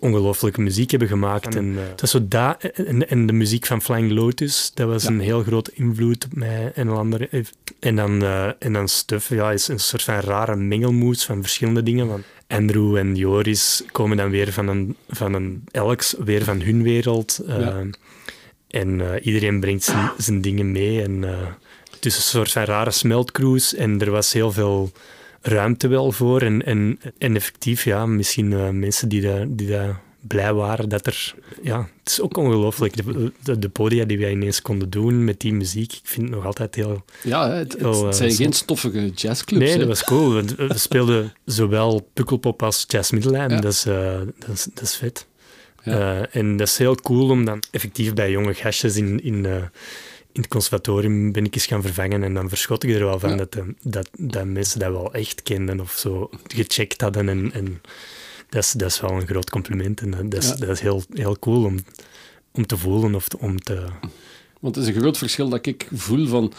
ongelooflijke 0.00 0.60
muziek 0.60 0.90
hebben 0.90 1.08
gemaakt. 1.08 1.54
En, 1.54 1.76
het 1.76 2.00
was 2.00 2.10
zo 2.10 2.28
dat, 2.28 2.62
en, 2.64 3.08
en 3.08 3.26
de 3.26 3.32
muziek 3.32 3.66
van 3.66 3.82
Flying 3.82 4.10
Lotus, 4.10 4.70
dat 4.74 4.88
was 4.88 5.02
Ja. 5.02 5.08
een 5.08 5.20
heel 5.20 5.42
grote 5.42 5.70
invloed 5.74 6.24
op 6.24 6.34
mij 6.34 6.72
en 6.74 6.88
andere. 6.88 7.28
En 7.80 7.96
dan, 7.96 8.22
eh, 8.22 8.48
en 8.58 8.72
dan 8.72 8.88
Stuff, 8.88 9.28
ja, 9.28 9.52
is 9.52 9.68
een 9.68 9.80
soort 9.80 10.02
van 10.02 10.20
rare 10.20 10.56
mengelmoes 10.56 11.24
van 11.24 11.40
verschillende 11.42 11.82
dingen. 11.82 12.06
Want 12.06 12.24
Andrew 12.46 12.96
en 12.96 13.14
Joris 13.16 13.82
komen 13.92 14.16
dan 14.16 14.30
weer 14.30 14.52
van 14.52 14.68
een, 14.68 14.96
van 15.08 15.34
een 15.34 15.64
elks, 15.70 16.14
weer 16.24 16.44
van 16.44 16.60
hun 16.60 16.82
wereld. 16.82 17.40
Ja. 17.46 17.84
En 18.68 19.00
eh, 19.00 19.26
iedereen 19.26 19.60
brengt 19.60 19.82
zijn, 19.84 20.10
zijn 20.16 20.40
dingen 20.40 20.72
mee. 20.72 21.02
En, 21.02 21.24
is 22.06 22.16
een 22.16 22.22
soort 22.22 22.52
van 22.52 22.64
rare 22.64 22.90
smeltcruise. 22.90 23.76
En 23.76 24.00
er 24.00 24.10
was 24.10 24.32
heel 24.32 24.52
veel 24.52 24.92
ruimte 25.40 25.88
wel 25.88 26.12
voor. 26.12 26.42
En, 26.42 26.64
en, 26.64 27.00
en 27.18 27.36
effectief, 27.36 27.84
ja, 27.84 28.06
misschien 28.06 28.52
eh, 28.52 28.68
mensen 28.68 29.08
die 29.08 29.20
daar 29.20 29.44
die 29.48 29.68
daar 29.68 30.00
blij 30.20 30.52
waren 30.52 30.88
dat 30.88 31.06
er... 31.06 31.34
Ja, 31.62 31.78
het 31.78 32.12
is 32.12 32.20
ook 32.20 32.36
ongelooflijk. 32.36 32.96
De, 32.96 33.32
de, 33.42 33.58
de 33.58 33.68
podia 33.68 34.04
die 34.04 34.18
wij 34.18 34.30
ineens 34.30 34.62
konden 34.62 34.90
doen 34.90 35.24
met 35.24 35.40
die 35.40 35.52
muziek, 35.52 35.92
ik 35.92 36.00
vind 36.02 36.26
het 36.26 36.36
nog 36.36 36.46
altijd 36.46 36.74
heel... 36.74 37.04
Ja, 37.22 37.50
het, 37.50 37.72
het, 37.72 37.80
Heel, 37.80 38.04
het 38.04 38.12
eh, 38.12 38.18
zijn 38.18 38.32
geen 38.32 38.52
stoffige 38.52 39.08
jazzclubs. 39.08 39.64
Nee, 39.64 39.72
hè. 39.72 39.78
dat 39.78 39.88
was 39.88 40.04
cool. 40.04 40.42
We 40.56 40.78
speelden 40.78 41.32
zowel 41.44 42.08
Pukkelpop 42.12 42.62
als 42.62 42.84
Jazz 42.86 43.10
Middelheim. 43.10 43.50
Ja. 43.50 43.60
Dat, 43.60 43.72
is, 43.72 43.86
eh, 43.86 44.20
dat, 44.38 44.48
is, 44.48 44.66
dat 44.74 44.82
is 44.82 44.96
vet. 44.96 45.26
Ja. 45.82 46.26
En 46.30 46.56
dat 46.56 46.66
is 46.66 46.78
heel 46.78 46.94
cool 46.94 47.30
om 47.30 47.44
dan 47.44 47.62
effectief 47.70 48.14
bij 48.14 48.30
jonge 48.30 48.54
gastjes 48.54 48.96
in, 48.96 49.22
in, 49.22 49.46
in 50.32 50.40
het 50.40 50.48
conservatorium 50.50 51.32
ben 51.32 51.44
ik 51.44 51.54
eens 51.54 51.66
gaan 51.66 51.82
vervangen. 51.82 52.22
En 52.22 52.34
dan 52.34 52.48
verschot 52.48 52.82
ik 52.84 52.90
er 52.94 53.04
wel 53.04 53.18
van 53.18 53.30
Ja. 53.30 53.36
dat, 53.36 53.54
eh, 53.56 53.62
dat, 53.82 54.08
dat 54.18 54.44
mensen 54.46 54.78
dat 54.80 54.90
wel 54.90 55.14
echt 55.14 55.42
kenden 55.42 55.80
of 55.80 55.92
zo 55.92 56.30
gecheckt 56.46 57.00
hadden. 57.00 57.28
En, 57.28 57.52
en 57.52 57.80
dat, 58.48 58.62
is, 58.64 58.72
dat 58.72 58.90
is 58.90 59.00
wel 59.00 59.10
een 59.10 59.26
groot 59.26 59.50
compliment. 59.50 60.00
En 60.00 60.10
dat, 60.10 60.30
dat 60.30 60.42
is, 60.42 60.48
Ja. 60.48 60.54
dat 60.54 60.68
is 60.68 60.80
heel, 60.80 61.02
heel 61.12 61.38
cool 61.38 61.64
om, 61.64 61.78
om 62.52 62.66
te 62.66 62.76
voelen 62.76 63.14
of 63.14 63.28
te- 63.28 63.38
om 63.38 63.58
te... 63.60 63.84
Want 64.60 64.74
het 64.74 64.84
is 64.88 64.94
een 64.94 65.00
groot 65.00 65.18
verschil 65.18 65.48
dat 65.48 65.66
ik 65.66 65.88
voel 65.94 66.26
van... 66.26 66.52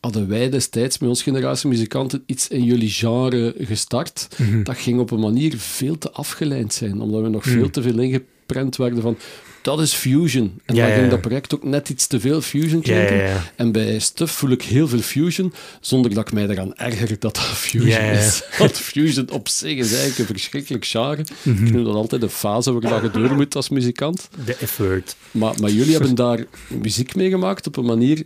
Hadden 0.00 0.28
wij 0.28 0.50
destijds 0.50 0.98
met 0.98 1.08
onze 1.08 1.22
generatie 1.22 1.68
muzikanten 1.68 2.22
iets 2.26 2.48
in 2.48 2.64
jullie 2.64 2.90
genre 2.90 3.54
gestart, 3.58 4.28
Mhm. 4.38 4.62
dat 4.62 4.76
ging 4.78 5.00
op 5.00 5.10
een 5.10 5.20
manier 5.20 5.58
veel 5.58 5.98
te 5.98 6.10
afgeleid 6.10 6.74
zijn, 6.74 7.00
omdat 7.00 7.22
we 7.22 7.28
nog 7.28 7.44
Mhm. 7.44 7.54
veel 7.54 7.70
te 7.70 7.82
veel 7.82 7.98
ingeprent 7.98 8.76
werden 8.76 9.02
van 9.02 9.16
dat 9.62 9.80
is 9.80 9.92
fusion. 9.92 10.60
En 10.64 10.74
Ja, 10.74 10.80
dan 10.80 10.88
ja, 10.88 10.92
ging 10.94 11.04
ja. 11.04 11.10
dat 11.10 11.20
project 11.20 11.54
ook 11.54 11.64
net 11.64 11.88
iets 11.88 12.06
te 12.06 12.20
veel 12.20 12.40
fusion 12.40 12.80
klinken. 12.82 13.16
ja. 13.16 13.52
En 13.56 13.72
bij 13.72 13.98
Stuff 13.98 14.32
voel 14.32 14.50
ik 14.50 14.62
heel 14.62 14.88
veel 14.88 14.98
fusion, 15.00 15.52
zonder 15.80 16.14
dat 16.14 16.26
ik 16.26 16.32
mij 16.32 16.48
eraan 16.48 16.74
erger 16.76 17.08
dat 17.18 17.34
dat 17.34 17.38
fusion 17.38 18.00
is. 18.00 18.42
Want 18.58 18.72
fusion 18.78 19.30
op 19.30 19.48
zich 19.48 19.76
is 19.76 19.88
eigenlijk 19.90 20.18
een 20.18 20.26
verschrikkelijk 20.36 20.84
genre. 20.84 21.24
Mhm. 21.42 21.66
Ik 21.66 21.72
noem 21.72 21.84
dat 21.84 21.94
altijd 21.94 22.22
een 22.22 22.28
fase 22.30 22.72
waar 22.80 23.02
je 23.02 23.10
door 23.10 23.34
moet 23.34 23.56
als 23.56 23.68
muzikant. 23.68 24.28
De 24.44 24.56
F-word. 24.66 25.16
Maar, 25.30 25.54
maar 25.60 25.70
jullie 25.70 25.92
hebben 25.92 26.14
daar 26.14 26.44
muziek 26.68 27.14
mee 27.14 27.30
gemaakt 27.30 27.66
op 27.66 27.76
een 27.76 27.84
manier 27.84 28.24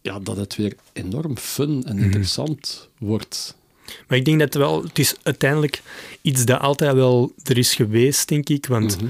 ja, 0.00 0.18
dat 0.18 0.36
het 0.36 0.56
weer 0.56 0.72
enorm 0.92 1.36
fun 1.38 1.84
en 1.86 1.98
interessant 1.98 2.88
wordt. 2.98 3.56
Maar 4.08 4.18
ik 4.18 4.24
denk 4.24 4.38
dat 4.38 4.52
het 4.52 4.62
wel, 4.62 4.82
het 4.82 4.98
is 4.98 5.14
uiteindelijk 5.22 5.82
iets 6.22 6.44
dat 6.44 6.60
altijd 6.60 6.94
wel 6.94 7.32
er 7.44 7.58
is 7.58 7.74
geweest, 7.74 8.28
denk 8.28 8.48
ik. 8.48 8.66
Want 8.66 8.96
Mhm. 8.96 9.06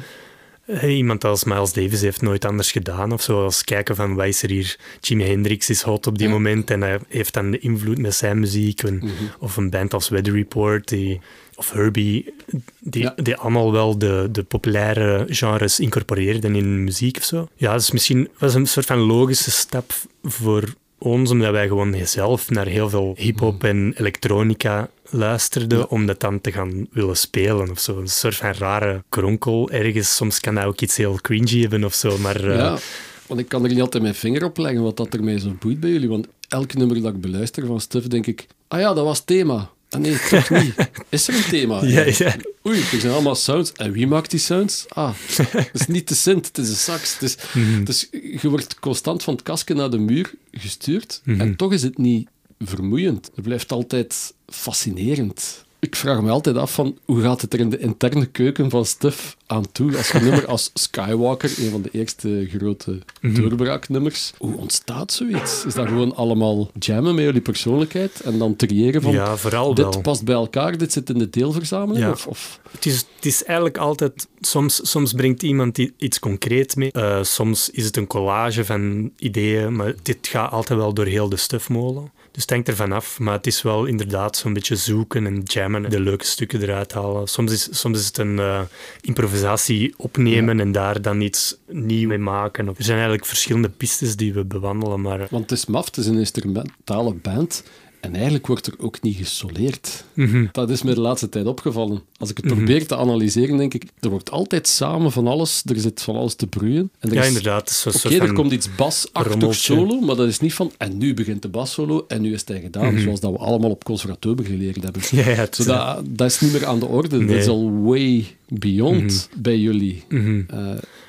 Iemand 0.83 1.25
als 1.25 1.45
Miles 1.45 1.73
Davis 1.73 2.01
heeft 2.01 2.23
nooit 2.23 2.45
anders 2.45 2.73
gedaan. 2.73 3.13
Of 3.13 3.23
zo, 3.23 3.45
als 3.45 3.65
kijken 3.65 3.97
van, 3.97 4.15
wat 4.15 4.27
is 4.27 4.43
er 4.43 4.51
hier? 4.51 4.77
Jimi 5.01 5.25
Hendrix 5.25 5.71
is 5.71 5.83
hot 5.83 6.07
op 6.07 6.19
die 6.19 6.27
Ja. 6.27 6.33
moment 6.33 6.71
en 6.71 6.81
hij 6.81 6.99
heeft 7.09 7.35
dan 7.35 7.51
de 7.51 7.59
invloed 7.59 7.99
met 7.99 8.15
zijn 8.15 8.39
muziek. 8.39 8.83
En- 8.83 8.97
Mhm. 8.97 9.11
Of 9.39 9.57
een 9.57 9.71
band 9.71 9.95
als 9.95 10.09
Weather 10.09 10.33
Report, 10.35 10.89
die, 10.89 11.21
of 11.55 11.71
Herbie, 11.73 12.35
die, 12.79 13.03
Ja. 13.03 13.13
die 13.17 13.37
allemaal 13.37 13.73
wel 13.73 13.99
de, 13.99 14.29
de 14.33 14.43
populaire 14.43 15.25
genres 15.29 15.81
incorporeerden 15.81 16.55
in 16.55 16.65
hun 16.65 16.85
muziek 16.85 17.17
of 17.17 17.25
zo. 17.25 17.49
Ja, 17.57 17.73
dus 17.75 17.91
misschien 17.91 18.29
was 18.39 18.55
een 18.55 18.67
soort 18.67 18.87
van 18.87 18.99
logische 18.99 19.51
stap 19.51 19.93
voor 20.23 20.75
ons, 21.03 21.31
omdat 21.31 21.51
wij 21.51 21.67
gewoon 21.67 21.95
zelf 22.05 22.51
naar 22.51 22.67
heel 22.67 22.89
veel 22.89 23.15
hip-hop 23.19 23.65
en 23.65 23.95
elektronica 23.97 24.89
luisterden, 25.11 25.79
Ja. 25.79 25.85
om 25.89 26.07
dat 26.07 26.21
dan 26.21 26.41
te 26.41 26.53
gaan 26.53 26.87
willen 26.93 27.17
spelen 27.17 27.71
of 27.71 27.79
zo. 27.79 27.99
Een 27.99 28.09
soort 28.09 28.35
van 28.37 28.53
rare 28.53 29.03
kronkel 29.09 29.71
ergens. 29.71 30.17
Soms 30.17 30.41
kan 30.41 30.55
dat 30.55 30.65
ook 30.65 30.81
iets 30.81 30.97
heel 30.97 31.15
cringy 31.21 31.61
hebben 31.61 31.85
of 31.85 31.95
zo, 31.95 32.19
maar... 32.19 32.45
eh, 32.45 32.57
Ja, 32.57 32.79
want 33.27 33.41
ik 33.41 33.49
kan 33.49 33.63
er 33.65 33.71
niet 33.71 33.81
altijd 33.81 34.03
mijn 34.03 34.15
vinger 34.15 34.45
op 34.45 34.57
leggen 34.59 34.83
wat 34.83 34.97
dat 34.97 35.15
ermee 35.15 35.39
zo 35.41 35.57
boeit 35.59 35.81
bij 35.81 35.91
jullie. 35.91 36.09
Want 36.09 36.27
elk 36.49 36.75
nummer 36.75 37.03
dat 37.03 37.15
ik 37.15 37.21
beluister 37.21 37.67
van 37.67 37.81
Stuff, 37.81 38.07
denk 38.07 38.27
ik... 38.27 38.47
Ah 38.69 38.81
ja, 38.81 38.95
dat 38.95 39.05
was 39.05 39.25
thema. 39.25 39.71
Ah 39.95 40.01
nee, 40.01 40.19
toch 40.31 40.51
niet. 40.51 40.75
Is 41.09 41.29
er 41.29 41.35
een 41.35 41.45
thema? 41.51 41.85
Ja, 41.85 42.05
ja. 42.19 42.37
Oei, 42.67 42.79
er 42.93 43.01
zijn 43.01 43.13
allemaal 43.13 43.35
sounds. 43.35 43.73
En 43.73 43.93
wie 43.93 44.07
maakt 44.07 44.31
die 44.31 44.41
sounds? 44.41 44.85
Ah, 44.89 45.15
het 45.37 45.71
is 45.73 45.87
niet 45.87 46.09
de 46.09 46.15
synth, 46.15 46.47
het 46.47 46.59
is 46.59 46.69
een 46.69 46.75
sax. 46.77 47.13
Het 47.13 47.23
is, 47.23 47.37
Mhm. 47.55 47.85
dus 47.85 48.09
je 48.41 48.49
wordt 48.49 48.79
constant 48.79 49.23
van 49.23 49.35
het 49.35 49.43
kasken 49.43 49.77
naar 49.77 49.91
de 49.91 49.99
muur 49.99 50.33
gestuurd. 50.53 51.21
Mhm. 51.25 51.41
En 51.41 51.57
toch 51.57 51.73
is 51.73 51.83
het 51.83 51.99
niet 51.99 52.29
vermoeiend. 52.59 53.31
Het 53.35 53.45
blijft 53.45 53.73
altijd 53.73 54.35
fascinerend. 54.49 55.65
Ik 55.85 55.97
vraag 55.97 56.23
me 56.23 56.31
altijd 56.31 56.57
af 56.57 56.75
van 56.75 56.99
hoe 57.05 57.21
gaat 57.23 57.41
het 57.41 57.53
er 57.53 57.61
in 57.61 57.71
de 57.71 57.79
interne 57.79 58.27
keuken 58.27 58.71
van 58.71 58.85
Stuff 58.87 59.37
aan 59.47 59.73
toe? 59.73 59.97
Als 59.97 60.13
een 60.13 60.23
nummer 60.23 60.47
als 60.47 60.71
Skywalker, 60.75 61.53
een 61.59 61.71
van 61.71 61.83
de 61.83 61.89
eerste 61.93 62.47
grote 62.57 62.99
Mhm. 63.21 63.35
doorbraaknummers, 63.41 64.33
hoe 64.39 64.57
ontstaat 64.57 65.13
zoiets? 65.13 65.65
Is 65.67 65.75
dat 65.75 65.89
gewoon 65.89 66.15
allemaal 66.15 66.71
jammen 66.79 67.15
met 67.15 67.25
jullie 67.25 67.41
persoonlijkheid 67.41 68.21
en 68.21 68.39
dan 68.39 68.57
triëren 68.57 69.03
van 69.03 69.13
ja, 69.13 69.37
vooral 69.37 69.75
dit 69.75 69.85
wel. 69.85 70.01
past 70.01 70.25
bij 70.25 70.35
elkaar, 70.35 70.79
dit 70.79 70.93
zit 70.93 71.11
in 71.11 71.19
de 71.19 71.31
deelverzameling? 71.31 72.05
Ja. 72.05 72.11
Of, 72.11 72.27
of 72.27 72.61
Het 72.71 72.87
is, 72.87 72.97
het 73.17 73.25
is 73.27 73.45
eigenlijk 73.45 73.79
altijd... 73.79 74.27
Soms, 74.41 74.91
soms 74.91 75.13
brengt 75.13 75.43
iemand 75.43 75.79
iets 75.97 76.19
concreet 76.19 76.77
mee. 76.77 76.93
Eh, 76.93 77.23
soms 77.23 77.71
is 77.71 77.85
het 77.85 77.97
een 77.97 78.07
collage 78.07 78.65
van 78.65 79.11
ideeën, 79.19 79.77
maar 79.77 79.95
dit 80.03 80.27
gaat 80.29 80.51
altijd 80.53 80.79
wel 80.79 80.95
door 80.95 81.07
heel 81.07 81.29
de 81.29 81.37
stufmolen. 81.37 82.13
Dus 82.33 82.43
het 82.43 82.51
hangt 82.51 82.69
ervan 82.69 82.93
af, 82.93 83.19
maar 83.19 83.35
het 83.35 83.47
is 83.47 83.63
wel 83.63 83.85
inderdaad 83.85 84.37
zo'n 84.37 84.53
beetje 84.53 84.77
zoeken 84.77 85.27
en 85.27 85.43
jammen 85.45 85.85
en 85.85 85.91
de 85.91 86.01
leuke 86.01 86.25
stukken 86.25 86.63
eruit 86.63 86.93
halen. 86.93 87.27
Soms 87.29 87.53
is, 87.53 87.69
soms 87.71 87.99
is 87.99 88.07
het 88.07 88.19
een 88.19 88.39
eh, 88.39 88.61
improvisatie 89.01 89.95
opnemen 89.97 90.61
en 90.61 90.73
daar 90.73 91.03
dan 91.03 91.21
iets 91.21 91.57
nieuw 91.67 92.09
mee 92.09 92.19
maken. 92.19 92.67
Er 92.67 92.75
zijn 92.79 92.97
eigenlijk 92.97 93.27
verschillende 93.27 93.69
pistes 93.69 94.17
die 94.17 94.33
we 94.33 94.45
bewandelen, 94.45 95.01
maar... 95.01 95.27
Want 95.31 95.51
het 95.51 95.59
is 95.59 95.67
maf, 95.67 95.85
het 95.87 95.97
is 95.97 96.07
een 96.07 96.19
instrumentale 96.19 97.15
band. 97.15 97.63
En 98.03 98.15
eigenlijk 98.15 98.47
wordt 98.47 98.67
er 98.67 98.75
ook 98.79 99.03
niet 99.03 99.17
gesoleerd. 99.17 100.05
mhm. 100.15 100.47
Dat 100.53 100.71
is 100.71 100.83
me 100.83 100.95
de 100.95 101.01
laatste 101.01 101.29
tijd 101.29 101.47
opgevallen. 101.47 102.03
Als 102.17 102.31
ik 102.31 102.37
het 102.37 102.47
Mhm. 102.47 102.55
probeer 102.55 102.87
te 102.87 102.97
analyseren, 102.97 103.57
denk 103.57 103.75
ik, 103.75 103.85
er 104.01 104.09
wordt 104.11 104.31
altijd 104.31 104.69
samen 104.69 105.13
van 105.13 105.27
alles, 105.27 105.63
er 105.67 105.81
zit 105.81 106.03
van 106.03 106.17
alles 106.17 106.35
te 106.35 106.47
broeien. 106.47 106.91
En 106.99 107.09
er 107.09 107.15
Ja, 107.15 107.21
is- 107.21 107.27
inderdaad. 107.29 107.87
Oké, 108.05 108.15
er 108.19 108.33
komt 108.33 108.53
iets 108.53 108.75
basachtig 108.75 109.55
solo, 109.55 110.01
maar 110.01 110.17
dat 110.17 110.29
is 110.29 110.39
niet 110.41 110.55
van, 110.55 110.73
en 110.79 110.99
nu 110.99 111.15
begint 111.15 111.43
de 111.43 111.49
bassolo 111.49 112.05
en 112.09 112.21
nu 112.23 112.33
is 112.33 112.43
het 112.45 112.59
gedaan. 112.63 112.93
Mhm. 112.95 113.03
Zoals 113.03 113.21
dat 113.21 113.31
we 113.33 113.39
allemaal 113.39 113.71
op 113.71 113.85
conservatorium 113.85 114.45
geleerd 114.47 114.83
hebben. 114.83 115.03
Ja, 115.11 115.29
ja, 115.29 115.35
het- 115.35 115.57
Zo 115.57 115.65
dat, 115.65 116.03
dat 116.09 116.31
is 116.31 116.41
niet 116.41 116.53
meer 116.53 116.67
aan 116.67 116.79
de 116.79 116.87
orde. 116.87 117.25
Dat 117.27 117.37
is 117.37 117.47
al 117.47 117.83
way 117.83 118.27
beyond 118.49 119.29
bij 119.37 119.59
jullie. 119.59 120.05
Mhm. 120.09 120.43
Eh, 120.49 120.59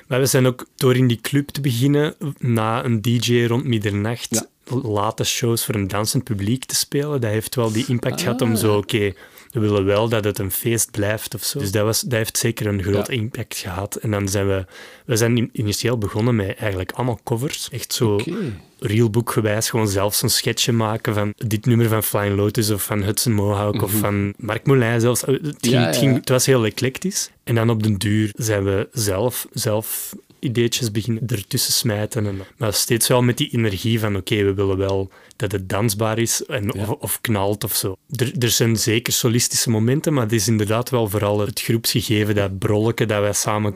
Maar 0.08 0.20
we 0.20 0.26
zijn 0.26 0.46
ook 0.46 0.66
door 0.76 0.96
in 0.96 1.06
die 1.08 1.20
club 1.20 1.48
te 1.48 1.60
beginnen, 1.60 2.14
na 2.38 2.84
een 2.84 3.00
DJ 3.02 3.44
rond 3.44 3.64
middernacht, 3.64 4.26
Ja. 4.30 4.46
Late 4.82 5.24
shows 5.24 5.64
voor 5.64 5.74
een 5.74 5.88
dansend 5.88 6.24
publiek 6.24 6.64
te 6.64 6.74
spelen. 6.74 7.20
Dat 7.20 7.30
heeft 7.30 7.54
wel 7.54 7.72
die 7.72 7.84
impact 7.88 8.20
gehad 8.20 8.40
om 8.42 8.50
Ah. 8.50 8.56
zo, 8.56 8.76
oké, 8.76 9.12
we 9.50 9.60
willen 9.60 9.84
wel 9.84 10.08
dat 10.08 10.24
het 10.24 10.38
een 10.38 10.50
feest 10.50 10.90
blijft 10.90 11.34
of 11.34 11.42
zo. 11.44 11.58
Dus 11.58 11.70
dat, 11.72 11.84
was, 11.84 12.00
dat 12.00 12.12
heeft 12.12 12.38
zeker 12.38 12.66
een 12.66 12.82
groot 12.82 13.06
Ja. 13.06 13.12
impact 13.12 13.56
gehad. 13.56 13.94
En 13.96 14.10
dan 14.10 14.28
zijn 14.28 14.46
we, 14.48 14.64
we 15.04 15.16
zijn 15.16 15.36
in- 15.36 15.50
initieel 15.52 15.98
begonnen 15.98 16.36
met 16.36 16.56
eigenlijk 16.56 16.92
allemaal 16.92 17.20
covers. 17.24 17.68
Echt 17.70 17.92
zo 17.92 18.14
Oké. 18.14 18.32
reelbookgewijs, 18.78 19.70
gewoon 19.70 19.88
zelfs 19.88 20.22
een 20.22 20.30
sketchje 20.30 20.72
maken 20.72 21.14
van 21.14 21.32
dit 21.36 21.66
nummer 21.66 21.88
van 21.88 22.02
Flying 22.02 22.36
Lotus 22.36 22.70
of 22.70 22.82
van 22.82 23.02
Hudson 23.02 23.32
Mohawk 23.32 23.82
of 23.82 23.90
Mhm. 23.92 24.00
van 24.00 24.34
Mark 24.36 24.66
Moulin 24.66 25.00
zelfs. 25.00 25.20
Het, 25.20 25.38
ging, 25.40 25.56
Ja, 25.74 25.86
het, 25.86 25.96
ging- 25.96 26.10
ja. 26.12 26.16
het 26.18 26.28
was 26.28 26.46
heel 26.46 26.64
eclectisch. 26.64 27.30
En 27.44 27.54
dan 27.54 27.70
op 27.70 27.82
den 27.82 27.98
duur 27.98 28.30
zijn 28.36 28.64
we 28.64 28.88
zelf, 28.92 29.46
zelf 29.52 30.14
ideetjes 30.44 30.90
beginnen 30.90 31.26
ertussen 31.26 31.72
smijten. 31.72 32.26
En, 32.26 32.40
maar 32.56 32.72
steeds 32.72 33.08
wel 33.08 33.22
met 33.22 33.36
die 33.36 33.50
energie 33.52 34.00
van 34.00 34.16
oké, 34.16 34.44
we 34.44 34.54
willen 34.54 34.76
wel 34.76 35.10
dat 35.36 35.52
het 35.52 35.68
dansbaar 35.68 36.18
is 36.18 36.44
en, 36.46 36.70
Ja. 36.74 36.82
of, 36.82 36.88
of 36.88 37.20
knalt 37.20 37.64
of 37.64 37.74
zo. 37.74 37.96
Er, 38.08 38.32
er 38.38 38.50
zijn 38.50 38.76
zeker 38.76 39.12
solistische 39.12 39.70
momenten, 39.70 40.12
maar 40.12 40.22
het 40.22 40.32
is 40.32 40.48
inderdaad 40.48 40.90
wel 40.90 41.08
vooral 41.08 41.40
het 41.40 41.60
groepsgegeven, 41.60 42.34
dat 42.34 42.58
brolletje 42.58 43.06
dat 43.06 43.20
wij 43.20 43.32
samen 43.32 43.74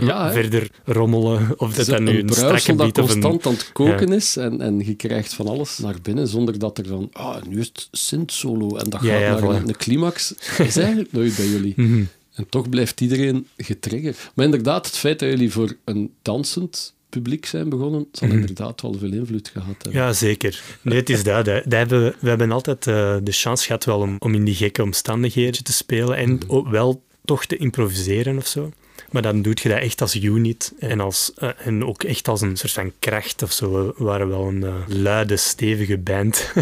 Ja, 0.00 0.32
verder 0.32 0.70
rommelen. 0.84 1.54
Of 1.56 1.74
dat 1.74 1.86
dat 1.86 2.00
nu 2.00 2.18
een, 2.18 2.26
dat 2.26 2.66
een... 2.68 2.92
constant 2.92 3.46
aan 3.46 3.52
het 3.52 3.72
koken 3.72 4.12
is 4.12 4.36
en, 4.36 4.60
en 4.60 4.78
je 4.78 4.94
krijgt 4.94 5.34
van 5.34 5.46
alles 5.46 5.78
naar 5.78 5.96
binnen 6.02 6.28
zonder 6.28 6.58
dat 6.58 6.78
er 6.78 6.88
dan, 6.88 7.08
ah, 7.12 7.42
nu 7.42 7.58
is 7.58 7.66
het 7.66 7.88
synth-solo 7.90 8.76
en 8.76 8.90
dat 8.90 9.00
gaat 9.00 9.40
naar 9.40 9.42
een 9.42 9.76
climax. 9.76 10.28
Dat 10.58 10.66
is 10.66 10.76
eigenlijk 10.76 11.12
nooit 11.12 11.36
bij 11.36 11.46
jullie. 11.46 11.72
Mhm. 11.76 12.02
En 12.38 12.46
toch 12.48 12.68
blijft 12.68 13.00
iedereen 13.00 13.46
getriggerd. 13.56 14.30
Maar 14.34 14.44
inderdaad, 14.44 14.86
het 14.86 14.96
feit 14.96 15.18
dat 15.18 15.28
jullie 15.28 15.52
voor 15.52 15.76
een 15.84 16.12
dansend 16.22 16.94
publiek 17.08 17.46
zijn 17.46 17.68
begonnen, 17.68 18.06
zal 18.12 18.28
Mhm. 18.28 18.36
inderdaad 18.38 18.80
wel 18.80 18.94
veel 18.98 19.12
invloed 19.12 19.48
gehad 19.48 19.74
hebben. 19.82 19.92
Ja, 20.02 20.12
zeker. 20.12 20.62
Nee, 20.82 20.98
het 20.98 21.10
is 21.10 21.22
dat. 21.22 21.46
hè. 21.46 21.54
Dat 21.62 21.72
hebben, 21.72 22.04
we- 22.04 22.14
we 22.20 22.28
hebben 22.28 22.52
altijd 22.52 22.86
eh, 22.86 23.16
de 23.22 23.32
chance 23.32 23.64
gehad 23.66 23.84
wel 23.84 23.98
om, 24.00 24.16
om 24.18 24.34
in 24.34 24.44
die 24.44 24.54
gekke 24.54 24.82
omstandigheden 24.82 25.64
te 25.64 25.72
spelen 25.72 26.16
en 26.16 26.38
ook 26.46 26.68
wel 26.68 27.02
toch 27.24 27.44
te 27.46 27.56
improviseren 27.56 28.36
of 28.36 28.46
zo. 28.46 28.72
Maar 29.10 29.22
dan 29.22 29.42
doe 29.42 29.56
je 29.62 29.68
dat 29.68 29.78
echt 29.78 30.00
als 30.00 30.14
unit 30.14 30.72
en, 30.78 31.00
als, 31.00 31.32
eh, 31.36 31.48
en 31.64 31.84
ook 31.84 32.02
echt 32.02 32.28
als 32.28 32.40
een 32.40 32.56
soort 32.56 32.72
van 32.72 32.92
kracht 32.98 33.42
of 33.42 33.52
zo. 33.52 33.94
We 33.96 34.04
waren 34.04 34.28
wel 34.28 34.48
een 34.48 34.64
eh, 34.64 34.74
luide, 34.86 35.36
stevige 35.36 35.98
band, 35.98 36.52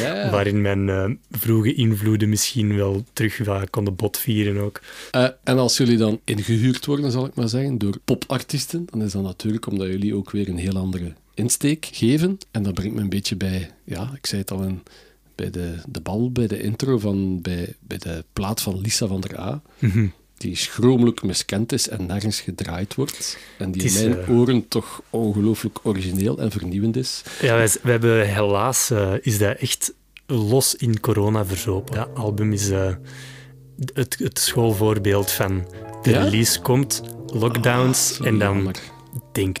Ja, 0.00 0.30
waarin 0.30 0.60
mijn 0.60 0.88
eh, 0.88 1.10
vroege 1.30 1.74
invloeden 1.74 2.28
misschien 2.28 2.76
wel 2.76 3.04
terug 3.12 3.40
konden 3.70 3.96
botvieren 3.96 4.56
ook. 4.62 4.80
En 5.44 5.58
als 5.58 5.76
jullie 5.76 5.96
dan 5.96 6.20
ingehuurd 6.24 6.86
worden, 6.86 7.10
zal 7.12 7.26
ik 7.26 7.34
maar 7.34 7.48
zeggen, 7.48 7.78
door 7.78 7.98
popartiesten, 8.04 8.86
dan 8.90 9.02
is 9.02 9.12
dat 9.12 9.22
natuurlijk 9.22 9.66
omdat 9.66 9.86
jullie 9.86 10.14
ook 10.14 10.30
weer 10.30 10.48
een 10.48 10.58
heel 10.58 10.76
andere 10.76 11.12
insteek 11.34 11.88
geven. 11.92 12.38
En 12.50 12.62
dat 12.62 12.74
brengt 12.74 12.94
me 12.94 13.00
een 13.00 13.08
beetje 13.08 13.36
bij, 13.36 13.70
ja, 13.84 14.10
ik 14.14 14.26
zei 14.26 14.40
het 14.40 14.50
al 14.50 14.62
in, 14.62 14.82
bij 15.34 15.50
de, 15.50 15.74
de 15.88 16.00
bal, 16.00 16.32
bij 16.32 16.46
de 16.46 16.60
intro 16.62 16.98
van, 16.98 17.40
bij, 17.40 17.74
bij 17.80 17.98
de 17.98 18.24
plaat 18.32 18.60
van 18.62 18.80
Lisa 18.80 19.06
van 19.06 19.20
der 19.20 19.38
A, 19.38 19.62
Mhm. 19.78 20.06
Die 20.38 20.56
schromelijk 20.56 21.22
miskend 21.22 21.72
is 21.72 21.88
en 21.88 22.06
nergens 22.06 22.40
gedraaid 22.40 22.94
wordt. 22.94 23.38
En 23.58 23.70
die 23.72 23.82
is, 23.82 24.00
in 24.02 24.08
mijn 24.10 24.20
eh, 24.24 24.38
oren 24.38 24.68
toch 24.68 25.02
ongelooflijk 25.10 25.78
origineel 25.82 26.38
en 26.38 26.50
vernieuwend 26.50 26.96
is. 26.96 27.22
Ja, 27.40 27.56
wij, 27.56 27.68
we 27.82 27.90
hebben 27.90 28.26
helaas, 28.28 28.90
eh, 28.90 29.12
is 29.20 29.38
dat 29.38 29.56
echt 29.56 29.92
los 30.26 30.74
in 30.74 31.00
corona 31.00 31.44
verzopen. 31.44 31.94
Dat 31.94 32.08
album 32.14 32.52
is 32.52 32.70
eh, 32.70 32.94
het, 33.92 34.18
het 34.18 34.38
schoolvoorbeeld 34.38 35.30
van 35.30 35.66
de 36.02 36.10
Ja? 36.10 36.22
release 36.22 36.60
komt, 36.60 37.02
lockdowns 37.26 38.14
Zo 38.14 38.24
en 38.24 38.38
dan 38.38 38.54
jammer. 38.54 38.76
denk 39.32 39.56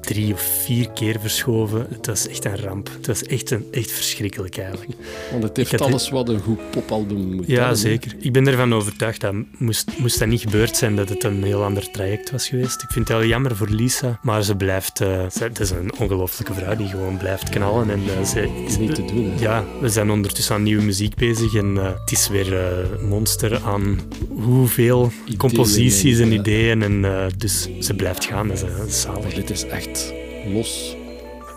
drie 0.00 0.32
of 0.32 0.40
vier 0.64 0.90
keer 0.90 1.20
verschoven. 1.20 1.86
Het 1.90 2.06
was 2.06 2.28
echt 2.28 2.44
een 2.44 2.56
ramp. 2.60 2.90
Het 2.96 3.06
was 3.06 3.22
echt, 3.22 3.50
een, 3.50 3.66
echt 3.70 3.90
verschrikkelijk 3.90 4.58
eigenlijk. 4.58 4.90
Want 5.30 5.42
het 5.42 5.56
heeft 5.56 5.80
alles 5.80 6.10
wat 6.10 6.28
een 6.28 6.40
goed 6.40 6.70
popalbum 6.70 7.34
moet 7.34 7.46
Ja, 7.46 7.58
hebben. 7.58 7.76
zeker. 7.76 8.14
Ik 8.18 8.32
ben 8.32 8.46
ervan 8.46 8.74
overtuigd 8.74 9.20
dat 9.20 9.34
moest, 9.58 9.90
moest 9.98 10.18
dat 10.18 10.28
niet 10.28 10.40
gebeurd 10.40 10.76
zijn, 10.76 10.96
dat 10.96 11.08
het 11.08 11.24
een 11.24 11.42
heel 11.44 11.64
ander 11.64 11.90
traject 11.90 12.30
was 12.30 12.48
geweest. 12.48 12.82
Ik 12.82 12.90
vind 12.90 13.08
het 13.08 13.16
wel 13.18 13.26
jammer 13.26 13.56
voor 13.56 13.68
Lisa, 13.68 14.18
maar 14.22 14.42
ze 14.42 14.56
blijft... 14.56 15.00
eh, 15.00 15.30
ze, 15.30 15.42
het 15.42 15.60
is 15.60 15.70
een 15.70 15.92
ongelooflijke 15.98 16.54
vrouw 16.54 16.76
die 16.76 16.88
gewoon 16.88 17.16
blijft 17.16 17.48
knallen. 17.48 17.90
En, 17.90 18.00
eh, 18.18 18.24
ze, 18.24 18.48
is 18.66 18.78
niet 18.78 18.94
te 18.94 19.04
doen, 19.04 19.30
hè. 19.30 19.42
Ja, 19.42 19.64
we 19.80 19.88
zijn 19.88 20.10
ondertussen 20.10 20.54
aan 20.54 20.62
nieuwe 20.62 20.82
muziek 20.82 21.14
bezig 21.14 21.54
en 21.54 21.78
eh, 21.78 21.84
het 22.00 22.12
is 22.12 22.28
weer 22.28 22.58
eh, 22.58 23.02
monster 23.08 23.60
aan 23.64 24.00
hoeveel 24.28 25.10
Ideeën 25.24 25.38
composities 25.38 26.18
en, 26.18 26.32
ideeën. 26.32 26.82
En, 26.82 27.06
dus 27.36 27.68
ze 27.80 27.94
blijft 27.94 28.24
gaan, 28.24 28.48
dat 28.48 28.64
is, 28.86 29.00
zalig. 29.00 29.22
Maar 29.22 29.34
dit 29.34 29.50
is 29.50 29.64
echt 29.66 29.77
los 30.46 30.96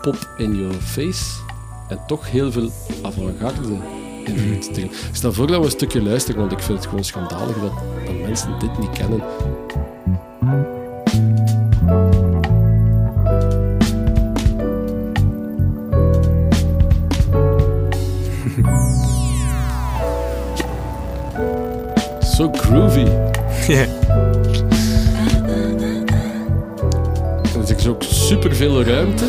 pop 0.02 0.34
in 0.38 0.54
your 0.56 0.74
face 0.74 1.40
en 1.88 2.00
toch 2.06 2.30
heel 2.30 2.52
veel 2.52 2.70
avant-garde 3.02 3.76
invloed 4.24 4.76
erin. 4.76 4.90
Stel 5.12 5.32
voor 5.32 5.46
dat 5.46 5.58
we 5.58 5.64
een 5.64 5.70
stukje 5.70 6.02
luisteren, 6.02 6.40
want 6.40 6.52
ik 6.52 6.58
vind 6.58 6.78
het 6.78 6.86
gewoon 6.86 7.04
schandalig 7.04 7.60
dat, 7.60 7.72
dat 8.06 8.14
mensen 8.14 8.58
dit 8.58 8.78
niet 8.78 8.90
kennen. 8.90 9.20
Zo 22.36 22.52
groovy. 22.52 23.06
Ja. 23.66 23.86
Er 27.62 27.68
is 27.68 27.76
dus 27.76 27.86
ook 27.86 28.02
superveel 28.02 28.82
ruimte. 28.82 29.24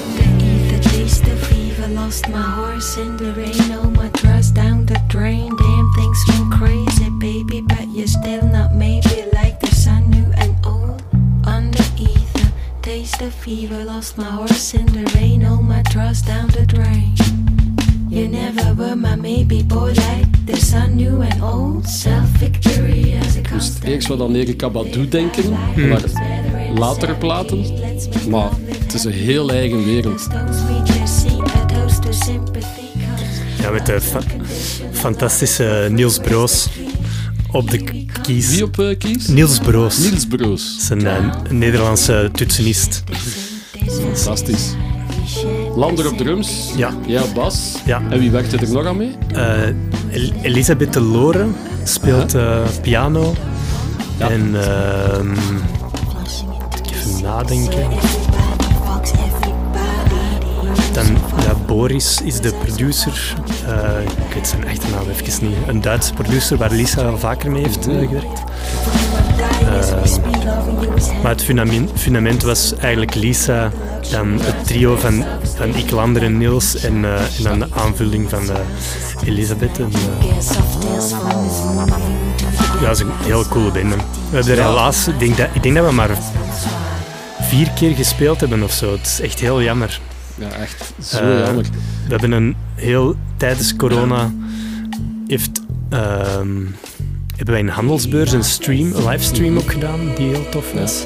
The 1.23 1.37
fever, 1.37 1.89
lost 1.93 2.27
my 2.27 2.41
horse 2.41 3.01
in 3.01 3.17
the 3.17 3.31
rain. 3.33 3.91
My 3.91 4.09
trust 4.11 4.55
down 4.55 4.85
the 4.85 4.99
drain. 5.07 5.55
Damn, 5.55 5.91
things 5.93 6.25
went 6.27 6.51
crazy, 6.51 7.09
baby, 7.19 7.61
but 7.61 7.85
you're 7.93 8.07
still 8.07 8.41
not 8.41 8.73
maybe 8.73 9.23
like 9.31 9.59
the 9.59 9.75
sun, 9.75 10.09
new 10.09 10.31
and 10.35 10.55
old. 10.65 11.03
Under 11.45 11.83
ether, 11.97 12.51
taste 12.81 13.21
of 13.21 13.33
fever, 13.33 13.83
lost 13.85 14.17
my 14.17 14.29
horse 14.29 14.73
in 14.73 14.85
the 14.85 15.11
rain. 15.15 15.45
Oh, 15.45 15.61
my 15.61 15.81
trust 15.83 16.25
down 16.25 16.47
the 16.47 16.65
drain. 16.65 17.13
You 18.09 18.27
never 18.27 18.73
were 18.73 18.95
my 18.95 19.15
maybe 19.15 19.63
boy 19.63 19.93
like 19.93 20.45
the 20.45 20.57
sun, 20.57 20.95
new 20.95 21.21
and 21.21 21.41
old. 21.41 21.87
Self 21.87 22.29
victory 22.39 23.13
as 23.13 23.37
a 23.37 23.41
constant. 23.41 23.91
eerst 23.91 24.07
wat 24.07 24.21
aan 24.21 24.35
Erika 24.35 24.69
Badu 24.69 25.07
denken, 25.07 25.49
maar 25.89 26.01
latere 26.73 27.15
platen. 27.15 27.65
Maar 28.29 28.49
het 28.67 28.93
is 28.93 29.03
een 29.03 29.11
heel 29.11 29.49
eigen 29.51 29.85
wereld. 29.85 30.27
Ja, 33.61 33.69
met 33.71 33.85
de 33.85 34.01
fa- 34.01 34.21
fantastische 34.91 35.87
Niels 35.91 36.17
Broos 36.19 36.67
op 37.51 37.69
de 37.71 38.05
kies. 38.21 38.49
Wie 38.49 38.63
op 38.63 38.79
eh, 38.79 38.97
kies? 38.97 39.27
Niels 39.27 39.59
Broos. 39.59 39.97
Niels 39.97 40.25
Broos. 40.27 40.77
is 40.81 40.89
een 40.89 41.05
eh, 41.07 41.29
Nederlandse 41.49 42.29
toetsenist. 42.33 43.03
Fantastisch. 44.01 44.73
Lander 45.75 46.11
op 46.11 46.17
drums. 46.17 46.71
Ja. 46.75 46.93
Ja, 47.05 47.21
bas. 47.33 47.73
Ja. 47.85 48.01
En 48.09 48.19
wie 48.19 48.31
werkte 48.31 48.57
er 48.57 48.71
nog 48.71 48.85
aan 48.85 48.97
mee? 48.97 49.15
El- 49.33 49.73
Elisabeth 50.41 50.93
de 50.93 51.01
Lore 51.01 51.47
speelt 51.83 52.35
piano. 52.81 53.35
Ja. 54.17 54.29
En 54.29 54.55
nadenken. 57.23 57.89
Dan, 60.93 61.17
Boris 61.65 62.21
is 62.21 62.39
de 62.39 62.53
producer. 62.53 63.35
Eh, 63.67 64.01
ik 64.27 64.33
weet 64.33 64.47
zijn 64.47 64.65
echte 64.65 64.87
naam 64.89 65.09
even 65.09 65.47
niet. 65.47 65.57
Een 65.67 65.81
Duitse 65.81 66.13
producer 66.13 66.57
waar 66.57 66.71
Lisa 66.71 67.01
al 67.01 67.17
vaker 67.17 67.51
mee 67.51 67.63
heeft 67.63 67.87
eh, 67.87 67.99
gewerkt. 67.99 68.41
Maar 71.21 71.31
het 71.31 71.43
fundament, 71.95 72.43
was 72.43 72.75
eigenlijk 72.75 73.15
Lisa, 73.15 73.71
dan 74.11 74.39
het 74.41 74.67
trio 74.67 74.95
van, 74.95 75.23
van 75.55 75.75
Ik, 75.75 75.91
Lander 75.91 76.23
en 76.23 76.37
Niels 76.37 76.75
en, 76.75 77.05
eh, 77.05 77.37
en 77.37 77.43
dan 77.43 77.59
de 77.59 77.67
aanvulling 77.69 78.29
van 78.29 78.49
eh, 78.49 79.27
Elisabeth. 79.27 79.79
En, 79.79 79.91
eh, 79.93 80.35
ja, 82.81 82.87
dat 82.87 82.95
is 82.95 82.99
een 82.99 83.11
heel 83.23 83.47
coole 83.47 83.71
band. 83.71 83.93
We 84.29 84.35
hebben 84.35 84.65
helaas, 84.65 85.07
denk, 85.17 85.37
dat, 85.37 85.47
ik 85.53 85.63
denk 85.63 85.75
dat 85.75 85.85
we 85.85 85.91
maar 85.91 86.17
vier 87.53 87.69
keer 87.71 87.95
gespeeld 87.95 88.39
hebben 88.39 88.63
of 88.63 88.71
zo. 88.71 88.91
Het 88.91 89.05
is 89.05 89.19
echt 89.21 89.39
heel 89.39 89.61
jammer. 89.61 89.99
Ja, 90.35 90.49
echt 90.49 90.93
zo 91.03 91.17
Eh, 91.17 91.45
jammer. 91.45 91.63
We 92.05 92.09
hebben 92.09 92.31
een 92.31 92.55
heel 92.75 93.15
tijdens 93.37 93.75
corona 93.75 94.31
heeft, 95.27 95.61
ehm, 95.89 96.57
hebben 97.35 97.53
wij 97.53 97.59
een 97.59 97.69
handelsbeurs 97.69 98.31
een 98.31 98.43
stream, 98.43 98.93
een 98.95 99.07
livestream 99.07 99.57
ook 99.57 99.71
gedaan 99.71 99.99
die 100.15 100.27
heel 100.27 100.49
tof 100.49 100.71
was. 100.73 101.05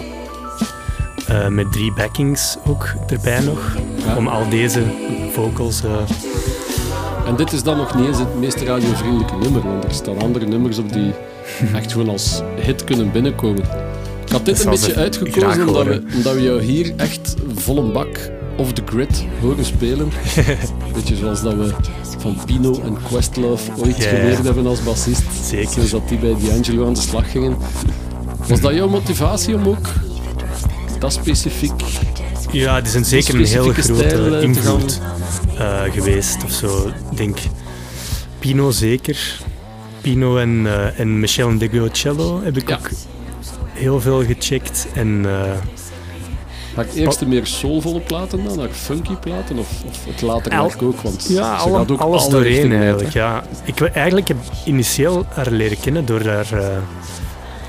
Eh, 1.28 1.48
met 1.48 1.72
drie 1.72 1.94
backings 1.94 2.58
ook 2.66 2.94
erbij 3.10 3.40
nog. 3.40 3.76
Ja. 4.06 4.16
Om 4.16 4.28
al 4.28 4.50
deze 4.50 4.84
vocals. 5.32 5.84
eh, 5.84 5.92
En 7.28 7.36
dit 7.36 7.52
is 7.52 7.64
dan 7.64 7.78
nog 7.78 7.96
niet 7.96 8.08
eens 8.08 8.18
het 8.18 8.40
meest 8.40 8.62
radiovriendelijke 8.62 9.36
nummer, 9.38 9.62
want 9.64 9.84
er 9.84 9.94
staan 9.94 10.22
andere 10.22 10.46
nummers 10.46 10.78
op 10.78 10.94
die 10.94 11.12
echt 11.74 11.92
gewoon 11.92 12.10
als 12.10 12.42
hit 12.60 12.84
kunnen 12.84 13.12
binnenkomen. 13.12 13.64
Had 14.38 14.46
dit 14.46 14.64
een 14.64 14.70
beetje 14.70 14.92
ze 14.92 14.96
uitgekozen 14.96 15.68
omdat 15.68 15.86
we, 15.86 16.04
omdat 16.16 16.34
we 16.34 16.42
jou 16.42 16.62
hier 16.62 16.94
echt 16.98 17.36
vol 17.56 17.78
een 17.78 17.92
bak 17.92 18.32
off 18.58 18.74
the 18.74 18.82
grid 18.86 19.26
horen 19.42 19.66
spelen. 19.66 20.10
beetje 20.94 21.16
zoals 21.16 21.42
dat 21.42 21.54
we 21.54 21.74
van 22.18 22.38
Pino 22.46 22.82
en 22.84 22.98
Questlove 23.04 23.72
ooit 23.78 23.98
ja. 23.98 24.10
geleerd 24.10 24.44
hebben 24.44 24.68
als 24.68 24.84
bassist. 24.84 25.24
Zeker. 25.44 25.70
Sinds 25.70 25.92
dat 25.92 26.10
die 26.10 26.18
bij 26.18 26.36
D'Angelo 26.44 26.88
aan 26.88 26.94
de 26.94 27.00
slag 27.00 27.32
gingen. 27.32 27.58
Was 28.48 28.62
dat 28.62 28.74
jouw 28.74 28.90
motivatie 28.90 29.56
om 29.56 29.68
ook 29.68 29.88
dat 31.00 31.14
specifiek... 31.14 31.82
Ja, 32.52 32.76
het 32.76 32.88
is 32.88 32.94
een, 32.94 33.06
zeker 33.06 33.36
een 33.36 33.46
heel 33.46 33.74
grote 33.74 34.38
eh, 34.38 34.42
invloed 34.42 35.02
eh, 35.58 35.82
geweest 35.82 36.44
of 36.44 36.52
zo. 36.52 36.92
Denk 37.16 37.38
Pino 38.40 38.72
zeker. 38.72 39.40
Pino 40.02 40.38
en, 40.38 40.62
eh, 40.66 41.00
en 41.00 41.20
Michel 41.20 41.58
Degocello 41.58 42.42
heb 42.44 42.58
ik 42.58 42.70
Ja. 42.70 42.76
ook 42.76 42.90
heel 43.78 44.02
veel 44.02 44.24
gecheckt. 44.26 44.88
En 44.94 45.26
eh, 45.26 45.52
Ga 46.76 46.82
ik 46.84 46.94
eerst 46.94 47.20
de 47.20 47.26
meer 47.26 47.46
soulvolle 47.46 48.00
platen 48.00 48.44
dan, 48.44 48.58
naar 48.58 48.70
funky 48.70 49.14
platen? 49.14 49.58
Of, 49.58 49.68
of 49.88 50.06
het 50.06 50.22
later 50.22 50.52
werk 50.62 50.82
ook? 50.82 51.02
Want 51.02 51.26
Ja, 51.30 51.60
ze 51.60 51.66
alle- 51.66 51.78
gaat 51.78 51.92
ook 51.92 52.00
alles 52.00 52.22
alle 52.22 52.32
doorheen 52.32 52.72
uit, 52.72 52.82
eigenlijk. 52.82 53.14
Ja. 53.14 53.44
Ik, 53.64 53.78
we- 53.80 53.90
eigenlijk 53.90 54.28
heb 54.28 54.38
initieel 54.66 55.26
haar 55.30 55.52
leren 55.52 55.80
kennen 55.80 56.06
door 56.06 56.26
haar, 56.26 56.52
eh, 56.54 56.68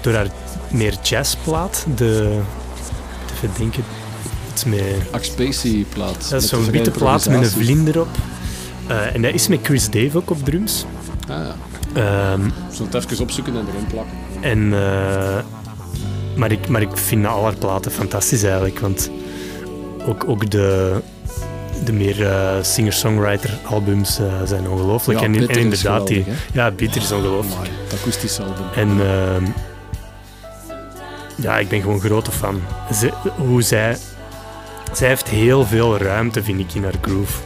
door 0.01 0.13
haar 0.15 0.27
meer 0.71 0.95
jazzplaat. 1.03 1.87
De, 1.97 2.39
even 3.35 3.51
denken, 3.59 3.85
iets 4.53 4.65
met, 4.65 4.83
Ach, 5.11 5.25
Spacey 5.25 5.87
plaat. 5.95 6.31
dat 6.31 6.43
is 6.43 6.49
zo'n 6.49 6.65
de 6.65 6.71
witte 6.71 6.91
plaat 6.91 7.29
met 7.29 7.39
een 7.41 7.47
vlinder 7.51 8.01
op. 8.01 8.09
Eh, 8.87 9.15
en 9.15 9.23
dat 9.23 9.35
is 9.35 9.49
met 9.49 9.59
Chris 9.63 9.91
Dave 9.91 10.17
ook 10.17 10.31
op 10.31 10.45
drums. 10.45 10.85
Ah, 11.29 11.37
ja. 11.37 11.55
Ehm, 12.33 12.47
Ik 12.47 12.53
zal 12.71 12.87
het 12.91 12.95
even 12.95 13.21
opzoeken 13.25 13.53
en 13.57 13.67
erin 13.73 13.87
plakken. 13.87 14.15
en, 14.41 14.73
eh, 14.73 15.39
maar, 16.39 16.53
ik, 16.53 16.69
maar 16.69 16.83
ik 16.83 16.97
vind 16.97 17.27
al 17.27 17.43
haar 17.43 17.57
platen 17.57 17.91
fantastisch 17.91 18.43
eigenlijk. 18.43 18.79
Want 18.79 19.11
ook, 20.07 20.25
ook 20.29 20.51
de, 20.51 20.97
de 21.85 21.93
meer 21.93 22.27
eh, 22.27 22.63
singer-songwriter 22.63 23.51
albums 23.65 24.19
eh, 24.19 24.27
zijn 24.45 24.69
ongelooflijk. 24.69 25.21
Ja, 25.21 25.25
en, 25.25 25.49
inderdaad, 25.49 26.07
die, 26.07 26.25
ja, 26.53 26.71
Bitter 26.71 27.03
is 27.03 27.13
ongelooflijk. 27.13 27.71
Het 27.85 28.01
akoestisch 28.01 28.41
album. 28.41 28.67
En 28.75 28.89
ehm, 28.89 29.45
ja, 31.37 31.59
ik 31.59 31.69
ben 31.69 31.81
gewoon 31.81 32.01
grote 32.01 32.33
fan. 32.33 32.61
Ze, 32.93 33.13
hoe 33.37 33.63
zij, 33.63 33.97
zij 34.93 35.09
heeft 35.09 35.29
heel 35.29 35.67
veel 35.67 35.99
ruimte, 35.99 36.43
vind 36.43 36.61
ik, 36.61 36.75
in 36.75 36.83
haar 36.83 36.99
groove. 37.01 37.41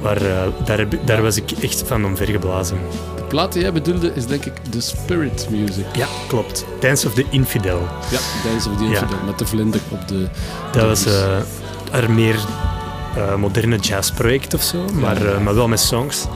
Waar, 0.00 0.22
eh, 0.22 0.46
daar, 0.64 0.86
daar 1.04 1.22
was 1.22 1.36
ik 1.36 1.50
echt 1.50 1.82
van 1.86 2.04
omvergeblazen. 2.04 2.78
De 3.26 3.32
plaat 3.32 3.52
die 3.52 3.62
jij 3.62 3.72
bedoelde 3.72 4.12
is 4.14 4.26
denk 4.26 4.44
ik 4.44 4.52
The 4.70 4.80
Spirit 4.80 5.46
Music. 5.50 5.84
Ja, 5.92 6.06
klopt. 6.28 6.64
Dance 6.80 7.06
of 7.06 7.14
the 7.14 7.24
Infidel. 7.30 7.88
Ja, 8.10 8.18
Dance 8.50 8.70
of 8.70 8.76
the 8.76 8.84
Ja. 8.84 8.90
Infidel, 8.90 9.18
met 9.26 9.38
de 9.38 9.46
vlinder 9.46 9.80
op 9.88 10.08
de... 10.08 10.28
Dat 10.72 10.84
was 10.84 11.06
eh 11.06 11.38
haar 11.90 12.10
meer 12.10 12.36
eh, 13.16 13.34
moderne 13.34 13.76
jazzproject 13.76 14.54
of 14.54 14.62
zo, 14.62 14.84
maar, 14.92 15.26
eh, 15.26 15.38
maar 15.38 15.54
wel 15.54 15.68
met 15.68 15.80
songs. 15.80 16.26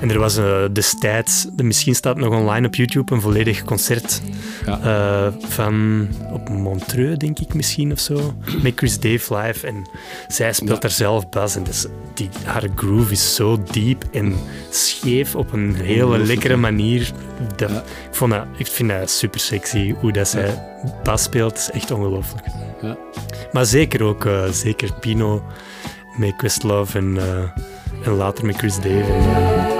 En 0.00 0.10
er 0.10 0.18
was 0.18 0.36
eh, 0.36 0.62
destijds, 0.72 1.46
de- 1.52 1.62
misschien 1.62 1.94
staat 1.94 2.16
het 2.16 2.24
nog 2.24 2.34
online 2.40 2.66
op 2.66 2.74
YouTube, 2.74 3.14
een 3.14 3.20
volledig 3.20 3.64
concert 3.64 4.20
Ja. 4.66 4.80
eh, 4.82 5.32
van 5.48 6.08
op 6.32 6.48
Montreux, 6.48 7.16
denk 7.18 7.38
ik 7.38 7.54
misschien 7.54 7.92
of 7.92 7.98
zo, 7.98 8.34
met 8.62 8.72
Chris 8.76 9.00
Dave 9.00 9.36
live. 9.36 9.66
En 9.66 9.88
zij 10.28 10.52
speelt 10.52 10.70
Ja. 10.70 10.78
daar 10.78 10.90
zelf 10.90 11.28
bas 11.28 11.56
en 11.56 11.62
dus 11.64 11.86
die, 12.14 12.28
haar 12.44 12.64
groove 12.76 13.12
is 13.12 13.34
zo 13.34 13.62
diep 13.70 14.04
en 14.12 14.34
scheef 14.70 15.34
op 15.34 15.52
een 15.52 15.74
hele 15.74 16.18
lekkere 16.18 16.56
manier. 16.56 17.12
Dat, 17.56 17.70
Ja. 17.70 17.76
ik, 17.76 18.14
vond 18.14 18.32
dat, 18.32 18.44
ik 18.56 18.66
vind 18.66 18.88
dat 18.90 19.10
super 19.10 19.40
sexy 19.40 19.94
hoe 20.00 20.12
dat 20.12 20.28
zij 20.28 20.62
bas 21.02 21.22
speelt, 21.22 21.56
is 21.58 21.70
echt 21.70 21.90
ongelooflijk. 21.90 22.46
Ja. 22.82 22.96
Maar 23.52 23.66
zeker 23.66 24.02
ook, 24.02 24.24
eh, 24.24 24.44
zeker 24.50 24.92
Pino 25.00 25.42
met 26.16 26.36
Questlove 26.36 26.98
en, 26.98 27.18
en 28.04 28.12
later 28.12 28.46
met 28.46 28.56
Chris 28.56 28.74
Dave. 28.76 29.12
En, 29.12 29.77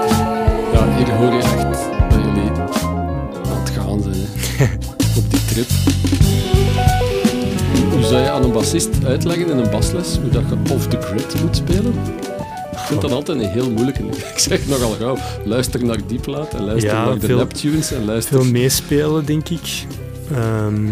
hier 1.05 1.13
hoor 1.15 1.33
je 1.33 1.39
echt 1.41 1.57
dat 2.09 2.19
jullie 2.23 2.49
aan 3.51 3.59
het 3.59 3.69
gaan 3.69 4.01
zijn. 4.03 4.69
Op 5.17 5.29
die 5.31 5.45
trip. 5.45 5.67
Hoe 7.91 8.03
zou 8.03 8.21
je 8.23 8.29
aan 8.29 8.43
een 8.43 8.51
bassist 8.51 8.89
uitleggen 9.05 9.49
in 9.49 9.57
een 9.57 9.69
basles 9.69 10.17
hoe 10.21 10.29
dat 10.29 10.43
je 10.49 10.73
off 10.73 10.87
the 10.87 11.01
grid 11.01 11.41
moet 11.41 11.55
spelen? 11.55 11.93
Ik 12.71 12.77
vind 12.95 13.01
dat 13.01 13.11
altijd 13.11 13.39
een 13.39 13.49
heel 13.49 13.71
moeilijke. 13.71 14.03
Ik 14.33 14.39
zeg 14.39 14.67
nogal 14.67 14.91
gauw, 14.99 15.17
luister 15.45 15.85
naar 15.85 15.97
die 16.07 16.19
plaat 16.19 16.53
en 16.53 16.63
luister 16.65 16.91
Ja, 16.93 17.05
naar 17.05 17.19
de 17.19 17.25
veel- 17.25 17.37
Neptunes 17.37 17.91
en 17.91 18.05
luister... 18.05 18.41
veel 18.41 18.51
meespelen, 18.51 19.25
denk 19.25 19.49
ik. 19.49 19.85
Ehm, 20.33 20.83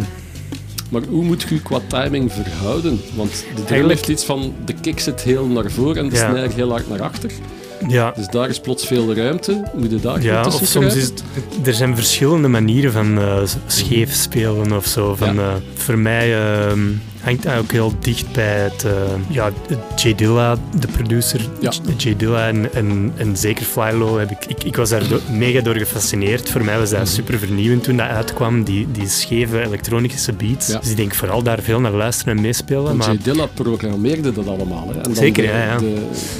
Maar 0.90 1.02
hoe 1.10 1.24
moet 1.24 1.42
je 1.50 1.62
qua 1.62 1.80
timing 1.88 2.32
verhouden? 2.32 3.00
Want 3.16 3.32
de 3.32 3.38
drum 3.54 3.58
Eigenlijk- 3.66 3.90
heeft 4.00 4.08
iets 4.08 4.24
van, 4.26 4.54
de 4.66 4.74
kick 4.74 5.00
zit 5.00 5.22
heel 5.22 5.46
naar 5.46 5.72
voren 5.72 5.98
en 5.98 6.10
de 6.10 6.16
Ja. 6.16 6.30
snare 6.30 6.50
heel 6.56 6.70
hard 6.72 6.90
naar 6.90 7.02
achter. 7.02 7.32
Ja, 7.88 8.12
Dus 8.16 8.28
daar 8.28 8.50
is 8.50 8.60
plots 8.60 8.86
veel 8.88 9.14
ruimte. 9.16 9.64
Moet 9.76 9.92
je 9.92 10.00
daar 10.00 10.22
ja, 10.22 10.46
of 10.46 10.62
soms 10.64 10.96
is 10.96 11.04
het... 11.04 11.24
Er 11.64 11.74
zijn 11.74 11.96
verschillende 11.96 12.48
manieren 12.48 12.92
van 12.92 13.18
eh, 13.20 13.38
scheef 13.68 14.14
spelen 14.14 14.72
of 14.72 14.86
zo. 14.86 15.16
Van, 15.16 15.36
Ja. 15.36 15.42
eh, 15.42 15.54
voor 15.76 15.98
mij 15.98 16.36
ehm, 16.40 16.80
hangt 17.28 17.48
ook 17.60 17.72
heel 17.72 17.94
dicht 18.00 18.32
bij 18.32 18.60
het... 18.60 18.84
eh, 18.84 18.92
ja, 19.30 19.52
J 19.96 20.16
Dilla, 20.16 20.56
de 20.80 20.88
producer. 20.88 21.42
Ja. 21.60 21.72
J 21.98 22.16
Dilla 22.18 22.48
en, 22.48 22.74
en, 22.74 23.12
en 23.18 23.38
zeker 23.38 23.66
Flylo. 23.66 24.18
Heb 24.18 24.32
ik, 24.32 24.46
ik, 24.46 24.64
ik 24.64 24.76
was 24.76 24.90
daar 24.90 25.08
do- 25.08 25.20
mega 25.32 25.62
door 25.62 25.76
gefascineerd. 25.76 26.50
Voor 26.50 26.64
mij 26.64 26.78
was 26.80 26.90
Mhm. 26.90 27.00
dat 27.00 27.08
super 27.10 27.40
vernieuwend 27.40 27.84
toen 27.84 27.98
dat 27.98 28.08
uitkwam. 28.08 28.64
Die, 28.64 28.88
die 28.92 29.08
scheve 29.08 29.62
elektronische 29.66 30.34
beats. 30.34 30.68
Ja. 30.68 30.80
Dus 30.80 30.90
ik 30.90 30.98
denk 30.98 31.14
vooral 31.16 31.44
daar 31.44 31.60
veel 31.62 31.80
naar 31.80 31.92
luisteren 31.92 32.36
en 32.36 32.42
meespelen. 32.42 32.98
Maar 32.98 33.14
J 33.14 33.18
Dilla 33.24 33.46
programmeerde 33.54 34.32
dat 34.34 34.48
allemaal. 34.48 34.88
Hè. 34.88 34.96
En 34.98 35.04
dan 35.04 35.16
Zeker, 35.16 35.44
de, 35.44 35.50
ja, 35.50 35.64
ja. 35.66 35.78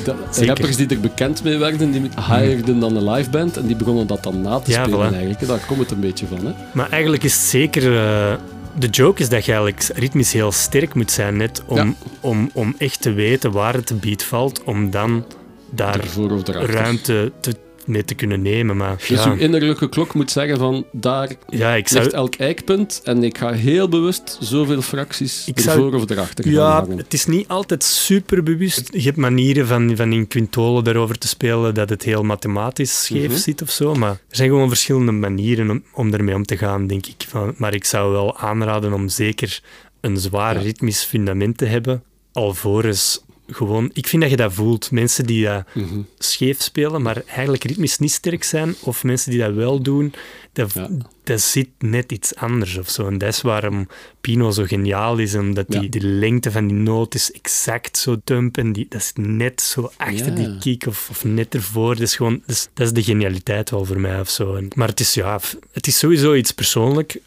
De, 0.04 0.46
rappers 0.46 0.76
die 0.76 0.88
er 0.88 1.00
bekend 1.00 1.44
mee 1.44 1.58
werden, 1.58 1.92
die 1.92 2.02
hireden 2.30 2.80
dan 2.80 2.96
een 2.96 3.10
live 3.10 3.30
band 3.30 3.58
en 3.58 3.66
die 3.68 3.76
begonnen 3.76 4.08
dat 4.08 4.24
dan 4.24 4.42
na 4.42 4.60
te 4.60 4.72
spelen 4.72 5.00
voilà. 5.00 5.12
eigenlijk. 5.14 5.48
Daar 5.48 5.60
komt 5.68 5.80
het 5.80 5.92
een 5.92 6.00
beetje 6.00 6.26
van. 6.28 6.46
Hè. 6.46 6.52
Maar 6.72 6.90
eigenlijk 6.90 7.24
is 7.24 7.34
het 7.34 7.42
zeker... 7.42 7.98
eh, 7.98 8.34
de 8.78 8.88
joke 8.88 9.22
is 9.22 9.30
dat 9.30 9.46
je 9.46 9.52
eigenlijk 9.52 9.84
ritmisch 9.96 10.34
heel 10.34 10.52
sterk 10.52 10.94
moet 10.94 11.12
zijn, 11.12 11.38
net 11.38 11.64
om, 11.66 11.78
Ja. 11.78 11.94
om, 12.20 12.50
om 12.54 12.76
echt 12.78 13.02
te 13.02 13.12
weten 13.14 13.52
waar 13.52 13.74
het 13.74 14.02
beat 14.02 14.24
valt, 14.24 14.64
om 14.64 14.92
dan 14.92 15.26
daar 15.70 16.06
ruimte 16.46 17.32
te, 17.40 17.56
mee 17.88 18.06
te 18.06 18.16
kunnen 18.16 18.42
nemen. 18.42 18.78
Maar 18.78 18.96
Dus 19.08 19.24
ja, 19.24 19.30
uw 19.32 19.38
innerlijke 19.38 19.90
klok 19.90 20.14
moet 20.14 20.32
zeggen 20.32 20.58
van, 20.58 20.86
daar 20.92 21.32
ja, 21.50 21.74
ik 21.74 21.88
zou... 21.88 22.04
ligt 22.04 22.16
elk 22.16 22.36
eikpunt 22.36 23.02
en 23.04 23.24
ik 23.24 23.38
ga 23.38 23.52
heel 23.52 23.90
bewust 23.90 24.38
zoveel 24.42 24.82
fracties 24.82 25.48
Ik 25.48 25.60
zou- 25.60 25.78
ervoor 25.84 26.02
of 26.02 26.10
erachter 26.10 26.44
gaan 26.44 26.54
Ja, 26.54 26.72
hangen. 26.72 26.98
het 26.98 27.14
is 27.14 27.26
niet 27.26 27.48
altijd 27.48 27.84
super 27.84 28.44
bewust. 28.44 28.90
Je 28.94 29.02
hebt 29.02 29.18
manieren 29.18 29.68
van, 29.68 29.96
van 29.96 30.12
in 30.12 30.28
quintolen 30.28 30.84
daarover 30.84 31.18
te 31.18 31.28
spelen 31.28 31.74
dat 31.74 31.90
het 31.90 32.04
heel 32.04 32.24
mathematisch 32.24 33.04
scheef 33.04 33.28
Mhm. 33.32 33.38
zit 33.38 33.62
of 33.62 33.70
zo. 33.72 33.94
Maar 33.96 34.10
er 34.12 34.18
zijn 34.36 34.50
gewoon 34.50 34.68
verschillende 34.68 35.12
manieren 35.12 35.70
om, 35.70 35.84
om 35.94 36.14
ermee 36.14 36.36
om 36.36 36.46
te 36.46 36.58
gaan, 36.58 36.88
denk 36.88 37.06
ik. 37.06 37.26
Van, 37.28 37.54
maar 37.58 37.74
ik 37.74 37.86
zou 37.86 38.12
wel 38.12 38.38
aanraden 38.38 38.94
om 38.94 39.10
zeker 39.10 39.60
een 40.02 40.18
zwaar 40.18 40.54
Ja. 40.56 40.62
ritmisch 40.62 41.04
fundament 41.04 41.58
te 41.58 41.66
hebben, 41.66 42.04
alvorens 42.32 43.24
gewoon... 43.48 43.90
Ik 43.94 44.08
vind 44.08 44.22
dat 44.22 44.32
je 44.32 44.38
dat 44.38 44.54
voelt. 44.54 44.92
Mensen 44.92 45.26
die 45.26 45.46
dat 45.46 45.64
Mhm. 45.74 46.00
scheef 46.18 46.62
spelen, 46.62 47.02
maar 47.02 47.22
eigenlijk 47.26 47.64
ritmisch 47.64 47.98
niet 47.98 48.12
sterk 48.12 48.44
zijn, 48.44 48.76
of 48.80 49.04
mensen 49.04 49.32
die 49.32 49.40
dat 49.40 49.54
wel 49.54 49.82
doen, 49.82 50.14
dat, 50.54 50.74
Ja. 50.74 50.90
dat 51.24 51.42
zit 51.42 51.68
net 51.80 52.12
iets 52.12 52.36
anders 52.36 52.78
of 52.78 52.90
zo. 52.90 53.08
En 53.08 53.18
dat 53.18 53.30
is 53.30 53.42
waarom 53.42 53.88
Pino 54.22 54.52
zo 54.52 54.64
geniaal 54.64 55.18
is, 55.18 55.36
omdat 55.36 55.66
die, 55.68 56.02
lengte 56.02 56.52
van 56.52 56.68
die 56.68 56.78
noot 56.78 57.16
is 57.16 57.32
exact 57.32 57.98
zo 57.98 58.18
dump 58.24 58.58
en 58.58 58.74
die, 58.74 58.86
dat 58.90 59.02
is 59.02 59.12
net 59.16 59.62
zo 59.62 59.92
achter 59.98 60.26
Ja. 60.26 60.34
die 60.34 60.58
kick 60.60 60.86
of, 60.88 61.08
of 61.10 61.24
net 61.24 61.54
ervoor. 61.56 61.94
Dat 61.94 62.04
is 62.04 62.16
gewoon, 62.16 62.42
dat 62.46 62.56
is, 62.56 62.70
dat 62.74 62.88
is 62.88 62.94
de 62.94 63.04
genialiteit 63.04 63.70
wel 63.70 63.86
voor 63.86 64.00
mij 64.00 64.20
of 64.20 64.30
zo. 64.30 64.56
En, 64.56 64.68
maar 64.76 64.88
het 64.88 65.00
is, 65.00 65.14
ja, 65.14 65.40
het 65.72 65.88
is 65.88 65.98
sowieso 65.98 66.34
iets 66.34 66.52
persoonlijk 66.52 67.20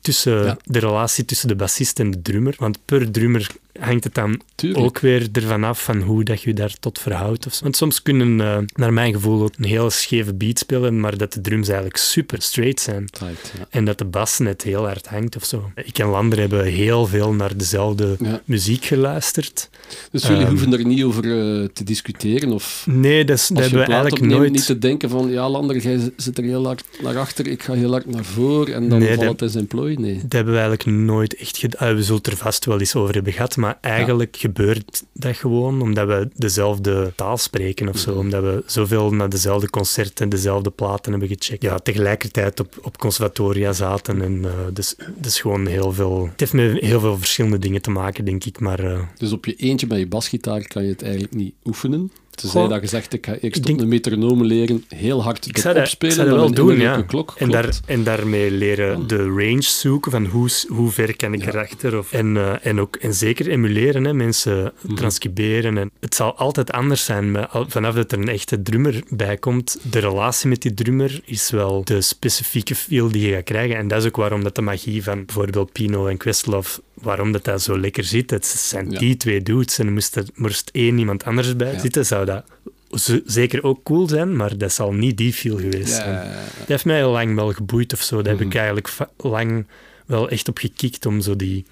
tussen 0.00 0.44
Ja. 0.44 0.56
de 0.64 0.78
relatie 0.78 1.24
tussen 1.24 1.48
de 1.48 1.56
bassist 1.56 1.98
en 2.00 2.10
de 2.10 2.22
drummer. 2.22 2.54
Want 2.58 2.78
per 2.84 3.10
drummer 3.10 3.46
hangt 3.80 4.04
het 4.04 4.14
dan 4.14 4.40
Tuurlijk. 4.54 4.84
ook 4.84 4.98
weer 4.98 5.28
ervan 5.32 5.64
af 5.64 5.82
van 5.84 6.00
hoe 6.00 6.24
dat 6.24 6.42
je 6.42 6.54
daar 6.54 6.74
tot 6.80 6.98
verhoudt. 6.98 7.46
Of. 7.46 7.60
Want 7.60 7.76
soms 7.76 8.02
kunnen, 8.02 8.40
eh, 8.40 8.58
naar 8.74 8.92
mijn 8.92 9.12
gevoel, 9.12 9.42
ook 9.42 9.52
een 9.58 9.64
heel 9.64 9.90
scheve 9.90 10.34
beat 10.34 10.58
spelen, 10.58 11.00
maar 11.00 11.16
dat 11.16 11.32
de 11.32 11.40
drums 11.40 11.66
eigenlijk 11.66 11.96
super 11.96 12.42
straight 12.42 12.80
zijn. 12.80 13.06
Tight, 13.10 13.52
ja. 13.58 13.66
En 13.70 13.84
dat 13.84 13.98
de 13.98 14.04
bas 14.04 14.38
net 14.38 14.62
heel 14.62 14.84
hard 14.86 15.06
hangt 15.06 15.36
of 15.36 15.44
zo. 15.44 15.70
Ik 15.84 15.98
en 15.98 16.06
Lander 16.08 16.38
hebben 16.38 16.64
heel 16.64 17.06
veel 17.06 17.32
naar 17.32 17.56
dezelfde 17.56 18.16
Ja. 18.20 18.40
muziek 18.44 18.84
geluisterd. 18.84 19.68
Dus 20.10 20.22
jullie 20.22 20.38
Ehm. 20.42 20.48
hoeven 20.50 20.72
er 20.72 20.84
niet 20.86 21.02
over 21.02 21.24
eh, 21.24 21.68
te 21.72 21.84
discussiëren 21.84 22.52
of 22.52 22.84
Nee, 22.88 23.24
dat, 23.24 23.36
is- 23.38 23.48
hebben 23.48 23.70
we 23.72 23.78
eigenlijk 23.84 24.14
opneemt, 24.14 24.32
nooit... 24.38 24.52
niet 24.52 24.66
te 24.66 24.78
denken 24.78 25.10
van 25.10 25.28
ja, 25.30 25.48
Lander, 25.48 25.76
jij 25.78 26.12
zit 26.16 26.38
er 26.38 26.44
heel 26.44 26.64
hard 26.66 26.84
naar 27.02 27.18
achter, 27.18 27.46
ik 27.46 27.62
ga 27.62 27.72
heel 27.72 27.90
hard 27.90 28.06
naar 28.06 28.24
voren 28.24 28.74
en 28.74 28.88
dan 28.88 28.98
Nee, 28.98 29.08
valt 29.08 29.20
dat- 29.20 29.30
het 29.30 29.40
in 29.42 29.48
zijn 29.50 29.66
plooi. 29.78 29.96
Nee. 29.96 30.20
Dat 30.22 30.32
hebben 30.32 30.52
we 30.52 30.60
eigenlijk 30.60 30.98
nooit 30.98 31.36
echt 31.36 31.56
gedaan. 31.56 31.94
We 31.94 32.02
zullen 32.02 32.22
er 32.22 32.36
vast 32.36 32.64
wel 32.64 32.78
eens 32.78 32.94
over 32.94 33.14
hebben 33.14 33.32
gehad, 33.32 33.56
maar 33.56 33.78
eigenlijk 33.80 34.36
gebeurt 34.36 35.04
dat 35.12 35.36
gewoon 35.36 35.82
omdat 35.82 36.06
we 36.06 36.28
dezelfde 36.34 37.12
taal 37.14 37.36
spreken 37.36 37.88
of 37.88 37.98
zo. 37.98 38.10
Mhm. 38.10 38.20
Omdat 38.20 38.42
we 38.42 38.62
zoveel 38.66 39.14
naar 39.14 39.28
dezelfde 39.28 39.70
concerten, 39.70 40.28
dezelfde 40.28 40.70
platen 40.70 41.10
hebben 41.10 41.28
gecheckt. 41.28 41.62
Ja, 41.62 41.78
tegelijkertijd 41.78 42.60
op, 42.60 42.78
op 42.82 42.98
conservatoria 42.98 43.72
zaten. 43.72 44.22
En, 44.22 44.44
eh, 44.44 44.50
dus, 44.72 44.94
dus 45.16 45.40
gewoon 45.40 45.66
heel 45.66 45.92
veel... 45.92 46.28
Het 46.30 46.40
heeft 46.40 46.52
met 46.52 46.80
heel 46.80 47.00
veel 47.00 47.18
verschillende 47.18 47.58
dingen 47.58 47.82
te 47.82 47.90
maken, 47.90 48.24
denk 48.24 48.44
ik. 48.44 48.60
Maar 48.60 48.78
eh, 48.78 49.00
Dus 49.16 49.32
op 49.32 49.44
je 49.44 49.54
eentje 49.54 49.86
met 49.86 49.98
je 49.98 50.06
basgitaar 50.06 50.66
kan 50.66 50.82
je 50.82 50.90
het 50.90 51.02
eigenlijk 51.02 51.34
niet 51.34 51.54
oefenen. 51.64 52.10
Tenzij 52.38 52.60
Goh, 52.60 52.70
dat 52.70 52.80
je 52.80 52.86
zegt, 52.86 53.12
ik 53.12 53.26
ga 53.26 53.34
eerst 53.40 53.56
op 53.58 53.66
denk- 53.66 53.80
een 53.80 53.88
metronoom 53.88 54.44
leren, 54.44 54.84
heel 54.88 55.22
hard 55.22 55.46
Ik 55.46 55.52
te 55.54 55.60
zou 55.60 55.74
dat, 55.74 55.82
ik 55.82 55.88
opspelen, 55.88 56.14
zou 56.14 56.28
dat 56.28 56.36
wel 56.38 56.50
doen, 56.52 56.80
ja. 56.80 57.02
klok 57.02 57.34
en, 57.38 57.50
daar, 57.50 57.78
en 57.86 58.04
daarmee 58.04 58.50
leren 58.50 59.06
de 59.06 59.16
range 59.16 59.62
zoeken 59.62 60.10
van 60.10 60.26
hoe, 60.26 60.48
hoe 60.68 60.90
ver 60.90 61.16
kan 61.16 61.34
ik 61.34 61.42
Ja. 61.44 61.48
erachter. 61.48 61.98
Of, 61.98 62.12
en, 62.12 62.36
eh, 62.36 62.52
en, 62.62 62.80
ook, 62.80 62.96
en 62.96 63.14
zeker 63.14 63.48
emuleren, 63.48 64.04
hè, 64.04 64.12
mensen 64.14 64.72
Mhm. 64.82 64.94
transcriberen. 64.94 65.78
En 65.78 65.90
het 66.00 66.14
zal 66.14 66.34
altijd 66.36 66.72
anders 66.72 67.04
zijn, 67.04 67.30
maar 67.30 67.48
vanaf 67.68 67.94
dat 67.94 68.12
er 68.12 68.18
een 68.18 68.28
echte 68.28 68.62
drummer 68.62 69.02
bij 69.08 69.36
komt. 69.36 69.78
De 69.90 69.98
relatie 69.98 70.48
met 70.48 70.62
die 70.62 70.74
drummer 70.74 71.20
is 71.24 71.50
wel 71.50 71.84
de 71.84 72.00
specifieke 72.00 72.74
feel 72.74 73.08
die 73.10 73.26
je 73.28 73.34
gaat 73.34 73.44
krijgen. 73.44 73.76
En 73.76 73.88
dat 73.88 74.00
is 74.00 74.06
ook 74.08 74.16
waarom 74.16 74.42
dat 74.42 74.54
de 74.54 74.62
magie 74.62 75.02
van 75.02 75.24
bijvoorbeeld 75.24 75.72
Pino 75.72 76.06
en 76.06 76.16
Questlove, 76.16 76.80
waarom 76.94 77.32
dat, 77.32 77.44
dat 77.44 77.62
zo 77.62 77.78
lekker 77.78 78.04
zit. 78.04 78.30
Het 78.30 78.46
zijn 78.46 78.90
Ja. 78.90 78.98
die 78.98 79.16
twee 79.16 79.42
dudes 79.42 79.78
en 79.78 79.92
moest 79.92 80.16
er 80.16 80.24
moest 80.34 80.70
één 80.72 80.98
iemand 80.98 81.24
anders 81.24 81.56
bij 81.56 81.78
zitten, 81.78 82.06
zou 82.06 82.24
dat 82.28 83.20
zeker 83.24 83.62
ook 83.64 83.82
cool 83.82 84.08
zijn, 84.08 84.36
maar 84.36 84.58
dat 84.58 84.72
zal 84.72 84.92
niet 84.92 85.16
die 85.16 85.32
feel 85.32 85.56
geweest 85.56 85.94
zijn. 85.94 86.08
ja, 86.12 86.22
ja. 86.24 86.42
Dat 86.58 86.68
heeft 86.68 86.84
mij 86.84 86.96
heel 86.96 87.10
lang 87.10 87.34
wel 87.34 87.52
geboeid 87.52 87.92
of 87.92 88.02
zo. 88.02 88.22
Daar 88.22 88.32
heb 88.32 88.40
ik 88.42 88.48
Mhm. 88.48 88.56
eigenlijk 88.56 88.96
lang 89.16 89.66
wel 90.06 90.28
echt 90.28 90.48
op 90.48 90.58
gekikt 90.58 91.06
om 91.06 91.20
zo 91.20 91.36
die... 91.36 91.64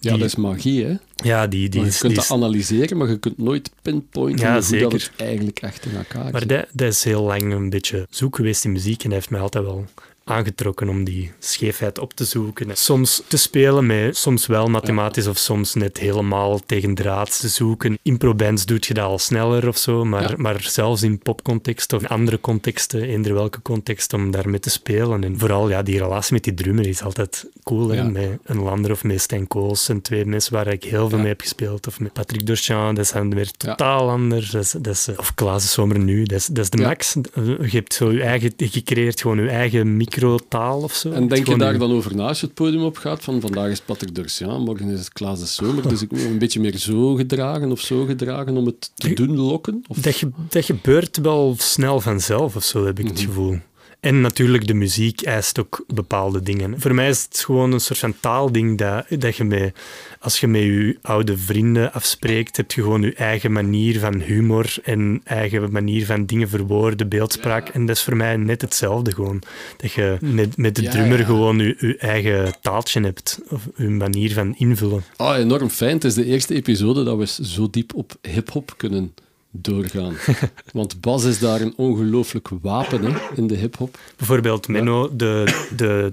Ja, 0.00 0.10
dat 0.16 0.26
is 0.26 0.36
magie, 0.36 0.84
hè? 0.84 0.94
Ja, 1.14 1.46
die... 1.46 1.68
die, 1.68 1.80
Maar 1.80 1.90
je 1.90 1.98
kunt 1.98 2.12
die- 2.12 2.20
dat 2.22 2.30
analyseren, 2.30 2.96
maar 2.96 3.08
je 3.08 3.18
kunt 3.18 3.38
nooit 3.38 3.70
pinpointen 3.82 4.52
hoe 4.64 4.78
dat 4.78 4.92
het 4.92 5.10
eigenlijk 5.16 5.60
echt 5.60 5.84
in 5.86 5.96
elkaar 5.96 6.32
maar 6.32 6.46
dat, 6.46 6.66
dat 6.72 6.88
is 6.92 7.04
heel 7.04 7.22
lang 7.22 7.52
een 7.52 7.70
beetje 7.70 8.06
zoek 8.10 8.36
geweest 8.36 8.64
in 8.64 8.72
muziek 8.72 8.98
en 9.04 9.10
dat 9.10 9.18
heeft 9.18 9.30
mij 9.30 9.40
altijd 9.40 9.64
wel 9.64 9.84
aangetrokken 10.28 10.88
om 10.88 11.04
die 11.04 11.32
scheefheid 11.38 11.98
op 11.98 12.12
te 12.14 12.24
zoeken. 12.24 12.70
En 12.70 12.76
soms 12.76 13.22
te 13.26 13.36
spelen 13.36 13.86
met, 13.86 14.16
soms 14.16 14.46
wel 14.46 14.66
mathematisch 14.66 15.26
of 15.26 15.36
soms 15.38 15.74
net 15.74 15.98
helemaal 15.98 16.60
tegen 16.66 16.94
draad 16.94 17.40
te 17.40 17.48
zoeken. 17.48 17.98
Improbands 18.02 18.66
doet 18.66 18.86
je 18.86 18.94
dat 18.94 19.04
al 19.04 19.18
sneller 19.18 19.68
of 19.68 19.76
zo, 19.78 20.04
maar, 20.04 20.30
Ja. 20.30 20.34
maar 20.36 20.60
zelfs 20.62 21.02
in 21.02 21.18
popcontext 21.18 21.92
of 21.92 22.02
in 22.02 22.08
andere 22.08 22.40
contexten, 22.40 23.02
eender 23.02 23.34
welke 23.34 23.62
context, 23.62 24.12
om 24.12 24.30
daarmee 24.30 24.60
te 24.60 24.70
spelen. 24.70 25.24
En 25.24 25.38
vooral 25.38 25.68
ja, 25.68 25.82
die 25.82 25.98
relatie 25.98 26.32
met 26.32 26.44
die 26.44 26.54
drummer 26.54 26.86
is 26.86 27.02
altijd 27.02 27.46
cool. 27.62 27.94
Ja. 27.94 28.02
Met 28.04 28.38
een 28.44 28.62
Lander 28.62 28.90
of 28.90 29.04
met 29.04 29.20
Stijn 29.20 29.46
Kools 29.46 29.88
en 29.88 30.02
twee 30.02 30.24
mensen 30.24 30.52
waar 30.52 30.66
ik 30.66 30.84
heel 30.84 31.08
veel 31.08 31.16
Ja. 31.16 31.22
mee 31.22 31.32
heb 31.32 31.40
gespeeld. 31.40 31.86
Of 31.86 32.00
met 32.00 32.12
Patrick 32.12 32.46
Dorchan, 32.46 32.94
dat 32.94 33.06
zijn 33.06 33.34
weer 33.34 33.50
totaal 33.50 34.10
anders. 34.10 34.50
Dat 34.50 34.62
is, 34.62 34.70
dat 34.70 34.86
is, 34.94 35.08
of 35.16 35.34
Klaas 35.34 35.72
Zomer 35.72 35.98
nu, 35.98 36.22
dat 36.22 36.38
is, 36.38 36.46
dat 36.46 36.64
is 36.64 36.70
de 36.70 36.82
max. 36.82 37.12
Je 37.34 37.68
hebt 37.70 37.94
zo 37.94 38.12
je 38.12 38.22
eigen, 38.22 38.52
je 38.56 38.82
creëert 38.82 39.20
gewoon 39.20 39.42
je 39.42 39.48
eigen 39.50 39.96
microtaal 40.22 40.82
of 40.82 40.94
zo. 40.94 41.10
En 41.10 41.28
denk 41.28 41.46
je 41.46 41.56
daar 41.56 41.78
dan 41.78 41.92
over 41.92 42.16
na 42.16 42.26
als 42.28 42.40
je 42.40 42.46
het 42.46 42.54
podium 42.54 42.82
op 42.82 42.96
gaat? 42.96 43.24
Van 43.24 43.40
vandaag 43.40 43.70
is 43.70 43.80
Patrick 43.80 44.14
Dorsian, 44.14 44.62
morgen 44.62 44.88
is 44.88 44.98
het 44.98 45.12
Klaas 45.12 45.40
de 45.40 45.46
Zomer. 45.46 45.88
Dus 45.88 46.02
ik 46.02 46.10
moet 46.10 46.20
een 46.24 46.38
beetje 46.38 46.60
meer 46.60 46.76
zo 46.76 47.14
gedragen 47.14 47.70
of 47.72 47.80
zo 47.80 48.04
gedragen 48.04 48.56
om 48.56 48.66
het 48.66 48.90
te 48.94 49.12
doen 49.14 49.36
lokken? 49.36 49.84
Of... 49.88 49.96
Dat, 49.96 50.14
ge- 50.14 50.30
dat 50.48 50.64
gebeurt 50.64 51.16
wel 51.16 51.54
snel 51.58 52.00
vanzelf 52.00 52.56
of 52.56 52.64
zo, 52.64 52.84
heb 52.86 52.98
ik 52.98 53.06
het 53.06 53.16
Mhm. 53.16 53.24
gevoel. 53.26 53.58
En 54.00 54.20
natuurlijk, 54.20 54.66
de 54.66 54.74
muziek 54.74 55.22
eist 55.22 55.58
ook 55.58 55.84
bepaalde 55.86 56.42
dingen. 56.42 56.80
Voor 56.80 56.94
mij 56.94 57.08
is 57.08 57.22
het 57.22 57.38
gewoon 57.38 57.72
een 57.72 57.80
soort 57.80 57.98
van 57.98 58.14
taalding 58.20 58.78
dat, 58.78 59.06
dat 59.08 59.36
je 59.36 59.44
met, 59.44 59.74
als 60.20 60.40
je 60.40 60.46
met 60.46 60.62
je 60.62 60.98
oude 61.02 61.38
vrienden 61.38 61.92
afspreekt, 61.92 62.56
heb 62.56 62.72
je 62.72 62.82
gewoon 62.82 63.02
je 63.02 63.14
eigen 63.14 63.52
manier 63.52 63.98
van 63.98 64.20
humor 64.20 64.74
en 64.82 65.20
eigen 65.24 65.72
manier 65.72 66.06
van 66.06 66.26
dingen 66.26 66.48
verwoorden, 66.48 67.08
beeldspraak. 67.08 67.68
En 67.68 67.86
dat 67.86 67.96
is 67.96 68.02
voor 68.02 68.16
mij 68.16 68.36
net 68.36 68.60
hetzelfde 68.60 69.12
gewoon. 69.12 69.42
Dat 69.76 69.92
je 69.92 70.16
met, 70.20 70.56
met 70.56 70.74
de 70.74 70.82
Ja, 70.82 70.90
drummer 70.90 71.18
ja. 71.18 71.24
gewoon 71.24 71.58
je, 71.58 71.76
je 71.78 71.96
eigen 71.96 72.54
taaltje 72.60 73.00
hebt, 73.00 73.40
of 73.48 73.68
je 73.76 73.88
manier 73.88 74.32
van 74.32 74.54
invullen. 74.56 75.04
Ah, 75.16 75.38
enorm 75.38 75.70
fijn. 75.70 75.94
Het 75.94 76.04
is 76.04 76.14
de 76.14 76.24
eerste 76.24 76.54
episode 76.54 77.04
dat 77.04 77.18
we 77.18 77.44
zo 77.44 77.70
diep 77.70 77.94
op 77.94 78.16
hip-hop 78.22 78.74
kunnen 78.76 79.14
doorgaan. 79.50 80.14
Want 80.72 81.00
Bas 81.00 81.24
is 81.24 81.38
daar 81.38 81.60
een 81.60 81.74
ongelooflijk 81.76 82.48
wapen 82.62 83.04
hè, 83.04 83.18
in 83.34 83.46
de 83.46 83.54
hip-hop. 83.56 83.98
Bijvoorbeeld 84.16 84.68
Menno, 84.68 85.16
de, 85.16 85.52
de 85.76 86.10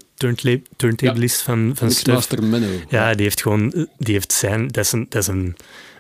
turntablist 0.76 1.42
van, 1.42 1.72
van 1.76 1.92
Stuff. 1.92 2.06
Mixmaster 2.06 2.44
Menno. 2.44 2.68
Ja, 2.90 3.14
die 3.14 3.24
heeft 3.24 3.42
gewoon, 3.42 3.88
die 3.98 4.14
heeft 4.14 4.34
zijn, 4.34 4.68
dat 4.68 4.86
is 4.86 4.92
een, 4.92 5.06
dat 5.10 5.22
is 5.22 5.28
een 5.28 5.56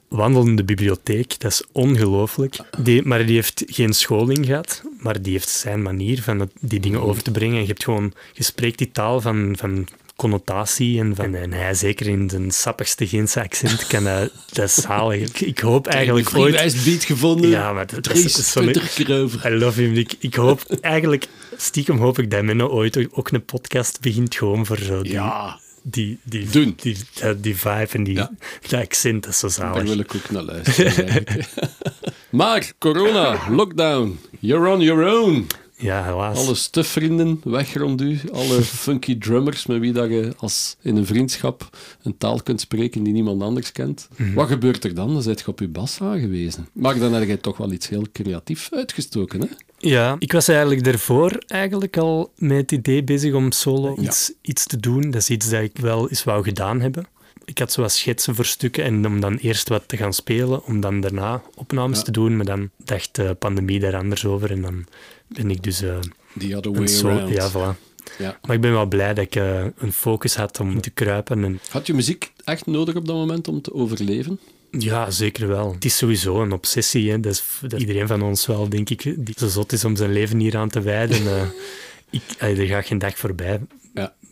wandelende 0.08 0.64
bibliotheek, 0.64 1.40
dat 1.40 1.52
is 1.52 1.64
ongelooflijk. 1.72 2.58
Die, 2.78 3.02
maar 3.06 3.26
die 3.26 3.36
heeft 3.36 3.64
geen 3.68 3.94
scholing 3.94 4.46
gehad, 4.46 4.82
maar 5.00 5.22
die 5.22 5.32
heeft 5.32 5.50
zijn 5.50 5.82
manier 5.82 6.22
van 6.22 6.40
het- 6.40 6.52
die 6.60 6.80
dingen 6.80 7.02
over 7.02 7.24
te 7.24 7.32
brengen. 7.32 7.56
En 7.56 7.62
je 7.62 7.68
hebt 7.68 7.84
gewoon, 7.84 8.14
je 8.34 8.44
spreekt 8.44 8.78
die 8.78 8.92
taal 8.92 9.22
van, 9.22 9.54
van 9.58 9.88
connotatie 10.16 11.00
en, 11.00 11.16
van, 11.16 11.36
en 11.36 11.54
hij 11.54 11.74
zeker 11.74 12.08
in 12.08 12.30
zijn 12.30 12.52
sappigste 12.52 13.08
Gentse 13.08 13.42
accent 13.42 13.88
kan 13.88 14.04
dat, 14.04 14.32
dat 14.52 14.66
is 14.66 14.74
zalig. 14.74 15.22
Ik, 15.22 15.40
ik 15.42 15.60
hoop 15.60 15.88
eigenlijk 15.88 16.36
ooit... 16.36 16.50
vrijwijs 16.50 16.84
beat 16.84 17.04
gevonden. 17.04 17.50
Ja, 17.50 17.74
maar 17.74 17.88
dat, 17.88 18.04
dat 18.04 18.16
is, 18.16 18.52
zo'n-. 18.52 18.74
I 19.46 19.50
love 19.50 19.82
him. 19.82 19.94
Ik, 19.94 20.16
ik 20.20 20.36
hoop 20.36 20.62
eigenlijk, 20.82 21.28
stiekem 21.58 21.98
hoop 21.98 22.20
ik 22.20 22.32
dat 22.32 22.44
Menno 22.44 22.68
ooit 22.68 23.08
ook 23.12 23.32
een 23.32 23.46
podcast 23.46 24.02
begint 24.02 24.36
gewoon 24.36 24.66
voor 24.66 24.78
zo 24.78 25.02
die, 25.02 25.12
Ja, 25.12 25.60
die, 25.84 26.20
die, 26.24 26.50
Doen. 26.50 26.74
Die, 26.82 26.98
die, 27.14 27.40
die 27.40 27.56
vibe 27.56 27.88
en 27.92 28.04
die, 28.04 28.16
Ja. 28.16 28.32
dat 28.70 28.80
accent, 28.80 29.24
dat 29.24 29.32
is 29.34 29.40
zo 29.40 29.48
daar 29.48 29.56
zalig. 29.74 29.84
wil 29.84 30.00
ik 30.00 30.16
ook 30.16 30.30
naar 30.30 30.44
luisteren. 30.44 31.24
maar 32.30 32.72
corona, 32.80 33.40
lockdown, 33.50 34.20
you're 34.40 34.70
on 34.70 34.82
your 34.82 35.06
own. 35.20 35.48
Ja, 35.78 36.04
helaas. 36.04 36.38
Alle 36.38 36.56
stufvrienden 36.56 37.40
weg 37.44 37.74
rond 37.74 38.02
u, 38.02 38.20
alle 38.34 38.62
funky 38.62 39.18
drummers 39.18 39.66
met 39.66 39.80
wie 39.80 39.94
dat 39.94 40.10
je 40.10 40.34
als 40.38 40.76
in 40.82 40.96
een 40.98 41.06
vriendschap 41.06 41.70
een 42.04 42.18
taal 42.18 42.42
kunt 42.44 42.62
spreken 42.62 43.04
die 43.04 43.14
niemand 43.14 43.42
anders 43.42 43.72
kent. 43.72 44.08
Mhm. 44.18 44.34
Wat 44.34 44.48
gebeurt 44.48 44.84
er 44.84 44.94
dan? 44.96 45.14
Dan 45.14 45.22
zit 45.22 45.40
je 45.40 45.48
op 45.48 45.60
je 45.60 45.68
bas 45.68 46.02
aangewezen. 46.02 46.68
Maar 46.74 47.00
dan 47.00 47.14
heb 47.14 47.28
je 47.28 47.40
toch 47.42 47.58
wel 47.58 47.72
iets 47.72 47.90
heel 47.90 48.06
creatiefs 48.14 48.72
uitgestoken, 48.72 49.42
hè? 49.42 49.48
Ja, 49.78 50.16
ik 50.20 50.32
was 50.32 50.48
eigenlijk 50.48 50.84
daarvoor 50.84 51.44
eigenlijk 51.48 51.98
al 51.98 52.32
met 52.38 52.58
het 52.58 52.72
idee 52.72 53.04
bezig 53.04 53.34
om 53.34 53.52
solo 53.52 53.94
Ja. 53.98 54.02
iets, 54.02 54.32
iets 54.42 54.66
te 54.66 54.78
doen. 54.78 55.02
Dat 55.02 55.22
is 55.22 55.30
iets 55.30 55.50
dat 55.50 55.62
ik 55.62 55.78
wel 55.78 56.10
eens 56.10 56.24
wou 56.24 56.44
gedaan 56.44 56.82
hebben. 56.82 57.08
Ik 57.46 57.58
had 57.58 57.72
zo 57.72 57.82
wat 57.82 57.92
schetsen 57.92 58.36
voor 58.36 58.46
stukken 58.46 58.84
en 58.84 59.06
om 59.08 59.20
dan 59.20 59.36
eerst 59.38 59.70
wat 59.70 59.84
te 59.88 59.98
gaan 59.98 60.14
spelen, 60.14 60.66
om 60.66 60.80
dan 60.80 61.00
daarna 61.02 61.42
opnames 61.56 61.98
Ja. 61.98 62.04
te 62.04 62.12
doen. 62.12 62.36
Maar 62.36 62.46
dan 62.46 62.70
dacht 62.84 63.16
de 63.16 63.36
pandemie 63.40 63.80
daar 63.80 63.96
anders 63.96 64.26
over 64.26 64.52
en 64.52 64.62
dan 64.62 64.86
ben 65.28 65.52
ik 65.52 65.64
dus 65.64 65.82
eh, 65.82 66.00
The 66.38 66.58
other 66.58 66.72
een 66.72 67.02
way 67.04 67.14
around. 67.14 67.36
Ja, 67.36 67.52
voilà. 67.52 67.94
Ja. 68.18 68.40
Maar 68.46 68.56
ik 68.56 68.62
ben 68.62 68.72
wel 68.72 68.86
blij 68.86 69.14
dat 69.14 69.26
ik 69.26 69.36
eh, 69.36 69.66
een 69.78 69.94
focus 69.94 70.36
had 70.36 70.60
om 70.60 70.82
te 70.82 70.90
kruipen. 70.90 71.44
En 71.44 71.60
Had 71.70 71.88
je 71.88 71.94
muziek 71.94 72.32
echt 72.44 72.66
nodig 72.66 72.96
op 72.96 73.06
dat 73.06 73.16
moment 73.16 73.48
om 73.48 73.62
te 73.62 73.74
overleven? 73.74 74.40
Ja, 74.72 75.12
zeker 75.12 75.48
wel. 75.48 75.74
Het 75.74 75.86
is 75.86 75.98
sowieso 75.98 76.42
een 76.42 76.52
obsessie. 76.52 77.12
Hè. 77.12 77.20
Dat, 77.20 77.32
is, 77.32 77.44
dat 77.68 77.80
iedereen 77.80 78.08
van 78.08 78.22
ons 78.22 78.46
wel, 78.46 78.70
denk 78.70 78.90
ik, 78.90 79.04
die 79.04 79.36
zo 79.38 79.48
zot 79.48 79.72
is 79.72 79.86
om 79.86 79.96
zijn 79.96 80.12
leven 80.12 80.40
hier 80.40 80.58
aan 80.58 80.70
te 80.70 80.82
wijden. 80.82 81.28
Eh, 81.28 81.48
ik, 82.20 82.22
er 82.60 82.66
gaat 82.66 82.86
geen 82.86 82.98
dag 82.98 83.18
voorbij. 83.18 83.60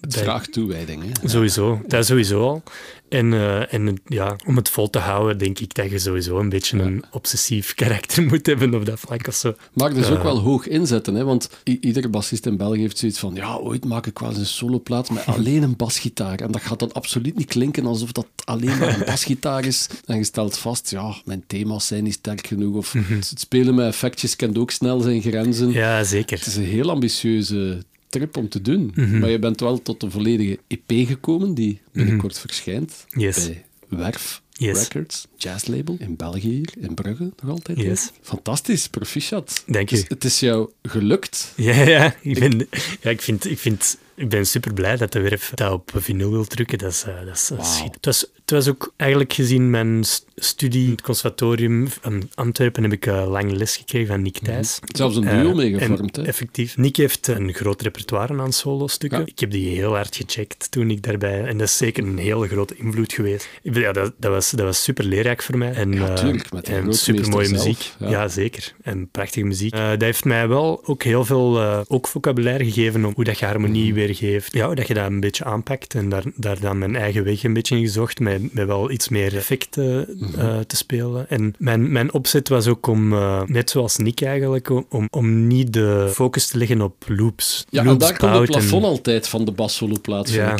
Het 0.04 0.18
vraagt 0.18 0.52
toewijding, 0.52 1.04
hè? 1.04 1.30
Sowieso, 1.30 1.82
dat 1.88 2.06
sowieso 2.06 2.42
al. 2.42 2.64
En, 3.10 3.34
eh, 3.34 3.74
en 3.74 4.02
ja, 4.06 4.36
om 4.46 4.56
het 4.56 4.70
vol 4.70 4.90
te 4.90 5.00
houden, 5.00 5.38
denk 5.38 5.60
ik 5.60 5.74
dat 5.74 5.90
je 5.90 6.00
sowieso 6.00 6.40
een 6.40 6.50
beetje 6.50 6.80
een 6.80 7.04
obsessief 7.12 7.74
karakter 7.74 8.24
moet 8.30 8.46
hebben 8.46 8.74
op 8.74 8.86
dat 8.86 9.00
vlak 9.00 9.28
of 9.28 9.36
zo. 9.36 9.56
Maar 9.74 9.94
dus 9.94 10.10
ook 10.10 10.24
wel 10.24 10.40
hoog 10.40 10.68
inzetten, 10.68 11.16
hè? 11.16 11.24
want 11.24 11.50
iedere 11.64 12.10
bassist 12.10 12.46
in 12.46 12.58
België 12.58 12.80
heeft 12.80 12.98
zoiets 12.98 13.20
van 13.20 13.36
ja, 13.36 13.56
ooit 13.56 13.86
maak 13.86 14.06
ik 14.06 14.20
wel 14.20 14.30
eens 14.30 14.38
een 14.38 14.46
soloplaat 14.46 15.10
met 15.10 15.26
alleen 15.36 15.64
een 15.64 15.76
basgitaar. 15.76 16.40
En 16.40 16.52
dat 16.52 16.62
gaat 16.62 16.80
dan 16.80 16.92
absoluut 16.92 17.36
niet 17.36 17.48
klinken 17.48 17.86
alsof 17.86 18.12
dat 18.12 18.28
alleen 18.44 18.78
maar 18.78 19.00
een 19.00 19.06
basgitaar 19.06 19.66
is. 19.66 19.88
En 20.06 20.18
je 20.18 20.24
stelt 20.24 20.58
vast, 20.58 20.90
ja, 20.90 21.16
mijn 21.26 21.44
thema's 21.48 21.88
zijn 21.88 22.04
niet 22.04 22.14
sterk 22.14 22.48
genoeg. 22.48 22.76
Of 22.76 22.94
het 23.10 23.40
spelen 23.40 23.76
met 23.76 23.88
effectjes 23.88 24.36
kent 24.36 24.58
ook 24.58 24.72
snel 24.72 25.00
zijn 25.00 25.22
grenzen. 25.22 25.72
Ja, 25.72 26.04
zeker. 26.04 26.38
Het 26.38 26.48
is 26.48 26.56
een 26.56 26.64
heel 26.64 26.90
ambitieuze 26.90 27.84
trip 28.14 28.38
om 28.38 28.50
te 28.50 28.62
doen. 28.62 28.92
Mhm. 28.96 29.20
Maar 29.20 29.30
je 29.30 29.40
bent 29.40 29.60
wel 29.60 29.82
tot 29.82 30.04
een 30.04 30.12
volledige 30.12 30.60
EP 30.68 31.08
gekomen, 31.08 31.54
die 31.54 31.82
binnenkort 31.92 32.40
verschijnt. 32.40 33.06
Yes. 33.10 33.46
Bij 33.46 33.64
Werf 34.00 34.42
Yes. 34.58 34.88
Records, 34.88 35.28
jazzlabel, 35.38 35.96
in 36.00 36.16
België 36.16 36.50
hier, 36.50 36.74
in 36.80 36.94
Brugge 36.94 37.32
nog 37.42 37.52
altijd. 37.52 37.78
Yes. 37.82 38.12
Fantastisch, 38.22 38.88
proficiat. 38.88 39.64
Dank 39.68 39.90
Dus 39.90 40.00
u. 40.02 40.06
het 40.08 40.24
is 40.24 40.40
jou 40.40 40.70
gelukt. 40.82 41.54
Ja, 41.56 41.74
ja, 41.82 42.16
ik, 42.22 42.40
ben, 42.40 42.68
ja 43.02 43.10
ik, 43.10 43.22
vind, 43.22 43.46
ik, 43.50 43.60
vind, 43.60 43.98
ik 44.16 44.30
ben 44.30 44.46
super 44.48 44.74
blij 44.74 44.98
dat 44.98 45.12
de 45.12 45.20
werf 45.20 45.52
dat 45.54 45.72
op 45.72 45.92
vinyl 45.96 46.32
wil 46.32 46.46
drukken. 46.46 46.78
Dat 46.78 46.92
is, 46.92 47.04
eh, 47.04 47.26
dat 47.26 47.34
is, 47.36 47.46
schiet- 47.76 47.94
het, 47.96 48.06
was, 48.06 48.20
het 48.42 48.52
was 48.52 48.68
ook 48.68 48.94
eigenlijk 48.98 49.34
gezien 49.34 49.70
mijn 49.70 50.04
studie 50.36 50.84
in 50.86 50.92
het 50.92 51.02
conservatorium 51.02 51.88
van 52.02 52.30
Antwerpen 52.34 52.84
heb 52.84 52.92
ik 52.92 53.06
eh, 53.06 53.28
lang 53.30 53.52
les 53.52 53.78
gekregen 53.78 54.08
van 54.08 54.22
Nick 54.22 54.38
Thijs. 54.38 54.80
Zelfs 54.96 55.16
een 55.16 55.28
Eh, 55.28 55.40
duo 55.42 55.54
mee 55.54 55.74
gevormd, 55.78 56.18
en 56.18 56.22
hè? 56.24 56.28
Effectief. 56.28 56.78
Nick 56.78 56.96
heeft 56.96 57.28
een 57.28 57.54
groot 57.54 57.82
repertoire 57.82 58.40
aan 58.42 58.54
solo-stukken. 58.54 59.20
Ja. 59.20 59.26
Ik 59.26 59.40
heb 59.40 59.52
die 59.52 59.76
heel 59.76 59.96
hard 59.96 60.16
gecheckt 60.16 60.72
toen 60.72 60.90
ik 60.90 61.04
daarbij... 61.04 61.44
En 61.46 61.58
dat 61.58 61.68
is 61.68 61.78
zeker 61.78 62.04
een 62.04 62.18
hele 62.18 62.48
grote 62.48 62.76
invloed 62.78 63.14
geweest. 63.14 63.50
Ja, 63.62 63.92
dat, 63.92 64.14
dat, 64.18 64.32
was, 64.32 64.50
dat 64.52 64.66
was 64.66 64.84
super 64.84 65.04
leerrijk 65.06 65.42
voor 65.42 65.58
mij. 65.58 65.74
En, 65.74 65.92
Ja, 65.94 66.08
eh, 66.08 66.14
tuurlijk, 66.14 66.52
met 66.52 66.70
en 66.70 66.94
super 66.94 67.30
mooie 67.30 67.46
zelf, 67.48 67.64
muziek. 67.66 67.92
ja. 68.00 68.10
Ja. 68.10 68.28
zeker. 68.28 68.74
En 68.82 69.08
prachtige 69.12 69.46
muziek. 69.46 69.74
Eh, 69.74 69.90
dat 69.90 70.02
heeft 70.02 70.26
mij 70.26 70.48
wel 70.48 70.82
ook 70.86 71.04
heel 71.04 71.26
veel 71.26 71.60
eh, 71.60 71.80
ook 71.88 72.08
vocabulaire 72.08 72.64
gegeven 72.64 73.06
om 73.06 73.12
hoe 73.16 73.24
dat 73.24 73.40
je 73.40 73.46
harmonie 73.46 73.86
Mhm. 73.86 73.94
weergeeft. 73.94 74.54
Ja, 74.54 74.66
hoe 74.66 74.76
dat 74.76 74.88
je 74.88 74.94
dat 74.94 75.06
een 75.06 75.20
beetje 75.20 75.44
aanpakt. 75.44 75.94
En 75.94 76.10
daar, 76.10 76.24
daar 76.36 76.60
dan 76.60 76.78
mijn 76.78 76.96
eigen 76.96 77.24
weg 77.24 77.44
een 77.44 77.54
beetje 77.54 77.76
in 77.76 77.82
gezocht 77.82 78.20
met 78.20 78.32
met, 78.42 78.54
met 78.54 78.66
wel 78.68 78.92
iets 78.92 79.10
meer 79.10 79.36
effecten 79.36 80.08
eh, 80.38 80.60
te 80.60 80.76
spelen. 80.76 81.30
En 81.30 81.54
mijn, 81.58 81.92
mijn 81.92 82.14
opzet 82.14 82.50
was 82.50 82.68
ook 82.68 82.88
om, 82.88 83.14
eh, 83.14 83.42
net 83.46 83.70
zoals 83.70 83.98
Nick 83.98 84.22
eigenlijk, 84.22 84.70
om, 84.94 85.08
om 85.10 85.48
niet 85.48 85.74
de 85.74 86.10
focus 86.14 86.48
te 86.48 86.58
leggen 86.58 86.82
op 86.82 87.04
loops. 87.08 87.66
Ja, 87.70 87.80
en 87.80 87.86
loops 87.88 88.00
daar 88.08 88.18
komt 88.18 88.32
het 88.32 88.42
en- 88.42 88.46
plafond 88.48 88.84
altijd 88.86 89.28
van 89.28 89.46
de 89.46 89.52
bassolo 89.52 89.96
plaats, 90.02 90.34
Ja. 90.34 90.58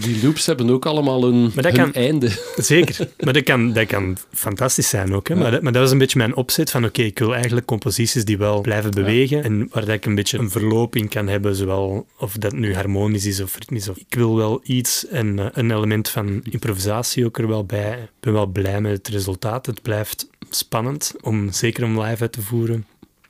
Die 0.00 0.24
loops 0.24 0.46
hebben 0.46 0.70
ook 0.70 0.86
allemaal 0.86 1.24
een, 1.24 1.40
Maar 1.54 1.62
dat 1.62 1.76
hun 1.76 1.92
kan- 1.92 1.92
einde. 2.02 2.30
Zeker, 2.56 3.08
maar 3.20 3.32
dat 3.32 3.42
kan, 3.42 3.72
dat 3.72 3.86
kan 3.86 4.16
fantastisch 4.32 4.88
zijn 4.88 5.14
ook. 5.14 5.28
Hè? 5.28 5.34
Maar, 5.34 5.50
dat, 5.50 5.62
maar 5.62 5.72
dat 5.72 5.82
was 5.82 5.90
een 5.90 5.98
beetje 5.98 6.18
mijn 6.18 6.36
opzet 6.36 6.70
van 6.70 6.84
oké, 6.84 7.02
ik 7.02 7.18
wil 7.18 7.34
eigenlijk 7.34 7.66
composities 7.66 8.24
die 8.24 8.38
wel 8.38 8.60
blijven 8.60 8.90
bewegen 8.90 9.44
en 9.44 9.68
waar 9.70 9.84
dat 9.84 9.94
ik 9.94 10.06
een 10.06 10.14
beetje 10.14 10.38
een 10.38 10.50
verloop 10.50 10.96
in 10.96 11.08
kan 11.08 11.28
hebben, 11.28 11.54
zowel 11.54 12.06
of 12.18 12.32
dat 12.34 12.52
nu 12.52 12.74
harmonisch 12.74 13.26
is 13.26 13.40
of 13.40 13.56
ritmisch. 13.58 13.88
Of, 13.88 13.96
ik 13.96 14.14
wil 14.14 14.36
wel 14.36 14.60
iets 14.64 15.06
en 15.06 15.38
eh, 15.38 15.46
een 15.52 15.70
element 15.70 16.08
van 16.08 16.40
improvisatie 16.50 17.24
ook 17.24 17.38
er 17.38 17.48
wel 17.48 17.64
bij. 17.64 17.92
Ik 18.02 18.10
ben 18.20 18.32
wel 18.32 18.46
blij 18.46 18.80
met 18.80 19.05
het 19.06 19.14
resultaat. 19.14 19.66
Het 19.66 19.82
blijft 19.82 20.28
spannend, 20.50 21.12
om, 21.20 21.52
zeker 21.52 21.84
om 21.84 22.00
live 22.00 22.22
uit 22.22 22.32
te 22.32 22.42
voeren. 22.42 22.86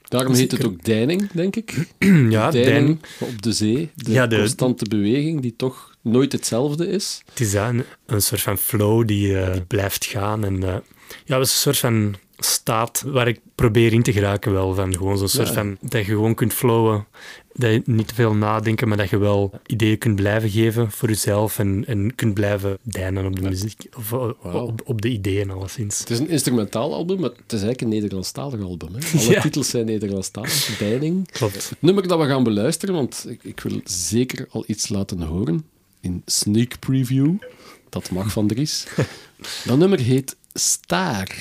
Daarom 0.09 0.35
heet 0.35 0.51
het 0.53 0.66
ook 0.66 0.85
deining, 0.85 1.31
denk 1.33 1.57
ik. 1.57 1.87
ja, 2.31 2.51
deining 2.51 2.99
op 3.18 3.43
de 3.43 3.53
zee. 3.53 3.91
De, 3.95 4.12
Ja, 4.12 4.27
de- 4.27 4.37
constante 4.39 4.85
beweging 4.89 5.41
die 5.41 5.55
toch 5.57 5.95
nooit 6.03 6.33
hetzelfde 6.33 6.89
is. 6.89 7.22
het 7.29 7.41
is 7.41 7.51
dat, 7.51 7.68
een, 7.68 7.85
een 8.07 8.22
soort 8.22 8.41
van 8.41 8.59
flow 8.59 9.07
die, 9.09 9.39
eh, 9.39 9.53
die 9.53 9.62
blijft 9.62 10.05
gaan. 10.05 10.45
En, 10.45 10.62
eh, 10.62 10.77
ja, 11.24 11.39
het 11.39 11.47
is 11.47 11.53
een 11.53 11.61
soort 11.61 11.79
van 11.79 12.14
staat 12.39 13.03
waar 13.07 13.28
ik 13.28 13.41
probeer 13.55 13.93
in 13.93 14.03
te 14.03 14.12
geraken 14.12 14.53
wel. 14.53 14.74
Van 14.74 14.97
gewoon 14.97 15.18
zo'n 15.18 15.28
soort 15.28 15.49
Ja. 15.49 15.55
van, 15.55 15.76
dat 15.80 16.01
je 16.01 16.12
gewoon 16.12 16.34
kunt 16.34 16.53
flowen. 16.53 17.07
Dat 17.53 17.70
je 17.70 17.82
niet 17.84 18.09
te 18.09 18.14
veel 18.14 18.34
nadenken, 18.34 18.89
maar 18.89 18.97
dat 18.97 19.11
je 19.11 19.18
wel 19.18 19.61
ideeën 19.66 19.99
kunt 19.99 20.16
blijven 20.16 20.51
geven 20.51 20.91
voor 20.91 21.09
jezelf 21.09 21.59
en, 21.59 21.84
en 21.87 22.14
kunt 22.14 22.34
blijven 22.34 22.78
deinen 22.82 23.26
op 23.26 23.37
de 23.37 23.43
muziek. 23.49 23.87
Of 23.97 24.12
eh, 24.12 24.55
op, 24.55 24.80
op 24.84 25.03
de 25.03 25.09
ideeën, 25.09 25.51
alleszins. 25.51 25.99
Het 25.99 26.11
is 26.11 26.18
een 26.18 26.28
instrumentaal 26.28 26.95
album, 26.95 27.20
maar 27.20 27.30
het 27.30 27.39
is 27.53 27.62
eigenlijk 27.62 27.80
een 27.80 27.89
Nederlandstalig 27.89 28.61
album. 28.61 28.89
Hè? 28.95 29.01
Alle 29.20 29.30
Ja. 29.30 29.41
titels 29.41 29.68
zijn 29.70 29.87
Nederlandstalig. 29.87 30.76
Deining. 30.78 31.30
Klopt. 31.30 31.68
Het 31.70 31.82
nummer 31.82 32.09
dat 32.09 32.18
we 32.20 32.26
gaan 32.26 32.43
beluisteren, 32.45 32.95
want 32.95 33.24
ik, 33.28 33.41
ik 33.45 33.61
wil 33.61 33.80
zeker 33.84 34.47
al 34.51 34.64
iets 34.66 34.89
laten 34.89 35.22
horen 35.22 35.64
in 36.01 36.22
sneak 36.26 36.78
preview. 36.78 37.34
Dat 37.89 38.11
mag 38.11 38.32
van 38.32 38.47
Dries. 38.47 38.87
Dat 39.64 39.78
nummer 39.78 39.99
heet 39.99 40.37
Staar. 40.53 41.37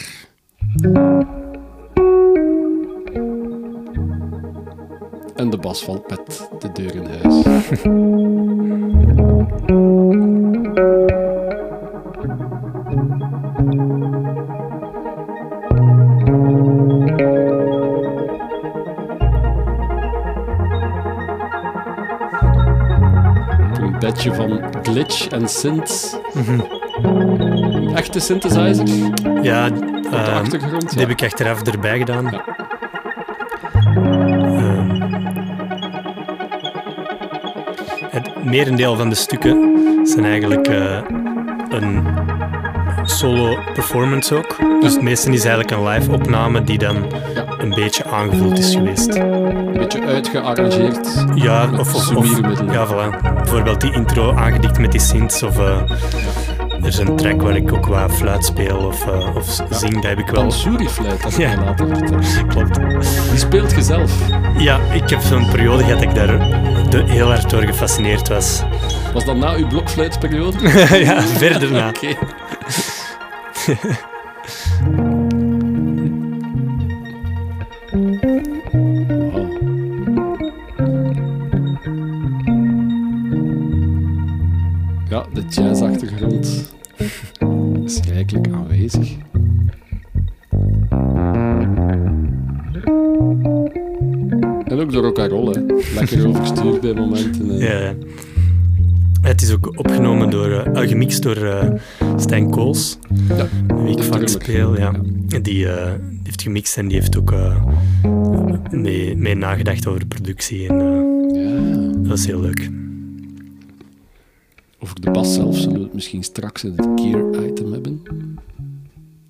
En 5.36 5.50
de 5.50 5.58
bas 5.58 5.84
valt 5.84 6.10
met 6.10 6.50
de 6.60 6.72
deur 6.72 6.96
in 6.96 7.06
huis. 7.06 7.46
Een 23.80 24.00
bedje 24.00 24.34
van 24.34 24.62
glitch 24.84 25.28
en 25.28 25.50
synths. 25.50 26.16
Echte 27.96 28.20
synthesizer 28.20 28.88
Ja, 29.42 29.70
de 29.70 30.10
ehm, 30.12 30.38
achtergrond. 30.38 30.90
die 30.90 31.00
ja. 31.00 31.08
heb 31.08 31.10
ik 31.10 31.24
achteraf 31.24 31.62
erbij 31.62 31.98
gedaan. 31.98 32.26
Ja. 32.32 32.44
Ehm, 34.56 35.02
het 38.10 38.44
merendeel 38.44 38.96
van 38.96 39.10
de 39.10 39.16
stukken 39.16 39.78
zijn 40.04 40.26
eigenlijk 40.26 40.68
eh, 40.68 40.98
een 41.70 42.04
solo 43.04 43.58
performance 43.74 44.36
ook. 44.36 44.56
Dus 44.82 44.94
het 44.94 45.02
meeste 45.02 45.32
is 45.32 45.44
eigenlijk 45.46 45.72
een 45.72 45.88
live 45.88 46.12
opname 46.12 46.64
die 46.64 46.78
dan 46.78 46.96
Ja. 47.34 47.46
een 47.58 47.70
beetje 47.70 48.06
aangevuld 48.06 48.58
is 48.58 48.76
geweest. 48.76 49.16
Een 49.16 49.74
beetje 49.74 50.02
uitgearrangeerd. 50.06 51.26
Ja, 51.36 51.70
of, 51.80 51.94
of, 52.16 52.28
ja, 52.72 52.88
voilà. 52.88 53.34
bijvoorbeeld 53.36 53.82
die 53.82 53.94
intro 53.94 54.34
aangedikt 54.36 54.80
met 54.80 54.92
die 54.92 55.02
synths 55.02 55.44
of 55.44 55.60
eh, 55.60 55.82
er 56.86 56.92
is 56.92 56.98
een 56.98 57.16
track 57.16 57.42
waar 57.42 57.56
ik 57.56 57.74
ook 57.74 57.86
wat 57.86 58.12
fluit 58.12 58.46
speel 58.46 58.78
of, 58.78 59.08
eh, 59.08 59.36
of 59.36 59.58
zing, 59.70 59.94
dat 59.94 60.04
heb 60.04 60.20
ik 60.20 60.28
wel. 60.28 60.42
Pansuri-fluit, 60.42 61.24
heb 61.24 61.32
je 61.32 61.42
Ja. 61.42 61.56
later. 61.64 61.88
Klopt. 62.48 62.76
Die 63.30 63.38
speelt 63.40 63.72
je 63.72 63.82
zelf. 63.82 64.12
Ja, 64.58 64.80
ik 64.94 65.10
heb 65.10 65.22
zo'n 65.22 65.50
periode 65.50 65.84
gehad 65.84 66.00
dat 66.00 66.10
ik 66.10 66.16
daar 66.16 66.40
de, 66.90 67.04
heel 67.06 67.28
hard 67.28 67.50
door 67.50 67.62
gefascineerd 67.62 68.28
was. 68.28 68.62
Was 69.14 69.26
dat 69.26 69.36
na 69.36 69.54
uw 69.56 69.68
blokfluitperiode? 69.68 70.58
ja, 71.06 71.22
verder 71.22 71.72
na. 71.72 71.88
Oké. 71.96 72.16
Gemixt 106.46 106.78
en 106.78 106.88
die 106.88 106.98
heeft 106.98 107.18
ook 107.18 107.32
eh, 107.32 107.64
mee, 108.72 109.16
mee 109.16 109.36
nagedacht 109.36 109.88
over 109.88 110.00
de 110.00 110.06
productie. 110.06 110.68
En, 110.68 110.80
eh, 110.80 111.44
ja. 111.44 112.08
dat 112.10 112.18
is 112.18 112.26
heel 112.26 112.42
leuk. 112.42 112.70
Over 114.80 115.02
de 115.02 115.12
bas 115.12 115.34
zelf 115.34 115.58
zullen 115.58 115.78
we 115.78 115.84
het 115.84 115.94
misschien 115.94 116.24
straks 116.24 116.64
in 116.64 116.74
het 116.76 117.02
gear 117.02 117.46
item 117.46 117.72
hebben. 117.72 118.04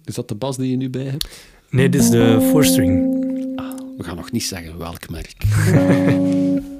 Is 0.03 0.15
dat 0.15 0.27
de 0.27 0.35
bas 0.35 0.57
die 0.57 0.69
je 0.69 0.77
nu 0.77 0.89
bij 0.89 1.03
hebt? 1.05 1.27
Nee, 1.69 1.89
dit 1.89 2.01
is 2.01 2.09
de 2.09 2.47
four-string. 2.51 3.13
We 3.97 4.03
gaan 4.03 4.15
nog 4.15 4.31
niet 4.31 4.43
zeggen 4.43 4.77
welk 4.77 5.09
merk. 5.09 5.35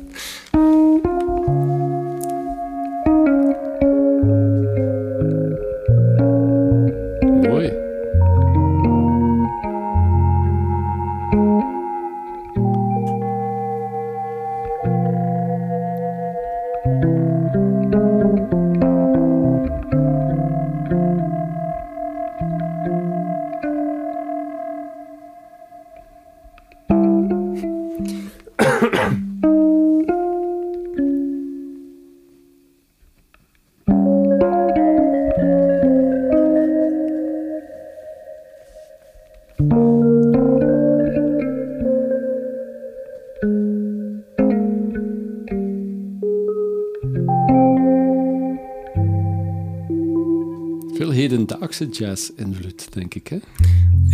hedendaagse 51.50 51.88
jazz-invloed, 51.90 52.88
denk 52.94 53.14
ik. 53.16 53.28
Hè? 53.28 53.38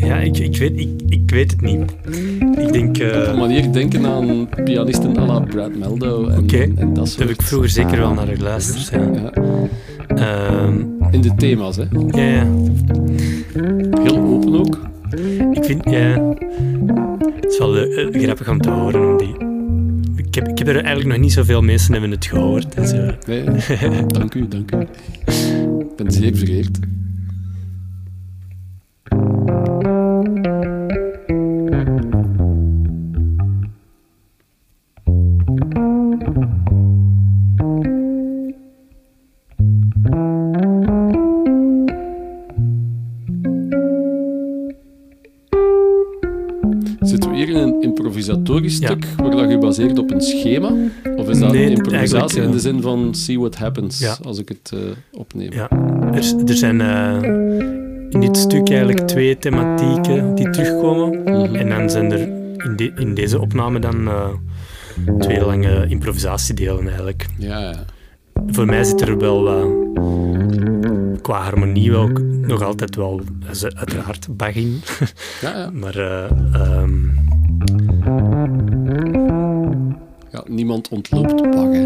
Ja, 0.07 0.17
ik, 0.19 0.37
ik, 0.37 0.57
weet, 0.57 0.79
ik, 0.79 0.89
ik 1.07 1.31
weet 1.31 1.51
het 1.51 1.61
niet. 1.61 1.81
Ik 2.57 2.71
denk... 2.71 2.95
Op 2.95 3.01
eh 3.01 3.27
een 3.27 3.37
manier 3.37 3.71
denken 3.71 4.05
aan 4.05 4.49
pianisten 4.63 5.17
à 5.17 5.25
la 5.25 5.39
Brad 5.39 5.75
Meldo 5.75 6.27
en, 6.27 6.47
en 6.49 6.75
dat 6.75 6.95
daar 6.95 7.07
soort. 7.07 7.19
heb 7.19 7.29
ik 7.29 7.41
vroeger 7.41 7.69
zeker 7.69 7.97
wel 7.97 8.13
naar 8.13 8.27
geluisterd. 8.27 8.89
Ja. 8.89 9.11
Ja, 9.21 9.31
Ehm, 10.15 10.79
in 11.11 11.21
de 11.21 11.35
thema's, 11.35 11.75
hè. 11.75 11.83
ja, 12.07 12.23
ja. 12.23 12.47
Heel 14.03 14.17
open 14.17 14.59
ook. 14.59 14.79
Ik 15.53 15.63
vind, 15.65 15.89
ja... 15.89 16.33
Het 17.35 17.45
is 17.51 17.57
wel 17.57 17.77
eh, 17.77 18.21
grappig 18.23 18.49
om 18.49 18.61
te 18.61 18.69
horen. 18.69 19.09
Om 19.11 19.17
die, 19.17 19.35
ik, 20.15 20.35
heb, 20.35 20.47
ik 20.47 20.57
heb 20.57 20.67
er 20.67 20.75
eigenlijk 20.75 21.07
nog 21.07 21.17
niet 21.17 21.31
zoveel 21.33 21.61
mensen 21.61 21.91
hebben 21.91 22.11
het 22.11 22.25
gehoord. 22.25 22.75
Dus, 22.75 22.91
Nee, 23.27 23.43
dank 24.07 24.33
u, 24.33 24.47
dank 24.47 24.71
u. 24.71 24.79
Ik 25.79 25.95
ben 25.95 26.11
zeer 26.11 26.35
vereerd. 26.35 26.79
Schema? 50.51 50.71
Of 51.15 51.29
is 51.29 51.39
dat 51.39 51.51
Nee, 51.51 51.69
improvisatie 51.69 52.17
eigenlijk, 52.17 52.33
in 52.35 52.43
eh, 52.47 52.51
de 52.51 52.59
zin 52.59 52.81
van 52.81 53.15
see 53.15 53.39
what 53.39 53.55
happens, 53.55 53.99
Ja. 53.99 54.17
als 54.23 54.39
ik 54.39 54.49
het 54.49 54.71
eh, 54.73 54.79
opneem? 55.19 55.51
Ja, 55.53 55.69
er, 56.13 56.33
er 56.47 56.53
zijn 56.55 56.81
eh, 56.81 57.17
in 58.09 58.19
dit 58.19 58.37
stuk 58.37 58.69
eigenlijk 58.69 58.99
twee 59.07 59.37
thematieken 59.37 60.35
die 60.35 60.49
terugkomen. 60.49 61.21
Mhm. 61.23 61.55
En 61.55 61.69
dan 61.69 61.89
zijn 61.89 62.11
er 62.11 62.19
in, 62.65 62.75
de- 62.75 62.91
in 62.95 63.13
deze 63.13 63.39
opname 63.41 63.79
dan 63.79 64.07
eh, 64.07 64.27
twee 65.19 65.45
lange 65.45 65.85
improvisatiedelen 65.87 66.87
eigenlijk. 66.87 67.25
Ja, 67.37 67.59
ja. 67.59 67.73
Voor 68.47 68.65
mij 68.65 68.83
zit 68.83 69.01
er 69.01 69.17
wel 69.17 69.43
qua 71.21 71.41
harmonie 71.41 71.91
wel 71.91 72.07
nog 72.41 72.61
altijd 72.63 72.95
wel, 72.95 73.21
eh, 73.51 73.61
uiteraard, 73.77 74.27
Bach 74.37 74.55
in. 74.55 74.81
ja, 75.41 75.57
ja. 75.57 75.69
Maar 75.81 75.95
eh, 75.95 76.23
ehm, 76.53 76.99
Ja, 80.31 80.43
niemand 80.47 80.89
ontloopt 80.89 81.51
Bach, 81.51 81.71
hè. 81.71 81.85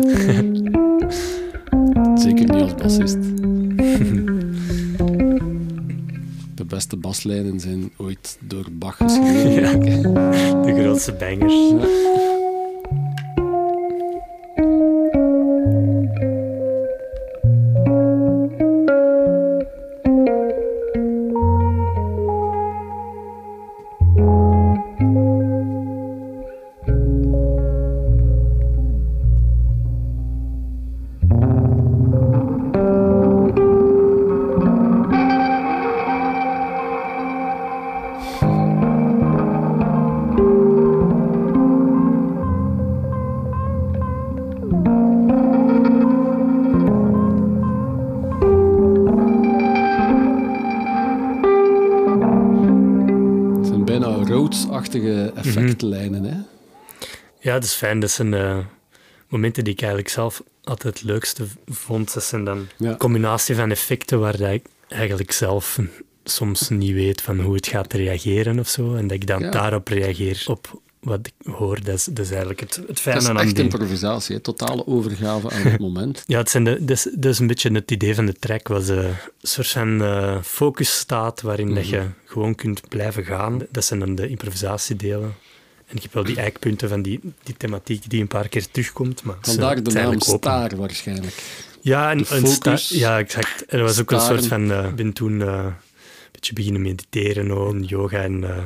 Zeker 2.23 2.53
niet 2.53 2.61
als 2.61 2.75
bassist. 2.75 3.17
De 6.55 6.65
beste 6.67 6.97
baslijnen 6.97 7.59
zijn 7.59 7.91
ooit 7.97 8.37
door 8.39 8.65
Bach 8.71 8.97
geschreven. 8.97 9.83
Ja. 9.83 10.61
de 10.61 10.81
grootste 10.81 11.13
bangers. 11.13 11.73
Dat 57.55 57.63
is 57.63 57.73
fijn. 57.73 57.99
Dat 57.99 58.11
zijn 58.11 58.33
eh, 58.33 58.57
momenten 59.27 59.63
die 59.63 59.73
ik 59.73 59.79
eigenlijk 59.79 60.09
zelf 60.11 60.43
altijd 60.63 60.93
het 60.99 61.03
leukste 61.03 61.43
vond. 61.67 62.13
Dat 62.13 62.23
zijn 62.23 62.43
dan 62.43 62.67
Ja. 62.77 62.89
een 62.89 62.97
combinatie 62.97 63.55
van 63.55 63.71
effecten 63.71 64.19
waar 64.19 64.37
dat 64.37 64.51
ik 64.51 64.65
eigenlijk 64.87 65.31
zelf 65.31 65.79
soms 66.23 66.69
niet 66.69 66.93
weet 66.93 67.21
van 67.21 67.39
hoe 67.39 67.55
het 67.55 67.67
gaat 67.67 67.93
reageren 67.93 68.59
of 68.59 68.67
zo. 68.69 68.95
En 68.95 69.07
dat 69.07 69.17
ik 69.17 69.27
dan 69.27 69.39
Ja. 69.39 69.51
daarop 69.51 69.87
reageer, 69.87 70.43
op 70.47 70.81
wat 70.99 71.27
ik 71.27 71.51
hoor. 71.51 71.83
Dat 71.83 71.95
is, 71.95 72.03
dat 72.03 72.19
is 72.25 72.29
eigenlijk 72.29 72.59
het, 72.59 72.75
het 72.75 72.87
Het 72.87 72.99
fijne 72.99 73.19
is 73.19 73.27
aan 73.27 73.39
echt 73.39 73.55
die... 73.55 73.63
improvisatie, 73.63 74.35
hè. 74.35 74.41
totale 74.41 74.87
overgave 74.87 75.49
aan 75.51 75.61
het 75.61 75.79
moment. 75.79 76.23
Ja, 76.27 76.37
het 76.37 76.49
zijn 76.49 76.63
de, 76.63 76.77
dat, 76.85 76.97
is, 76.97 77.07
dat 77.13 77.31
is 77.31 77.39
een 77.39 77.47
beetje 77.47 77.71
het 77.71 77.91
idee 77.91 78.15
van 78.15 78.25
de 78.25 78.33
track, 78.33 78.67
was 78.67 78.89
eh, 78.89 78.97
een 78.97 79.13
soort 79.41 79.67
van 79.67 80.01
eh, 80.03 80.41
focus 80.41 80.97
staat 80.97 81.41
waarin 81.41 81.73
dat 81.75 81.83
Mhm. 81.83 81.93
je 81.93 82.01
gewoon 82.25 82.55
kunt 82.55 82.89
blijven 82.89 83.23
gaan. 83.25 83.61
Dat 83.71 83.85
zijn 83.85 83.99
dan 83.99 84.15
de 84.15 84.27
improvisatiedelen. 84.29 85.33
En 85.95 86.01
ik 86.01 86.01
heb 86.03 86.13
wel 86.13 86.23
die 86.23 86.35
eikpunten 86.37 86.89
van 86.89 87.01
die, 87.01 87.19
die 87.43 87.57
thematiek 87.57 88.09
die 88.09 88.21
een 88.21 88.27
paar 88.27 88.47
keer 88.47 88.71
terugkomt. 88.71 89.23
Maar 89.23 89.35
Vandaar 89.41 89.83
de 89.83 89.91
naam. 89.91 90.19
Staar 90.19 90.75
waarschijnlijk. 90.75 91.43
Ja, 91.81 92.11
en, 92.11 92.25
sta- 92.47 92.77
ja, 92.89 93.17
exact. 93.19 93.65
En 93.65 93.77
dat 93.79 93.87
was 93.87 94.01
ook 94.01 94.11
een 94.11 94.19
soort 94.19 94.47
van... 94.47 94.71
eh, 94.71 94.85
Ik 94.87 94.95
ben 94.95 95.13
toen 95.13 95.41
eh, 95.41 95.47
een 95.65 95.73
beetje 96.31 96.53
beginnen 96.53 96.81
mediteren, 96.81 97.51
ook, 97.51 97.73
en 97.73 97.83
yoga. 97.83 98.17
En 98.23 98.43
eh, 98.43 98.63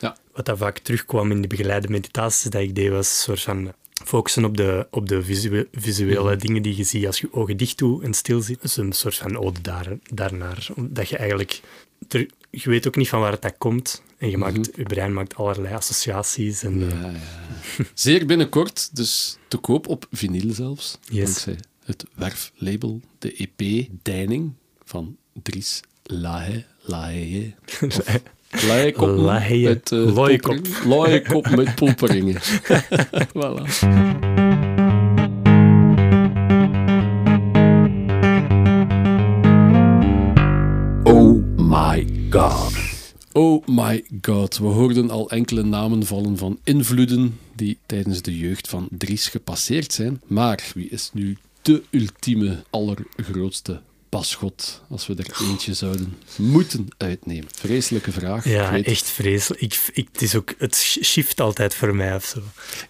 Ja. 0.00 0.16
wat 0.32 0.44
dat 0.44 0.58
vaak 0.58 0.78
terugkwam 0.78 1.30
in 1.30 1.42
de 1.42 1.48
begeleide 1.48 1.88
meditaties 1.88 2.50
dat 2.50 2.62
ik 2.62 2.74
deed, 2.74 2.90
was 2.90 3.08
een 3.08 3.14
soort 3.14 3.40
van 3.40 3.72
focussen 4.04 4.44
op 4.44 4.56
de, 4.56 4.86
op 4.90 5.08
de 5.08 5.22
visue- 5.22 5.66
visuele 5.72 6.30
Mhm. 6.30 6.38
dingen 6.38 6.62
die 6.62 6.76
je 6.76 6.84
ziet 6.84 7.06
als 7.06 7.20
je 7.20 7.28
ogen 7.32 7.56
dicht 7.56 7.78
doet 7.78 8.02
en 8.02 8.14
stil 8.14 8.40
zit. 8.40 8.58
Is 8.62 8.76
een 8.76 8.92
soort 8.92 9.16
van 9.16 9.36
ode 9.38 9.60
daar, 9.60 9.86
daarnaar. 10.12 10.66
Dat 10.76 11.08
je 11.08 11.16
eigenlijk... 11.16 11.60
ter- 12.08 12.28
je 12.62 12.70
weet 12.70 12.86
ook 12.86 12.96
niet 12.96 13.08
van 13.08 13.20
waar 13.20 13.32
het 13.32 13.42
dat 13.42 13.54
komt. 13.58 14.02
En 14.18 14.30
je, 14.30 14.38
maakt, 14.38 14.56
Mhm. 14.56 14.70
je 14.80 14.82
brein 14.82 15.12
maakt 15.12 15.34
allerlei 15.36 15.74
associaties. 15.74 16.62
En, 16.62 16.82
eh, 16.90 17.00
Ja, 17.00 17.10
ja. 17.10 17.84
Zeer 17.94 18.26
binnenkort, 18.26 18.96
dus 18.96 19.36
te 19.48 19.56
koop 19.56 19.88
op 19.88 20.06
vinyl 20.10 20.52
zelfs. 20.54 20.98
Yes. 21.10 21.24
Dankzij 21.24 21.56
het 21.84 22.04
werflabel, 22.14 23.00
de 23.18 23.34
EP 23.36 23.88
Deining 24.02 24.52
van 24.84 25.16
Dries 25.42 25.80
Lahe. 26.02 26.64
Lahe. 26.80 27.54
Laaiekop 28.68 29.16
Lahe. 29.16 29.58
met 29.58 29.90
uh, 29.90 30.14
Looiekop. 30.14 30.66
Looiekop 30.84 31.48
met 31.50 31.74
poeperingen. 31.74 32.40
voilà. 33.36 34.53
God. 42.34 42.72
Oh 43.32 43.62
my 43.66 44.04
god, 44.20 44.58
we 44.58 44.66
hoorden 44.66 45.10
al 45.10 45.30
enkele 45.30 45.62
namen 45.62 46.06
vallen 46.06 46.38
van 46.38 46.58
invloeden 46.64 47.38
die 47.54 47.78
tijdens 47.86 48.22
de 48.22 48.38
jeugd 48.38 48.68
van 48.68 48.88
Dries 48.90 49.28
gepasseerd 49.28 49.92
zijn. 49.92 50.20
Maar 50.26 50.70
wie 50.74 50.88
is 50.88 51.10
nu 51.12 51.36
de 51.62 51.82
ultieme, 51.90 52.62
allergrootste 52.70 53.80
pasgod 54.18 54.82
als 54.88 55.06
we 55.06 55.14
er 55.14 55.46
eentje 55.48 55.74
zouden 55.74 56.16
moeten 56.36 56.88
uitnemen? 56.98 57.48
Vreselijke 57.54 58.12
vraag. 58.12 58.48
ja, 58.48 58.70
weet 58.72 58.86
echt 58.86 59.10
vreselijk. 59.10 59.62
Ik, 59.62 59.80
ik, 59.92 60.08
het, 60.12 60.22
is 60.22 60.36
ook, 60.36 60.54
het 60.58 60.76
shift 61.02 61.40
altijd 61.40 61.74
voor 61.74 61.94
mij 61.94 62.14
of 62.14 62.24
zo. 62.24 62.38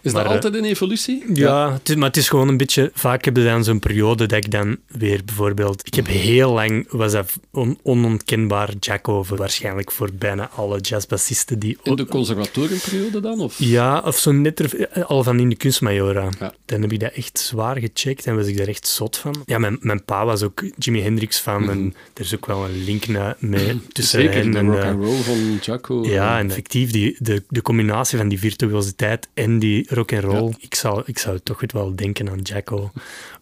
Is 0.03 0.13
maar, 0.13 0.23
dat 0.23 0.31
eh, 0.31 0.37
altijd 0.37 0.55
een 0.55 0.65
evolutie? 0.65 1.25
Ja, 1.35 1.73
Het 1.73 1.89
is, 1.89 1.95
maar 1.95 2.07
het 2.07 2.17
is 2.17 2.29
gewoon 2.29 2.49
een 2.49 2.57
beetje... 2.57 2.91
Vaak 2.95 3.25
heb 3.25 3.37
je 3.37 3.45
dan 3.45 3.65
zo'n 3.65 3.79
periode 3.79 4.27
dat 4.27 4.45
ik 4.45 4.51
dan 4.51 4.77
weer 4.87 5.25
bijvoorbeeld... 5.25 5.87
Ik 5.87 5.95
heb 5.95 6.07
heel 6.07 6.53
lang... 6.53 6.87
Was 6.91 7.13
dat 7.13 7.33
on- 7.51 7.79
onontkenbaar 7.83 8.71
Jackover. 8.81 9.37
Waarschijnlijk 9.37 9.93
voor 9.93 10.11
bijna 10.13 10.49
alle 10.49 10.81
jazzbassisten 10.81 11.59
die... 11.59 11.79
In 11.83 11.95
de 11.95 12.07
conservatoriumperiode 12.07 13.21
dan? 13.21 13.41
Of? 13.41 13.59
Ja, 13.59 13.99
of 13.99 14.19
zo 14.19 14.33
net 14.33 14.59
er, 14.59 14.89
eh, 14.89 15.05
al 15.05 15.23
van 15.23 15.41
in 15.41 15.49
de 15.49 15.57
kunstmajora. 15.57 16.29
Ja. 16.39 16.55
Dan 16.65 16.83
heb 16.83 16.93
ik 16.93 17.01
dat 17.01 17.13
echt 17.13 17.39
zwaar 17.39 17.79
gecheckt 17.79 18.27
en 18.27 18.37
was 18.37 18.47
ik 18.47 18.57
daar 18.57 18.69
echt 18.69 18.87
zot 18.87 19.17
van. 19.17 19.43
Ja, 19.47 19.59
mijn, 19.59 19.77
mijn 19.81 20.05
pa 20.05 20.25
was 20.25 20.43
ook 20.43 20.65
Jimi 20.79 21.01
Hendrix 21.01 21.13
fan 21.23 21.71
en 21.71 21.95
er 22.15 22.21
is 22.25 22.35
ook 22.35 22.47
wel 22.47 22.65
een 22.65 22.85
link 22.85 23.07
na, 23.07 23.37
mee 23.39 23.81
tussen 23.93 24.19
Mhm. 24.25 24.29
Zeker, 24.33 24.43
hen 24.43 24.51
de 24.53 24.59
en, 24.59 24.67
rock 24.67 24.83
eh, 24.83 24.89
and 24.89 25.05
roll 25.05 25.17
van 25.21 25.59
Jaco. 25.63 26.05
ja, 26.07 26.39
en 26.39 26.49
effectief, 26.49 26.91
die, 26.91 27.17
de, 27.19 27.43
de 27.49 27.63
combinatie 27.63 28.19
van 28.19 28.29
die 28.29 28.39
virtuositeit 28.39 29.29
en 29.35 29.59
die 29.59 29.87
rock 29.89 30.13
and 30.13 30.25
roll. 30.25 30.53
Ik, 30.59 30.75
zou, 30.75 31.03
ik 31.07 31.19
zou 31.19 31.39
toch 31.43 31.61
wel 31.73 31.97
denken 31.97 32.31
aan 32.31 32.41
Jacko. 32.41 32.91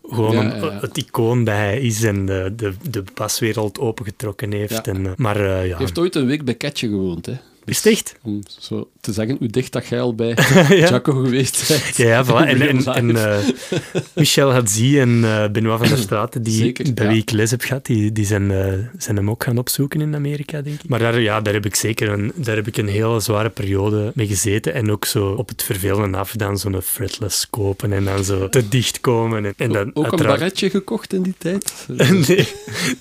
Gewoon 0.02 0.32
Ja, 0.32 0.40
om- 0.40 0.46
ja, 0.46 0.56
ja. 0.72 0.78
het 0.80 0.96
icoon 0.98 1.44
dat 1.44 1.54
hij 1.54 1.80
is 1.80 2.02
en 2.02 2.26
de, 2.26 2.52
de, 2.56 2.72
de 2.90 3.04
baswereld 3.14 3.78
opengetrokken 3.78 4.52
heeft. 4.52 4.86
En, 4.88 5.06
eh, 5.06 5.12
maar 5.16 5.36
eh, 5.36 5.46
ja, 5.46 5.62
Je 5.62 5.74
heeft 5.76 5.98
ooit 5.98 6.14
een 6.14 6.26
week 6.26 6.44
bij 6.44 6.54
Ketje 6.54 6.88
gewoond, 6.88 7.26
hè? 7.26 7.34
Is 7.64 7.76
het 7.76 7.86
echt? 7.86 8.16
Om 8.22 8.40
zo 8.60 8.90
te 9.00 9.12
zeggen 9.12 9.36
hoe 9.38 9.48
dicht 9.48 9.72
dat 9.72 9.86
jij 9.86 10.00
al 10.00 10.14
bij 10.14 10.28
ja. 10.68 10.74
Jaco 10.74 11.12
geweest 11.12 11.68
bent. 11.68 11.96
Ja, 11.96 12.08
ja, 12.08 12.24
voilà. 12.24 12.48
En, 12.48 12.60
en, 12.60 12.84
en 12.84 13.16
eh, 13.16 13.38
Michel 14.14 14.52
Hadzi 14.52 15.00
en 15.00 15.24
eh, 15.24 15.50
Benoit 15.50 15.78
van 15.78 15.88
der 15.88 15.98
Straten, 16.06 16.42
die, 16.42 16.58
Zeker, 16.58 16.94
bij 16.94 17.04
ja. 17.04 17.10
wie 17.10 17.20
ik 17.20 17.30
les 17.30 17.50
heb 17.50 17.62
gehad, 17.62 17.86
die, 17.86 18.12
die 18.12 18.26
zijn, 18.26 18.50
eh, 18.50 18.72
zijn 18.98 19.16
hem 19.16 19.30
ook 19.30 19.44
gaan 19.44 19.58
opzoeken 19.58 20.00
in 20.00 20.14
Amerika, 20.14 20.62
denk 20.62 20.82
ik. 20.82 20.88
Maar 20.88 20.98
daar, 20.98 21.20
ja, 21.20 21.40
daar 21.40 21.54
heb 21.54 21.66
ik 21.66 21.74
zeker 21.74 22.08
een, 22.08 22.32
daar 22.34 22.56
heb 22.56 22.66
ik 22.66 22.76
een 22.76 22.88
hele 22.88 23.20
zware 23.20 23.50
periode 23.50 24.12
mee 24.14 24.26
gezeten. 24.26 24.74
En 24.74 24.90
ook 24.90 25.04
zo 25.04 25.28
op 25.28 25.48
het 25.48 25.62
vervelende 25.62 26.18
af 26.18 26.32
dan 26.32 26.58
zo'n 26.58 26.82
fretless 26.82 27.50
kopen 27.50 27.92
en 27.92 28.04
dan 28.04 28.24
zo 28.24 28.48
te 28.48 28.68
dicht 28.68 29.00
komen. 29.00 29.44
En, 29.44 29.54
en 29.56 29.72
dan 29.72 29.90
ook 29.94 30.12
een 30.12 30.26
barretje 30.26 30.70
gekocht 30.70 31.12
in 31.12 31.22
die 31.22 31.34
tijd? 31.38 31.86
nee, 32.28 32.48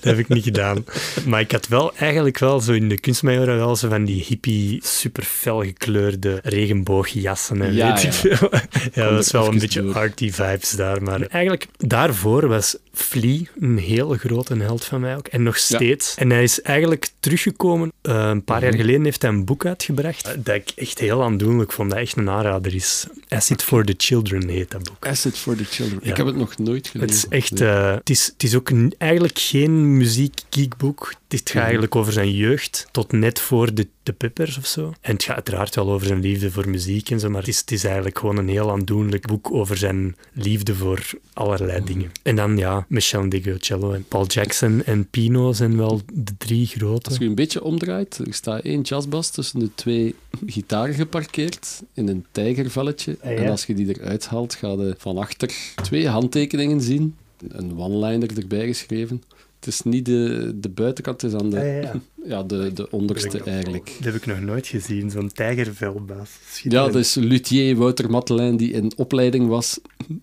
heb 0.00 0.18
ik 0.18 0.28
niet 0.28 0.44
gedaan. 0.44 0.84
Maar 1.26 1.40
ik 1.40 1.52
had 1.52 1.68
wel 1.68 1.96
eigenlijk 1.96 2.38
wel 2.38 2.60
zo 2.60 2.72
in 2.72 2.88
de 2.88 3.00
kunstmajora 3.00 3.56
wel 3.56 3.76
zo 3.76 3.88
van 3.88 4.04
die 4.04 4.24
hippie, 4.28 4.51
super 4.80 5.22
fel 5.22 5.62
gekleurde 5.62 6.40
regenboogjassen 6.42 7.62
en 7.62 7.74
Ja, 7.74 7.94
weet 7.94 8.02
ik 8.02 8.12
veel. 8.12 8.50
Ja, 8.94 9.04
dat 9.04 9.12
was 9.12 9.32
er 9.32 9.38
wel 9.40 9.48
een 9.52 9.58
beetje 9.58 9.82
door. 9.82 9.94
arty 9.94 10.30
vibes 10.32 10.70
daar. 10.70 11.02
Maar 11.02 11.20
eigenlijk 11.20 11.66
daarvoor 11.76 12.48
was 12.48 12.76
Flea 12.92 13.40
een 13.60 13.78
hele 13.78 14.18
grote 14.18 14.54
held 14.56 14.84
van 14.84 15.00
mij 15.00 15.16
ook. 15.16 15.26
En 15.28 15.42
nog 15.42 15.56
steeds. 15.56 16.14
En 16.14 16.30
hij 16.30 16.42
is 16.42 16.62
eigenlijk 16.62 17.08
teruggekomen. 17.20 17.90
eh, 18.02 18.28
een 18.30 18.44
paar 18.44 18.56
Mhm. 18.56 18.64
jaar 18.66 18.74
geleden 18.74 19.04
heeft 19.04 19.22
hij 19.22 19.30
een 19.30 19.44
boek 19.44 19.66
uitgebracht 19.66 20.26
eh, 20.26 20.32
dat 20.38 20.54
ik 20.54 20.72
echt 20.76 20.98
heel 20.98 21.22
aandoenlijk 21.22 21.72
vond. 21.72 21.90
Dat 21.90 21.98
echt 21.98 22.16
een 22.16 22.30
aanrader 22.30 22.74
is. 22.74 23.06
Acid 23.28 23.62
for 23.62 23.84
the 23.84 23.94
Children 23.96 24.48
heet 24.48 24.70
dat 24.70 24.82
boek. 24.84 25.06
Acid 25.06 25.38
for 25.38 25.56
the 25.56 25.64
Children. 25.64 25.98
Ik 26.02 26.16
heb 26.16 26.26
het 26.26 26.36
nog 26.36 26.58
nooit 26.58 26.88
gelezen. 26.88 27.16
Het 27.16 27.18
is 27.32 27.38
echt... 27.38 27.60
Eh, 27.60 27.94
het, 27.94 28.10
is, 28.10 28.26
het 28.32 28.42
is 28.42 28.54
ook 28.54 28.70
eigenlijk 28.98 29.38
geen 29.38 29.96
muziek-geekboek. 29.96 31.14
Het 31.28 31.40
gaat 31.40 31.48
Mhm. 31.52 31.62
eigenlijk 31.62 31.96
over 31.96 32.12
zijn 32.12 32.30
jeugd 32.34 32.86
tot 32.90 33.12
net 33.12 33.40
voor 33.40 33.74
de, 33.74 33.86
de 34.02 34.12
Vespers 34.44 34.58
of 34.58 34.66
zo. 34.66 34.92
En 35.00 35.12
het 35.12 35.22
gaat 35.22 35.34
uiteraard 35.34 35.74
wel 35.74 35.90
over 35.90 36.06
zijn 36.06 36.20
liefde 36.20 36.50
voor 36.50 36.68
muziek 36.68 37.10
en 37.10 37.20
zo, 37.20 37.28
maar 37.28 37.40
het 37.40 37.48
is, 37.48 37.58
het 37.58 37.70
is 37.70 37.84
eigenlijk 37.84 38.18
gewoon 38.18 38.36
een 38.36 38.48
heel 38.48 38.70
aandoenlijk 38.70 39.26
boek 39.26 39.52
over 39.52 39.76
zijn 39.76 40.16
liefde 40.32 40.74
voor 40.74 41.10
allerlei 41.32 41.84
dingen. 41.84 42.10
En 42.22 42.36
dan, 42.36 42.56
ja, 42.56 42.86
Michel 42.88 43.28
Degocello 43.28 43.92
en 43.92 44.04
Paul 44.08 44.26
Jackson 44.26 44.84
en 44.84 45.06
Pino 45.06 45.52
zijn 45.52 45.76
wel 45.76 46.00
de 46.12 46.36
drie 46.38 46.66
grote. 46.66 47.08
Als 47.08 47.18
je 47.18 47.24
een 47.24 47.34
beetje 47.34 47.62
omdraait, 47.62 48.18
er 48.26 48.34
staat 48.34 48.62
één 48.62 48.80
jazzbas 48.80 49.30
tussen 49.30 49.58
de 49.58 49.74
twee 49.74 50.14
gitaren 50.46 50.94
geparkeerd 50.94 51.82
in 51.94 52.08
een 52.08 52.24
tijgervelletje. 52.32 53.16
Ah, 53.22 53.30
ja. 53.30 53.36
En 53.36 53.50
als 53.50 53.66
je 53.66 53.74
die 53.74 54.00
eruit 54.00 54.26
haalt, 54.26 54.54
ga 54.54 54.68
je 54.68 54.94
van 54.98 55.18
achter 55.18 55.54
twee 55.82 56.08
handtekeningen 56.08 56.80
zien. 56.80 57.16
Een 57.48 57.78
one-liner 57.78 58.38
erbij 58.38 58.66
geschreven. 58.66 59.22
Het 59.64 59.74
is 59.74 59.82
niet 59.82 60.06
de, 60.06 60.52
de 60.54 60.68
buitenkant, 60.68 61.22
het 61.22 61.32
is 61.32 61.40
aan 61.40 61.50
de, 61.50 61.56
ja, 61.56 61.64
ja. 61.64 62.00
ja, 62.24 62.42
de, 62.52 62.72
de 62.72 62.90
onderste 62.90 63.42
eigenlijk. 63.42 63.92
Dat 63.96 64.04
heb 64.04 64.14
ik 64.14 64.26
nog 64.26 64.40
nooit 64.40 64.66
gezien, 64.66 65.10
zo'n 65.10 65.32
tijgervelbaas. 65.32 66.30
Ja, 66.62 66.84
dat 66.84 66.94
is 66.94 67.14
luthier 67.14 67.76
Wouter 67.76 68.10
Mattelijn 68.10 68.56
die 68.56 68.72
in 68.72 68.92
opleiding 68.96 69.48
was 69.48 69.80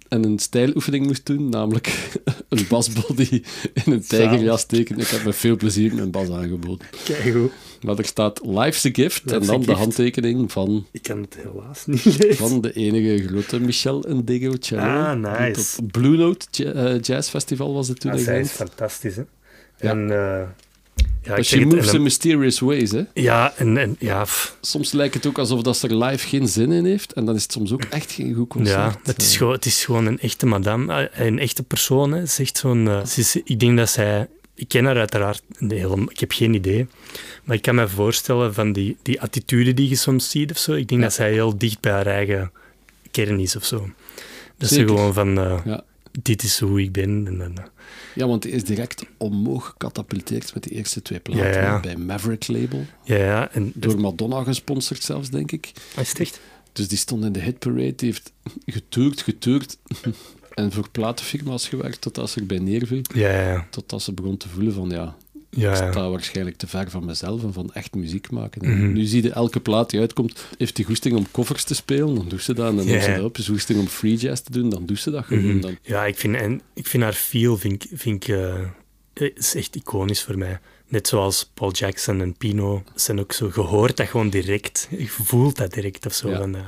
en 0.07 0.23
een 0.23 0.39
stijloefening 0.39 1.05
moest 1.05 1.25
doen, 1.25 1.49
namelijk 1.49 2.19
een 2.49 2.65
basbody 2.69 3.41
in 3.73 3.91
een 3.91 4.05
tijgerjas 4.07 4.65
tekenen. 4.65 5.01
Ik 5.01 5.07
heb 5.07 5.23
met 5.23 5.35
veel 5.35 5.55
plezier 5.55 5.95
mijn 5.95 6.11
bas 6.11 6.29
aangeboden. 6.29 6.87
Keigoed. 7.03 7.51
Maar 7.82 7.97
er 7.97 8.05
staat 8.05 8.41
Life's 8.45 8.86
a 8.86 8.89
Gift 8.93 9.23
en 9.25 9.32
Life's 9.34 9.47
dan 9.47 9.59
de 9.59 9.65
Gift. 9.65 9.80
handtekening 9.80 10.51
van, 10.51 10.86
Ik 10.91 11.03
kan 11.03 11.21
het 11.21 11.38
helaas 11.41 11.86
niet 11.86 12.05
lezen. 12.05 12.36
van 12.36 12.61
de 12.61 12.73
enige 12.73 13.27
grote 13.27 13.59
Michel 13.59 14.05
Ndego 14.07 14.53
Cello. 14.59 14.82
Ah, 14.82 15.39
nice. 15.39 15.84
Blue 15.84 16.17
Note 16.17 16.71
eh, 16.73 17.01
Jazz 17.01 17.30
Festival 17.30 17.73
was 17.73 17.88
het 17.88 17.99
toen. 17.99 18.11
Ah, 18.11 18.17
zij 18.19 18.39
is 18.39 18.49
fantastisch, 18.51 19.15
hè. 19.15 19.23
Ja. 19.80 19.89
En, 19.89 20.11
eh, 20.11 20.41
ja, 21.21 21.36
But 21.36 21.45
she 21.45 21.57
het, 21.59 21.65
moves 21.67 21.93
in 21.93 22.03
mysterious 22.03 22.59
ways, 22.59 22.91
hè. 22.91 23.03
ja, 23.13 23.53
en, 23.57 23.77
en 23.77 23.95
ja, 23.99 24.23
pff, 24.23 24.57
Soms 24.61 24.91
lijkt 24.91 25.13
het 25.13 25.25
ook 25.25 25.38
alsof 25.38 25.61
dat 25.61 25.77
ze 25.77 25.88
er 25.88 25.97
live 25.97 26.27
geen 26.27 26.47
zin 26.47 26.71
in 26.71 26.86
heeft. 26.86 27.13
En 27.13 27.25
dan 27.25 27.36
is 27.36 27.43
het 27.43 27.51
soms 27.51 27.71
ook 27.71 27.84
echt 27.84 28.11
geen 28.11 28.34
goed 28.34 28.47
concert. 28.47 28.75
ja 28.93 28.99
het, 29.03 29.21
is 29.21 29.38
gewoon, 29.38 29.53
het 29.53 29.65
is 29.65 29.86
gewoon 29.86 30.05
een 30.05 30.19
echte 30.19 30.45
madame, 30.45 31.09
eh, 31.09 31.25
een 31.25 31.39
echte 31.39 31.63
persoon. 31.63 32.11
Hè. 32.11 32.17
Ze 32.17 32.23
is 32.25 32.39
echt 32.39 32.57
zo'n, 32.57 32.89
ik 33.43 33.59
denk 33.59 33.77
dat 33.77 33.89
zij... 33.89 34.27
Ik 34.60 34.68
ken 34.68 34.86
haar 34.86 34.97
uiteraard, 34.97 35.41
helemaal- 35.68 36.10
ik 36.12 36.20
heb 36.20 36.32
geen 36.32 36.53
idee. 36.53 36.88
Maar 37.43 37.55
ik 37.55 37.62
kan 37.62 37.76
me 37.76 37.88
voorstellen 37.88 38.53
van 38.53 38.72
die, 38.74 38.97
die 39.01 39.22
attitude 39.22 39.74
die 39.74 39.89
je 39.89 39.95
soms 39.95 40.30
ziet 40.30 40.51
of 40.51 40.57
zo. 40.57 40.72
Ik 40.74 40.88
denk 40.88 41.01
Ja. 41.01 41.07
dat 41.07 41.16
zij 41.16 41.32
heel 41.32 41.57
dicht 41.57 41.80
bij 41.80 41.91
haar 41.91 42.07
eigen 42.07 42.51
kern 43.12 43.39
is 43.39 43.55
of 43.55 43.66
zo. 43.66 43.89
Dat 44.57 44.70
ze 44.70 44.86
gewoon 44.88 45.14
van, 45.14 45.38
eh, 45.39 45.60
Ja. 45.66 45.84
dit 46.22 46.43
is 46.43 46.60
hoe 46.60 46.82
ik 46.82 46.91
ben. 46.91 47.24
En, 47.28 47.41
eh, 47.57 47.64
Ja, 48.16 48.28
want 48.28 48.43
hij 48.43 48.51
is 48.53 48.64
direct 48.64 49.05
omhoog 49.18 49.66
gecatapulteerd 49.66 50.53
met 50.53 50.64
die 50.64 50.72
eerste 50.74 51.01
twee 51.01 51.20
platen. 51.20 51.43
Ja, 51.45 51.60
ja. 51.62 51.74
hè, 51.76 51.80
Bij 51.80 51.95
Maverick 51.95 52.47
Label. 52.47 52.86
ja, 53.03 53.16
ja. 53.18 53.51
En, 53.51 53.72
Door 53.76 53.99
Madonna 53.99 54.43
gesponsord 54.43 55.03
zelfs, 55.03 55.30
denk 55.30 55.51
ik. 55.51 55.72
is 55.99 56.10
het 56.10 56.20
echt? 56.20 56.39
Dus 56.74 56.88
die 56.88 56.97
stond 56.97 57.24
in 57.26 57.32
de 57.32 57.39
hitparade. 57.41 57.95
Die 57.95 58.07
heeft 58.10 58.32
getoerd, 58.66 59.22
getoerd. 59.22 59.78
En 60.60 60.72
voor 60.72 60.89
platenfirma's 60.91 61.68
gewerkt 61.68 62.01
totdat 62.01 62.30
ze 62.30 62.39
erbij 62.39 62.60
neerviel. 62.60 63.01
Ja, 63.14 63.41
ja, 63.41 63.68
Totdat 63.70 64.01
ze 64.01 64.14
begon 64.14 64.38
te 64.38 64.49
voelen 64.49 64.74
van, 64.74 64.89
ja, 64.89 65.16
ja. 65.49 65.72
ik 65.72 65.78
ja. 65.78 65.91
sta 65.91 66.10
waarschijnlijk 66.10 66.57
te 66.57 66.68
ver 66.68 66.89
van 66.89 67.05
mezelf 67.05 67.43
en 67.43 67.53
van 67.53 67.74
echt 67.74 67.93
muziek 67.95 68.32
maken. 68.32 68.62
En 68.62 68.78
Mhm. 68.78 68.93
Nu 68.93 69.05
zie 69.05 69.24
je 69.24 69.32
elke 69.32 69.60
plaat 69.60 69.89
die 69.89 69.99
uitkomt, 69.99 70.45
heeft 70.57 70.76
die 70.76 70.86
goesting 70.86 71.16
om 71.16 71.32
covers 71.32 71.64
te 71.64 71.76
spelen, 71.76 72.16
dan 72.16 72.28
doet 72.28 72.41
ze 72.43 72.53
dat. 72.53 72.70
En 72.70 72.76
dan 72.76 72.86
heeft 72.86 73.05
ze 73.05 73.14
dat 73.16 73.24
op. 73.24 73.38
Is 73.38 73.47
goesting 73.47 73.80
om 73.80 73.88
free 73.88 74.16
jazz 74.16 74.41
te 74.41 74.51
doen, 74.51 74.70
dan 74.70 74.86
doet 74.86 74.99
ze 74.99 75.12
dat 75.12 75.26
gewoon. 75.26 75.45
Mhm. 75.45 75.60
Dan, 75.60 75.78
Ja, 75.82 76.05
ik 76.05 76.18
vind, 76.18 76.36
en 76.36 76.62
ik 76.74 76.88
vind 76.88 77.03
haar 77.03 77.14
feel 77.14 77.57
vind, 77.57 77.84
ik- 77.84 77.89
vind 77.99 78.24
ik, 78.28 78.36
eh, 78.36 79.28
is 79.36 79.55
echt 79.55 79.76
iconisch 79.76 80.24
voor 80.24 80.38
mij. 80.38 80.60
Net 80.88 81.07
zoals 81.07 81.51
Paul 81.53 81.72
Jackson 81.72 82.22
en 82.22 82.38
Pino 82.38 82.84
zijn 82.95 83.20
ook 83.20 83.34
zo 83.34 83.49
gehoord 83.49 83.97
dat 83.97 84.07
gewoon 84.07 84.30
direct. 84.30 84.88
Je 84.97 85.07
voelt 85.07 85.57
dat 85.57 85.74
direct 85.74 86.05
of 86.05 86.14
zo. 86.14 86.30
Ja. 86.30 86.38
Van, 86.38 86.55
eh, 86.55 86.62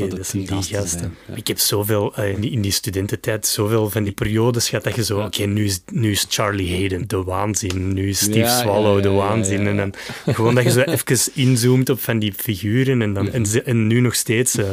Dat 0.00 0.26
zijn 0.26 0.44
die 0.46 0.62
gasten 0.62 1.16
ja. 1.28 1.34
Ik 1.34 1.46
heb 1.46 1.58
zoveel, 1.58 2.14
eh, 2.16 2.30
in, 2.30 2.40
die, 2.40 2.50
in 2.50 2.60
die 2.60 2.70
studententijd, 2.72 3.46
zoveel 3.46 3.90
van 3.90 4.02
die 4.04 4.12
periodes 4.12 4.68
gehad 4.68 4.84
dat 4.84 4.94
je 4.94 5.04
zo, 5.04 5.20
oké, 5.20 5.44
nu, 5.44 5.64
is, 5.64 5.80
nu 5.92 6.10
is 6.10 6.26
Charlie 6.28 6.70
Hayden 6.76 7.08
de 7.08 7.22
waanzin, 7.22 7.92
nu 7.94 8.08
is 8.08 8.18
Steve 8.18 8.38
Ja, 8.38 8.58
Swallow 8.60 8.96
ja, 8.96 9.02
de 9.02 9.08
waanzin. 9.10 9.66
En 9.66 9.76
dan 9.76 9.94
gewoon 10.34 10.54
dat 10.54 10.64
je 10.64 10.70
zo 10.70 10.80
even 11.06 11.18
inzoomt 11.34 11.88
op 11.90 12.00
van 12.00 12.18
die 12.18 12.32
figuren 12.36 13.02
en, 13.02 13.12
dan, 13.12 13.32
en, 13.32 13.46
ze- 13.46 13.62
en 13.62 13.86
nu 13.86 14.00
nog 14.00 14.14
steeds... 14.14 14.56
eh 14.56 14.68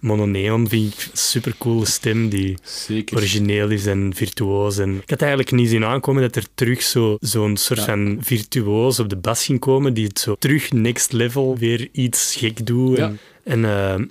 Mononeon 0.00 0.68
vind 0.68 0.92
ik 0.94 1.00
een 1.12 1.18
supercoole 1.18 1.86
stem 1.86 2.28
die 2.28 2.56
Zeker. 2.62 3.16
origineel 3.16 3.68
is 3.70 3.86
en 3.86 4.12
virtuoos. 4.14 4.78
En 4.78 4.94
ik 5.02 5.10
had 5.10 5.20
eigenlijk 5.20 5.50
niet 5.52 5.68
zien 5.68 5.84
aankomen 5.84 6.22
dat 6.22 6.36
er 6.36 6.44
terug 6.54 6.82
zo- 6.82 7.16
zo'n 7.20 7.56
soort 7.56 7.78
Ja. 7.78 7.84
van 7.84 8.18
virtuoos 8.20 8.98
op 8.98 9.08
de 9.08 9.16
bas 9.16 9.44
ging 9.44 9.58
komen, 9.58 9.94
die 9.94 10.06
het 10.06 10.18
zo 10.18 10.34
terug 10.38 10.72
next 10.72 11.12
level 11.12 11.56
weer 11.58 11.88
iets 11.92 12.34
gek 12.38 12.66
doet. 12.66 12.96
Ja. 12.96 13.12
En, 13.44 13.64
en 13.64 13.64
eh, 13.64 14.04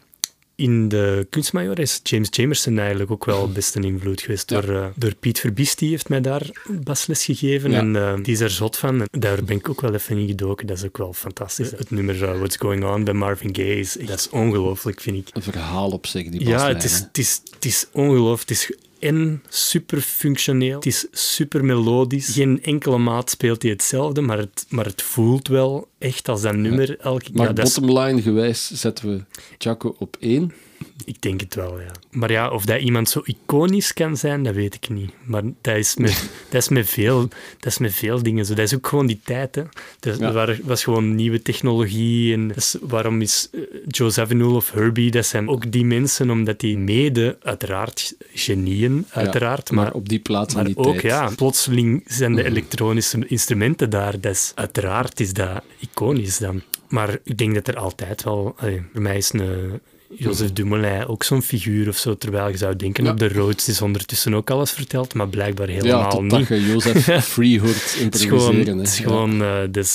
in 0.59 0.87
de 0.87 1.27
kunstmajor 1.29 1.79
is 1.79 1.99
James 2.03 2.27
Jamerson 2.31 2.79
eigenlijk 2.79 3.11
ook 3.11 3.25
wel 3.25 3.51
best 3.51 3.75
een 3.75 3.83
invloed 3.83 4.21
geweest. 4.21 4.49
Ja. 4.49 4.61
Door, 4.61 4.75
eh, 4.75 4.85
door 4.95 5.15
Piet 5.15 5.39
Verbiest, 5.39 5.79
die 5.79 5.89
heeft 5.89 6.09
mij 6.09 6.21
daar 6.21 6.49
basles 6.67 7.25
gegeven. 7.25 7.71
Ja. 7.71 7.77
En 7.77 7.95
eh, 7.95 8.13
die 8.23 8.33
is 8.33 8.39
er 8.39 8.49
zot 8.49 8.77
van. 8.77 9.01
En 9.01 9.19
daar 9.19 9.43
ben 9.43 9.57
ik 9.57 9.69
ook 9.69 9.81
wel 9.81 9.93
even 9.93 10.17
in 10.17 10.27
gedoken. 10.27 10.67
Dat 10.67 10.77
is 10.77 10.85
ook 10.85 10.97
wel 10.97 11.13
fantastisch. 11.13 11.71
Het 11.71 11.91
nummer 11.91 12.23
eh, 12.23 12.37
What's 12.37 12.55
Going 12.55 12.85
On 12.85 13.03
bij 13.03 13.13
Marvin 13.13 13.55
Gaye, 13.55 13.79
is, 13.79 13.93
dat 13.93 14.19
is 14.19 14.29
ongelooflijk, 14.29 15.01
vind 15.01 15.17
ik. 15.17 15.35
Een 15.35 15.41
verhaal 15.41 15.89
op 15.89 16.05
zich, 16.05 16.29
die 16.29 16.39
Ja, 16.39 16.51
baslijn, 16.51 16.75
het 16.75 16.83
is, 16.83 16.99
het 16.99 17.17
is, 17.17 17.41
het 17.53 17.65
is 17.65 17.87
ongelooflijk. 17.91 18.49
Het 18.49 18.57
is 18.57 18.88
en 18.99 19.43
super 19.49 20.01
functioneel. 20.01 20.75
Het 20.75 20.85
is 20.85 21.07
super 21.11 21.65
melodisch. 21.65 22.27
Geen 22.33 22.63
enkele 22.63 22.97
maat 22.97 23.29
speelt 23.29 23.61
hij 23.61 23.71
hetzelfde, 23.71 24.21
maar 24.21 24.37
het, 24.37 24.65
maar 24.69 24.85
het 24.85 25.01
voelt 25.01 25.47
wel 25.47 25.87
echt 25.97 26.29
als 26.29 26.41
dat 26.41 26.55
nummer 26.55 26.99
elke 26.99 27.29
Maar 27.33 27.47
ja, 27.47 27.53
bottomline 27.53 28.21
gewijs 28.21 28.71
zetten 28.71 29.09
we 29.09 29.23
Chaco 29.57 29.95
op 29.99 30.17
één. 30.19 30.53
Ik 31.05 31.21
denk 31.21 31.41
het 31.41 31.55
wel, 31.55 31.79
ja. 31.79 31.91
Maar 32.11 32.31
ja, 32.31 32.49
of 32.49 32.65
dat 32.65 32.81
iemand 32.81 33.09
zo 33.09 33.21
iconisch 33.23 33.93
kan 33.93 34.17
zijn, 34.17 34.43
dat 34.43 34.53
weet 34.55 34.75
ik 34.75 34.89
niet. 34.89 35.11
Maar 35.23 35.41
dat 35.61 35.75
is 35.75 35.95
met, 35.95 36.29
dat 36.51 36.61
is 36.61 36.69
met, 36.69 36.89
veel, 36.89 37.27
dat 37.59 37.65
is 37.71 37.77
met 37.77 37.93
veel 37.93 38.23
dingen 38.23 38.45
zo. 38.45 38.53
Dat 38.53 38.65
is 38.65 38.75
ook 38.75 38.87
gewoon 38.87 39.05
die 39.05 39.19
tijd, 39.23 39.55
hè. 39.55 39.63
Dat 39.99 40.17
Ja. 40.19 40.55
was 40.63 40.83
gewoon 40.83 41.15
nieuwe 41.15 41.41
technologie. 41.41 42.33
En 42.33 42.55
is- 42.55 42.75
waarom 42.81 43.21
is 43.21 43.49
eh, 43.51 43.61
Joe 43.87 44.09
Zawinul 44.09 44.55
of 44.55 44.71
Herbie, 44.71 45.11
dat 45.11 45.25
zijn 45.25 45.47
ook 45.49 45.71
die 45.71 45.85
mensen, 45.85 46.29
omdat 46.29 46.59
die 46.59 46.77
mede, 46.77 47.37
uiteraard, 47.41 48.15
genieën, 48.33 49.05
uiteraard, 49.09 49.71
maar, 49.71 49.83
maar, 49.83 49.93
op 49.93 50.09
die 50.09 50.19
plaats 50.19 50.55
maar 50.55 50.63
die 50.65 50.77
ook, 50.77 50.85
tijd. 50.91 51.01
ja, 51.01 51.29
plotseling 51.35 52.03
zijn 52.07 52.31
Mhm. 52.31 52.41
de 52.41 52.47
elektronische 52.47 53.27
instrumenten 53.27 53.89
daar. 53.89 54.19
Dat 54.19 54.31
is, 54.31 54.51
uiteraard 54.55 55.19
is 55.19 55.33
dat 55.33 55.63
iconisch 55.79 56.37
dan. 56.37 56.61
Maar 56.87 57.17
ik 57.23 57.37
denk 57.37 57.53
dat 57.53 57.67
er 57.67 57.77
altijd 57.77 58.23
wel... 58.23 58.53
allee, 58.57 58.81
voor 58.93 59.01
mij 59.01 59.17
is 59.17 59.33
een... 59.33 59.79
Joseph 60.15 60.53
Dumoulin 60.53 61.05
ook 61.07 61.23
zo'n 61.23 61.41
figuur 61.41 61.87
of 61.87 61.97
zo, 61.97 62.17
terwijl 62.17 62.49
je 62.49 62.57
zou 62.57 62.75
denken 62.75 63.03
Ja. 63.03 63.11
op 63.11 63.19
de 63.19 63.27
roads 63.33 63.67
is 63.67 63.81
ondertussen 63.81 64.33
ook 64.33 64.49
alles 64.49 64.71
verteld, 64.71 65.13
maar 65.13 65.27
blijkbaar 65.27 65.67
Ja, 65.71 65.73
helemaal 65.75 66.09
totdat 66.09 66.39
niet. 66.39 66.47
je 66.47 66.65
Jozef 66.65 67.05
Free 67.33 67.59
hoort 67.59 67.95
Het 67.99 68.15
is 68.15 68.21
gewoon, 68.23 68.39
improviseren. 68.39 68.77
het 68.77 68.87
is 68.87 68.97
Ja. 68.97 69.03
gewoon 69.03 69.31
eh, 69.31 69.47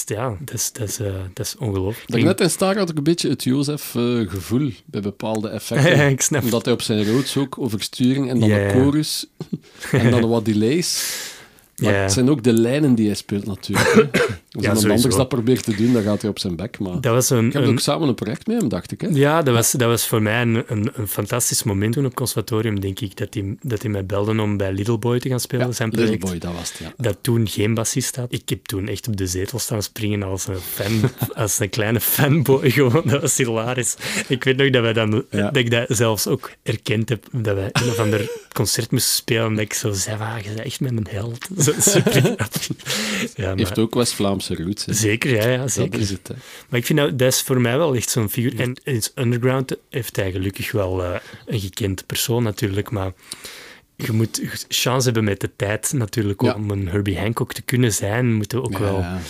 ja, 0.05 0.37
dat 0.41 0.55
is, 0.59 0.73
dat 0.73 0.89
is, 0.89 0.99
eh, 0.99 1.07
dat 1.35 1.47
is 1.47 1.57
ongelooflijk. 1.59 2.11
Daarnet 2.11 2.41
in 2.41 2.51
Star 2.51 2.77
had 2.77 2.91
ik 2.91 2.97
een 2.97 3.03
beetje 3.03 3.29
het 3.29 3.45
Jozef-gevoel 3.45 4.71
bij 4.85 5.01
bepaalde 5.01 5.49
effecten. 5.49 6.09
ik 6.11 6.21
snap 6.21 6.43
Omdat 6.43 6.65
hij 6.65 6.75
op 6.75 6.83
zijn 6.83 7.05
roods 7.13 7.37
ook 7.37 7.59
oversturing 7.59 8.31
en 8.31 8.41
dan 8.41 8.49
Ja, 8.49 8.57
de 8.57 8.63
ja. 8.63 8.71
chorus 8.71 9.27
en 9.93 10.11
dan 10.11 10.29
wat 10.29 10.45
delays. 10.45 11.03
Maar 11.83 11.93
Ja. 11.93 11.99
het 11.99 12.13
zijn 12.13 12.31
ook 12.31 12.43
de 12.43 12.53
lijnen 12.53 12.95
die 12.95 13.07
hij 13.07 13.15
speelt 13.15 13.47
natuurlijk. 13.47 13.95
Als 14.55 14.63
iemand 14.63 14.81
sowieso. 14.81 14.95
anders 14.97 15.17
dat 15.17 15.29
probeert 15.29 15.65
te 15.65 15.75
doen, 15.77 15.93
dan 15.93 16.03
gaat 16.03 16.21
hij 16.21 16.31
op 16.31 16.39
zijn 16.39 16.57
bek. 16.57 16.79
Maar 16.79 17.01
Dat 17.01 17.13
was 17.13 17.31
een, 17.31 17.47
ik 17.47 17.53
heb 17.53 17.63
een- 17.63 17.69
ook 17.69 17.79
samen 17.81 18.09
een 18.09 18.15
project 18.15 18.47
met 18.47 18.61
hem, 18.61 18.69
dacht 18.69 18.93
ik. 18.93 19.01
Hè? 19.01 19.09
Ja, 19.13 19.43
dat 19.43 19.55
was, 19.55 19.71
dat 19.71 19.89
was 19.89 20.07
voor 20.07 20.23
mij 20.23 20.43
een, 20.43 20.63
een, 20.67 20.91
een 20.95 21.09
fantastisch 21.09 21.63
moment 21.63 21.93
toen 21.93 22.07
op 22.07 22.15
conservatorium, 22.15 22.81
denk 22.81 23.01
ik, 23.01 23.17
dat 23.17 23.35
hij, 23.35 23.57
dat 23.63 23.83
hij 23.83 23.91
mij 23.91 24.07
belde 24.07 24.41
om 24.43 24.57
bij 24.57 24.73
Little 24.73 24.99
Boy 24.99 25.19
te 25.19 25.29
gaan 25.29 25.41
spelen, 25.41 25.67
Ja, 25.67 25.73
zijn 25.73 25.89
Little 25.89 26.05
project. 26.19 26.25
Boy, 26.43 26.51
dat 26.51 26.61
was 26.61 26.69
het, 26.73 26.79
ja. 26.79 26.93
Dat 26.97 27.17
toen 27.21 27.49
geen 27.49 27.75
bassist 27.75 28.17
had. 28.17 28.33
Ik 28.33 28.49
heb 28.49 28.65
toen 28.67 28.89
echt 28.89 29.09
op 29.09 29.17
de 29.17 29.27
zetel 29.27 29.59
staan 29.59 29.83
springen 29.83 30.23
als 30.23 30.47
een 30.47 30.57
fan, 30.59 31.01
als 31.43 31.59
een 31.59 31.71
kleine 31.71 32.01
fanboy 32.01 32.71
gewoon. 32.71 33.03
Dat 33.05 33.21
was 33.21 33.37
hilarisch. 33.37 33.95
Ik 34.29 34.45
weet 34.45 34.57
nog 34.57 34.71
dat 34.71 34.83
wij 34.83 34.93
dan, 34.93 35.25
Ja. 35.31 35.43
dat 35.43 35.57
ik 35.57 35.71
dat 35.71 35.85
zelfs 35.89 36.27
ook 36.27 36.51
erkend 36.63 37.09
heb, 37.09 37.27
dat 37.33 37.55
wij 37.55 37.69
een 37.73 37.89
of 37.89 37.99
ander 37.99 38.31
concert 38.53 38.91
moesten 38.91 39.15
spelen, 39.15 39.45
en 39.47 39.55
dat 39.55 39.65
ik 39.65 39.73
zo 39.75 39.93
zei, 39.93 40.17
"Wauw, 40.17 40.37
je 40.37 40.43
bent 40.55 40.61
echt 40.61 40.81
mijn 40.81 41.07
held. 41.11 41.49
Ja, 43.35 43.47
maar, 43.47 43.57
Heeft 43.57 43.79
ook 43.79 43.95
West-Vlaamse 43.95 44.55
roots. 44.57 44.85
hè. 44.85 44.93
Zeker, 44.95 45.31
ja, 45.35 45.49
ja 45.49 45.59
Dat 45.59 45.71
zeker. 45.73 46.01
is 46.01 46.11
het. 46.11 46.29
Hè. 46.29 46.35
Maar 46.69 46.79
ik 46.79 46.87
vind 46.87 46.99
dat, 46.99 47.19
dat 47.19 47.33
is 47.33 47.43
voor 47.43 47.61
mij 47.61 47.77
wel 47.79 47.95
echt 47.95 48.11
zo'n 48.11 48.31
figuur. 48.31 48.61
En 48.61 48.77
is 48.83 49.13
Underground 49.15 49.77
heeft 49.91 50.17
hij 50.17 50.33
gelukkig 50.33 50.73
wel 50.73 51.05
eh, 51.05 51.15
een 51.47 51.61
gekend 51.61 52.07
persoon 52.07 52.43
natuurlijk, 52.43 52.91
maar 52.91 53.13
je 53.97 54.13
moet 54.13 54.43
chance 54.69 55.05
hebben 55.05 55.25
met 55.25 55.41
de 55.41 55.51
tijd 55.57 55.93
natuurlijk. 55.93 56.43
Ja. 56.43 56.55
Om 56.55 56.71
een 56.71 56.89
Herbie 56.89 57.19
Hancock 57.19 57.53
te 57.53 57.63
kunnen 57.63 57.93
zijn, 57.93 58.33
moeten 58.35 58.59
we 58.59 58.65
ook 58.65 58.79
wel 58.79 58.99
Ja, 58.99 59.21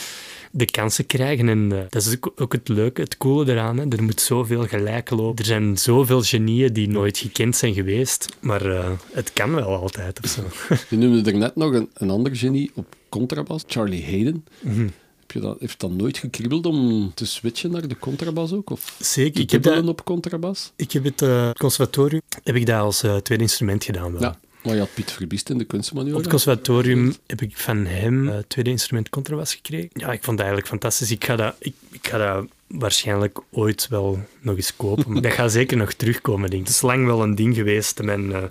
de 0.57 0.65
kansen 0.65 1.07
krijgen. 1.07 1.49
En 1.49 1.73
eh, 1.73 1.79
dat 1.89 2.03
is 2.03 2.17
ook, 2.17 2.33
ook 2.37 2.53
het 2.53 2.69
leuke, 2.69 3.01
het 3.01 3.17
coole 3.17 3.53
eraan. 3.53 3.79
Hè. 3.79 3.89
Er 3.89 4.03
moet 4.03 4.21
zoveel 4.21 4.67
gelijk 4.67 5.11
lopen. 5.11 5.39
Er 5.39 5.45
zijn 5.45 5.79
zoveel 5.79 6.23
genieën 6.23 6.73
die 6.73 6.89
nooit 6.89 7.19
gekend 7.19 7.57
zijn 7.57 7.75
geweest, 7.75 8.37
maar 8.41 8.67
eh, 8.67 8.91
het 9.13 9.33
kan 9.33 9.55
wel 9.55 9.77
altijd 9.77 10.21
of 10.23 10.31
zo. 10.31 10.43
Je 10.91 10.97
noemde 10.97 11.31
er 11.31 11.39
net 11.39 11.57
nog 11.57 11.73
een, 11.73 11.89
een 11.95 12.11
ander 12.11 12.37
genie 12.37 12.71
op 12.75 12.97
contrabas, 13.09 13.65
Charlie 13.67 14.05
Hayden. 14.05 14.45
Mhm. 14.61 14.89
Heb 15.21 15.31
je 15.31 15.41
dat, 15.41 15.57
heeft 15.61 15.81
dat 15.81 15.91
nooit 15.91 16.19
gekriebeld 16.19 16.67
om 16.67 17.13
te 17.15 17.27
switchen 17.27 17.71
naar 17.71 17.89
de 17.89 17.99
contrabas 17.99 18.53
ook? 18.53 18.71
Of 18.71 18.97
Zeker. 18.99 19.41
Ik 19.41 19.51
heb, 19.51 19.63
dat, 19.63 19.89
op 19.89 20.05
contrabas? 20.05 20.73
ik 20.77 20.93
heb 20.93 21.05
het 21.05 21.23
eh, 21.23 21.51
conservatorium 21.51 22.23
heb 22.43 22.55
ik 22.55 22.67
dat 22.67 22.81
als 22.81 22.99
tweede 22.99 23.43
instrument 23.43 23.85
gedaan. 23.85 24.13
Wel. 24.13 24.21
Ja. 24.21 24.39
Maar 24.65 24.74
je 24.74 24.81
had 24.81 24.95
Piet 24.95 25.12
Verbiest 25.12 25.51
in 25.51 25.59
de 25.59 25.65
kunstmanier. 25.65 26.12
Op 26.12 26.20
het 26.20 26.28
conservatorium 26.28 27.15
heb 27.27 27.43
ik 27.43 27.57
van 27.57 27.86
hem 27.86 28.28
uh, 28.28 28.39
tweede 28.49 28.70
instrument 28.70 29.09
contrabas 29.09 29.55
gekregen. 29.55 29.91
Ja, 29.93 30.12
ik 30.12 30.24
vond 30.24 30.36
dat 30.36 30.47
eigenlijk 30.47 30.69
fantastisch. 30.69 31.11
Ik 31.11 31.24
ga 31.24 31.36
dat, 31.36 31.55
ik, 31.59 31.74
ik 31.91 32.09
ga 32.09 32.19
dat 32.19 32.47
waarschijnlijk 32.66 33.41
ooit 33.51 33.89
wel 33.89 34.19
nog 34.41 34.57
eens 34.57 34.77
kopen. 34.77 35.15
Dat 35.23 35.32
gaat 35.32 35.53
zeker 35.53 35.77
nog 35.77 35.93
terugkomen, 35.93 36.51
denk 36.51 36.62
ik. 36.62 36.69
Het 36.69 36.77
is 36.77 36.82
lang 36.82 37.07
wel 37.07 37.23
een 37.23 37.35
ding 37.35 37.55
geweest, 37.55 38.03
mijn 38.03 38.31
uh, 38.31 38.43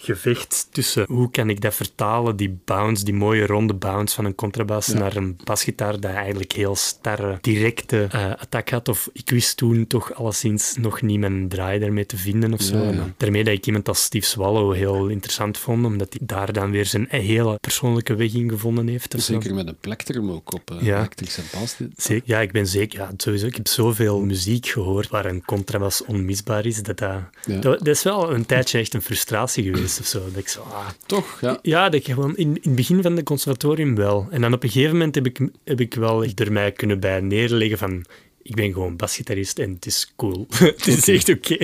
gevecht 0.00 0.68
tussen 0.70 1.04
hoe 1.08 1.30
kan 1.30 1.50
ik 1.50 1.60
dat 1.60 1.74
vertalen, 1.74 2.36
die 2.36 2.58
bounce, 2.64 3.04
die 3.04 3.14
mooie 3.14 3.46
ronde 3.46 3.74
bounce 3.74 4.14
van 4.14 4.24
een 4.24 4.34
contrabas 4.34 4.86
ja. 4.86 4.98
naar 4.98 5.16
een 5.16 5.36
basgitaar 5.44 6.00
dat 6.00 6.10
eigenlijk 6.12 6.52
heel 6.52 6.76
starre, 6.76 7.38
directe 7.40 8.08
uh, 8.14 8.30
attack 8.30 8.68
had. 8.70 8.88
Of 8.88 9.08
ik 9.12 9.30
wist 9.30 9.56
toen 9.56 9.86
toch 9.86 10.14
alleszins 10.14 10.76
nog 10.76 11.02
niet 11.02 11.18
mijn 11.18 11.48
draai 11.48 11.78
daarmee 11.78 12.06
te 12.06 12.16
vinden 12.16 12.52
of 12.52 12.62
zo. 12.62 12.76
Ja, 12.76 12.82
ja. 12.82 12.90
En 12.90 13.14
daarmee 13.16 13.44
dat 13.44 13.54
ik 13.54 13.66
iemand 13.66 13.88
als 13.88 14.02
Steve 14.02 14.26
Swallow 14.26 14.74
heel 14.74 15.08
interessant 15.08 15.58
vond, 15.58 15.84
omdat 15.84 16.16
hij 16.18 16.26
daar 16.26 16.52
dan 16.52 16.70
weer 16.70 16.86
zijn 16.86 17.06
hele 17.08 17.58
persoonlijke 17.60 18.14
weg 18.14 18.34
in 18.34 18.48
gevonden 18.50 18.88
heeft. 18.88 19.12
zo. 19.12 19.18
Zeker 19.18 19.54
met 19.54 19.66
een 19.66 19.76
plektrum 19.80 20.30
ook 20.30 20.54
op 20.54 20.70
uh, 20.72 20.82
Ja. 20.82 20.96
elektrische 20.96 21.42
bas. 21.52 21.76
Zeker, 21.96 22.22
ja, 22.24 22.40
ik 22.40 22.52
ben 22.52 22.66
zeker. 22.66 22.98
Ja, 22.98 23.10
sowieso. 23.16 23.46
Ik 23.46 23.56
heb 23.56 23.68
zoveel 23.68 24.20
muziek 24.20 24.66
gehoord 24.66 25.08
waar 25.08 25.26
een 25.26 25.44
contrabas 25.44 26.04
onmisbaar 26.04 26.66
is. 26.66 26.82
Dat, 26.82 26.98
dat, 26.98 27.62
dat 27.62 27.86
is 27.86 28.02
wel 28.02 28.32
een 28.34 28.46
tijdje 28.46 28.78
echt 28.78 28.94
een 28.94 29.02
frustratie 29.02 29.64
geweest 29.64 29.87
of 30.00 30.06
zo. 30.06 30.18
Dat 30.18 30.36
ik 30.36 30.48
zo 30.48 30.60
ah, 30.60 30.88
Toch, 31.06 31.38
ja. 31.40 31.58
ja, 31.62 31.84
dat 31.84 32.00
ik 32.00 32.06
gewoon 32.06 32.36
in, 32.36 32.48
in 32.48 32.60
het 32.62 32.74
begin 32.74 33.02
van 33.02 33.16
het 33.16 33.24
conservatorium 33.24 33.94
wel. 33.94 34.26
En 34.30 34.40
dan 34.40 34.52
op 34.52 34.62
een 34.62 34.70
gegeven 34.70 34.92
moment 34.92 35.14
heb 35.14 35.26
ik, 35.26 35.40
heb 35.64 35.80
ik 35.80 35.94
wel 35.94 36.24
echt 36.24 36.40
er 36.40 36.52
mij 36.52 36.72
kunnen 36.72 37.00
bij 37.00 37.20
neerleggen 37.20 37.78
van... 37.78 38.04
Ik 38.42 38.54
ben 38.54 38.72
gewoon 38.72 38.96
basgitarist 38.96 39.58
en 39.58 39.72
het 39.72 39.86
is 39.86 40.12
cool. 40.16 40.46
het 40.58 40.86
is 40.86 41.08
echt 41.08 41.28
oké. 41.28 41.54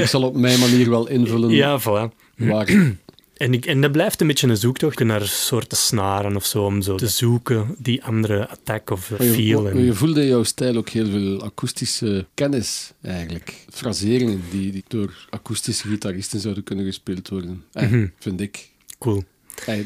Ik 0.00 0.06
zal 0.06 0.22
op 0.22 0.36
mijn 0.36 0.60
manier 0.60 0.90
wel 0.90 1.08
invullen 1.08 1.50
Ja, 1.50 1.80
voilà. 1.80 2.14
waar... 2.36 2.68
En, 3.40 3.52
ik, 3.54 3.66
en 3.66 3.80
dat 3.80 3.92
blijft 3.92 4.20
een 4.20 4.26
beetje 4.26 4.48
een 4.48 4.56
zoektocht 4.56 4.98
naar 5.04 5.26
soorten 5.26 5.76
snaren 5.78 6.36
of 6.36 6.46
zo, 6.46 6.64
om 6.64 6.82
zo 6.82 6.94
te 6.96 7.08
zoeken 7.08 7.74
die 7.78 8.04
andere 8.04 8.48
attack 8.48 8.90
of 8.90 9.10
Maar 9.10 9.24
je, 9.24 9.32
feel. 9.32 9.62
maar 9.62 9.76
je 9.78 9.94
voelde 9.94 10.20
in 10.22 10.26
jouw 10.28 10.42
stijl 10.42 10.76
ook 10.76 10.88
heel 10.88 11.06
veel 11.10 11.42
akoestische 11.42 12.26
kennis, 12.34 12.92
eigenlijk. 13.02 13.54
Fraseringen 13.70 14.42
die, 14.50 14.72
die 14.72 14.84
door 14.88 15.26
akoestische 15.30 15.88
gitaristen 15.88 16.40
zouden 16.40 16.64
kunnen 16.64 16.84
gespeeld 16.84 17.28
worden. 17.28 17.64
Eh, 17.72 17.88
Mhm. 17.90 18.06
Vind 18.18 18.40
ik. 18.40 18.68
cool. 18.98 19.24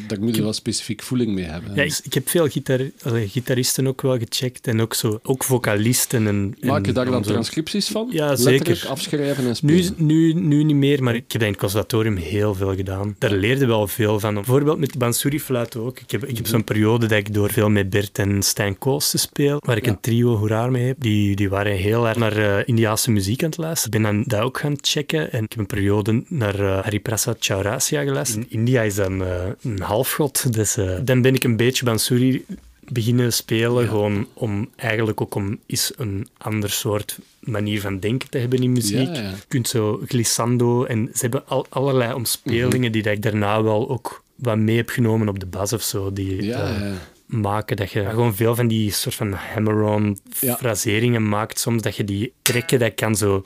Daar 0.07 0.21
moet 0.21 0.37
je 0.37 0.43
wel 0.43 0.53
specifiek 0.53 1.03
voeling 1.03 1.33
mee 1.35 1.45
hebben. 1.45 1.75
Ja, 1.75 1.83
ik, 1.83 1.99
ik 2.03 2.15
heb 2.15 2.29
veel 2.29 2.49
gitar, 2.49 2.81
allee, 3.03 3.29
gitaristen 3.29 3.87
ook 3.87 4.03
wel 4.03 4.19
gecheckt 4.19 4.67
en 4.67 4.81
ook, 4.81 4.95
zo, 4.95 5.19
ook 5.23 5.45
vocalisten. 5.45 6.27
En, 6.27 6.55
Maak 6.61 6.87
je 6.87 6.93
daar 6.93 7.05
dan 7.05 7.23
transcripties 7.23 7.89
van? 7.89 8.09
Ja, 8.11 8.29
Letterlijk 8.29 8.65
zeker. 8.67 8.89
afschrijven 8.89 9.45
en 9.47 9.55
Nu, 9.63 9.83
spelen? 9.83 10.07
nu, 10.07 10.33
nu 10.33 10.63
niet 10.65 10.77
meer, 10.77 11.03
maar 11.03 11.15
ik 11.15 11.21
heb 11.21 11.31
dat 11.31 11.41
in 11.43 11.49
het 11.49 11.57
conservatorium 11.61 12.17
heel 12.17 12.55
veel 12.55 12.75
gedaan. 12.75 13.17
Daar 13.19 13.33
leerde 13.33 13.67
wel 13.67 13.87
veel 13.89 14.21
van. 14.21 14.35
Bijvoorbeeld 14.35 14.79
met 14.79 14.93
de 14.93 14.99
Bansuri-fluit 14.99 15.77
ook. 15.77 16.01
Ik 16.01 16.11
heb, 16.11 16.25
ik 16.25 16.37
heb 16.37 16.47
zo'n 16.47 16.65
periode 16.65 17.07
dat 17.07 17.19
ik 17.19 17.35
door 17.35 17.51
veel 17.53 17.71
met 17.71 17.91
Bert 17.91 18.19
en 18.19 18.43
Stijn 18.43 18.79
Koos 18.79 19.11
te 19.11 19.19
spelen, 19.19 19.57
waar 19.65 19.77
ik 19.77 19.85
Ja. 19.85 19.91
een 19.91 20.01
trio 20.01 20.37
hoeraar 20.37 20.71
mee 20.71 20.87
heb. 20.87 20.97
Die, 21.01 21.37
die 21.37 21.49
waren 21.49 21.77
heel 21.77 22.09
erg 22.09 22.17
naar 22.17 22.37
eh, 22.37 22.63
Indiaanse 22.69 23.11
muziek 23.11 23.43
aan 23.43 23.49
het 23.49 23.59
luisteren. 23.59 23.97
Ik 23.99 24.03
ben 24.03 24.13
dan 24.15 24.25
dat 24.27 24.41
ook 24.41 24.59
gaan 24.59 24.77
checken 24.81 25.33
en 25.33 25.43
ik 25.45 25.51
heb 25.51 25.59
een 25.59 25.67
periode 25.67 26.23
naar 26.29 26.61
eh, 26.61 26.83
Hariprasad 26.83 27.37
Chaurasia 27.41 28.03
geluisterd. 28.03 28.45
In 28.49 28.59
India 28.59 28.83
is 28.83 28.95
dan 28.95 29.25
eh, 29.25 29.31
een 29.65 29.81
halfgod, 29.81 30.53
dus 30.53 30.77
eh, 30.77 30.99
dan 31.05 31.23
ben 31.23 31.35
ik 31.35 31.45
een 31.45 31.57
beetje 31.57 31.85
Bansuri 31.85 32.45
beginnen 32.89 33.32
spelen, 33.32 33.82
Ja. 33.82 33.89
gewoon 33.89 34.27
om 34.35 34.69
eigenlijk 34.77 35.20
ook 35.20 35.35
om 35.35 35.59
eens 35.66 35.93
een 35.97 36.28
ander 36.39 36.70
soort 36.70 37.19
manier 37.41 37.81
van 37.81 37.99
denken 37.99 38.31
te 38.31 38.39
hebben 38.39 38.59
in 38.62 38.73
muziek. 38.73 39.07
Ja, 39.09 39.23
ja. 39.23 39.28
Je 39.28 39.35
kunt 39.49 39.69
zo 39.69 40.01
glissando 40.07 40.85
en 40.85 41.09
ze 41.15 41.20
hebben 41.20 41.47
al, 41.49 41.66
allerlei 41.69 42.12
omspelingen 42.12 42.81
Mhm. 42.81 42.91
die 42.93 43.03
dat 43.03 43.12
ik 43.12 43.23
daarna 43.23 43.62
wel 43.62 43.89
ook 43.91 44.23
wat 44.35 44.57
mee 44.59 44.77
heb 44.77 44.89
genomen 44.89 45.28
op 45.28 45.41
de 45.41 45.47
bas 45.47 45.73
of 45.73 45.82
zo, 45.82 46.12
die 46.12 46.43
Ja, 46.43 46.74
eh, 46.74 46.81
ja. 46.81 46.93
maken 47.27 47.77
dat 47.77 47.91
je 47.91 48.05
gewoon 48.11 48.35
veel 48.35 48.55
van 48.55 48.69
die 48.69 48.91
soort 48.93 49.15
van 49.15 49.32
hammer-on 49.32 50.19
fraseringen 50.59 51.28
maakt 51.28 51.59
soms, 51.59 51.82
dat 51.82 51.97
je 51.97 52.05
die 52.05 52.32
trekken, 52.43 52.78
dat 52.78 52.95
kan 52.95 53.16
zo 53.16 53.45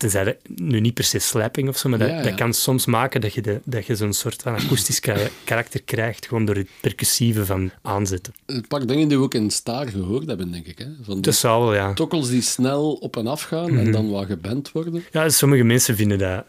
tenzij 0.00 0.24
dat 0.24 0.36
nu 0.56 0.80
niet 0.80 0.94
per 0.94 1.04
se 1.04 1.18
slapping 1.18 1.68
of 1.68 1.78
zo, 1.78 1.88
maar 1.88 1.98
dat, 1.98 2.08
Ja, 2.08 2.16
ja. 2.16 2.22
dat 2.22 2.34
kan 2.34 2.52
soms 2.54 2.86
maken 2.86 3.20
dat 3.20 3.34
je, 3.34 3.40
de, 3.42 3.60
dat 3.64 3.86
je 3.86 3.96
zo'n 3.96 4.12
soort 4.12 4.42
van 4.42 4.54
akoestisch 4.54 5.00
ka- 5.00 5.28
karakter 5.44 5.82
krijgt, 5.82 6.26
gewoon 6.26 6.44
door 6.44 6.54
het 6.56 6.68
percussieve 6.80 7.46
van 7.46 7.70
aanzetten. 7.82 8.34
Een 8.46 8.64
paar 8.68 8.86
dingen 8.86 9.08
die 9.08 9.16
we 9.18 9.22
ook 9.22 9.34
in 9.34 9.50
Staar 9.50 9.88
gehoord 9.88 10.26
hebben, 10.26 10.52
denk 10.52 10.66
ik. 10.66 10.78
Hè? 10.78 10.86
Van 11.02 11.14
die 11.14 11.22
Dat 11.22 11.34
zou 11.34 11.64
wel, 11.64 11.74
ja. 11.74 11.92
tokkels 11.92 12.28
die 12.28 12.42
snel 12.42 12.92
op 12.92 13.16
en 13.16 13.26
af 13.26 13.42
gaan 13.42 13.70
Mhm. 13.70 13.78
en 13.86 13.92
dan 13.92 14.10
wat 14.10 14.26
geband 14.26 14.72
worden. 14.72 15.04
Ja, 15.12 15.28
sommige 15.28 15.62
mensen 15.64 15.96
vinden 15.96 16.18
dat... 16.18 16.44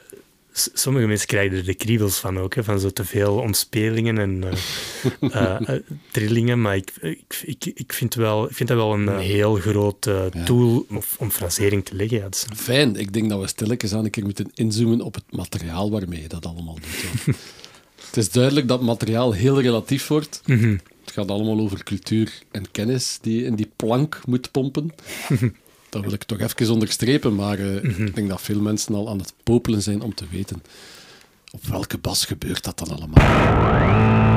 Sommige 0.53 1.07
mensen 1.07 1.28
krijgen 1.28 1.57
er 1.57 1.65
de 1.65 1.73
kriebels 1.73 2.18
van 2.18 2.40
ook, 2.40 2.56
hè, 2.56 2.64
van 2.64 2.80
zo 2.80 2.90
te 2.90 3.06
veel 3.06 3.36
omspelingen 3.36 4.18
en 4.18 4.44
eh, 4.44 4.52
eh, 5.41 5.69
eh, 5.69 5.82
trillingen. 6.11 6.61
Maar 6.61 6.76
ik, 6.76 6.91
ik, 7.02 7.41
ik, 7.45 7.65
ik, 7.65 7.94
vind 7.94 8.14
wel, 8.14 8.49
ik 8.49 8.56
vind 8.56 8.69
dat 8.69 8.78
wel 8.78 8.94
een 8.94 9.19
heel 9.19 9.56
groot 9.56 10.06
Ja. 10.06 10.44
tool 10.45 10.86
om, 10.90 11.02
om 11.18 11.32
frasering 11.32 11.86
te 11.86 11.95
leggen. 11.95 12.18
Ja, 12.18 12.30
dus- 12.30 12.45
Fijn, 12.56 12.95
ik 12.95 13.14
denk 13.14 13.30
dat 13.30 13.40
we 13.40 13.48
stilletjes 13.48 13.94
aan 13.94 14.06
een 14.06 14.11
keer 14.11 14.23
moeten 14.23 14.52
inzoomen 14.53 15.02
op 15.02 15.14
het 15.14 15.23
materiaal 15.30 15.91
waarmee 15.91 16.22
je 16.22 16.28
dat 16.28 16.45
allemaal 16.45 16.76
doet. 16.76 17.36
het 18.07 18.18
is 18.18 18.30
duidelijk 18.32 18.68
dat 18.68 18.82
materiaal 18.82 19.32
heel 19.32 19.61
relatief 19.61 20.07
wordt. 20.07 20.41
Mhm. 20.45 20.78
Het 21.02 21.11
gaat 21.19 21.30
allemaal 21.30 21.60
over 21.60 21.84
cultuur 21.84 22.32
en 22.52 22.72
kennis 22.72 23.18
die 23.22 23.40
je 23.40 23.45
in 23.45 23.56
die 23.56 23.72
plank 23.76 24.22
moet 24.26 24.52
pompen. 24.52 24.91
Dat 25.91 26.01
wil 26.03 26.13
ik 26.13 26.23
toch 26.23 26.39
even 26.39 26.73
onderstrepen, 26.73 27.35
maar 27.35 27.59
eh, 27.59 27.81
Mhm. 27.84 28.05
ik 28.05 28.15
denk 28.15 28.30
dat 28.30 28.41
veel 28.41 28.61
mensen 28.61 28.95
al 28.95 29.09
aan 29.09 29.18
het 29.18 29.34
popelen 29.43 29.81
zijn 29.81 30.01
om 30.01 30.13
te 30.13 30.26
weten 30.31 30.63
op 31.51 31.63
welke 31.65 31.97
bas 31.97 32.26
gebeurt 32.26 32.63
dat 32.63 32.77
dan 32.80 32.89
allemaal. 32.97 34.30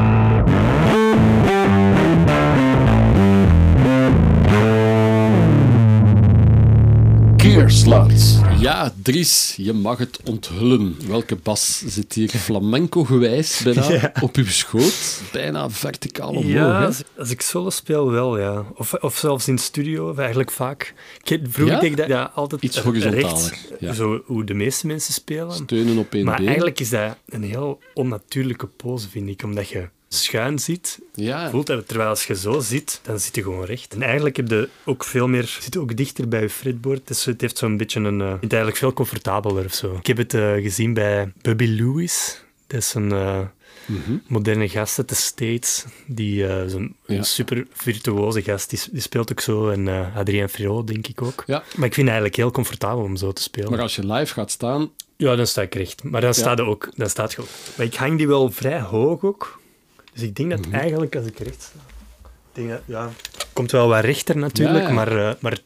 Ja, 8.58 8.92
Dries, 9.02 9.54
je 9.56 9.72
mag 9.72 9.98
het 9.98 10.20
onthullen. 10.24 10.96
Welke 11.08 11.36
bas 11.36 11.82
zit 11.86 12.12
hier 12.12 12.28
flamenco-gewijs 12.28 13.60
bijna 13.64 13.90
Ja. 13.92 14.12
op 14.20 14.36
uw 14.36 14.46
schoot? 14.46 15.20
Bijna 15.32 15.70
verticaal 15.70 16.28
omhoog, 16.28 16.44
Ja, 16.46 16.84
als, 16.84 17.02
als 17.18 17.30
ik 17.30 17.40
solo 17.40 17.70
speel 17.70 18.10
wel, 18.10 18.38
ja. 18.38 18.64
Of, 18.76 18.94
of 18.94 19.16
zelfs 19.16 19.48
in 19.48 19.58
studio, 19.58 20.10
of 20.10 20.18
eigenlijk 20.18 20.50
vaak. 20.50 20.94
Ik, 21.24 21.40
vroeger 21.48 21.74
Ja? 21.74 21.80
deed 21.80 21.90
ik 21.90 21.96
dat 21.96 22.06
ja, 22.06 22.30
altijd 22.34 22.62
Iets 22.62 22.74
recht, 22.74 22.86
horizontaler, 22.86 23.58
ja. 23.80 23.92
Zo 23.92 24.22
hoe 24.26 24.44
de 24.44 24.54
meeste 24.54 24.86
mensen 24.86 25.12
spelen. 25.14 25.52
Steunen 25.52 25.98
op 25.98 26.14
één 26.14 26.24
Maar 26.24 26.36
been. 26.36 26.46
eigenlijk 26.46 26.80
is 26.80 26.90
dat 26.90 27.16
een 27.26 27.42
heel 27.42 27.78
onnatuurlijke 27.94 28.66
pose, 28.66 29.08
vind 29.08 29.28
ik. 29.28 29.42
Omdat 29.44 29.68
je 29.68 29.88
schuin 30.14 30.58
zit, 30.58 30.98
Ja, 31.14 31.50
voelt 31.50 31.66
dat, 31.66 31.88
terwijl 31.88 32.08
als 32.08 32.26
je 32.26 32.34
zo 32.36 32.60
zit, 32.60 33.00
dan 33.02 33.18
zit 33.20 33.34
je 33.34 33.42
gewoon 33.42 33.64
recht. 33.64 33.94
En 33.94 34.02
eigenlijk 34.02 34.36
heb 34.36 34.48
je 34.48 34.68
ook 34.84 35.04
veel 35.04 35.28
meer, 35.28 35.58
zit 35.60 35.76
ook 35.76 35.96
dichter 35.96 36.28
bij 36.28 36.40
je 36.40 36.50
fretboard. 36.50 37.06
Dus 37.08 37.24
het 37.24 37.40
heeft 37.40 37.58
zo'n 37.58 37.76
beetje 37.76 38.00
een, 38.00 38.20
eh, 38.20 38.26
het 38.26 38.36
is 38.42 38.48
eigenlijk 38.48 38.76
veel 38.76 38.92
comfortabeler 38.92 39.64
of 39.64 39.74
zo. 39.74 39.96
Ik 39.96 40.06
heb 40.06 40.16
het 40.16 40.34
eh, 40.34 40.52
gezien 40.52 40.94
bij 40.94 41.32
Bubby 41.42 41.64
Lewis. 41.66 42.40
Dat 42.66 42.80
is 42.80 42.94
een 42.94 43.12
eh, 43.12 43.40
Mhm. 43.86 44.16
moderne 44.26 44.68
gast 44.68 44.98
uit 44.98 45.08
de 45.08 45.14
States. 45.14 45.84
Die 46.06 46.46
eh, 46.46 46.66
zo'n 46.68 46.96
Ja. 47.06 47.22
super 47.22 47.66
virtuoze 47.72 48.42
gast. 48.42 48.70
Die, 48.70 48.78
die 48.92 49.00
speelt 49.00 49.30
ook 49.30 49.40
zo. 49.40 49.68
En 49.68 49.88
eh 49.88 50.16
Adrien 50.16 50.48
Frérot, 50.48 50.86
denk 50.86 51.06
ik 51.06 51.22
ook. 51.22 51.42
Ja. 51.46 51.56
Maar 51.76 51.86
ik 51.86 51.94
vind 51.94 51.96
het 51.96 52.06
eigenlijk 52.06 52.36
heel 52.36 52.50
comfortabel 52.50 53.04
om 53.04 53.16
zo 53.16 53.32
te 53.32 53.42
spelen. 53.42 53.70
maar 53.70 53.80
als 53.80 53.96
je 53.96 54.06
live 54.12 54.32
gaat 54.32 54.50
staan, 54.50 54.90
Ja, 55.16 55.36
dan 55.36 55.46
sta 55.46 55.62
ik 55.62 55.74
recht. 55.74 56.02
Maar 56.04 56.20
dan 56.20 56.34
staat 56.34 56.60
ook. 56.60 56.88
Dan 56.96 57.08
staat 57.08 57.32
je 57.32 57.40
ook. 57.40 57.46
Maar 57.76 57.86
ik 57.86 57.94
hang 57.94 58.18
die 58.18 58.26
wel 58.26 58.50
vrij 58.50 58.80
hoog 58.80 59.22
ook. 59.22 59.60
Dus 60.14 60.22
ik 60.22 60.34
denk 60.36 60.50
dat 60.50 60.66
Mhm. 60.66 60.74
eigenlijk 60.74 61.16
als 61.16 61.26
ik 61.26 61.38
recht 61.38 61.62
sta... 61.62 61.78
Denk 62.52 62.68
dat, 62.68 62.80
ja, 62.84 63.04
het 63.32 63.46
komt 63.52 63.70
wel 63.70 63.88
wat 63.88 64.04
rechter 64.04 64.36
natuurlijk, 64.36 64.78
Ja, 64.82 64.88
ja. 64.88 64.94
Maar, 64.94 65.28
eh, 65.28 65.34
maar 65.40 65.58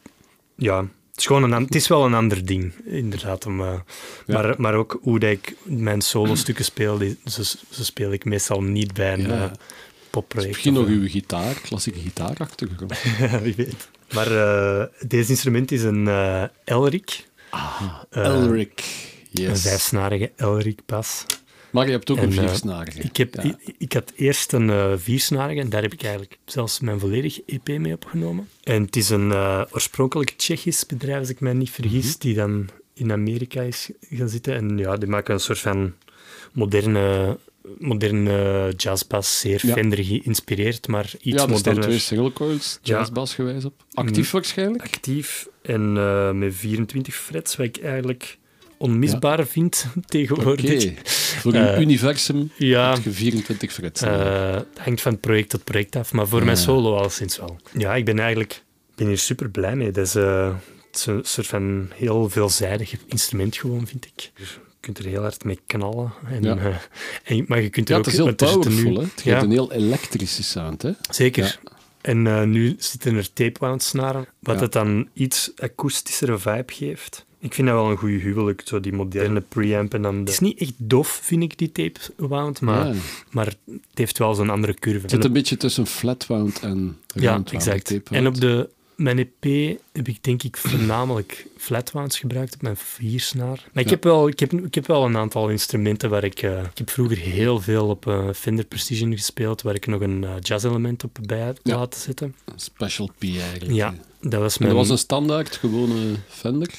ja, 0.55 0.79
het 0.81 1.17
is, 1.17 1.25
gewoon 1.25 1.51
een, 1.51 1.63
het 1.63 1.75
is 1.75 1.87
wel 1.87 2.05
een 2.05 2.13
ander 2.13 2.45
ding, 2.45 2.73
inderdaad. 2.85 3.45
Om, 3.45 3.61
eh, 3.61 3.73
Ja. 4.25 4.41
maar, 4.41 4.55
maar 4.57 4.73
ook 4.73 4.99
hoe 5.01 5.19
dat 5.19 5.29
ik 5.31 5.55
mijn 5.63 6.01
solo-stukken 6.01 6.65
speel, 6.65 6.97
die, 6.97 7.17
zo, 7.25 7.41
zo 7.69 7.83
speel 7.83 8.11
ik 8.11 8.25
meestal 8.25 8.61
niet 8.61 8.93
bij 8.93 9.13
een 9.13 9.21
Ja. 9.27 9.43
eh, 9.43 9.51
popproject. 10.09 10.51
misschien 10.51 10.73
nog 10.73 10.85
uw 10.87 11.07
gitaar, 11.09 11.53
klassieke 11.53 11.99
gitaarachtergrond. 11.99 13.01
Wie 13.43 13.53
weet. 13.55 13.87
Maar 14.13 14.31
eh, 14.31 14.85
deze 15.07 15.29
instrument 15.29 15.71
is 15.71 15.83
een 15.83 16.07
eh 16.07 16.43
Elric. 16.63 17.27
Eh, 18.09 18.25
Elric. 18.25 18.83
Een 19.33 19.41
Yes. 19.43 19.61
vijfsnarige 19.61 20.31
Elric 20.35 20.79
pas. 20.85 21.25
Maar 21.71 21.85
je 21.85 21.91
hebt 21.91 22.09
ook 22.11 22.17
een 22.17 22.23
En, 22.23 22.37
eh, 22.37 22.47
viersnarige. 22.47 23.01
Ik, 23.01 23.17
heb, 23.17 23.35
Ja. 23.35 23.43
ik, 23.43 23.73
ik 23.77 23.93
had 23.93 24.11
eerst 24.15 24.53
een 24.53 24.69
eh 24.69 24.93
viersnarige 24.97 25.59
en 25.59 25.69
daar 25.69 25.81
heb 25.81 25.93
ik 25.93 26.01
eigenlijk 26.01 26.37
zelfs 26.45 26.79
mijn 26.79 26.99
volledige 26.99 27.43
EP 27.45 27.67
mee 27.77 27.93
opgenomen. 27.93 28.49
En 28.63 28.81
het 28.81 28.95
is 28.95 29.09
een 29.09 29.31
eh, 29.31 29.61
oorspronkelijk 29.71 30.29
Tsjechisch 30.37 30.85
bedrijf, 30.85 31.19
als 31.19 31.29
ik 31.29 31.39
mij 31.39 31.53
niet 31.53 31.69
vergis, 31.69 32.07
Mhm. 32.11 32.19
die 32.19 32.35
dan 32.35 32.69
in 32.93 33.11
Amerika 33.11 33.61
is 33.61 33.89
gaan 34.09 34.29
zitten. 34.29 34.53
En 34.55 34.77
ja, 34.77 34.97
die 34.97 35.09
maken 35.09 35.33
een 35.33 35.39
soort 35.39 35.59
van 35.59 35.93
moderne 36.51 37.37
moderne 37.77 38.73
jazzbas, 38.77 39.39
zeer 39.39 39.67
Ja. 39.67 39.73
Fender 39.73 40.03
geïnspireerd, 40.03 40.87
maar 40.87 41.11
iets 41.21 41.37
ja, 41.37 41.43
er 41.43 41.49
moderner. 41.49 41.83
twee 41.83 41.99
single 41.99 42.33
coils, 42.33 42.79
Ja. 42.81 42.97
jazzbas 42.97 43.33
gewijs 43.33 43.65
op. 43.65 43.83
Actief 43.93 44.25
Mhm. 44.25 44.35
waarschijnlijk. 44.35 44.83
actief 44.83 45.47
en 45.61 45.93
met 46.39 46.55
24 46.55 47.15
frets, 47.15 47.55
wat 47.55 47.65
ik 47.65 47.77
eigenlijk 47.77 48.37
onmisbaar 48.79 49.45
vind 49.47 49.85
tegenwoordig. 50.05 50.93
Voor 51.39 51.53
uw 51.53 51.59
Eh, 51.59 51.79
universum 51.79 52.51
Ja, 52.57 52.93
heb 52.93 53.03
je 53.03 53.11
24 53.11 53.73
frets. 53.73 54.01
het 54.01 54.65
hangt 54.77 55.01
van 55.01 55.19
project 55.19 55.49
tot 55.49 55.63
project 55.63 55.95
af, 55.95 56.11
maar 56.13 56.27
voor 56.27 56.39
Ja. 56.39 56.45
mijn 56.45 56.57
solo 56.57 56.95
al 56.95 57.09
sinds 57.09 57.37
wel. 57.37 57.57
Ja, 57.77 57.95
ik 57.95 58.05
ben 58.05 58.19
eigenlijk 58.19 58.63
ben 58.95 59.07
hier 59.07 59.17
super 59.17 59.49
blij 59.49 59.75
mee. 59.75 59.91
Dat 59.91 60.05
is, 60.05 60.15
eh, 60.15 60.53
het 60.91 60.95
is 60.99 61.05
een 61.05 61.19
soort 61.23 61.47
van 61.47 61.89
heel 61.95 62.29
veelzijdig 62.29 62.95
instrument 63.05 63.57
gewoon, 63.57 63.87
vind 63.87 64.05
ik. 64.05 64.31
Je 64.35 64.45
kunt 64.79 64.97
er 64.97 65.05
heel 65.05 65.21
hard 65.21 65.43
mee 65.43 65.59
knallen. 65.65 66.11
En, 66.29 66.43
Ja. 66.43 66.57
eh, 66.57 66.75
en, 67.23 67.45
maar 67.47 67.61
je 67.61 67.69
kunt 67.69 67.87
er 67.89 67.93
ja, 67.93 67.99
ook... 67.99 68.05
het 68.05 68.13
is 68.13 68.19
heel 68.19 68.29
er 68.29 68.35
powerful. 68.35 68.71
nu-? 68.91 68.97
Het 68.99 69.21
Ja. 69.23 69.31
heeft 69.31 69.43
een 69.43 69.51
heel 69.51 69.71
elektrische 69.71 70.43
sound. 70.43 70.81
Hè? 70.81 70.91
Zeker. 71.09 71.59
En 72.01 72.49
nu 72.49 72.75
zitten 72.77 73.15
er 73.15 73.33
tape 73.33 73.75
snaren, 73.77 74.27
wat 74.39 74.59
het 74.59 74.71
dan 74.71 75.09
iets 75.13 75.51
akoestischere 75.57 76.37
vibe 76.39 76.73
geeft. 76.73 77.25
Ik 77.41 77.53
vind 77.53 77.67
dat 77.67 77.75
wel 77.75 77.89
een 77.91 77.97
goede 77.97 78.17
huwelijk, 78.17 78.61
zo 78.65 78.79
die 78.79 78.93
moderne 78.93 79.41
preamp. 79.41 79.93
En 79.93 80.01
dan 80.01 80.13
de- 80.13 80.19
Het 80.19 80.29
is 80.29 80.39
niet 80.39 80.59
echt 80.59 80.73
dof, 80.77 81.19
vind 81.23 81.43
ik, 81.43 81.57
die 81.57 81.71
tape 81.71 81.99
wound, 82.15 82.61
maar, 82.61 82.87
Ja. 82.87 82.93
maar 83.31 83.45
het 83.45 83.77
heeft 83.93 84.17
wel 84.17 84.33
zo'n 84.33 84.49
andere 84.49 84.73
curve. 84.73 84.99
Het 85.01 85.11
zit 85.11 85.25
een 85.25 85.33
beetje 85.33 85.57
tussen 85.57 85.85
flatwound 85.87 86.59
en 86.59 86.97
ja, 87.07 87.31
roundwound, 87.31 87.51
exact. 87.51 87.85
tapewound. 87.85 88.09
En 88.25 88.27
op 88.27 88.39
de, 88.41 88.69
mijn 88.99 89.17
EP 89.17 89.77
heb 89.93 90.07
ik 90.07 90.23
denk 90.23 90.43
ik 90.43 90.57
voornamelijk 90.57 91.45
flatwounds 91.57 92.19
gebruikt 92.19 92.53
op 92.53 92.61
mijn 92.61 92.77
viersnaar. 92.77 93.67
Maar 93.73 93.83
ik, 93.83 93.89
heb 93.89 94.03
wel, 94.03 94.27
ik, 94.27 94.39
heb, 94.39 94.53
ik 94.53 94.75
heb 94.75 94.87
wel 94.87 95.05
een 95.05 95.17
aantal 95.17 95.49
instrumenten 95.49 96.09
waar 96.09 96.23
ik... 96.23 96.41
eh, 96.41 96.59
ik 96.59 96.77
heb 96.77 96.89
vroeger 96.89 97.17
heel 97.17 97.59
veel 97.61 97.87
op 97.87 98.07
eh, 98.07 98.27
Fender 98.35 98.65
Precision 98.65 99.11
gespeeld, 99.11 99.61
waar 99.61 99.75
ik 99.75 99.87
nog 99.87 100.01
een 100.01 100.23
eh, 100.23 100.31
jazz-element 100.39 101.03
op 101.03 101.17
bij 101.21 101.41
had 101.41 101.59
Ja. 101.63 101.77
laten 101.77 101.99
zetten. 102.01 102.35
Een 102.45 102.53
Special 102.59 103.09
P 103.17 103.23
eigenlijk. 103.23 103.71
Ja, 103.71 103.93
dat 104.21 104.41
was 104.41 104.57
En 104.57 104.63
mijn... 104.63 104.75
dat 104.75 104.81
was 104.81 104.89
een 104.89 104.97
standaard, 105.03 105.55
gewone 105.55 106.15
Fender. 106.27 106.69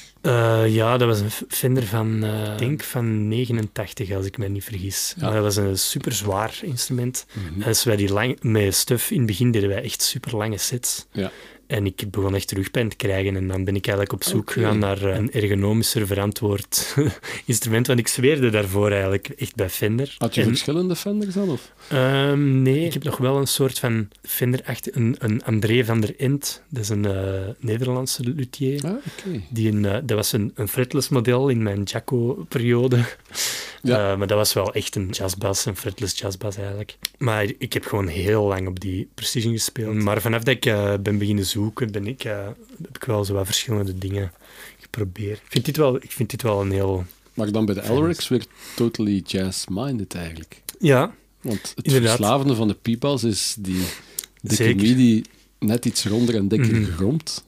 Ja, 0.67 0.97
dat 0.97 1.07
was 1.07 1.19
een 1.19 1.31
Fender 1.47 1.83
van, 1.83 2.23
ik 2.23 2.57
denk 2.57 2.83
van 2.83 3.27
89, 3.27 4.11
als 4.11 4.25
ik 4.25 4.37
me 4.37 4.47
niet 4.47 4.63
vergis. 4.63 5.13
Ja. 5.17 5.23
Maar 5.25 5.33
dat 5.33 5.43
was 5.43 5.55
een 5.55 5.77
super 5.77 6.11
zwaar 6.11 6.59
instrument. 6.61 7.25
Mhm. 7.33 7.67
Als 7.67 7.83
wij 7.83 7.95
die 7.95 8.13
lang, 8.13 8.37
met 8.41 8.75
Stuf 8.75 9.11
in 9.11 9.17
het 9.17 9.25
begin 9.25 9.51
deden 9.51 9.69
wij 9.69 9.83
echt 9.83 10.01
super 10.01 10.37
lange 10.37 10.57
sets. 10.57 11.05
Ja. 11.11 11.31
En 11.71 11.85
ik 11.85 12.11
begon 12.11 12.35
echt 12.35 12.51
rugpijn 12.51 12.89
te 12.89 12.95
krijgen. 12.95 13.35
En 13.35 13.47
dan 13.47 13.63
ben 13.63 13.75
ik 13.75 13.87
eigenlijk 13.87 14.13
op 14.13 14.23
zoek 14.23 14.51
gegaan 14.51 14.79
naar 14.79 15.03
eh, 15.03 15.15
een 15.15 15.31
ergonomischer 15.31 16.07
verantwoord 16.07 16.95
instrument. 17.45 17.87
Want 17.87 17.99
ik 17.99 18.07
zweerde 18.07 18.49
daarvoor 18.49 18.91
eigenlijk 18.91 19.29
echt 19.29 19.55
bij 19.55 19.69
Fender. 19.69 20.15
Had 20.17 20.35
je 20.35 20.41
En- 20.41 20.47
verschillende 20.47 20.95
Fenders 20.95 21.33
dan? 21.33 21.49
Of? 21.49 21.71
Ehm, 21.89 22.61
nee, 22.61 22.85
ik 22.85 22.93
heb 22.93 23.03
nog 23.03 23.17
wel 23.17 23.37
een 23.37 23.47
soort 23.47 23.79
van 23.79 24.07
Fender, 24.23 24.61
achter, 24.65 24.95
een, 24.95 25.15
een 25.19 25.43
André 25.43 25.85
van 25.85 26.01
der 26.01 26.13
End. 26.19 26.61
Dat 26.69 26.83
is 26.83 26.89
een 26.89 27.05
eh, 27.05 27.47
Nederlandse 27.59 28.23
luthier. 28.23 28.83
Ah. 28.85 28.91
Die 29.49 29.71
een, 29.71 29.85
eh, 29.85 29.97
dat 30.03 30.17
was 30.17 30.31
een, 30.31 30.51
een 30.55 30.67
fretless 30.67 31.09
model 31.09 31.49
in 31.49 31.63
mijn 31.63 31.83
Jacko-periode. 31.83 32.99
Ja. 33.83 34.11
Eh, 34.11 34.17
maar 34.17 34.27
dat 34.27 34.37
was 34.37 34.53
wel 34.53 34.73
echt 34.73 34.95
een 34.95 35.09
jazzbas, 35.09 35.65
een 35.65 35.75
fretless 35.75 36.19
jazzbas 36.19 36.57
eigenlijk. 36.57 36.97
Maar 37.17 37.45
ik 37.57 37.73
heb 37.73 37.85
gewoon 37.85 38.07
heel 38.07 38.43
lang 38.43 38.67
op 38.67 38.79
die 38.79 39.09
Precision 39.13 39.53
gespeeld. 39.53 39.95
Maar 39.95 40.21
vanaf 40.21 40.43
dat 40.43 40.55
ik 40.55 40.73
ben 41.03 41.17
beginnen 41.17 41.45
zoeken, 41.45 41.60
ben 41.91 42.07
ik, 42.07 42.21
heb 42.21 42.55
ik 42.93 43.03
wel 43.03 43.25
zo 43.25 43.33
wat 43.33 43.45
verschillende 43.45 43.97
dingen 43.97 44.31
geprobeerd. 44.79 45.37
Ik 45.37 45.51
vind 45.51 45.65
dit 45.65 45.77
wel, 45.77 45.95
ik 45.95 46.11
vind 46.11 46.29
dit 46.29 46.41
wel 46.41 46.61
een 46.61 46.71
heel... 46.71 47.05
Maar 47.33 47.51
dan 47.51 47.65
bij 47.65 47.75
de 47.75 47.81
Elrics 47.81 48.27
weer 48.27 48.45
totally 48.75 49.21
jazz-minded 49.25 50.15
eigenlijk. 50.15 50.61
Ja, 50.79 51.13
Want 51.41 51.73
het 51.75 51.85
Inderdaad. 51.85 52.15
verslavende 52.15 52.55
van 52.55 52.67
de 52.67 52.73
piepals 52.73 53.23
is 53.23 53.55
die 53.59 53.81
dikke 54.41 54.73
midi 54.75 55.23
net 55.59 55.85
iets 55.85 56.05
ronder 56.05 56.35
en 56.35 56.47
dikker 56.47 56.71
Mhm. 56.75 56.83
gegromd. 56.85 57.43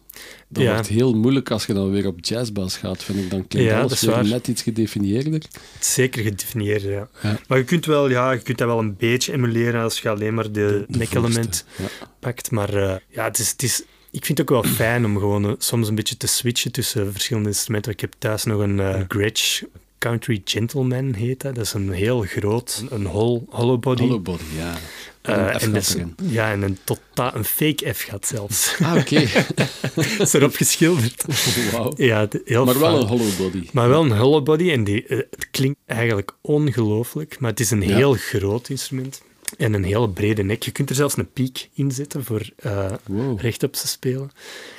Dat 0.48 0.64
Ja. 0.64 0.73
wordt 0.73 0.88
heel 0.88 1.14
moeilijk 1.15 1.52
als 1.52 1.65
je 1.65 1.73
dan 1.73 1.91
weer 1.91 2.07
op 2.07 2.26
jazzbas 2.26 2.77
gaat, 2.77 3.03
vind 3.03 3.18
ik. 3.19 3.30
Dan 3.30 3.48
klinkt 3.48 3.72
Ja, 3.72 3.81
alles 3.81 4.02
weer 4.02 4.27
net 4.27 4.48
iets 4.48 4.61
gedefinieerder. 4.61 5.41
zeker 5.80 6.23
gedefinieerd, 6.23 6.81
ja. 6.81 7.07
Ja. 7.22 7.40
Maar 7.48 7.57
je 7.57 7.64
kunt, 7.64 7.85
wel, 7.85 8.10
ja, 8.10 8.31
je 8.31 8.41
kunt 8.41 8.57
dat 8.57 8.68
wel 8.68 8.80
een 8.80 8.95
beetje 8.95 9.34
emuleren 9.34 9.81
als 9.81 9.99
je 9.99 10.10
alleen 10.10 10.34
maar 10.34 10.52
de, 10.52 10.85
De 10.88 11.07
Ja. 11.11 11.88
pakt. 12.19 12.52
Maar 12.52 12.73
eh, 12.73 12.95
ja, 13.10 13.23
het 13.23 13.40
is, 13.40 13.49
het 13.52 13.64
is, 13.64 13.84
ik 14.14 14.26
vind 14.26 14.38
het 14.38 14.52
ook 14.52 14.64
wel 14.64 14.72
fijn 14.81 15.06
om 15.06 15.18
gewoon 15.18 15.45
eh, 15.48 15.52
soms 15.57 15.88
een 15.88 15.95
beetje 15.95 16.18
te 16.18 16.27
switchen 16.27 16.72
tussen 16.72 17.11
verschillende 17.11 17.49
instrumenten. 17.49 17.91
Ik 17.91 17.99
heb 18.02 18.14
thuis 18.18 18.44
nog 18.44 18.60
een 18.61 18.80
eh, 18.80 19.02
Gretsch 19.07 19.64
Country 19.98 20.41
Gentleman 20.45 21.14
heet 21.14 21.41
dat. 21.41 21.56
Dat 21.56 21.65
is 21.65 21.73
een 21.73 21.91
heel 21.91 22.22
groot, 22.22 22.84
een 22.90 23.06
hol, 23.06 23.45
hollow 23.49 23.80
body. 23.80 24.02
Hollow 24.02 24.22
body, 24.22 24.44
ja. 24.57 24.77
Eh, 25.22 25.64
En 25.64 25.84
ja, 26.30 26.52
en 26.52 26.61
een 26.61 26.77
totaal 26.84 27.35
een 27.35 27.44
fake 27.45 27.94
F 27.94 28.02
gaat 28.02 28.26
zelfs. 28.27 28.76
Ah, 28.81 28.95
oké. 28.95 29.26
dat 29.95 30.19
is 30.19 30.34
erop 30.34 30.56
geschilderd. 30.56 31.26
Wauw. 31.72 31.94
Ja, 31.95 32.27
heel 32.45 32.65
Maar 32.65 32.80
wel 32.80 33.02
een 33.02 33.07
hollow 33.07 33.38
body. 33.38 33.68
Maar 33.73 33.90
wel 33.90 34.03
een 34.03 34.18
hollow 34.18 34.44
body 34.44 34.72
en 34.72 34.84
die, 34.84 35.03
het 35.07 35.48
klinkt 35.52 35.80
eigenlijk 35.85 36.31
ongelooflijk, 36.41 37.40
maar 37.40 37.49
het 37.49 37.60
is 37.60 37.72
een 37.72 37.81
Ja. 37.81 37.95
heel 37.95 38.14
groot 38.14 38.69
instrument 38.69 39.22
en 39.58 39.74
een 39.74 39.84
hele 39.84 40.10
brede 40.10 40.44
nek. 40.44 40.64
Je 40.64 40.72
kunt 40.72 40.90
er 40.90 40.96
zelfs 40.96 41.18
een 41.18 41.32
piek 41.32 41.70
in 41.74 41.92
zetten 41.92 42.24
voor 42.24 42.50
eh, 42.56 42.92
Wow. 43.06 43.40
rechtop 43.40 43.74
te 43.74 43.88
spelen. 43.88 44.32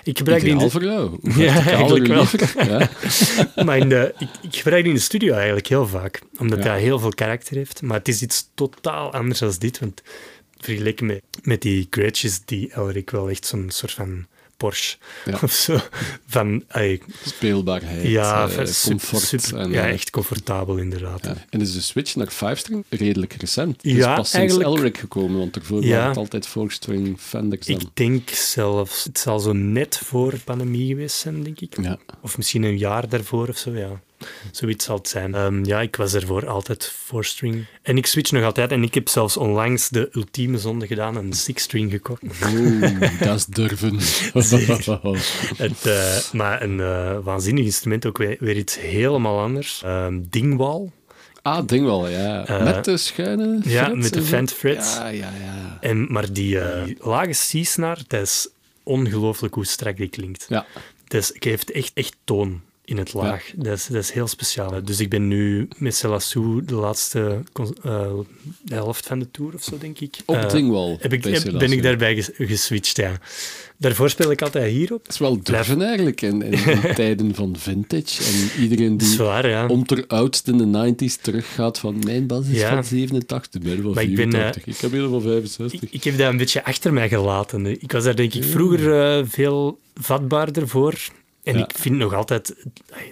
Ik 0.03 0.19
gebruik 0.19 0.41
die 0.41 0.51
in 0.51 0.59
de. 0.59 0.63
Hoe 0.63 1.19
Ja, 1.45 1.67
eigenlijk 1.67 2.07
wel. 2.07 2.27
Ja. 2.67 2.91
maar 3.65 3.79
in 3.79 3.89
de, 3.89 4.15
ik, 4.19 4.29
ik 4.43 4.57
gebruik 4.57 4.83
die 4.83 4.93
in 4.93 4.99
de 4.99 5.05
studio 5.05 5.35
eigenlijk 5.35 5.67
heel 5.67 5.87
vaak, 5.87 6.21
omdat 6.39 6.59
Ja. 6.59 6.65
dat 6.73 6.81
heel 6.81 6.99
veel 6.99 7.15
karakter 7.15 7.57
heeft. 7.57 7.83
Maar 7.83 7.99
het 7.99 8.09
is 8.09 8.23
iets 8.23 8.49
totaal 8.55 9.13
anders 9.13 9.39
dan 9.39 9.53
dit, 9.59 9.79
want 9.79 10.03
vergeleken 10.61 11.07
met, 11.07 11.23
met 11.43 11.63
die 11.63 11.87
Gretsch 11.91 12.25
is 12.25 12.41
die 12.45 12.73
Elric 12.73 13.11
wel 13.11 13.31
echt 13.31 13.47
zo'n 13.47 13.71
soort 13.71 13.93
van 13.93 14.27
Porsche 14.57 14.97
Ja. 15.25 15.39
of 15.43 15.53
zo. 15.67 15.79
Van, 16.27 16.63
Speelbaarheid, 17.27 18.07
ja, 18.07 18.49
eh, 18.49 18.55
comfort. 18.85 19.23
super- 19.23 19.57
en, 19.59 19.71
ja, 19.71 19.83
eh, 19.87 19.93
echt 19.93 20.11
comfortabel 20.11 20.77
inderdaad. 20.77 21.25
Ja. 21.25 21.35
En 21.51 21.61
is 21.61 21.73
de 21.73 21.81
switch 21.81 22.15
naar 22.17 22.33
5-string 22.33 22.85
redelijk 22.89 23.33
recent? 23.33 23.77
Het 23.77 23.85
is 23.85 23.93
Ja, 23.97 24.15
pas 24.15 24.31
sinds 24.31 24.57
Elric 24.59 24.99
gekomen, 24.99 25.39
want 25.39 25.57
ervoor 25.57 25.85
Ja. 25.85 25.91
waren 25.97 26.09
het 26.09 26.17
altijd 26.17 26.49
4-string 26.49 27.21
Fenders 27.21 27.67
dan. 27.67 27.81
Ik 27.81 27.87
denk 27.95 28.29
zelfs, 28.31 29.05
het 29.05 29.19
zal 29.19 29.39
zo 29.39 29.53
net 29.53 30.01
voor 30.05 30.31
de 30.31 30.39
pandemie 30.45 30.87
geweest 30.89 31.17
zijn, 31.17 31.43
denk 31.43 31.61
ik. 31.61 31.77
Ja. 31.83 31.99
Of 32.23 32.37
misschien 32.37 32.63
een 32.63 32.79
jaar 32.79 33.09
daarvoor 33.09 33.49
of 33.49 33.57
zo, 33.59 33.71
ja. 33.73 34.01
Zoiets 34.51 34.85
zal 34.85 34.97
het 34.97 35.09
zijn. 35.09 35.35
Ehm, 35.35 35.65
ja, 35.65 35.81
ik 35.81 35.97
was 35.97 36.15
ervoor 36.15 36.49
altijd 36.49 36.93
four-string. 37.05 37.65
En 37.83 37.97
ik 37.97 38.07
switch 38.07 38.33
nog 38.33 38.45
altijd. 38.45 38.71
En 38.73 38.83
ik 38.83 38.95
heb 38.95 39.09
zelfs 39.09 39.37
onlangs 39.37 39.89
de 39.89 40.09
ultieme 40.13 40.59
zonde 40.59 40.87
gedaan, 40.87 41.17
een 41.17 41.33
six-string 41.33 41.91
gekocht. 41.91 42.23
Oeh, 42.55 43.21
dat 43.21 43.37
is 43.37 43.47
durven. 43.47 43.99
Het, 45.57 45.87
eh, 45.87 46.33
maar 46.33 46.63
een 46.63 46.81
eh, 46.81 47.19
waanzinnig 47.23 47.65
instrument, 47.65 48.07
ook 48.07 48.19
weer, 48.19 48.37
weer 48.41 48.57
iets 48.57 48.79
helemaal 48.79 49.41
anders. 49.41 49.83
Ehm, 49.85 50.21
dingwal. 50.31 50.93
ah, 51.43 51.67
ding 51.67 51.85
wel, 51.85 52.09
ja. 52.09 52.47
Eh, 52.47 52.65
met 52.65 52.85
de 52.85 52.97
schuine 52.97 53.61
ja, 53.63 53.89
met 53.89 54.13
de 54.15 54.23
vent 54.23 54.53
frets. 54.53 54.97
Ja, 54.97 55.07
ja, 55.09 55.31
ja. 55.45 55.79
En, 55.81 56.13
maar 56.13 56.33
die 56.33 56.59
die 56.85 56.97
lage 57.01 57.31
C-snaar, 57.31 57.99
dat 58.07 58.21
is 58.23 58.49
ongelooflijk 58.83 59.55
hoe 59.55 59.67
strak 59.67 59.97
die 59.97 60.09
klinkt. 60.09 60.47
Ja, 60.49 60.67
Dus 61.09 61.33
ik 61.33 61.45
heeft 61.45 61.71
echt, 61.71 61.91
echt 61.95 62.17
toon 62.25 62.63
in 62.85 62.97
het 62.99 63.13
laag. 63.13 63.51
Dat, 63.57 63.77
is, 63.79 63.87
dat 63.87 64.03
is 64.03 64.11
heel 64.11 64.27
speciaal. 64.27 64.85
Dus 64.85 65.01
ik 65.01 65.09
ben 65.09 65.29
nu 65.29 65.69
met 65.77 65.95
Celassou 65.95 66.65
de 66.65 66.75
laatste 66.75 67.43
eh, 67.83 68.11
de 68.63 68.75
helft 68.75 69.07
van 69.07 69.19
de 69.19 69.31
tour 69.31 69.55
of 69.55 69.63
zo, 69.63 69.79
denk 69.79 69.99
ik. 70.01 70.17
op 70.27 70.35
Eh, 70.37 70.51
Dingwall. 70.51 70.97
heb 71.01 71.13
ik, 71.13 71.25
heb- 71.25 71.59
ben 71.59 71.73
ik 71.73 71.83
daarbij 71.83 72.15
ges- 72.15 72.31
geswitcht, 72.39 72.97
ja. 72.97 73.13
Daarvoor 73.77 74.11
speel 74.11 74.31
ik 74.31 74.43
altijd 74.43 74.71
hierop. 74.73 75.03
Het 75.03 75.13
is 75.13 75.19
wel 75.19 75.43
durven 75.43 75.83
eigenlijk 75.83 76.21
in, 76.23 76.43
in, 76.43 76.81
tijden 76.95 77.35
van 77.35 77.57
vintage. 77.59 78.23
En 78.25 78.63
iedereen 78.63 78.97
die 78.97 79.09
Zwaar, 79.09 79.49
ja. 79.49 79.67
onderoudst 79.67 80.49
in 80.49 80.59
de 80.73 80.95
90s 80.95 81.21
teruggaat 81.21 81.79
van 81.79 81.99
mijn 82.05 82.27
bas 82.27 82.47
is 82.47 82.59
Ja. 82.59 82.75
van 82.75 82.85
87, 82.85 83.63
ben 83.63 83.83
van 83.83 83.93
Maar 83.95 84.03
ik 84.03 84.15
ben, 84.15 84.31
84. 84.31 84.67
Ik, 84.67 84.77
heb 84.77 84.91
hier 84.93 85.09
van 85.09 85.23
65. 85.23 85.83
Ik, 85.83 85.89
ik 85.93 86.05
heb 86.05 86.19
dat 86.19 86.31
een 86.31 86.37
beetje 86.37 86.65
achter 86.65 86.93
mij 86.93 87.09
gelaten. 87.09 87.67
Ik 87.67 87.93
was 87.93 88.05
daar 88.05 88.17
denk 88.17 88.35
ik 88.35 88.45
vroeger 88.45 89.01
eh, 89.19 89.25
veel 89.27 89.79
vatbaarder 89.95 90.69
voor. 90.69 90.95
En 91.45 91.59
Ja. 91.59 91.65
ik 91.65 91.79
vind 91.79 91.97
nog 91.97 92.15
altijd... 92.15 92.55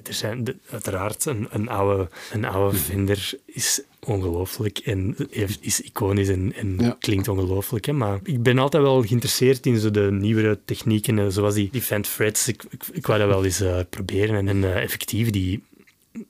Er 0.04 0.14
zijn 0.14 0.44
de- 0.44 0.56
uiteraard 0.70 1.24
een, 1.24 1.46
een 1.50 1.68
oude, 1.68 2.08
een 2.32 2.44
oude 2.44 2.76
Fender 2.76 3.32
is 3.46 3.80
ongelooflijk 4.00 4.78
en 4.78 5.16
heeft, 5.30 5.58
is 5.60 5.80
iconisch 5.80 6.28
en, 6.28 6.52
en 6.54 6.76
Ja. 6.78 6.96
klinkt 6.98 7.28
ongelooflijk. 7.28 7.84
Hè? 7.84 7.92
Maar 7.92 8.20
ik 8.24 8.42
ben 8.42 8.58
altijd 8.58 8.82
wel 8.82 9.02
geïnteresseerd 9.02 9.66
in 9.66 9.78
zo 9.78 9.90
de 9.90 10.08
nieuwere 10.12 10.58
technieken, 10.64 11.18
eh, 11.18 11.26
zoals 11.28 11.54
die, 11.54 11.68
die 11.72 11.82
Fender 11.82 12.10
Frets. 12.10 12.48
Ik, 12.48 12.62
ik, 12.70 12.84
ik 12.92 13.06
wou 13.06 13.18
dat 13.18 13.28
wel 13.28 13.44
eens 13.44 13.60
eh, 13.60 13.78
proberen. 13.90 14.36
En, 14.36 14.48
en 14.48 14.64
eh, 14.64 14.82
effectief, 14.82 15.30
die 15.30 15.62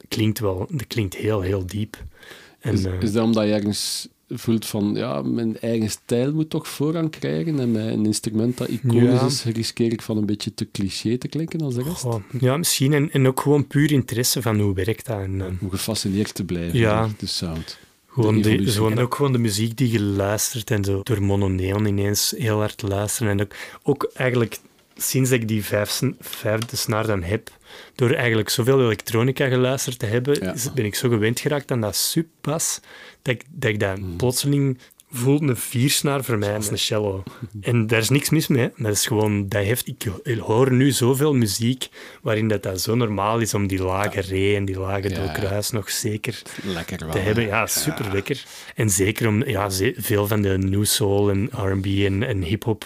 klinkt 0.09 0.39
wel... 0.39 0.67
Dat 0.71 0.87
klinkt 0.87 1.15
heel, 1.15 1.41
heel 1.41 1.67
diep. 1.67 1.97
En, 2.61 2.73
is, 2.73 2.85
is 3.01 3.13
dat 3.13 3.25
omdat 3.25 3.45
je 3.47 3.53
ergens 3.53 4.09
voelt 4.35 4.67
van, 4.67 4.95
ja, 4.95 5.23
mijn 5.23 5.61
eigen 5.61 5.91
stijl 5.91 6.33
moet 6.33 6.51
toch 6.51 6.69
voorrang 6.69 7.11
krijgen 7.11 7.61
en 7.61 7.75
een 7.75 8.05
instrument 8.07 8.59
dat 8.59 8.69
iconisch 8.69 9.21
Ja. 9.21 9.27
is, 9.27 9.45
riskeer 9.45 9.93
ik 9.93 10.03
van 10.03 10.17
een 10.17 10.27
beetje 10.27 10.55
te 10.55 10.69
cliché 10.73 11.19
te 11.19 11.29
klinken 11.29 11.61
als 11.61 11.75
de 11.75 11.83
rest? 11.83 12.07
Ja, 12.41 12.57
misschien. 12.57 12.93
En, 12.93 13.11
en 13.11 13.27
ook 13.27 13.41
gewoon 13.41 13.67
puur 13.67 13.93
interesse 13.93 14.43
van 14.43 14.61
hoe 14.61 14.75
werkt 14.75 15.07
dat. 15.07 15.21
En, 15.21 15.41
eh, 15.41 15.47
Om 15.61 15.71
gefascineerd 15.71 16.35
te 16.35 16.45
blijven 16.45 16.79
Ja. 16.79 17.01
door 17.01 17.11
de 17.19 17.27
sound. 17.27 17.79
Gewoon 18.09 18.43
de, 18.43 18.67
gewoon, 18.71 18.99
ook 18.99 19.15
gewoon 19.15 19.33
de 19.33 19.39
muziek 19.39 19.77
die 19.77 19.93
je 19.93 20.01
luistert 20.03 20.71
en 20.71 20.85
zo 20.85 21.01
door 21.03 21.23
mononeon 21.23 21.85
ineens 21.87 22.35
heel 22.39 22.59
hard 22.59 22.83
luisteren. 22.83 23.33
En 23.33 23.41
ook, 23.41 23.55
ook 23.83 24.11
eigenlijk 24.15 24.59
sinds 24.97 25.31
ik 25.31 25.49
die 25.49 25.65
vijf, 25.65 26.01
vijfde 26.21 26.77
snaar 26.77 27.07
dan 27.07 27.23
heb, 27.23 27.51
door 27.95 28.11
eigenlijk 28.11 28.49
zoveel 28.49 28.81
elektronica 28.81 29.49
geluisterd 29.49 29.99
te 29.99 30.07
hebben, 30.07 30.45
Ja. 30.45 30.55
ben 30.75 30.85
ik 30.85 30.95
zo 30.95 31.09
gewend 31.09 31.41
geraakt 31.41 31.71
aan 31.71 31.81
dat 31.81 31.97
subbas, 31.97 32.81
dat 33.23 33.35
ik 33.35 33.43
dat, 33.51 33.71
ik 33.71 33.81
dat 33.81 33.99
Mm. 33.99 34.17
plotseling 34.17 34.79
voelt 35.15 35.41
een 35.43 35.57
viersnaar 35.57 36.25
voor 36.25 36.39
mij 36.39 36.55
als 36.55 36.71
een 36.71 36.79
cello. 36.79 37.23
En 37.61 37.87
daar 37.87 37.99
is 37.99 38.09
niks 38.09 38.31
mis 38.31 38.47
mee, 38.47 38.71
dat 38.77 38.93
is 38.93 39.07
gewoon, 39.07 39.49
dat 39.49 39.63
heeft, 39.65 39.87
ik 39.89 40.07
hoor 40.41 40.73
nu 40.73 40.91
zoveel 40.91 41.35
muziek 41.35 41.89
waarin 42.23 42.49
dat, 42.49 42.63
dat 42.63 42.81
zo 42.81 42.95
normaal 42.95 43.39
is 43.39 43.55
om 43.55 43.67
die 43.67 43.83
lage 43.83 44.21
re 44.21 44.55
en 44.57 44.65
die 44.65 44.79
lage 44.79 45.09
Ja. 45.09 45.19
dolkruis 45.19 45.71
nog 45.71 45.91
zeker 45.91 46.43
Lekker 46.63 46.99
te 47.11 47.19
hebben. 47.19 47.45
Ja, 47.47 47.67
super 47.67 48.13
lekker. 48.13 48.45
En 48.75 48.91
zeker 48.91 49.29
om 49.29 49.45
ja, 49.49 49.71
veel 49.97 50.27
van 50.27 50.43
de 50.43 50.59
new 50.59 50.85
soul 50.85 51.31
en 51.31 51.51
R&B 51.53 51.87
en, 51.87 52.23
en 52.23 52.43
hip-hop. 52.43 52.85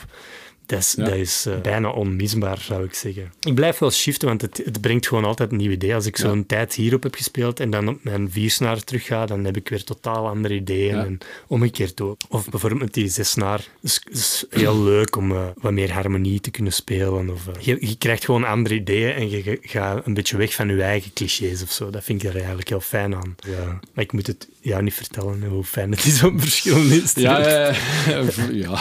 Dat 0.66 0.78
is, 0.78 0.94
Ja. 0.96 1.04
dat 1.04 1.14
is 1.14 1.46
eh, 1.46 1.60
bijna 1.60 1.88
onmisbaar, 1.90 2.58
zou 2.60 2.84
ik 2.84 2.94
zeggen. 2.94 3.32
Ik 3.40 3.54
blijf 3.54 3.78
wel 3.78 3.90
shiften, 3.90 4.28
want 4.28 4.42
het, 4.42 4.60
het 4.64 4.80
brengt 4.80 5.06
gewoon 5.08 5.24
altijd 5.24 5.50
een 5.50 5.56
nieuw 5.56 5.70
idee. 5.70 5.94
Als 5.94 6.06
ik 6.06 6.16
Ja. 6.16 6.28
zo'n 6.28 6.46
tijd 6.46 6.74
hierop 6.74 7.02
heb 7.02 7.14
gespeeld 7.14 7.60
en 7.60 7.70
dan 7.70 7.88
op 7.88 8.04
mijn 8.04 8.30
viersnaar 8.30 8.84
terug 8.84 9.04
ga, 9.04 9.26
dan 9.26 9.44
heb 9.44 9.56
ik 9.56 9.68
weer 9.68 9.84
totaal 9.84 10.28
andere 10.28 10.54
ideeën. 10.54 10.94
Ja. 10.96 11.04
En 11.04 11.18
omgekeerd 11.46 12.00
ook. 12.00 12.20
Of 12.28 12.48
bijvoorbeeld 12.48 12.82
met 12.82 12.94
die 12.94 13.08
zesnaar. 13.08 13.66
is, 13.82 14.00
is 14.10 14.44
heel 14.50 14.82
leuk 14.82 15.16
om 15.16 15.32
eh, 15.32 15.46
wat 15.60 15.72
meer 15.72 15.92
harmonie 15.92 16.40
te 16.40 16.50
kunnen 16.50 16.72
spelen. 16.72 17.30
Of, 17.30 17.48
eh, 17.48 17.54
je, 17.60 17.76
je 17.88 17.96
krijgt 17.98 18.24
gewoon 18.24 18.44
andere 18.44 18.74
ideeën 18.74 19.12
en 19.14 19.30
je, 19.30 19.44
je 19.44 19.58
gaat 19.62 20.06
een 20.06 20.14
beetje 20.14 20.36
weg 20.36 20.54
van 20.54 20.68
je 20.68 20.82
eigen 20.82 21.12
clichés 21.12 21.62
of 21.62 21.70
zo. 21.72 21.90
Dat 21.90 22.04
vind 22.04 22.22
ik 22.22 22.28
er 22.28 22.36
eigenlijk 22.36 22.68
heel 22.68 22.80
fijn 22.80 23.14
aan. 23.14 23.36
Ja. 23.46 23.64
Maar 23.94 24.04
ik 24.04 24.12
moet 24.12 24.26
het 24.26 24.48
jou 24.66 24.82
niet 24.82 24.94
vertellen 24.94 25.44
hoe 25.44 25.64
fijn 25.64 25.90
het 25.90 26.04
is 26.04 26.22
om 26.22 26.40
verschillende 26.40 26.94
Ja, 26.94 27.00
instrumenten. 27.00 28.56
ja, 28.56 28.60
ja. 28.60 28.70
ja. 28.70 28.80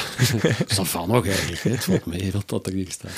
Dat 0.75 0.87
van 0.87 1.07
nog 1.07 1.25
eigenlijk. 1.27 1.61
hè. 1.61 1.69
Het 1.69 1.83
valt 1.83 2.05
mee 2.05 2.31
dat 2.31 2.49
dat 2.49 2.67
er 2.67 2.73
hier 2.73 2.91
staat. 2.91 3.11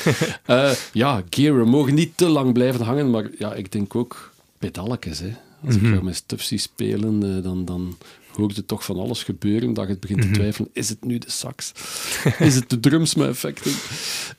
Eh, 0.46 0.72
ja, 0.94 1.24
gear. 1.30 1.58
We 1.58 1.66
mogen 1.66 1.94
niet 1.94 2.18
te 2.18 2.28
lang 2.28 2.54
blijven 2.54 2.86
hangen, 2.86 3.10
maar 3.10 3.30
ja, 3.38 3.54
ik 3.54 3.72
denk 3.72 3.96
ook 3.96 4.32
pedalletjes. 4.58 5.20
Hè. 5.20 5.34
Als 5.66 5.76
ik 5.76 5.82
jou 5.82 6.04
met 6.04 6.16
stuff 6.16 6.44
zie 6.44 6.58
spelen, 6.58 7.38
eh, 7.38 7.44
dan, 7.44 7.66
dan 7.66 7.98
hoor 8.36 8.52
je 8.54 8.66
toch 8.66 8.84
van 8.86 9.00
alles 9.00 9.24
gebeuren 9.24 9.74
dat 9.74 9.86
je 9.86 9.92
het 9.92 10.00
begint 10.00 10.22
te 10.22 10.32
twijfelen. 10.32 10.70
Is 10.74 10.90
het 10.90 11.06
nu 11.06 11.18
de 11.18 11.32
sax? 11.32 11.72
Is 12.40 12.56
het 12.56 12.70
de 12.70 12.80
drums 12.80 13.16
met 13.16 13.28
effecten? 13.28 13.72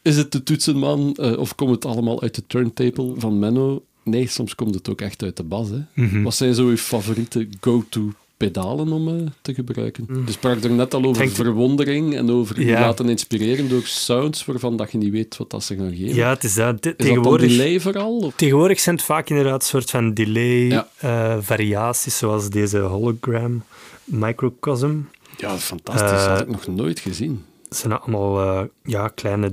Is 0.02 0.16
het 0.16 0.32
de 0.32 0.42
toetsenman? 0.42 1.14
Eh, 1.16 1.38
of 1.38 1.54
komt 1.54 1.70
het 1.70 1.84
allemaal 1.84 2.22
uit 2.22 2.34
de 2.34 2.42
turntable 2.46 3.14
van 3.16 3.38
Menno? 3.38 3.82
Nee, 4.02 4.26
soms 4.26 4.54
komt 4.54 4.74
het 4.74 4.90
ook 4.90 5.00
echt 5.00 5.22
uit 5.22 5.36
de 5.36 5.42
bas. 5.42 5.68
Hè. 5.68 6.22
Wat 6.22 6.34
zijn 6.34 6.54
zo 6.54 6.70
je 6.70 6.78
favoriete 6.78 7.48
go-to 7.60 8.12
pedalen 8.36 8.92
om 8.92 9.08
eh, 9.08 9.14
te 9.42 9.54
gebruiken? 9.54 10.06
Je 10.26 10.32
sprak 10.32 10.62
er 10.64 10.70
net 10.70 10.94
al 10.94 11.04
over 11.04 11.28
verwondering 11.30 12.14
en 12.16 12.30
over 12.30 12.60
je 12.60 12.66
Ja. 12.66 12.80
laten 12.80 13.08
inspireren 13.08 13.68
door 13.68 13.82
sounds 13.84 14.44
waarvan 14.44 14.76
dat 14.76 14.92
je 14.92 14.98
niet 14.98 15.10
weet 15.12 15.36
wat 15.36 15.50
dat 15.50 15.64
ze 15.64 15.76
gaan 15.76 15.94
geven. 15.96 16.14
Ja, 16.14 16.28
het 16.30 16.44
is 16.44 16.54
dat. 16.54 16.82
Dat 16.82 16.98
tegenwoordig, 16.98 17.50
delay 17.50 17.80
vooral? 17.80 18.16
Of? 18.18 18.34
tegenwoordig 18.36 18.80
zijn 18.80 18.96
het 18.96 19.04
vaak 19.04 19.28
inderdaad 19.28 19.60
een 19.62 19.66
soort 19.68 19.90
van 19.90 20.14
delay 20.14 20.66
Ja. 20.66 20.88
eh, 20.98 21.36
variaties, 21.40 22.18
zoals 22.18 22.50
deze 22.50 22.78
hologram 22.78 23.62
microcosm. 24.04 24.96
Ja, 25.36 25.56
fantastisch. 25.58 26.10
Eh, 26.10 26.26
had 26.26 26.40
ik 26.40 26.48
nog 26.48 26.66
nooit 26.66 27.00
gezien. 27.00 27.44
Het 27.68 27.76
zijn 27.78 27.92
allemaal 27.92 28.40
eh, 28.42 28.64
ja, 28.82 29.08
kleine 29.08 29.50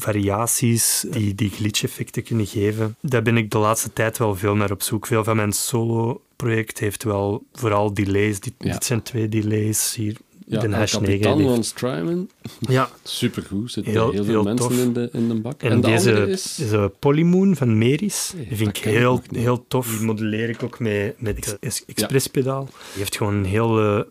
delay-variaties 0.00 1.04
die, 1.10 1.34
die 1.34 1.50
glitch-effecten 1.50 2.22
kunnen 2.22 2.46
geven. 2.46 2.96
Daar 3.00 3.22
ben 3.22 3.36
ik 3.36 3.50
de 3.50 3.58
laatste 3.58 3.92
tijd 3.92 4.18
wel 4.18 4.34
veel 4.36 4.54
naar 4.56 4.70
op 4.70 4.82
zoek. 4.82 5.06
Veel 5.06 5.24
van 5.24 5.36
mijn 5.36 5.52
solo-project 5.52 6.78
heeft 6.78 7.02
wel 7.04 7.42
vooral 7.52 7.94
delays. 7.94 8.40
Dit, 8.40 8.52
Ja. 8.58 8.72
dit 8.72 8.84
zijn 8.84 9.02
twee 9.02 9.28
delays 9.28 9.94
hier. 9.94 10.16
Ja, 10.48 10.60
de 10.60 10.74
hash 10.74 10.92
9. 10.92 11.06
Capitan 11.08 11.38
die- 11.38 11.46
van 11.46 11.64
Strymon, 11.64 12.30
Ja, 12.60 12.90
supergoed. 13.02 13.72
Zitten 13.72 13.92
Heel- 13.92 14.10
heel, 14.10 14.24
veel 14.24 14.32
heel 14.32 14.42
mensen 14.42 14.68
tof. 14.68 14.78
in 14.78 14.92
de, 14.92 15.08
in 15.12 15.28
de 15.28 15.34
bak. 15.34 15.62
en, 15.62 15.70
En, 15.70 15.80
de 15.80 15.86
deze, 15.86 16.08
andere 16.10 16.30
is... 16.30 16.54
deze 16.56 16.92
Polymoon 16.98 17.56
van 17.56 17.78
Meris, 17.78 18.32
die 18.48 18.56
vind 18.56 18.76
ik 18.76 18.84
heel, 18.84 19.22
heel 19.30 19.64
tof. 19.68 19.88
Die 19.96 20.06
modelleer 20.06 20.48
ik 20.48 20.62
ook 20.62 20.78
met, 20.78 21.20
met 21.20 21.36
het 21.36 21.58
ex- 21.60 21.84
expresspedaal. 21.86 22.64
Die 22.64 22.74
heeft 22.98 23.16
gewoon 23.16 23.34
een 23.34 23.44
heel... 23.44 23.80
eh, 23.80 24.02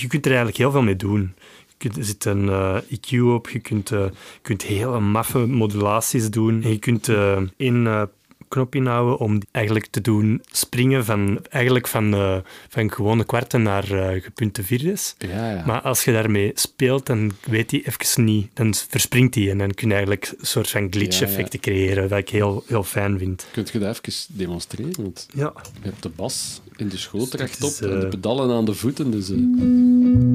je 0.00 0.06
kunt 0.06 0.22
er 0.24 0.30
eigenlijk 0.30 0.58
heel 0.58 0.70
veel 0.70 0.82
mee 0.82 0.96
doen. 0.96 1.34
Je 1.82 1.88
kunt, 1.88 1.96
er 2.00 2.04
zit 2.04 2.24
een 2.24 2.48
eh, 2.48 2.76
EQ 2.90 3.20
op, 3.34 3.48
je 3.50 3.58
kunt, 3.58 3.88
je 3.88 4.10
kunt 4.42 4.62
hele 4.62 5.00
maffe 5.00 5.38
modulaties 5.38 6.30
doen. 6.30 6.62
En 6.62 6.70
je 6.70 6.78
kunt 6.78 7.08
eh 7.08 7.38
één 7.56 8.10
knop 8.48 8.74
inhouden 8.74 9.18
om 9.18 9.40
eigenlijk 9.50 9.86
te 9.86 10.00
doen 10.00 10.42
springen 10.50 11.04
van, 11.04 11.40
eigenlijk 11.50 11.88
van, 11.88 12.42
van 12.68 12.92
gewone 12.92 13.24
kwarten 13.24 13.62
naar 13.62 13.84
gepunte 14.22 14.62
vierdes. 14.62 15.14
Ja, 15.18 15.50
ja. 15.52 15.62
Maar 15.66 15.80
als 15.80 16.04
je 16.04 16.12
daarmee 16.12 16.50
speelt, 16.54 17.06
dan 17.06 17.32
weet 17.44 17.70
hij 17.70 17.82
even 17.86 18.24
niet. 18.24 18.48
Dan 18.54 18.74
verspringt 18.74 19.34
hij 19.34 19.50
en 19.50 19.58
dan 19.58 19.70
kun 19.74 19.88
je 19.88 19.94
eigenlijk 19.94 20.34
een 20.38 20.46
soort 20.46 20.70
van 20.70 20.86
glitch-effecten 20.90 21.60
creëren, 21.60 22.08
dat 22.08 22.18
ik 22.18 22.28
heel, 22.28 22.64
heel 22.66 22.82
fijn 22.84 23.18
vind. 23.18 23.46
Kunt 23.52 23.70
je 23.70 23.78
dat 23.78 24.00
even 24.06 24.34
demonstreren? 24.36 25.02
Want 25.02 25.26
Ja. 25.34 25.52
je 25.82 25.88
hebt 25.88 26.02
de 26.02 26.08
bas 26.08 26.60
in 26.82 26.88
de 26.88 26.96
schoot 26.96 27.30
Dit 27.30 27.40
rechtop 27.40 27.70
is, 27.70 27.80
en 27.80 27.88
de 27.88 27.96
eh, 27.96 28.08
pedalen 28.08 28.56
aan 28.56 28.64
de 28.64 28.74
voeten. 28.74 29.10
Dus, 29.10 29.30
eh, 29.30 29.38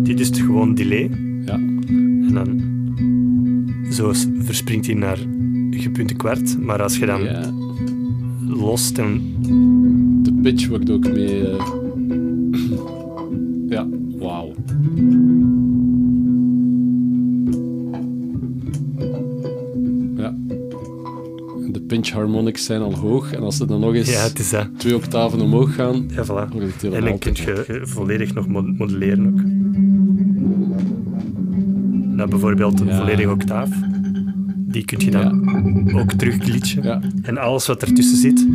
Dit 0.03 0.19
is 0.19 0.27
het 0.27 0.37
gewoon 0.37 0.75
delay. 0.75 1.09
ja. 1.45 1.53
En 1.53 2.33
dan 2.33 2.61
zo 3.91 4.13
verspringt 4.39 4.85
hij 4.85 4.95
naar 4.95 5.17
gepunte 5.71 6.13
kwart. 6.13 6.59
Maar 6.59 6.81
als 6.83 6.97
je 6.97 7.05
dan 7.05 7.23
ja, 7.23 7.53
lost, 8.47 8.95
dan... 8.95 9.21
de 10.23 10.33
pitch 10.41 10.67
wordt 10.67 10.89
ook 10.89 11.11
mee... 11.11 11.47
eh, 11.47 11.71
ja, 13.75 13.87
wauw. 14.17 14.53
Pinch 21.87 22.09
harmonics 22.09 22.65
zijn 22.65 22.81
al 22.81 22.95
hoog 22.95 23.33
en 23.33 23.41
als 23.41 23.57
ze 23.57 23.65
dan 23.65 23.79
nog 23.79 23.93
eens 23.93 24.11
Ja, 24.11 24.19
het 24.21 24.39
is 24.39 24.49
dat. 24.49 24.67
twee 24.77 24.95
octaven 24.95 25.41
omhoog 25.41 25.75
gaan, 25.75 26.05
Ja, 26.09 26.23
voilà. 26.25 26.53
het 26.57 26.83
En 26.93 27.03
dan 27.03 27.19
kun 27.19 27.33
je 27.35 27.79
volledig 27.83 28.33
nog 28.33 28.47
mo- 28.47 28.73
modelleren 28.77 29.27
ook. 29.27 29.41
Nou, 32.15 32.29
bijvoorbeeld 32.29 32.79
een 32.79 32.87
Ja. 32.87 32.97
volledige 32.97 33.29
octaaf. 33.31 33.69
Die 34.69 34.85
kun 34.85 34.99
je 34.99 35.11
dan 35.11 35.95
ook 35.99 36.11
terug 36.11 36.35
glitchen. 36.39 36.83
Ja. 36.83 37.01
En 37.21 37.37
alles 37.37 37.67
wat 37.67 37.81
ertussen 37.81 38.17
zit, 38.17 38.47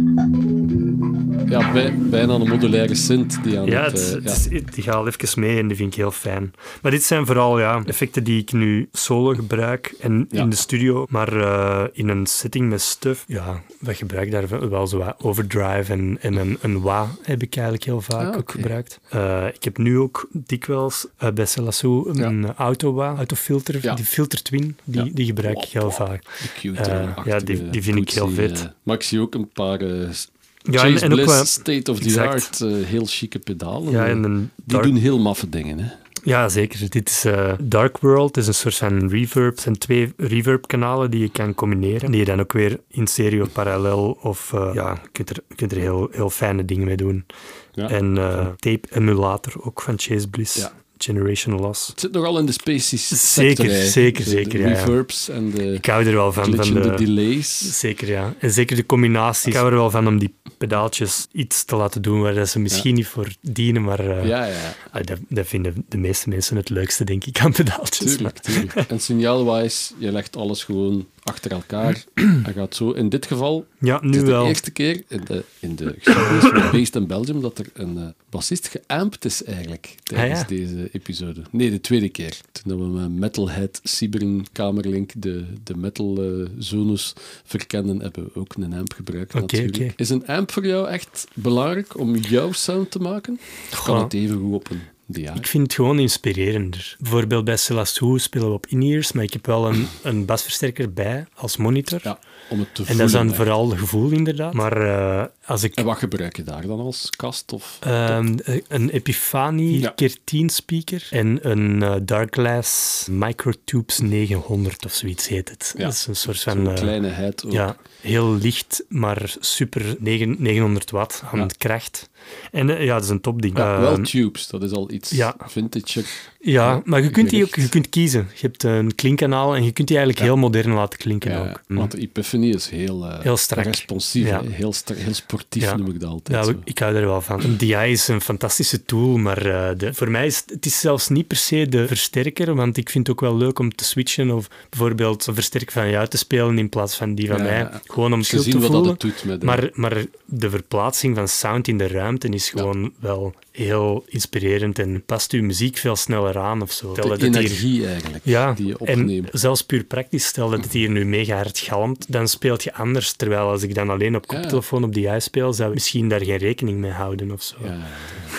Ja, 1.48 1.72
bij- 1.72 1.94
bijna 1.98 2.34
een 2.34 2.48
modulaire 2.48 2.94
synth 2.94 3.38
die 3.44 3.58
aan 3.58 3.66
Ja, 3.66 3.82
het... 3.82 3.92
het, 3.92 4.08
eh, 4.08 4.14
het 4.14 4.24
ja. 4.50 4.56
is- 4.56 4.62
die 4.74 4.82
gaat 4.84 4.94
al 4.94 5.06
even 5.06 5.40
mee 5.40 5.58
en 5.58 5.66
die 5.68 5.76
vind 5.76 5.92
ik 5.92 5.98
heel 5.98 6.10
fijn. 6.10 6.52
Maar 6.82 6.90
dit 6.90 7.02
zijn 7.02 7.26
vooral 7.26 7.60
ja, 7.60 7.82
effecten 7.84 8.24
die 8.24 8.40
ik 8.40 8.52
nu 8.52 8.88
solo 8.92 9.34
gebruik 9.34 9.94
en 10.00 10.26
in 10.30 10.48
de 10.48 10.56
studio. 10.56 11.06
Maar 11.08 11.36
eh, 11.40 11.84
in 11.92 12.08
een 12.08 12.26
setting 12.26 12.68
met 12.68 12.80
stuff, 12.80 13.24
ja, 13.26 13.62
wat 13.80 13.96
gebruik 13.96 14.26
ik 14.26 14.32
daar 14.32 14.68
wel 14.70 14.86
zo 14.86 14.98
wat 14.98 15.14
overdrive 15.18 15.92
en, 15.92 16.18
en 16.20 16.36
een, 16.36 16.58
een 16.60 16.80
wah 16.80 17.08
heb 17.22 17.42
ik 17.42 17.54
eigenlijk 17.54 17.84
heel 17.84 18.00
vaak 18.00 18.30
Ah, 18.32 18.36
ook 18.38 18.50
gebruikt. 18.50 19.00
Eh, 19.08 19.46
ik 19.54 19.64
heb 19.64 19.78
nu 19.78 19.98
ook 19.98 20.28
dikwijls 20.32 21.06
bij 21.34 21.46
Celasso 21.46 22.06
een 22.12 22.54
auto 22.54 22.92
wah, 22.92 23.16
autofilter, 23.16 23.94
die 23.96 24.04
filter 24.04 24.42
twin, 24.42 24.76
die, 24.84 25.12
die 25.12 25.26
gebruik 25.26 25.56
ik 25.62 25.68
heel 25.68 25.82
Wap, 25.82 25.92
De 26.04 26.72
Eh, 26.72 27.02
eh, 27.02 27.08
ja, 27.24 27.38
die- 27.38 27.70
die 27.70 27.82
vind 27.82 27.98
ik 27.98 28.10
heel 28.10 28.28
vet. 28.30 28.60
eh, 28.60 28.66
maar 28.82 28.94
ik 28.96 29.02
zie 29.02 29.20
ook 29.20 29.34
een 29.34 29.48
paar 29.48 29.82
Ja, 29.82 30.84
en, 30.84 31.20
ook 31.20 31.46
state 31.46 31.90
of 31.90 31.98
the 31.98 32.22
art, 32.28 32.58
heel 32.84 33.04
chique 33.06 33.38
pedalen. 33.38 33.92
ja, 33.92 34.06
en 34.06 34.24
een 34.24 34.50
die 34.64 34.80
doen 34.80 34.96
heel 34.96 35.18
maffe 35.18 35.48
dingen, 35.48 35.78
hè. 35.78 35.90
Ja, 36.24 36.48
zeker. 36.48 36.90
Dit 36.90 37.08
is 37.08 37.24
Dark 37.60 37.98
World. 37.98 38.34
Het 38.34 38.36
is 38.36 38.46
een 38.46 38.54
soort 38.54 38.74
van 38.76 39.08
reverb. 39.08 39.50
Het 39.50 39.60
zijn 39.60 39.78
twee 39.78 40.12
reverb-kanalen 40.16 41.10
die 41.10 41.20
je 41.20 41.28
kan 41.30 41.54
combineren. 41.54 42.10
Die 42.10 42.20
je 42.20 42.26
dan 42.26 42.40
ook 42.40 42.52
weer 42.52 42.80
in 42.88 43.06
stereo 43.06 43.46
parallel 43.52 44.18
of... 44.22 44.50
ja, 44.72 44.98
je 45.02 45.08
kunt 45.12 45.30
er, 45.30 45.36
kunt 45.56 45.72
er 45.72 45.78
heel, 45.78 46.08
heel 46.10 46.30
fijne 46.30 46.64
dingen 46.64 46.86
mee 46.86 46.96
doen. 46.96 47.26
Ja. 47.72 47.88
En 47.88 48.14
tape-emulator 48.58 49.52
ook 49.64 49.80
van 49.82 49.94
Chase 49.98 50.28
Bliss. 50.28 50.56
Ja. 50.56 50.72
Generation 51.04 51.60
Loss. 51.60 51.86
Het 51.86 52.00
zit 52.00 52.12
nogal 52.12 52.38
in 52.38 52.46
de 52.46 52.52
species 52.52 53.08
Zeker, 53.08 53.56
sector, 53.56 53.66
hè. 53.66 53.86
zeker, 53.88 54.24
De- 54.24 54.30
zeker, 54.30 54.50
De 54.50 54.58
ja, 54.58 54.68
ja. 54.68 54.74
reverbs 54.74 55.28
en 55.28 55.50
de 55.50 55.72
Ik 55.72 55.86
hou 55.86 56.06
er 56.06 56.12
wel 56.14 56.32
van. 56.32 56.54
van 56.54 56.72
de, 56.82 56.94
delays. 56.94 57.78
Zeker, 57.78 58.08
ja. 58.08 58.34
En 58.38 58.50
zeker 58.50 58.76
de 58.76 58.86
combinaties. 58.86 59.44
Ik 59.46 59.54
hou 59.54 59.66
er 59.70 59.74
wel 59.76 59.90
van 59.90 60.06
om 60.06 60.18
die 60.18 60.34
pedaaltjes 60.58 61.26
iets 61.32 61.64
te 61.64 61.76
laten 61.76 62.02
doen 62.02 62.20
waar 62.20 62.34
dat 62.34 62.48
ze 62.48 62.58
misschien 62.58 62.94
niet 62.94 63.06
voor 63.06 63.28
dienen, 63.40 63.82
maar 63.82 63.98
eh, 64.00 64.26
Ja, 64.26 64.44
ja, 64.44 64.74
ah, 64.90 65.04
dat, 65.04 65.18
dat 65.28 65.46
vinden 65.46 65.84
de 65.88 65.98
meeste 65.98 66.28
mensen 66.28 66.56
het 66.56 66.68
leukste, 66.70 67.04
denk 67.04 67.24
ik, 67.24 67.40
aan 67.40 67.52
pedaaltjes. 67.52 68.10
tuurlijk, 68.16 68.38
tuurlijk. 68.38 68.74
En 68.74 69.00
signaalwise, 69.00 69.92
je 69.98 70.12
legt 70.12 70.36
alles 70.36 70.64
gewoon 70.64 71.06
achter 71.22 71.50
elkaar 71.50 72.04
en 72.44 72.52
gaat 72.54 72.74
zo. 72.74 72.90
In 72.90 73.08
dit 73.08 73.26
geval, 73.26 73.66
Ja, 73.78 73.94
het 73.94 74.02
nu 74.04 74.10
is 74.10 74.16
de 74.24 74.30
wel. 74.30 74.46
eerste 74.46 74.70
keer 74.70 75.02
in 75.08 75.20
de, 75.24 75.44
in 75.58 75.76
de 75.76 75.94
geschiedenis 75.98 76.44
van 76.44 76.70
Based 76.70 76.94
in 76.96 77.06
Belgium 77.06 77.40
dat 77.40 77.58
er 77.58 77.66
een 77.72 77.98
eh, 77.98 78.04
bassist 78.30 78.68
geampt 78.68 79.24
is 79.24 79.44
eigenlijk 79.44 79.94
tijdens 80.02 80.40
Ah, 80.40 80.48
ja. 80.48 80.56
deze 80.56 80.88
episode. 80.92 81.42
Nee, 81.50 81.70
de 81.70 81.80
tweede 81.80 82.08
keer. 82.08 82.36
Toen 82.52 82.78
we 82.78 82.98
met 83.00 83.10
Metalhead, 83.10 83.80
Sibering, 83.82 84.48
Kamerlink, 84.52 85.10
de, 85.16 85.44
de 85.64 85.76
metal 85.76 86.22
eh, 86.22 86.48
zonus 86.58 87.12
verkennen, 87.44 88.00
hebben 88.00 88.24
we 88.24 88.40
ook 88.40 88.54
een 88.54 88.72
amp 88.72 88.92
gebruikt 88.92 89.34
Oké, 89.34 89.40
natuurlijk. 89.62 89.92
Is 89.96 90.10
een 90.10 90.26
amp 90.26 90.50
voor 90.52 90.66
jou 90.66 90.88
echt 90.88 91.26
belangrijk 91.34 91.98
om 91.98 92.16
jouw 92.16 92.52
sound 92.52 92.90
te 92.90 92.98
maken? 92.98 93.38
Of 93.72 93.82
kan 93.84 93.94
Goh. 93.94 94.02
het 94.02 94.12
even 94.14 94.38
goed 94.38 94.54
op 94.54 94.70
een 94.70 94.80
Ik 95.16 95.46
vind 95.46 95.62
het 95.62 95.74
gewoon 95.74 95.98
inspirerender. 95.98 96.96
Bijvoorbeeld 97.00 97.44
bij 97.44 97.56
Who 97.98 98.18
spelen 98.18 98.48
we 98.48 98.54
op 98.54 98.66
in-ears, 98.66 99.12
maar 99.12 99.24
ik 99.24 99.32
heb 99.32 99.46
wel 99.46 99.68
een, 99.68 99.86
een 100.02 100.24
basversterker 100.24 100.92
bij 100.92 101.26
als 101.34 101.56
monitor. 101.56 102.00
Ja, 102.02 102.18
om 102.48 102.58
het 102.58 102.74
te 102.74 102.84
en 102.86 102.96
dat 102.96 103.06
is 103.06 103.12
dan 103.12 103.20
voelen, 103.20 103.36
vooral 103.36 103.68
gevoel, 103.68 104.10
inderdaad. 104.10 104.52
Maar 104.52 104.76
eh, 105.20 105.24
als 105.46 105.62
ik 105.62 105.74
En 105.74 105.84
wat 105.84 105.98
gebruik 105.98 106.36
je 106.36 106.42
daar 106.42 106.66
dan 106.66 106.80
als 106.80 107.10
kast? 107.10 107.52
Of 107.52 107.76
Ehm, 107.80 108.36
een 108.68 108.90
Epiphany 108.90 109.62
Ja. 109.80 109.90
keer 109.90 110.16
10 110.24 110.48
speaker 110.48 111.06
en 111.10 111.38
een 111.50 111.82
eh, 111.82 111.94
Darkglass 112.02 113.06
Microtubes 113.10 113.98
900 113.98 114.84
of 114.84 114.92
zoiets 114.92 115.28
heet 115.28 115.48
het. 115.48 115.74
Ja. 115.76 115.84
Dat 115.84 115.92
is 115.92 116.06
een 116.06 116.16
soort 116.16 116.40
van... 116.40 116.68
eh, 116.68 116.74
kleinigheid 116.74 117.44
ook. 117.46 117.52
ja, 117.52 117.76
heel 118.00 118.34
licht, 118.34 118.84
maar 118.88 119.34
super 119.40 119.96
negen- 119.98 120.36
900 120.38 120.90
watt 120.90 121.22
aan 121.32 121.48
kracht. 121.58 122.10
En 122.50 122.70
eh, 122.70 122.84
ja, 122.84 122.94
dat 122.94 123.02
is 123.04 123.08
een 123.08 123.20
topding. 123.20 123.56
Ja, 123.58 123.72
Ehm, 123.72 123.80
wel 123.80 124.00
tubes, 124.00 124.46
dat 124.46 124.62
is 124.62 124.72
al 124.72 124.90
iets 124.90 125.10
ja. 125.10 125.34
vintage. 125.46 126.04
Ja, 126.42 126.82
maar 126.84 127.02
je 127.02 127.10
kunt 127.10 127.30
die 127.30 127.44
ook 127.44 127.54
je 127.54 127.68
kunt 127.68 127.88
kiezen. 127.88 128.28
Je 128.34 128.40
hebt 128.40 128.62
een 128.62 128.94
klinkkanaal 128.94 129.54
en 129.54 129.64
je 129.64 129.72
kunt 129.72 129.88
die 129.88 129.96
eigenlijk 129.96 130.26
Ja. 130.26 130.32
heel 130.32 130.42
modern 130.42 130.72
laten 130.72 130.98
klinken 130.98 131.30
Ja, 131.30 131.40
ook. 131.50 131.60
Mm. 131.66 131.76
Want 131.76 131.90
de 131.90 131.98
Epiphany 131.98 132.46
is 132.50 132.68
heel, 132.68 133.06
eh, 133.06 133.20
Heel 133.20 133.36
strak. 133.36 133.64
responsief, 133.64 134.26
Ja. 134.26 134.42
heel, 134.42 134.72
heel 134.94 135.12
sportief 135.14 135.76
noem 135.76 135.86
ik 135.90 136.00
dat 136.00 136.10
altijd. 136.10 136.38
Ja, 136.46 136.52
zo. 136.52 136.58
ik 136.64 136.78
hou 136.78 136.94
er 136.96 137.06
wel 137.06 137.20
van. 137.20 137.42
Een 137.42 137.56
DI 137.56 137.74
is 137.74 138.08
een 138.08 138.20
fantastische 138.20 138.84
tool, 138.84 139.16
maar 139.18 139.46
eh, 139.46 139.78
de, 139.78 139.94
voor 139.94 140.10
mij 140.10 140.26
is 140.26 140.42
het- 140.46 140.66
is 140.66 140.80
zelfs 140.80 141.08
niet 141.08 141.26
per 141.26 141.36
se 141.36 141.66
de 141.68 141.86
versterker, 141.86 142.54
want 142.54 142.76
ik 142.76 142.90
vind 142.90 143.06
het 143.06 143.16
ook 143.16 143.22
wel 143.22 143.36
leuk 143.36 143.58
om 143.58 143.74
te 143.74 143.84
switchen 143.84 144.30
of 144.30 144.48
bijvoorbeeld 144.70 145.26
een 145.26 145.34
versterker 145.34 145.72
van 145.72 145.90
jou 145.90 146.08
te 146.08 146.16
spelen 146.16 146.58
in 146.58 146.68
plaats 146.68 146.96
van 146.96 147.14
die 147.14 147.28
van 147.28 147.42
mij. 147.42 147.68
Gewoon 147.86 148.12
om 148.12 148.22
zien 148.22 148.42
te 148.42 148.58
wat 148.58 148.84
dat 148.84 149.04
voelen. 149.20 149.44
Maar, 149.44 149.70
maar 149.74 150.04
de 150.24 150.50
verplaatsing 150.50 151.16
van 151.16 151.28
sound 151.28 151.68
in 151.68 151.78
de 151.78 151.88
ruimte 151.88 152.28
is 152.28 152.50
gewoon 152.50 152.92
wel 153.00 153.34
heel 153.52 154.04
inspirerend 154.06 154.78
en 154.78 155.02
past 155.06 155.32
uw 155.32 155.42
muziek 155.42 155.76
veel 155.76 155.96
sneller 155.96 156.38
aan 156.38 156.62
of 156.62 156.72
zo. 156.72 156.94
De 156.94 157.00
dat 157.00 157.10
het 157.10 157.20
hier- 157.20 157.28
energie 157.36 157.86
eigenlijk, 157.86 158.24
ja, 158.24 158.52
die 158.52 158.66
je 158.66 158.76
en 158.84 159.00
opneemt. 159.00 159.28
zelfs 159.32 159.62
puur 159.62 159.84
praktisch, 159.84 160.26
stel 160.26 160.50
dat 160.50 160.62
het 160.64 160.72
hier 160.72 160.90
nu 160.90 161.04
mega 161.04 161.36
hard 161.36 161.58
galmt, 161.58 162.12
dan 162.12 162.28
speelt 162.28 162.62
je 162.62 162.74
anders. 162.74 163.12
Terwijl 163.12 163.48
als 163.48 163.62
ik 163.62 163.74
dan 163.74 163.90
alleen 163.90 164.16
op 164.16 164.24
Ja. 164.30 164.40
koptelefoon 164.40 164.84
op 164.84 164.94
die 164.94 165.08
UI 165.08 165.20
speel, 165.20 165.52
zou 165.52 165.68
ik 165.68 165.74
misschien 165.74 166.08
daar 166.08 166.24
geen 166.24 166.36
rekening 166.36 166.78
mee 166.78 166.90
houden 166.90 167.30
of 167.32 167.42
zo. 167.42 167.56
Ja. 167.64 167.86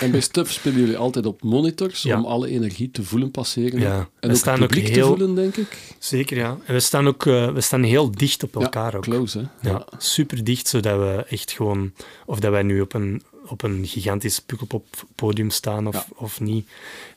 En 0.00 0.10
bij 0.10 0.20
Stuff 0.20 0.50
spelen 0.52 0.78
jullie 0.80 0.96
altijd 0.96 1.26
op 1.26 1.42
monitors 1.42 2.02
Ja. 2.02 2.16
om 2.18 2.24
alle 2.24 2.48
energie 2.48 2.90
te 2.90 3.02
voelen 3.02 3.30
passeren. 3.30 3.80
Ja. 3.80 3.96
En 3.98 4.08
We 4.20 4.28
ook 4.28 4.34
staan 4.36 4.54
het 4.54 4.62
ook 4.62 4.68
publiek 4.68 4.88
heel- 4.94 5.02
te 5.12 5.16
voelen, 5.18 5.34
denk 5.34 5.56
ik. 5.56 5.94
Zeker, 5.98 6.36
ja. 6.36 6.58
En 6.64 6.74
we 6.74 6.80
staan 6.80 7.06
ook 7.06 7.26
eh, 7.26 7.52
we 7.52 7.60
staan 7.60 7.82
heel 7.82 8.10
dicht 8.10 8.42
op 8.42 8.56
elkaar 8.56 8.90
ja, 8.90 8.96
ook. 8.96 9.02
close, 9.02 9.48
hè. 9.60 9.68
Ja, 9.70 9.86
super 9.98 10.44
dicht, 10.44 10.66
zodat 10.68 10.98
we 10.98 11.24
echt 11.28 11.52
gewoon... 11.52 11.92
Of 12.26 12.40
dat 12.40 12.50
wij 12.50 12.62
nu 12.62 12.80
op 12.80 12.94
een, 12.94 13.22
op 13.48 13.62
een 13.62 13.86
gigantisch 13.86 14.38
pukkelpop-podium 14.40 15.50
staan 15.50 15.86
of, 15.86 15.94
Ja. 15.94 16.06
of 16.16 16.40
niet. 16.40 16.68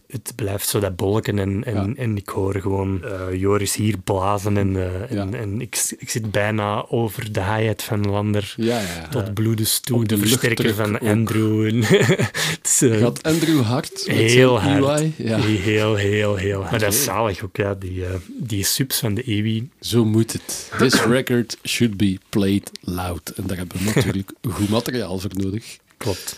Het 0.08 0.34
blijft 0.36 0.68
zo 0.68 0.80
dat 0.80 0.96
bolken 0.96 1.40
en, 1.40 1.64
en, 1.64 1.74
Ja. 1.74 1.94
en 1.96 2.18
ik 2.18 2.30
hoor 2.30 2.56
gewoon 2.56 3.04
eh, 3.04 3.34
Joris 3.40 3.76
hier 3.76 3.98
blazen 3.98 4.58
en, 4.58 4.76
eh, 4.76 5.20
en, 5.42 5.62
ik, 5.62 5.94
ik 5.98 6.10
zit 6.10 6.32
bijna 6.32 6.86
over 6.90 7.32
de 7.34 7.44
hi-hat 7.44 7.84
van 7.84 8.10
Lander 8.10 8.56
tot 9.10 9.34
bloedens 9.34 9.80
toe, 9.80 10.06
de, 10.06 10.16
de 10.16 10.28
versterker 10.28 10.74
van. 10.74 11.00
Andrew. 11.00 11.66
En 11.66 11.84
het 12.62 12.80
eh, 12.80 12.98
Gaat 12.98 13.24
Andrew 13.24 13.62
hard 13.62 14.06
heel 14.06 14.60
hard. 14.60 15.02
Heel, 15.18 15.96
heel, 15.96 16.36
heel 16.36 16.60
hard. 16.60 16.72
Maar 16.72 16.80
dat 16.80 16.94
is 16.94 17.04
zalig 17.04 17.44
ook, 17.44 17.58
ja. 17.58 17.74
Die, 17.74 18.04
die 18.40 18.64
subs 18.64 19.00
van 19.00 19.14
de 19.14 19.24
EWI. 19.24 19.70
Zo 19.80 20.06
moet 20.06 20.34
het. 20.34 20.72
This 20.78 20.94
record 21.02 21.58
should 21.64 21.98
be 21.98 22.18
played 22.30 22.72
loud. 22.82 23.30
En 23.30 23.44
daar 23.48 23.58
hebben 23.58 23.78
we 23.78 23.92
natuurlijk 23.96 24.32
goed 24.50 24.70
materiaal 24.70 25.20
voor 25.20 25.32
nodig. 25.34 25.78
Klopt. 25.98 26.36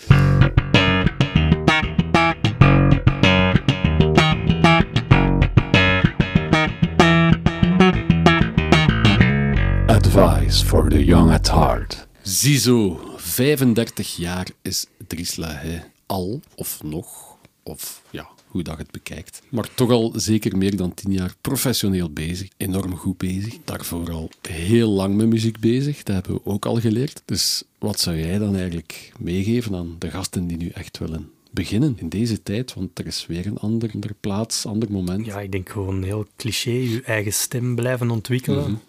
Advice 9.88 10.64
for 10.64 10.90
the 10.90 11.04
young 11.04 11.32
at 11.32 11.48
heart. 11.48 12.08
Ziezo, 12.22 13.00
35 13.18 14.16
jaar 14.18 14.48
is 14.62 14.86
Drisla 15.08 15.52
hè. 15.52 15.80
al, 16.06 16.42
of 16.56 16.84
nog, 16.84 17.38
of 17.64 18.02
ja, 18.10 18.30
hoe 18.50 18.64
dat 18.64 18.78
het 18.78 18.92
bekijkt. 18.92 19.42
Maar 19.50 19.74
toch 19.74 19.92
al 19.92 20.14
zeker 20.16 20.58
meer 20.58 20.76
dan 20.76 20.94
10 20.94 21.12
jaar 21.12 21.36
professioneel 21.42 22.10
bezig. 22.10 22.50
Enorm 22.58 22.96
goed 22.96 23.18
bezig. 23.18 23.58
Daarvoor 23.64 24.12
al 24.12 24.30
heel 24.42 24.90
lang 24.90 25.16
met 25.16 25.28
muziek 25.28 25.60
bezig. 25.60 26.04
Dat 26.04 26.16
hebben 26.16 26.34
we 26.34 26.52
ook 26.52 26.66
al 26.66 26.80
geleerd. 26.80 27.22
Dus 27.26 27.64
wat 27.78 28.00
zou 28.00 28.18
jij 28.18 28.38
dan 28.38 28.56
eigenlijk 28.56 29.12
meegeven 29.20 29.76
aan 29.76 29.96
de 30.00 30.10
gasten 30.10 30.48
die 30.48 30.58
nu 30.58 30.70
echt 30.70 30.98
willen 30.98 31.32
beginnen 31.52 31.94
in 31.98 32.10
deze 32.10 32.44
tijd? 32.44 32.74
Want 32.74 33.00
er 33.00 33.06
is 33.06 33.26
weer 33.28 33.46
een 33.46 33.58
ander, 33.58 33.92
ander 33.94 34.14
plaats, 34.20 34.66
ander 34.66 34.92
moment. 34.92 35.26
Ja, 35.26 35.40
ik 35.40 35.52
denk 35.52 35.70
gewoon 35.70 36.04
heel 36.04 36.28
cliché, 36.36 36.72
je 36.72 37.02
eigen 37.06 37.34
stem 37.34 37.76
blijven 37.76 38.10
ontwikkelen. 38.12 38.72
Mhm. 38.72 38.80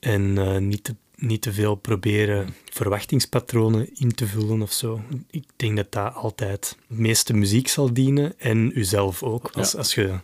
En 0.00 0.38
eh, 0.38 0.58
niet, 0.58 0.84
te, 0.84 0.94
niet 1.20 1.42
te 1.42 1.52
veel 1.52 1.74
proberen 1.74 2.54
verwachtingspatronen 2.72 3.88
in 3.94 4.14
te 4.14 4.26
vullen 4.26 4.62
of 4.62 4.72
zo. 4.72 5.00
Ik 5.30 5.44
denk 5.56 5.76
dat 5.76 5.92
dat 5.92 6.14
altijd 6.14 6.50
het 6.50 6.98
meeste 6.98 7.32
muziek 7.34 7.68
zal 7.68 7.92
dienen 7.92 8.32
en 8.38 8.78
uzelf 8.78 9.22
ook. 9.22 9.50
Als, 9.52 9.72
Ja. 9.72 9.78
als 9.78 9.94
je 9.94 10.18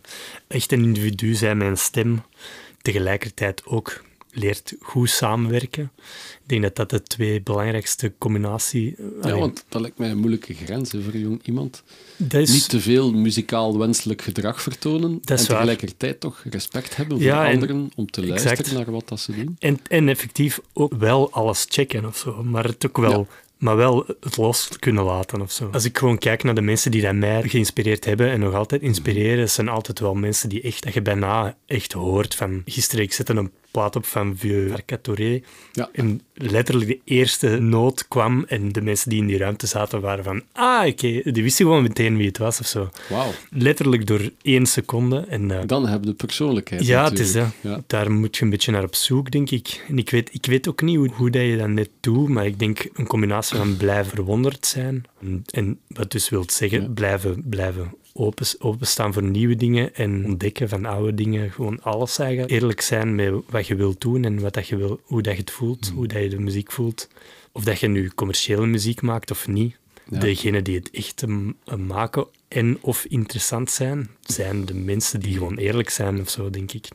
echt 0.47 0.71
een 0.71 0.83
individu 0.83 1.37
bent 1.39 1.57
met 1.57 1.67
een 1.67 1.77
stem, 1.77 2.23
tegelijkertijd 2.81 3.65
ook 3.65 4.03
leert 4.37 4.75
goed 4.81 5.09
samenwerken. 5.09 5.91
Ik 6.41 6.49
denk 6.49 6.61
dat 6.61 6.75
dat 6.75 6.89
de 6.89 7.03
twee 7.03 7.41
belangrijkste 7.41 8.13
combinatie... 8.17 8.95
Ja, 9.21 9.35
want 9.37 9.65
dat 9.69 9.81
lijkt 9.81 9.97
mij 9.97 10.09
een 10.11 10.17
moeilijke 10.17 10.53
grens 10.53 10.91
hè, 10.91 11.01
voor 11.01 11.17
jong 11.17 11.39
iemand. 11.43 11.83
is, 12.29 12.51
Niet 12.51 12.69
te 12.69 12.81
veel 12.81 13.11
muzikaal 13.13 13.77
wenselijk 13.77 14.21
gedrag 14.21 14.61
vertonen 14.61 15.11
en 15.11 15.19
waar. 15.23 15.37
tegelijkertijd 15.37 16.19
toch 16.19 16.43
respect 16.49 16.95
hebben 16.95 17.17
voor 17.17 17.25
Ja, 17.25 17.45
en- 17.47 17.53
anderen 17.53 17.91
om 17.95 18.11
te 18.11 18.25
luisteren 18.27 18.57
exact. 18.57 18.75
naar 18.77 18.91
wat 18.91 19.07
dat 19.07 19.19
ze 19.19 19.31
doen. 19.35 19.55
En, 19.59 19.79
en 19.87 20.09
effectief 20.09 20.59
ook 20.73 20.93
wel 20.93 21.31
alles 21.31 21.65
checken 21.69 22.05
of 22.05 22.17
zo, 22.17 22.43
maar 22.43 22.63
het 22.65 22.87
ook 22.87 22.97
wel, 22.97 23.19
Ja. 23.19 23.25
Maar 23.57 23.75
wel 23.75 24.05
het 24.21 24.37
los 24.37 24.69
kunnen 24.79 25.03
laten 25.03 25.41
of 25.41 25.51
zo. 25.51 25.69
Als 25.71 25.85
ik 25.85 25.97
gewoon 25.97 26.17
kijk 26.17 26.43
naar 26.43 26.55
de 26.55 26.61
mensen 26.61 26.91
die 26.91 27.01
dan 27.01 27.17
mij 27.19 27.43
geïnspireerd 27.43 28.05
hebben 28.05 28.29
en 28.29 28.39
nog 28.39 28.53
altijd 28.53 28.81
inspireren, 28.81 29.49
zijn 29.49 29.69
altijd 29.69 29.99
wel 29.99 30.13
mensen 30.15 30.49
die 30.49 30.61
echt, 30.61 30.83
dat 30.83 30.93
je 30.93 31.01
bijna 31.01 31.55
echt 31.65 31.91
hoort 31.91 32.35
van, 32.35 32.61
gisteren 32.65 33.03
ik 33.03 33.13
zette 33.13 33.33
een 33.33 33.51
plaat 33.71 33.95
op 33.95 34.05
van 34.05 34.35
Vieux 34.37 34.71
Arcatoré 34.73 35.41
Ja. 35.71 35.89
en 35.93 36.21
letterlijk 36.33 36.87
de 36.89 36.99
eerste 37.03 37.47
noot 37.59 38.07
kwam 38.07 38.45
en 38.47 38.71
de 38.71 38.81
mensen 38.81 39.09
die 39.09 39.19
in 39.21 39.27
die 39.27 39.37
ruimte 39.37 39.67
zaten 39.67 40.01
waren 40.01 40.23
van, 40.23 40.41
ah 40.51 40.87
oké, 40.87 41.21
die 41.31 41.43
wisten 41.43 41.65
gewoon 41.65 41.81
meteen 41.81 42.17
wie 42.17 42.27
het 42.27 42.37
was 42.37 42.59
of 42.59 42.67
zo. 42.67 42.89
Wauw. 43.09 43.31
Letterlijk 43.49 44.07
door 44.07 44.29
één 44.41 44.65
seconde 44.65 45.25
en... 45.29 45.51
eh, 45.51 45.59
Dan 45.65 45.87
hebben 45.87 46.09
de 46.09 46.15
persoonlijkheid 46.25 46.85
ja, 46.85 47.03
het 47.03 47.19
is 47.19 47.31
dat. 47.33 47.47
Ja. 47.61 47.83
Daar 47.87 48.11
moet 48.11 48.37
je 48.37 48.43
een 48.43 48.49
beetje 48.49 48.71
naar 48.71 48.83
op 48.83 48.95
zoek, 48.95 49.31
denk 49.31 49.49
ik. 49.51 49.85
En 49.87 49.97
ik 49.97 50.09
weet, 50.09 50.29
ik 50.33 50.45
weet 50.45 50.67
ook 50.67 50.81
niet 50.81 50.97
hoe, 50.97 51.09
hoe 51.13 51.29
dat 51.29 51.41
je 51.41 51.57
dat 51.57 51.67
net 51.67 51.89
doet, 51.99 52.29
maar 52.29 52.45
ik 52.45 52.59
denk 52.59 52.87
een 52.93 53.07
combinatie 53.07 53.46
van 53.47 53.77
blijven 53.77 54.11
verwonderd 54.15 54.65
zijn 54.65 55.03
en, 55.45 55.79
wat 55.87 56.11
dus 56.11 56.29
wil 56.29 56.43
zeggen, 56.47 56.81
Ja. 56.81 56.87
blijven, 56.87 57.43
blijven 57.49 57.93
open, 58.13 58.45
openstaan 58.59 59.13
voor 59.13 59.23
nieuwe 59.23 59.55
dingen 59.55 59.95
en 59.95 60.25
ontdekken 60.25 60.69
van 60.69 60.85
oude 60.85 61.13
dingen. 61.13 61.51
Gewoon 61.51 61.81
alles 61.83 62.13
zeggen. 62.13 62.47
Eerlijk 62.47 62.81
zijn 62.81 63.15
met 63.15 63.33
wat 63.49 63.67
je 63.67 63.75
wilt 63.75 64.01
doen 64.01 64.23
en 64.23 64.39
wat 64.39 64.53
dat 64.53 64.67
je 64.67 64.75
wil, 64.75 64.99
hoe 65.03 65.21
dat 65.21 65.33
je 65.33 65.39
het 65.39 65.51
voelt, 65.51 65.89
Mm. 65.89 65.95
hoe 65.97 66.07
dat 66.07 66.21
je 66.23 66.29
de 66.29 66.39
muziek 66.39 66.71
voelt. 66.71 67.07
Of 67.51 67.63
dat 67.63 67.79
je 67.79 67.87
nu 67.87 68.09
commerciële 68.15 68.65
muziek 68.65 69.01
maakt 69.01 69.31
of 69.31 69.47
niet. 69.47 69.75
Ja. 70.09 70.19
Degenen 70.19 70.63
die 70.63 70.75
het 70.75 70.89
echt 70.91 71.21
um, 71.21 71.55
um, 71.71 71.85
maken 71.85 72.25
en 72.47 72.77
of 72.81 73.05
interessant 73.05 73.71
zijn, 73.71 74.09
zijn 74.21 74.65
de 74.65 74.73
mensen 74.73 75.19
die 75.19 75.33
gewoon 75.33 75.57
eerlijk 75.57 75.89
zijn 75.89 76.21
of 76.21 76.29
zo, 76.29 76.49
denk 76.49 76.71
ik. 76.71 76.87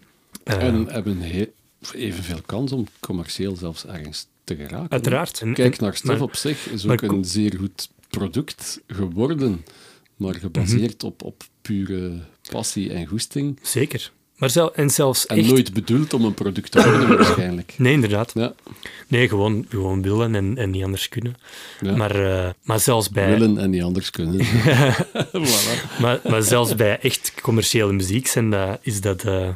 Eh, 0.44 0.62
En 0.62 0.86
hebben 0.88 1.18
he- 1.20 1.50
evenveel 1.94 2.40
kans 2.46 2.72
om 2.72 2.86
commercieel 3.00 3.56
zelfs 3.56 3.86
ergens 3.86 4.26
te 4.44 4.56
geraken. 4.56 4.90
Uiteraard. 4.90 5.40
En- 5.40 5.54
Kijk 5.54 5.80
naar 5.80 6.00
maar- 6.02 6.20
op 6.20 6.36
zich, 6.36 6.66
is 6.70 6.86
ook 6.88 7.02
een 7.02 7.24
zeer 7.24 7.54
goed 7.58 7.90
product 8.10 8.80
geworden, 8.86 9.64
maar 10.16 10.34
gebaseerd 10.34 11.02
op, 11.04 11.22
op 11.22 11.42
pure 11.62 12.12
passie 12.50 12.92
en 12.92 13.06
goesting. 13.06 13.58
Zeker. 13.62 14.10
Maar 14.36 14.50
zel, 14.50 14.74
en 14.74 14.90
zelfs 14.90 15.26
En 15.26 15.36
echt... 15.36 15.48
nooit 15.48 15.72
bedoeld 15.72 16.14
om 16.14 16.24
een 16.24 16.34
product 16.34 16.70
te 16.70 16.82
worden, 16.84 17.08
waarschijnlijk. 17.18 17.74
Nee, 17.78 17.92
inderdaad. 17.92 18.32
Ja, 18.34 18.52
Nee, 19.08 19.28
gewoon, 19.28 19.66
gewoon 19.68 20.02
willen 20.02 20.34
en, 20.34 20.58
en 20.58 20.70
niet 20.70 20.84
anders 20.84 21.08
kunnen. 21.08 21.34
ja. 21.80 21.96
Maar, 21.96 22.44
eh, 22.46 22.50
maar 22.62 22.80
zelfs 22.80 23.10
bij... 23.10 23.30
willen 23.38 23.58
en 23.58 23.70
niet 23.70 23.82
anders 23.82 24.10
kunnen. 24.10 24.44
voilà. 25.36 26.00
Maar, 26.00 26.20
maar 26.28 26.42
zelfs 26.42 26.74
bij 26.74 26.98
echt 27.00 27.32
commerciële 27.42 27.92
muziek 27.92 28.26
zijn 28.26 28.50
dat, 28.50 28.78
is 28.82 29.00
dat, 29.00 29.24
eh, 29.24 29.48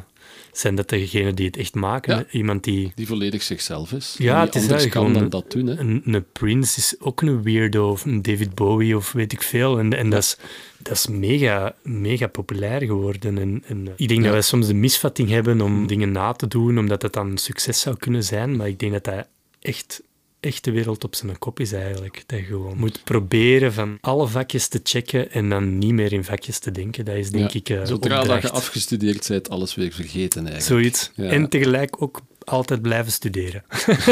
zijn 0.59 0.75
dat 0.75 0.89
degenen 0.89 1.35
die 1.35 1.45
het 1.45 1.57
echt 1.57 1.75
maken. 1.75 2.17
Ja. 2.17 2.25
Iemand 2.31 2.63
die... 2.63 2.91
Die 2.95 3.07
volledig 3.07 3.43
zichzelf 3.43 3.91
is. 3.91 4.15
Ja, 4.17 4.39
het 4.39 4.55
is 4.55 4.61
anders 4.61 4.81
eigenlijk 4.81 5.13
kan 5.13 5.21
dan 5.21 5.29
dat 5.29 5.51
doen. 5.51 5.67
Hè. 5.67 5.79
Een, 5.79 6.01
een 6.05 6.25
Prince 6.31 6.79
is 6.79 6.95
ook 6.99 7.21
een 7.21 7.43
weirdo, 7.43 7.89
of 7.91 8.05
een 8.05 8.21
David 8.21 8.55
Bowie, 8.55 8.95
of 8.97 9.11
weet 9.11 9.33
ik 9.33 9.41
veel. 9.41 9.79
En, 9.79 9.93
en 9.93 10.09
dat, 10.09 10.23
is, 10.23 10.37
dat 10.77 10.93
is 10.93 11.07
mega, 11.07 11.75
mega 11.83 12.27
populair 12.27 12.81
geworden. 12.81 13.37
En, 13.37 13.63
en, 13.67 13.87
eh, 13.87 13.93
ik 13.95 14.07
denk 14.07 14.19
Ja. 14.19 14.25
dat 14.25 14.33
wij 14.33 14.41
soms 14.41 14.67
de 14.67 14.73
misvatting 14.73 15.29
hebben 15.29 15.61
om 15.61 15.87
dingen 15.87 16.11
na 16.11 16.31
te 16.31 16.47
doen, 16.47 16.79
omdat 16.79 17.01
het 17.01 17.13
dan 17.13 17.29
een 17.29 17.37
succes 17.37 17.79
zou 17.79 17.97
kunnen 17.97 18.23
zijn. 18.23 18.55
Maar 18.55 18.67
ik 18.67 18.79
denk 18.79 18.91
dat 18.91 19.03
dat 19.03 19.27
echt 19.59 20.01
echt 20.39 20.63
de 20.63 20.71
wereld 20.71 21.03
op 21.03 21.15
zijn 21.15 21.37
kop 21.39 21.59
is 21.59 21.71
eigenlijk. 21.71 22.23
Dat 22.25 22.39
je 22.39 22.45
gewoon 22.45 22.77
moet 22.77 23.03
proberen 23.03 23.73
van 23.73 23.97
alle 24.01 24.27
vakjes 24.27 24.67
te 24.67 24.79
checken 24.83 25.31
en 25.31 25.49
dan 25.49 25.77
niet 25.77 25.93
meer 25.93 26.13
in 26.13 26.23
vakjes 26.23 26.59
te 26.59 26.71
denken. 26.71 27.05
Dat 27.05 27.15
is 27.15 27.29
denk 27.31 27.51
Ja. 27.51 27.59
ik 27.59 27.69
eh 27.69 27.85
Zodra 27.85 28.23
dat 28.23 28.41
je 28.41 28.49
afgestudeerd 28.49 29.27
bent, 29.27 29.49
alles 29.49 29.75
weer 29.75 29.91
vergeten 29.91 30.47
eigenlijk. 30.47 30.65
Zoiets. 30.81 31.11
Ja. 31.15 31.29
En 31.29 31.49
tegelijk 31.49 32.01
ook 32.01 32.21
altijd 32.39 32.81
blijven 32.81 33.11
studeren. 33.11 33.63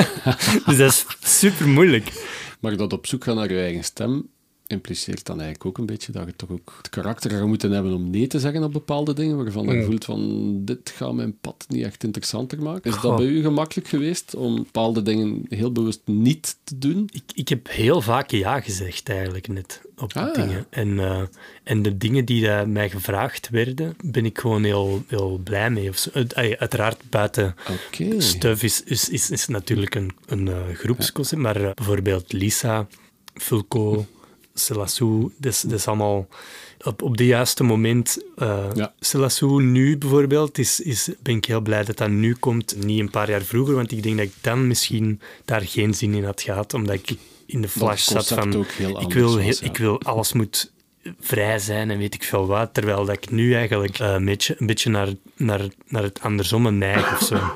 dus 0.66 0.78
dat 0.78 0.92
is 0.92 1.06
super 1.22 1.68
moeilijk. 1.68 2.12
Maar 2.60 2.78
dat 2.78 2.94
op 2.94 3.08
zoek 3.08 3.24
gaan 3.24 3.36
naar 3.36 3.52
je 3.52 3.60
eigen 3.60 3.84
stem 3.84 4.30
impliceert 4.68 5.26
dan 5.26 5.36
eigenlijk 5.42 5.66
ook 5.70 5.78
een 5.78 5.86
beetje 5.86 6.12
dat 6.12 6.26
je 6.26 6.36
toch 6.36 6.50
ook 6.50 6.74
het 6.78 6.90
karakter 6.90 7.32
gaat 7.32 7.48
moeten 7.48 7.72
hebben 7.72 7.94
om 7.94 8.10
nee 8.10 8.28
te 8.28 8.40
zeggen 8.40 8.64
op 8.64 8.74
bepaalde 8.74 9.14
dingen, 9.14 9.38
waarvan 9.38 9.66
je 9.68 9.74
Mm. 9.74 9.84
voelt 9.84 10.06
van 10.06 10.52
dit 10.66 10.94
gaat 10.96 11.14
mijn 11.14 11.38
pad 11.42 11.66
niet 11.68 11.84
echt 11.86 12.04
interessanter 12.04 12.62
maken. 12.62 12.92
Is 12.96 13.02
dat 13.02 13.16
bij 13.18 13.26
u 13.26 13.42
gemakkelijk 13.42 13.88
geweest 13.88 14.36
om 14.36 14.56
bepaalde 14.56 15.02
dingen 15.02 15.46
heel 15.50 15.72
bewust 15.72 16.02
niet 16.06 16.56
te 16.64 16.78
doen? 16.78 17.10
Ik, 17.14 17.24
ik 17.34 17.50
heb 17.50 17.68
heel 17.70 18.02
vaak 18.02 18.32
ja 18.32 18.62
gezegd 18.62 19.10
eigenlijk 19.10 19.48
net 19.48 19.82
op 19.98 20.14
die 20.14 20.22
Ah. 20.22 20.34
dingen. 20.34 20.66
En, 20.70 21.00
eh, 21.00 21.22
en 21.64 21.82
de 21.82 21.98
dingen 21.98 22.26
die 22.26 22.50
eh, 22.50 22.66
mij 22.66 22.90
gevraagd 22.90 23.50
werden, 23.50 23.96
ben 24.04 24.26
ik 24.26 24.38
gewoon 24.40 24.64
heel, 24.64 25.04
heel 25.08 25.40
blij 25.44 25.70
mee. 25.70 25.90
Of 25.90 25.98
zo. 25.98 26.10
Uit- 26.14 26.34
ey, 26.34 26.58
uiteraard 26.60 26.98
buiten 27.10 27.56
Oké. 27.88 28.22
Stuff 28.22 28.64
is, 28.64 28.84
is, 28.84 29.10
is, 29.10 29.30
is 29.30 29.48
natuurlijk 29.48 29.96
een, 29.96 30.12
een 30.26 30.48
eh, 30.48 30.56
groepsconcept, 30.74 31.42
maar 31.42 31.62
eh, 31.62 31.72
bijvoorbeeld 31.74 32.34
Lisa, 32.34 32.88
Fulco, 33.34 34.06
Selassou, 34.60 35.32
dat 35.38 35.52
is, 35.52 35.62
dat 35.62 35.80
is 35.80 35.88
allemaal 35.88 36.28
op, 36.84 37.02
op 37.02 37.18
de 37.18 37.26
juiste 37.26 37.64
moment. 37.64 38.18
eh 38.38 38.66
Ja. 38.74 38.94
Selassou 39.00 39.64
nu 39.64 39.98
bijvoorbeeld, 39.98 40.58
is, 40.58 40.80
is, 40.80 41.10
ben 41.24 41.36
ik 41.36 41.46
heel 41.46 41.62
blij 41.62 41.84
dat 41.84 41.98
dat 41.98 42.10
nu 42.10 42.36
komt, 42.36 42.76
niet 42.86 43.00
een 43.00 43.10
paar 43.10 43.30
jaar 43.30 43.42
vroeger, 43.42 43.76
want 43.76 43.92
ik 43.92 44.04
denk 44.04 44.18
dat 44.18 44.26
ik 44.26 44.34
dan 44.42 44.68
misschien 44.68 45.22
daar 45.46 45.62
geen 45.62 45.94
zin 45.94 46.14
in 46.14 46.24
had 46.26 46.42
gehad, 46.42 46.74
omdat 46.74 46.96
ik 46.96 47.10
in 47.46 47.62
de 47.62 47.68
flash 47.68 48.04
zat 48.04 48.28
van, 48.28 48.56
ook 48.56 48.68
heel 48.72 49.02
ik 49.02 49.14
wil, 49.14 49.34
was, 49.36 49.44
heel- 49.44 49.58
ja. 49.60 49.70
ik 49.70 49.78
wil, 49.78 50.02
alles 50.02 50.34
moet 50.34 50.72
vrij 51.20 51.60
zijn 51.60 51.92
en 51.92 51.98
weet 51.98 52.14
ik 52.14 52.24
veel 52.24 52.48
wat, 52.48 52.74
terwijl 52.74 53.06
dat 53.06 53.16
ik 53.16 53.30
nu 53.32 53.54
eigenlijk 53.54 54.00
eh, 54.00 54.14
een 54.14 54.26
beetje, 54.26 54.56
een 54.60 54.68
beetje 54.68 54.90
naar, 54.90 55.08
naar, 55.36 55.62
naar 55.88 56.04
het 56.04 56.22
andersomme 56.22 56.72
neig 56.72 57.14
of 57.14 57.28
zo. 57.28 57.38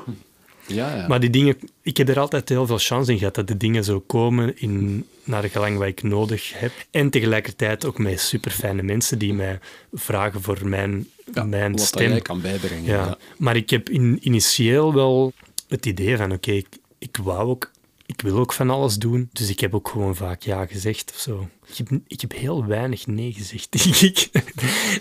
Ja, 0.74 0.96
ja. 0.96 1.06
Maar 1.08 1.20
die 1.20 1.30
dingen, 1.30 1.56
ik 1.82 1.96
heb 1.96 2.08
er 2.08 2.18
altijd 2.18 2.48
heel 2.48 2.66
veel 2.66 2.78
chance 2.78 3.12
in 3.12 3.18
gehad 3.18 3.34
dat 3.34 3.48
de 3.48 3.56
dingen 3.56 3.84
zo 3.84 4.00
komen 4.00 4.58
in, 4.58 5.06
naar 5.24 5.42
gelang 5.44 5.78
wat 5.78 5.86
ik 5.86 6.02
nodig 6.02 6.52
heb. 6.54 6.72
En 6.90 7.10
tegelijkertijd 7.10 7.84
ook 7.84 7.98
met 7.98 8.20
super 8.20 8.50
fijne 8.50 8.82
mensen 8.82 9.18
die 9.18 9.34
mij 9.34 9.58
vragen 9.92 10.42
voor 10.42 10.68
mijn, 10.68 11.06
Ja, 11.34 11.44
mijn 11.44 11.72
wat 11.72 11.80
stem. 11.80 12.08
jij 12.10 12.20
kan 12.20 12.40
bijbrengen. 12.40 12.84
ja. 12.84 13.18
Maar 13.38 13.56
ik 13.56 13.70
heb 13.70 13.88
in, 13.88 14.18
initieel 14.20 14.94
wel 14.94 15.32
het 15.68 15.86
idee 15.86 16.16
van: 16.16 16.32
oké, 16.32 16.50
ik, 16.52 16.66
ik 16.98 17.16
wou 17.22 17.48
ook. 17.48 17.70
Ik 18.06 18.20
wil 18.22 18.38
ook 18.38 18.52
van 18.52 18.70
alles 18.70 18.96
doen, 18.96 19.28
dus 19.32 19.48
ik 19.48 19.60
heb 19.60 19.74
ook 19.74 19.88
gewoon 19.88 20.16
vaak 20.16 20.42
ja 20.42 20.66
gezegd 20.66 21.12
of 21.14 21.20
zo. 21.20 21.48
Ik 21.66 21.76
heb, 21.76 22.00
ik 22.06 22.20
heb 22.20 22.32
heel 22.32 22.66
weinig 22.66 23.06
nee 23.06 23.32
gezegd, 23.32 23.72
denk 23.82 23.96
ik. 23.96 24.30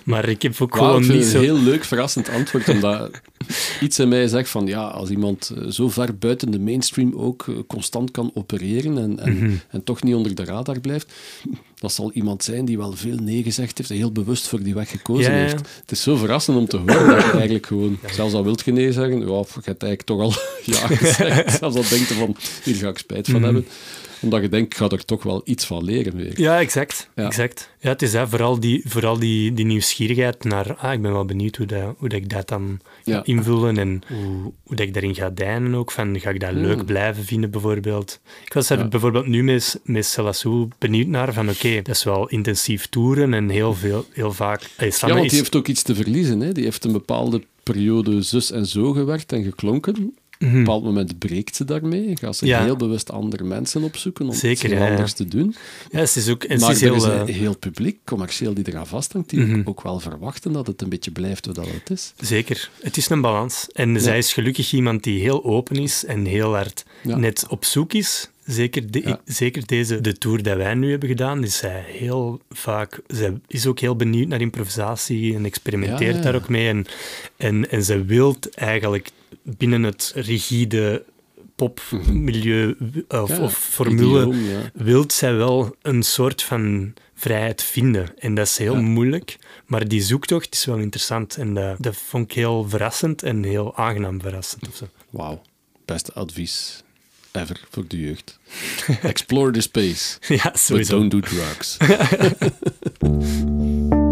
Maar 0.04 0.30
ik 0.30 0.42
heb 0.42 0.62
ook 0.62 0.76
gewoon 0.76 1.08
niet 1.08 1.26
zo... 1.26 1.38
een 1.38 1.44
heel 1.44 1.58
leuk, 1.60 1.84
verrassend 1.84 2.30
antwoord, 2.30 2.70
omdat 2.70 3.22
iets 3.82 4.00
in 4.00 4.08
mij 4.10 4.28
zegt 4.28 4.50
van 4.50 4.68
ja, 4.68 4.82
als 4.88 5.10
iemand 5.10 5.50
eh, 5.58 5.68
zo 5.70 5.90
ver 5.90 6.18
buiten 6.18 6.52
de 6.52 6.60
mainstream 6.60 7.14
ook 7.16 7.46
eh, 7.48 7.56
constant 7.68 8.12
kan 8.12 8.32
opereren 8.34 8.98
en, 8.98 9.20
en, 9.20 9.34
Mhm. 9.38 9.52
en 9.70 9.84
toch 9.84 10.04
niet 10.04 10.16
onder 10.16 10.36
de 10.36 10.44
radar 10.44 10.80
blijft, 10.80 11.14
dat 11.80 11.92
zal 11.94 12.12
iemand 12.12 12.44
zijn 12.44 12.66
die 12.66 12.78
wel 12.78 12.92
veel 12.94 13.16
nee 13.16 13.44
gezegd 13.44 13.78
heeft 13.78 13.90
en 13.90 13.96
heel 13.96 14.12
bewust 14.12 14.48
voor 14.48 14.64
die 14.64 14.74
weg 14.74 14.90
gekozen 14.90 15.32
Ja, 15.32 15.38
ja. 15.38 15.44
heeft. 15.44 15.60
Het 15.82 15.92
is 15.92 16.02
zo 16.02 16.16
verrassend 16.16 16.58
om 16.58 16.68
te 16.68 16.78
horen 16.78 17.08
dat 17.08 17.24
je 17.26 17.32
eigenlijk 17.32 17.66
gewoon, 17.66 18.00
zelfs 18.12 18.34
al 18.34 18.44
wilt 18.44 18.66
je 18.66 18.72
nee 18.72 18.92
zeggen, 18.92 19.20
ja, 19.20 19.26
je 19.28 19.62
hebt 19.64 19.84
eigenlijk 19.84 20.02
toch 20.02 20.20
al 20.22 20.34
ja 20.76 20.88
gezegd, 20.88 21.58
zelfs 21.60 21.76
al 21.76 21.90
denkt 21.90 22.08
je 22.08 22.14
van, 22.14 22.36
hier 22.64 22.76
ga 22.76 22.90
ik 22.90 22.98
spijt 22.98 23.26
van 23.28 23.36
Mhm. 23.36 23.44
hebben, 23.44 23.66
omdat 24.22 24.42
je 24.42 24.50
denkt, 24.50 24.72
ik 24.74 24.78
ga 24.80 24.90
er 24.90 25.06
toch 25.06 25.24
wel 25.24 25.42
iets 25.46 25.66
van 25.66 25.84
leren 25.84 26.16
weer. 26.16 26.42
Ja, 26.42 26.60
exact. 26.60 27.10
Ja. 27.16 27.26
exact. 27.26 27.70
Ja, 27.80 27.90
het 27.90 28.02
is 28.02 28.14
hè, 28.14 28.28
vooral, 28.28 28.60
die, 28.60 28.82
vooral 28.86 29.20
die, 29.20 29.54
die 29.54 29.66
nieuwsgierigheid 29.66 30.44
naar... 30.44 30.76
Ah, 30.76 30.94
ik 30.94 31.02
ben 31.02 31.12
wel 31.12 31.26
benieuwd 31.26 31.56
hoe, 31.56 31.66
dat, 31.66 31.96
hoe 31.98 32.10
dat 32.10 32.20
ik 32.20 32.30
dat 32.30 32.48
dan 32.48 32.80
ga 33.06 33.12
Ja. 33.12 33.22
invullen 33.26 33.78
en 33.78 34.02
hoe, 34.08 34.42
hoe 34.64 34.76
dat 34.76 34.80
ik 34.80 34.94
daarin 34.94 35.16
ga 35.16 35.30
deinen 35.30 35.76
ook. 35.76 35.92
Van, 35.92 36.20
ga 36.20 36.30
ik 36.30 36.40
dat 36.40 36.52
leuk 36.52 36.86
blijven 36.86 37.24
vinden, 37.26 37.52
bijvoorbeeld? 37.52 38.20
Ik 38.46 38.54
was 38.54 38.70
er 38.70 38.78
Ja. 38.78 38.88
bijvoorbeeld 38.88 39.28
nu 39.28 39.44
met, 39.44 39.80
met 39.84 40.06
Selassou 40.06 40.68
benieuwd 40.78 41.08
naar 41.08 41.34
van 41.34 41.50
oké, 41.50 41.76
dat 41.82 41.96
is 41.96 42.04
wel 42.04 42.28
intensief 42.30 42.88
toeren 42.88 43.34
en 43.34 43.50
heel, 43.50 43.74
veel, 43.74 44.06
heel 44.14 44.34
vaak... 44.34 44.70
Hey, 44.76 44.92
Ja, 45.00 45.08
want 45.08 45.24
is- 45.24 45.30
die 45.30 45.40
heeft 45.40 45.56
ook 45.56 45.68
iets 45.68 45.82
te 45.84 45.96
verliezen. 45.96 46.40
Hè? 46.40 46.52
Die 46.52 46.64
heeft 46.64 46.84
een 46.86 46.92
bepaalde 46.92 47.42
periode 47.64 48.22
zus 48.22 48.52
en 48.52 48.66
zo 48.66 48.92
gewerkt 48.92 49.32
en 49.32 49.44
geklonken. 49.44 50.18
Op 50.40 50.48
een 50.48 50.54
bepaald 50.54 50.84
moment 50.84 51.18
breekt 51.20 51.56
ze 51.56 51.66
daarmee. 51.66 52.18
Gaat 52.18 52.36
ze. 52.36 52.46
Ja. 52.46 52.64
heel 52.64 52.76
bewust 52.76 53.12
andere 53.12 53.44
mensen 53.44 53.84
opzoeken 53.84 54.28
om 54.28 54.34
Zeker, 54.34 54.70
iets 54.70 54.80
ja, 54.80 54.90
anders 54.90 55.14
te 55.14 55.26
doen. 55.28 55.56
Ja, 55.92 56.00
het 56.00 56.16
is 56.16 56.30
ook... 56.30 56.44
En 56.44 56.60
ze 56.60 56.66
maar 56.66 56.76
is 56.76 56.82
er 56.82 56.88
heel, 56.88 56.96
is 56.96 57.04
een 57.04 57.28
eh, 57.28 57.36
heel 57.36 57.58
publiek, 57.58 57.98
commercieel, 58.06 58.54
die 58.54 58.68
eraan 58.68 58.88
vasthangt, 58.88 59.30
die 59.30 59.40
Mhm. 59.40 59.60
ook, 59.60 59.70
ook 59.70 59.82
wel 59.82 60.00
verwachten 60.00 60.52
dat 60.52 60.68
het 60.68 60.82
een 60.82 60.90
beetje 60.90 61.12
blijft 61.12 61.46
wat 61.46 61.56
dat 61.56 61.66
het 61.72 61.90
is. 61.90 62.14
Zeker. 62.20 62.70
Het 62.82 62.98
is 62.98 63.10
een 63.10 63.22
balans. 63.22 63.68
En 63.74 64.02
zij 64.02 64.18
is 64.18 64.34
gelukkig 64.34 64.72
iemand 64.74 65.04
die 65.04 65.22
heel 65.22 65.44
open 65.44 65.76
is 65.76 66.06
en 66.06 66.26
heel 66.26 66.56
hard 66.56 66.86
net 67.04 67.46
op 67.50 67.66
zoek 67.66 67.94
is. 67.94 68.30
Zeker, 68.46 68.92
de, 68.92 69.02
Ja. 69.04 69.20
zeker 69.26 69.66
deze, 69.66 70.02
de 70.02 70.18
tour 70.18 70.44
die 70.44 70.54
wij 70.54 70.74
nu 70.74 70.90
hebben 70.90 71.10
gedaan, 71.10 71.44
is 71.44 71.58
zij 71.58 71.84
heel 71.88 72.42
vaak... 72.50 73.00
Zij 73.08 73.40
is 73.48 73.66
ook 73.66 73.80
heel 73.80 73.96
benieuwd 73.96 74.28
naar 74.28 74.42
improvisatie 74.42 75.36
en 75.36 75.46
experimenteert 75.46 76.12
Ja, 76.12 76.18
ja. 76.18 76.22
daar 76.24 76.36
ook 76.36 76.50
mee. 76.50 76.68
En, 76.68 76.86
en, 77.38 77.70
en 77.72 77.84
ze 77.84 78.06
wil 78.06 78.36
eigenlijk 78.56 79.10
binnen 79.44 79.84
het 79.84 80.12
rigide 80.16 81.04
popmilieu 81.56 82.76
of, 83.08 83.30
Ja, 83.30 83.40
of 83.40 83.58
formule 83.58 84.20
idioom, 84.28 84.44
ja. 84.44 84.70
wilt 84.74 85.14
zij 85.14 85.36
wel 85.36 85.76
een 85.82 86.04
soort 86.04 86.44
van 86.44 86.94
vrijheid 87.16 87.64
vinden. 87.64 88.20
En 88.20 88.36
dat 88.36 88.48
is 88.48 88.58
heel 88.58 88.76
Ja. 88.76 88.82
moeilijk, 88.82 89.38
maar 89.66 89.88
die 89.88 90.02
zoektocht 90.02 90.54
is 90.54 90.66
wel 90.66 90.78
interessant. 90.78 91.38
En 91.38 91.54
dat, 91.54 91.76
dat 91.80 91.96
vond 91.96 92.26
ik 92.26 92.32
heel 92.38 92.70
verrassend 92.70 93.24
en 93.24 93.44
heel 93.44 93.78
aangenaam 93.78 94.22
verrassend. 94.22 94.68
Of 94.68 94.76
zo. 94.76 94.88
Wauw. 95.10 95.42
Beste 95.86 96.14
advies 96.14 96.84
ever 97.32 97.62
voor 97.70 97.84
de 97.88 98.00
jeugd. 98.00 98.40
Explore 99.02 99.52
the 99.52 99.62
space, 99.62 100.18
Ja, 100.36 100.44
but 100.52 100.60
sowieso. 100.60 101.00
don't 101.00 101.12
do 101.12 101.20
drugs. 101.20 101.78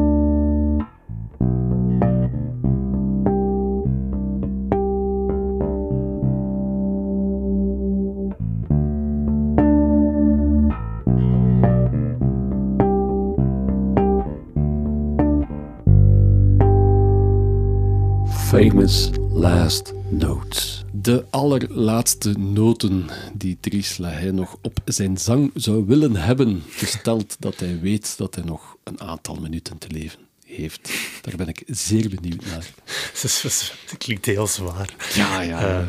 Famous 18.58 19.10
last 19.32 19.94
notes. 20.10 20.84
De 20.94 21.26
allerlaatste 21.30 22.32
noten 22.32 23.06
die 23.34 23.58
Dries 23.60 23.98
Lahey 23.98 24.32
nog 24.32 24.58
op 24.62 24.80
zijn 24.86 25.18
zang 25.18 25.52
zou 25.54 25.86
willen 25.86 26.16
hebben, 26.16 26.64
gesteld 26.70 27.36
dat 27.40 27.60
hij 27.60 27.80
weet 27.80 28.18
dat 28.18 28.36
hij 28.36 28.44
nog 28.44 28.78
een 28.84 29.02
aantal 29.02 29.36
minuten 29.36 29.78
te 29.78 29.88
leven 29.92 30.20
heeft. 30.46 30.92
Daar 31.22 31.36
ben 31.36 31.48
ik 31.48 31.64
zeer 31.68 32.10
benieuwd 32.10 32.46
naar. 32.46 32.74
Dat 33.90 33.98
klinkt 33.98 34.26
heel 34.26 34.48
zwaar. 34.48 34.94
Ja, 35.14 35.42
ja. 35.42 35.80
Eh, 35.80 35.88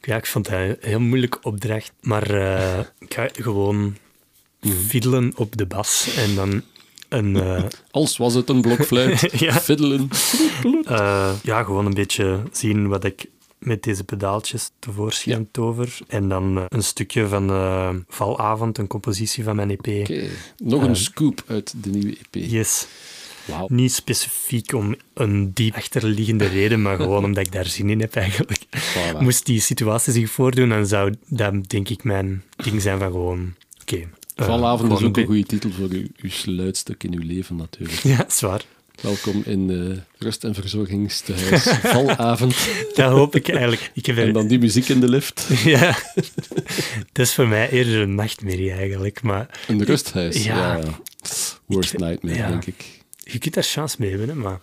ja, 0.00 0.16
ik 0.16 0.26
vond 0.26 0.46
het 0.48 0.58
een 0.58 0.76
heel 0.90 1.00
moeilijke 1.00 1.38
opdracht. 1.42 1.92
Maar 2.00 2.30
eh, 2.30 2.78
ik 2.98 3.14
ga 3.14 3.28
gewoon 3.32 3.96
Mhm. 4.60 4.74
fiddelen 4.76 5.32
op 5.36 5.56
de 5.56 5.66
bas 5.66 6.14
en 6.16 6.34
dan 6.34 6.62
eh, 7.36 7.64
Als 7.90 8.16
was 8.16 8.34
het 8.34 8.48
een 8.48 8.60
blokfluit, 8.60 9.28
Ja. 9.40 9.52
fiddelen. 9.52 10.08
Eh, 10.84 11.32
ja, 11.42 11.62
gewoon 11.62 11.86
een 11.86 11.94
beetje 11.94 12.42
zien 12.52 12.88
wat 12.88 13.04
ik 13.04 13.26
met 13.58 13.82
deze 13.82 14.04
pedaaltjes 14.04 14.70
tevoorschijn 14.78 15.48
tover. 15.50 15.98
En 16.08 16.28
dan 16.28 16.58
eh, 16.58 16.64
een 16.68 16.82
stukje 16.82 17.28
van 17.28 17.50
eh, 17.50 17.94
Valavond, 18.08 18.78
een 18.78 18.86
compositie 18.86 19.44
van 19.44 19.56
mijn 19.56 19.70
EP. 19.70 19.86
Oké, 19.86 20.28
nog 20.56 20.82
een 20.82 20.96
scoop 20.96 21.42
uit 21.46 21.74
de 21.82 21.90
nieuwe 21.90 22.16
EP. 22.16 22.50
Yes. 22.50 22.86
Niet 23.66 23.92
specifiek 23.92 24.72
om 24.72 24.94
een 25.14 25.52
diep 25.52 25.74
achterliggende 25.74 26.46
reden, 26.46 26.82
maar 26.82 26.96
gewoon 26.96 27.24
omdat 27.24 27.46
ik 27.46 27.52
daar 27.52 27.66
zin 27.66 27.90
in 27.90 28.00
heb 28.00 28.14
eigenlijk. 28.14 28.62
Voilà. 28.76 29.18
Moest 29.18 29.46
die 29.46 29.60
situatie 29.60 30.12
zich 30.12 30.30
voordoen, 30.30 30.68
dan 30.68 30.86
zou 30.86 31.14
dat 31.26 31.68
denk 31.68 31.88
ik 31.88 32.04
mijn 32.04 32.42
ding 32.56 32.82
zijn 32.82 32.98
van 32.98 33.10
gewoon... 33.10 33.54
Oké. 33.80 34.08
Valavond 34.44 34.92
is 34.92 35.02
ook 35.06 35.16
een 35.16 35.24
goede 35.26 35.42
titel 35.44 35.70
voor 35.70 35.88
uw, 35.90 36.06
uw 36.16 36.30
sluitstuk 36.30 37.04
in 37.04 37.12
uw 37.14 37.26
leven 37.26 37.56
natuurlijk. 37.56 37.98
Ja, 37.98 38.24
zwaar. 38.28 38.62
Welkom 39.00 39.42
in 39.46 39.70
eh, 39.70 39.96
rust- 40.18 40.44
en 40.44 40.54
verzorgingstehuis. 40.54 41.62
Valavond. 41.94 42.56
Dat 42.94 43.10
hoop 43.12 43.34
ik 43.36 43.48
eigenlijk. 43.48 43.90
Ik 43.94 44.06
heb 44.06 44.16
er- 44.16 44.26
En 44.26 44.32
dan 44.32 44.46
die 44.46 44.58
muziek 44.58 44.88
in 44.88 45.00
de 45.00 45.08
lift. 45.08 45.46
Ja, 45.64 45.96
dat 47.12 47.26
is 47.26 47.34
voor 47.34 47.48
mij 47.48 47.70
eerder 47.70 48.00
een 48.00 48.14
nachtmerrie 48.14 48.70
eigenlijk. 48.72 49.22
Maar 49.22 49.60
Een 49.68 49.84
rusthuis. 49.84 50.44
Ja. 50.44 50.76
Ja. 50.76 50.82
Worst 51.66 51.92
Ik- 51.92 51.98
nightmare, 51.98 52.36
ja. 52.36 52.48
denk 52.48 52.66
ik. 52.66 52.84
Je 53.32 53.38
kunt 53.38 53.54
daar 53.54 53.64
chance 53.64 53.96
mee 53.98 54.10
hebben, 54.10 54.28
hè, 54.28 54.34
maar 54.34 54.60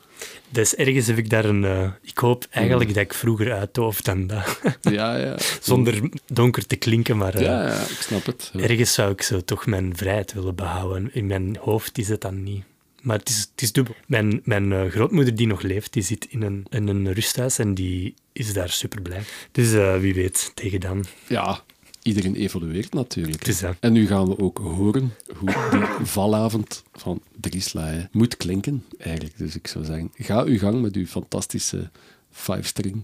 dus 0.49 0.75
ergens 0.75 1.07
heb 1.07 1.17
ik 1.17 1.29
daar 1.29 1.45
een... 1.45 1.63
eh, 1.63 1.91
ik 2.01 2.17
hoop 2.17 2.45
eigenlijk 2.49 2.93
dat 2.93 3.03
ik 3.03 3.13
vroeger 3.13 3.53
uitdoof 3.53 4.01
dan 4.01 4.27
dat. 4.27 4.59
Ja, 4.81 5.15
ja. 5.17 5.35
Zonder 5.61 6.09
donker 6.27 6.67
te 6.67 6.75
klinken, 6.75 7.17
maar 7.17 7.33
eh, 7.33 7.41
Ja, 7.41 7.67
ja, 7.67 7.81
ik 7.81 7.97
snap 7.99 8.25
het. 8.25 8.49
Ja. 8.53 8.59
ergens 8.61 8.93
zou 8.93 9.11
ik 9.11 9.21
zo 9.21 9.41
toch 9.41 9.65
mijn 9.65 9.97
vrijheid 9.97 10.33
willen 10.33 10.55
behouden. 10.55 11.09
In 11.13 11.27
mijn 11.27 11.57
hoofd 11.61 11.97
is 11.97 12.07
het 12.09 12.21
dan 12.21 12.43
niet. 12.43 12.63
Maar 13.01 13.17
het 13.17 13.29
is, 13.29 13.47
het 13.51 13.61
is 13.61 13.71
dubbel. 13.71 13.95
Mijn, 14.07 14.41
mijn 14.43 14.71
eh, 14.73 14.89
grootmoeder 14.91 15.35
die 15.35 15.47
nog 15.47 15.61
leeft, 15.61 15.93
die 15.93 16.03
zit 16.03 16.27
in 16.29 16.41
een, 16.41 16.65
in 16.69 16.87
een 16.87 17.13
rusthuis 17.13 17.59
en 17.59 17.73
die 17.73 18.13
is 18.33 18.53
daar 18.53 18.69
super 18.69 19.01
blij. 19.01 19.21
Dus 19.51 19.99
wie 20.01 20.13
weet, 20.13 20.51
tegen 20.53 20.79
dan. 20.79 21.05
Ja, 21.27 21.61
iedereen 22.07 22.35
evolueert 22.35 22.93
natuurlijk. 22.93 23.39
Het 23.39 23.47
is 23.47 23.59
dat. 23.59 23.75
En 23.79 23.93
nu 23.93 24.07
gaan 24.07 24.27
we 24.27 24.39
ook 24.39 24.57
horen 24.57 25.13
hoe 25.37 25.69
die 25.71 26.05
valavond 26.05 26.83
van 26.93 27.21
Drieslaaien 27.39 28.09
moet 28.11 28.37
klinken, 28.37 28.83
eigenlijk. 28.97 29.37
Dus 29.37 29.55
ik 29.55 29.67
zou 29.67 29.85
zeggen, 29.85 30.11
ga 30.15 30.43
uw 30.43 30.57
gang 30.57 30.81
met 30.81 30.95
uw 30.95 31.05
fantastische 31.05 31.89
five-string 32.31 33.03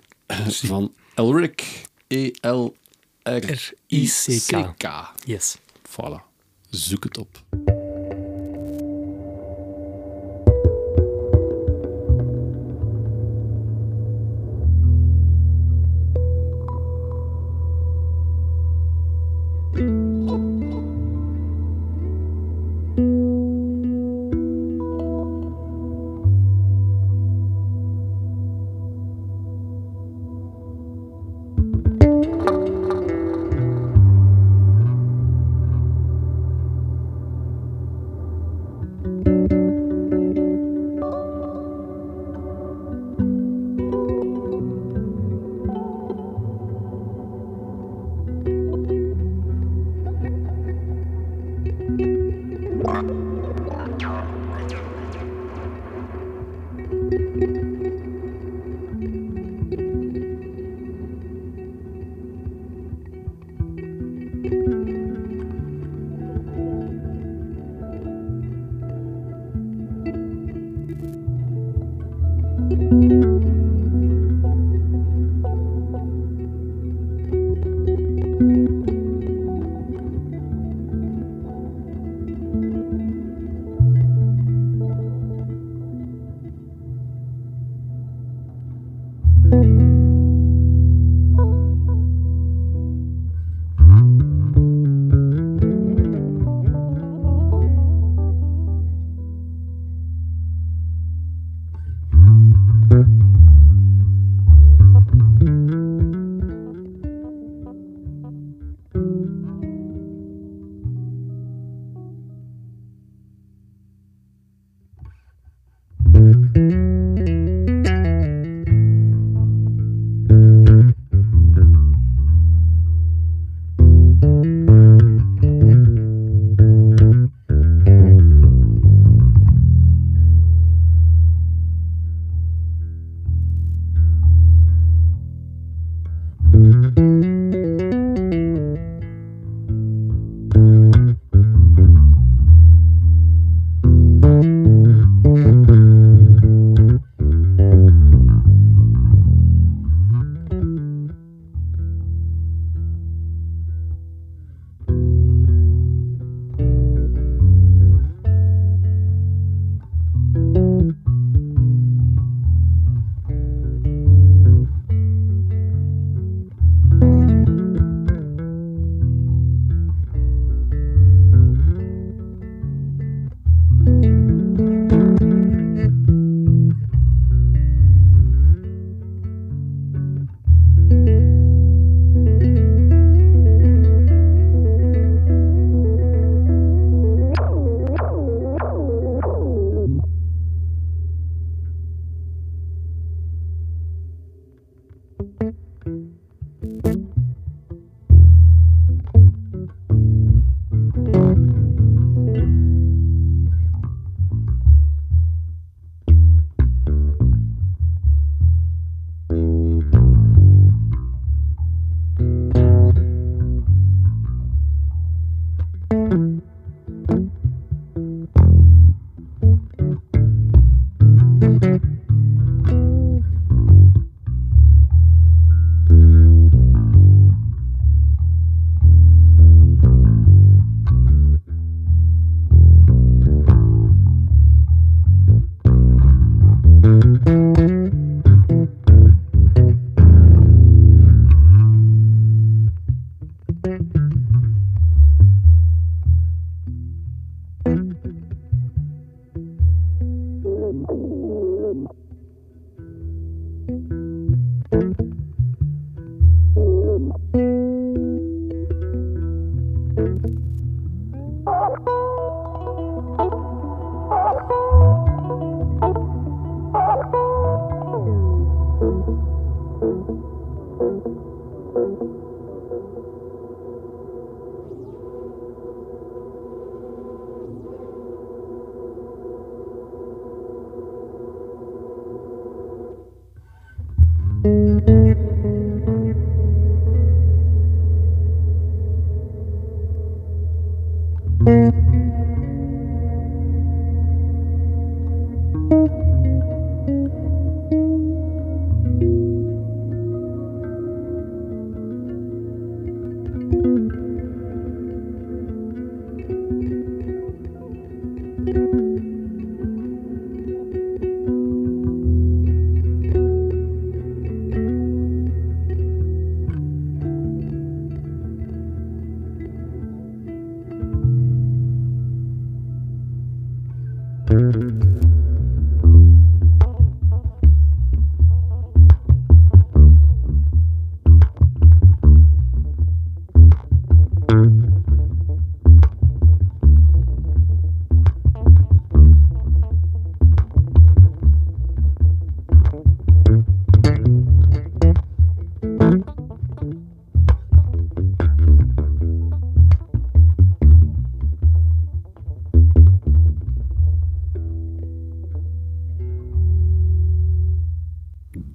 van 0.72 0.94
Elric, 1.14 1.84
E 2.06 2.30
E-L-R-I-C-K. 2.42 2.72
Yes. 5.24 5.56
Voilà, 5.88 6.20
zoek 6.70 7.04
het 7.04 7.18
op. 7.18 7.44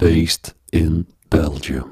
Based 0.06 0.56
in 0.70 1.08
Belgium. 1.28 1.86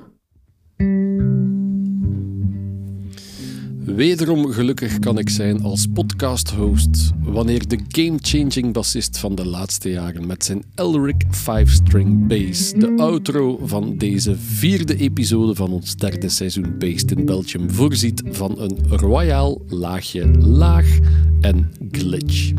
Wederom 3.85 4.51
gelukkig 4.51 4.99
kan 4.99 5.17
ik 5.17 5.29
zijn 5.29 5.61
als 5.61 5.87
podcast-host 5.93 7.11
wanneer 7.23 7.67
de 7.67 7.79
game-changing 7.87 8.73
bassist 8.73 9.17
van 9.17 9.35
de 9.35 9.45
laatste 9.45 9.89
jaren 9.89 10.27
met 10.27 10.43
zijn 10.45 10.63
Elric 10.75 11.25
5-string 11.25 12.27
bass 12.27 12.71
de 12.71 12.93
outro 12.97 13.59
van 13.63 13.97
deze 13.97 14.35
vierde 14.37 14.97
episode 14.97 15.55
van 15.55 15.71
ons 15.71 15.95
derde 15.95 16.29
seizoen 16.29 16.77
Based 16.79 17.11
in 17.11 17.25
Belgium 17.25 17.71
voorziet 17.71 18.23
van 18.25 18.59
een 18.59 18.77
royaal 18.89 19.61
laagje 19.67 20.31
laag 20.37 20.97
en 21.41 21.71
glitch. 21.91 22.51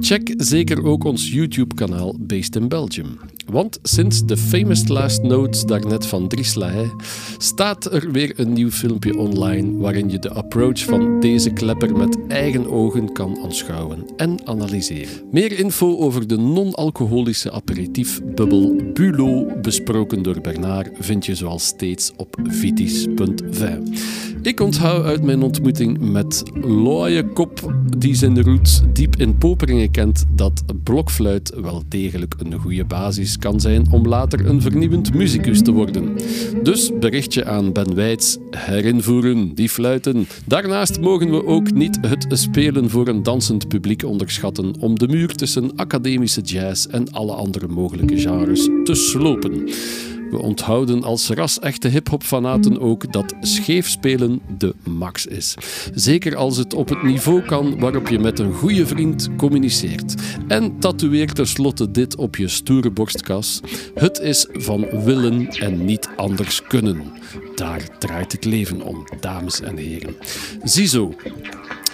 Check 0.00 0.34
zeker 0.36 0.84
ook 0.84 1.04
ons 1.04 1.30
YouTube-kanaal 1.30 2.16
Based 2.18 2.56
in 2.56 2.68
Belgium. 2.68 3.18
Want 3.46 3.78
sinds 3.82 4.24
de 4.24 4.36
famous 4.36 4.88
last 4.88 5.22
notes 5.22 5.64
daarnet 5.64 6.06
van 6.06 6.28
Dries 6.28 6.54
Lahaye 6.54 6.90
staat 7.38 7.92
er 7.92 8.10
weer 8.12 8.32
een 8.36 8.52
nieuw 8.52 8.70
filmpje 8.70 9.18
online 9.18 9.78
waarin 9.78 10.10
je 10.10 10.18
de 10.18 10.30
approach 10.30 10.84
van 10.84 11.20
deze 11.20 11.50
klepper 11.50 11.96
met 11.96 12.18
eigen 12.28 12.70
ogen 12.70 13.12
kan 13.12 13.38
aanschouwen 13.44 14.06
en 14.16 14.46
analyseren. 14.46 15.30
Meer 15.30 15.58
info 15.58 15.98
over 15.98 16.26
de 16.26 16.36
non-alcoholische 16.36 17.52
aperitiefbubbel 17.52 18.76
Bulo, 18.92 19.46
besproken 19.62 20.22
door 20.22 20.40
Bernard, 20.40 20.90
vind 21.00 21.26
je 21.26 21.34
zoals 21.34 21.66
steeds 21.66 22.12
op 22.16 22.36
vitis.vin. 22.42 23.94
Ik 24.42 24.60
onthoud 24.60 25.04
uit 25.04 25.22
mijn 25.22 25.42
ontmoeting 25.42 25.98
met 25.98 26.42
Looie 26.54 27.28
Kop, 27.28 27.74
die 27.98 28.14
zijn 28.14 28.42
roots 28.42 28.80
diep 28.92 29.16
in 29.16 29.38
Poperingen 29.38 29.90
kent, 29.90 30.24
dat 30.34 30.62
blokfluit 30.82 31.52
wel 31.54 31.82
degelijk 31.88 32.34
een 32.38 32.52
goede 32.52 32.84
basis 32.84 33.33
kan 33.38 33.60
zijn 33.60 33.86
om 33.90 34.06
later 34.06 34.46
een 34.46 34.60
vernieuwend 34.60 35.14
muzikus 35.14 35.62
te 35.62 35.72
worden. 35.72 36.16
Dus 36.62 36.90
berichtje 37.00 37.44
aan 37.44 37.72
Ben 37.72 37.94
Weits, 37.94 38.38
herinvoeren, 38.50 39.54
die 39.54 39.68
fluiten. 39.68 40.26
Daarnaast 40.46 41.00
mogen 41.00 41.30
we 41.30 41.46
ook 41.46 41.72
niet 41.72 41.98
het 42.00 42.26
spelen 42.28 42.90
voor 42.90 43.08
een 43.08 43.22
dansend 43.22 43.68
publiek 43.68 44.04
onderschatten 44.04 44.74
om 44.80 44.98
de 44.98 45.08
muur 45.08 45.34
tussen 45.34 45.76
academische 45.76 46.40
jazz 46.40 46.86
en 46.86 47.12
alle 47.12 47.32
andere 47.32 47.68
mogelijke 47.68 48.18
genres 48.18 48.68
te 48.84 48.94
slopen. 48.94 49.68
We 50.30 50.38
onthouden 50.38 51.02
als 51.02 51.28
ras-echte 51.28 51.88
hip-hop-fanaten 51.88 52.80
ook 52.80 53.12
dat 53.12 53.34
scheef 53.40 53.88
spelen 53.88 54.40
de 54.58 54.74
max 54.88 55.26
is. 55.26 55.54
Zeker 55.94 56.36
als 56.36 56.56
het 56.56 56.74
op 56.74 56.88
het 56.88 57.02
niveau 57.02 57.42
kan 57.42 57.78
waarop 57.78 58.08
je 58.08 58.18
met 58.18 58.38
een 58.38 58.52
goede 58.52 58.86
vriend 58.86 59.28
communiceert. 59.36 60.14
En 60.48 60.78
tatoeëer 60.78 61.32
tenslotte 61.32 61.90
dit 61.90 62.16
op 62.16 62.36
je 62.36 62.48
stoere 62.48 62.90
borstkas. 62.90 63.60
Het 63.94 64.18
is 64.18 64.46
van 64.52 65.04
willen 65.04 65.48
en 65.48 65.84
niet 65.84 66.08
anders 66.16 66.62
kunnen. 66.62 67.12
Daar 67.54 67.98
draait 67.98 68.32
het 68.32 68.44
leven 68.44 68.82
om, 68.82 69.04
dames 69.20 69.60
en 69.60 69.76
heren. 69.76 70.16
Ziezo, 70.62 71.14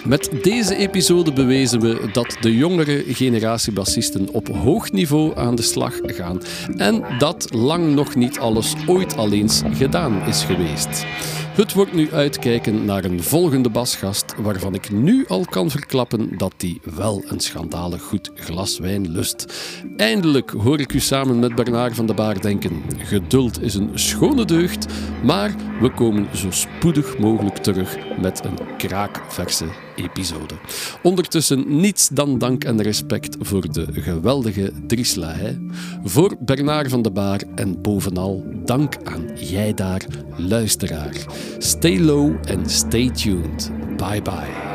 met 0.05 0.29
deze 0.41 0.75
episode 0.75 1.33
bewezen 1.33 1.79
we 1.79 2.09
dat 2.11 2.37
de 2.39 2.55
jongere 2.55 3.03
generatie 3.07 3.73
bassisten 3.73 4.29
op 4.31 4.47
hoog 4.47 4.91
niveau 4.91 5.37
aan 5.37 5.55
de 5.55 5.61
slag 5.61 5.99
gaan 6.01 6.41
en 6.77 7.03
dat 7.17 7.47
lang 7.53 7.93
nog 7.93 8.15
niet 8.15 8.39
alles 8.39 8.73
ooit 8.87 9.17
alleen 9.17 9.49
gedaan 9.49 10.21
is 10.27 10.43
geweest. 10.43 11.05
Het 11.51 11.73
wordt 11.73 11.93
nu 11.93 12.11
uitkijken 12.11 12.85
naar 12.85 13.03
een 13.03 13.23
volgende 13.23 13.69
basgast 13.69 14.33
waarvan 14.37 14.73
ik 14.73 14.91
nu 14.91 15.25
al 15.27 15.45
kan 15.45 15.69
verklappen 15.69 16.37
dat 16.37 16.53
die 16.57 16.81
wel 16.95 17.23
een 17.27 17.39
schandalig 17.39 18.01
goed 18.01 18.31
glas 18.35 18.79
wijn 18.79 19.11
lust. 19.11 19.53
Eindelijk 19.97 20.49
hoor 20.49 20.79
ik 20.79 20.93
u 20.93 20.99
samen 20.99 21.39
met 21.39 21.55
Bernard 21.55 21.95
van 21.95 22.05
de 22.05 22.13
Baar 22.13 22.41
denken. 22.41 22.83
Geduld 22.97 23.61
is 23.61 23.73
een 23.73 23.89
schone 23.93 24.45
deugd, 24.45 24.85
maar 25.23 25.55
we 25.81 25.91
komen 25.93 26.27
zo 26.33 26.51
spoedig 26.51 27.17
mogelijk 27.17 27.57
terug 27.57 27.97
met 28.21 28.45
een 28.45 28.77
kraakverse 28.77 29.65
episode. 30.03 30.53
Ondertussen 31.01 31.79
niets 31.79 32.07
dan 32.07 32.37
dank 32.37 32.63
en 32.63 32.81
respect 32.81 33.35
voor 33.39 33.71
de 33.71 33.87
geweldige 33.91 34.71
Dries 34.87 35.15
Lahaye, 35.15 35.67
voor 36.03 36.35
Bernard 36.39 36.89
van 36.89 37.01
de 37.01 37.11
Baar 37.11 37.41
en 37.55 37.81
bovenal 37.81 38.43
dank 38.65 38.95
aan 39.03 39.29
jij 39.35 39.73
daar, 39.73 40.05
luisteraar. 40.37 41.15
Stay 41.57 41.99
low 41.99 42.35
and 42.49 42.71
stay 42.71 43.09
tuned. 43.09 43.71
Bye 43.97 44.21
bye. 44.21 44.69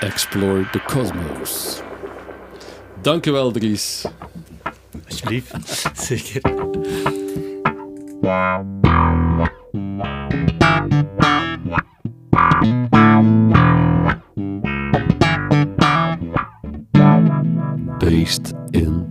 Explore 0.00 0.68
the 0.70 0.80
cosmos. 0.86 1.82
Dankjewel, 3.02 3.50
Dries. 3.52 4.04
Alsjeblieft. 5.08 5.90
Zeker. 6.06 6.40
Based 18.00 18.54
in 18.72 19.07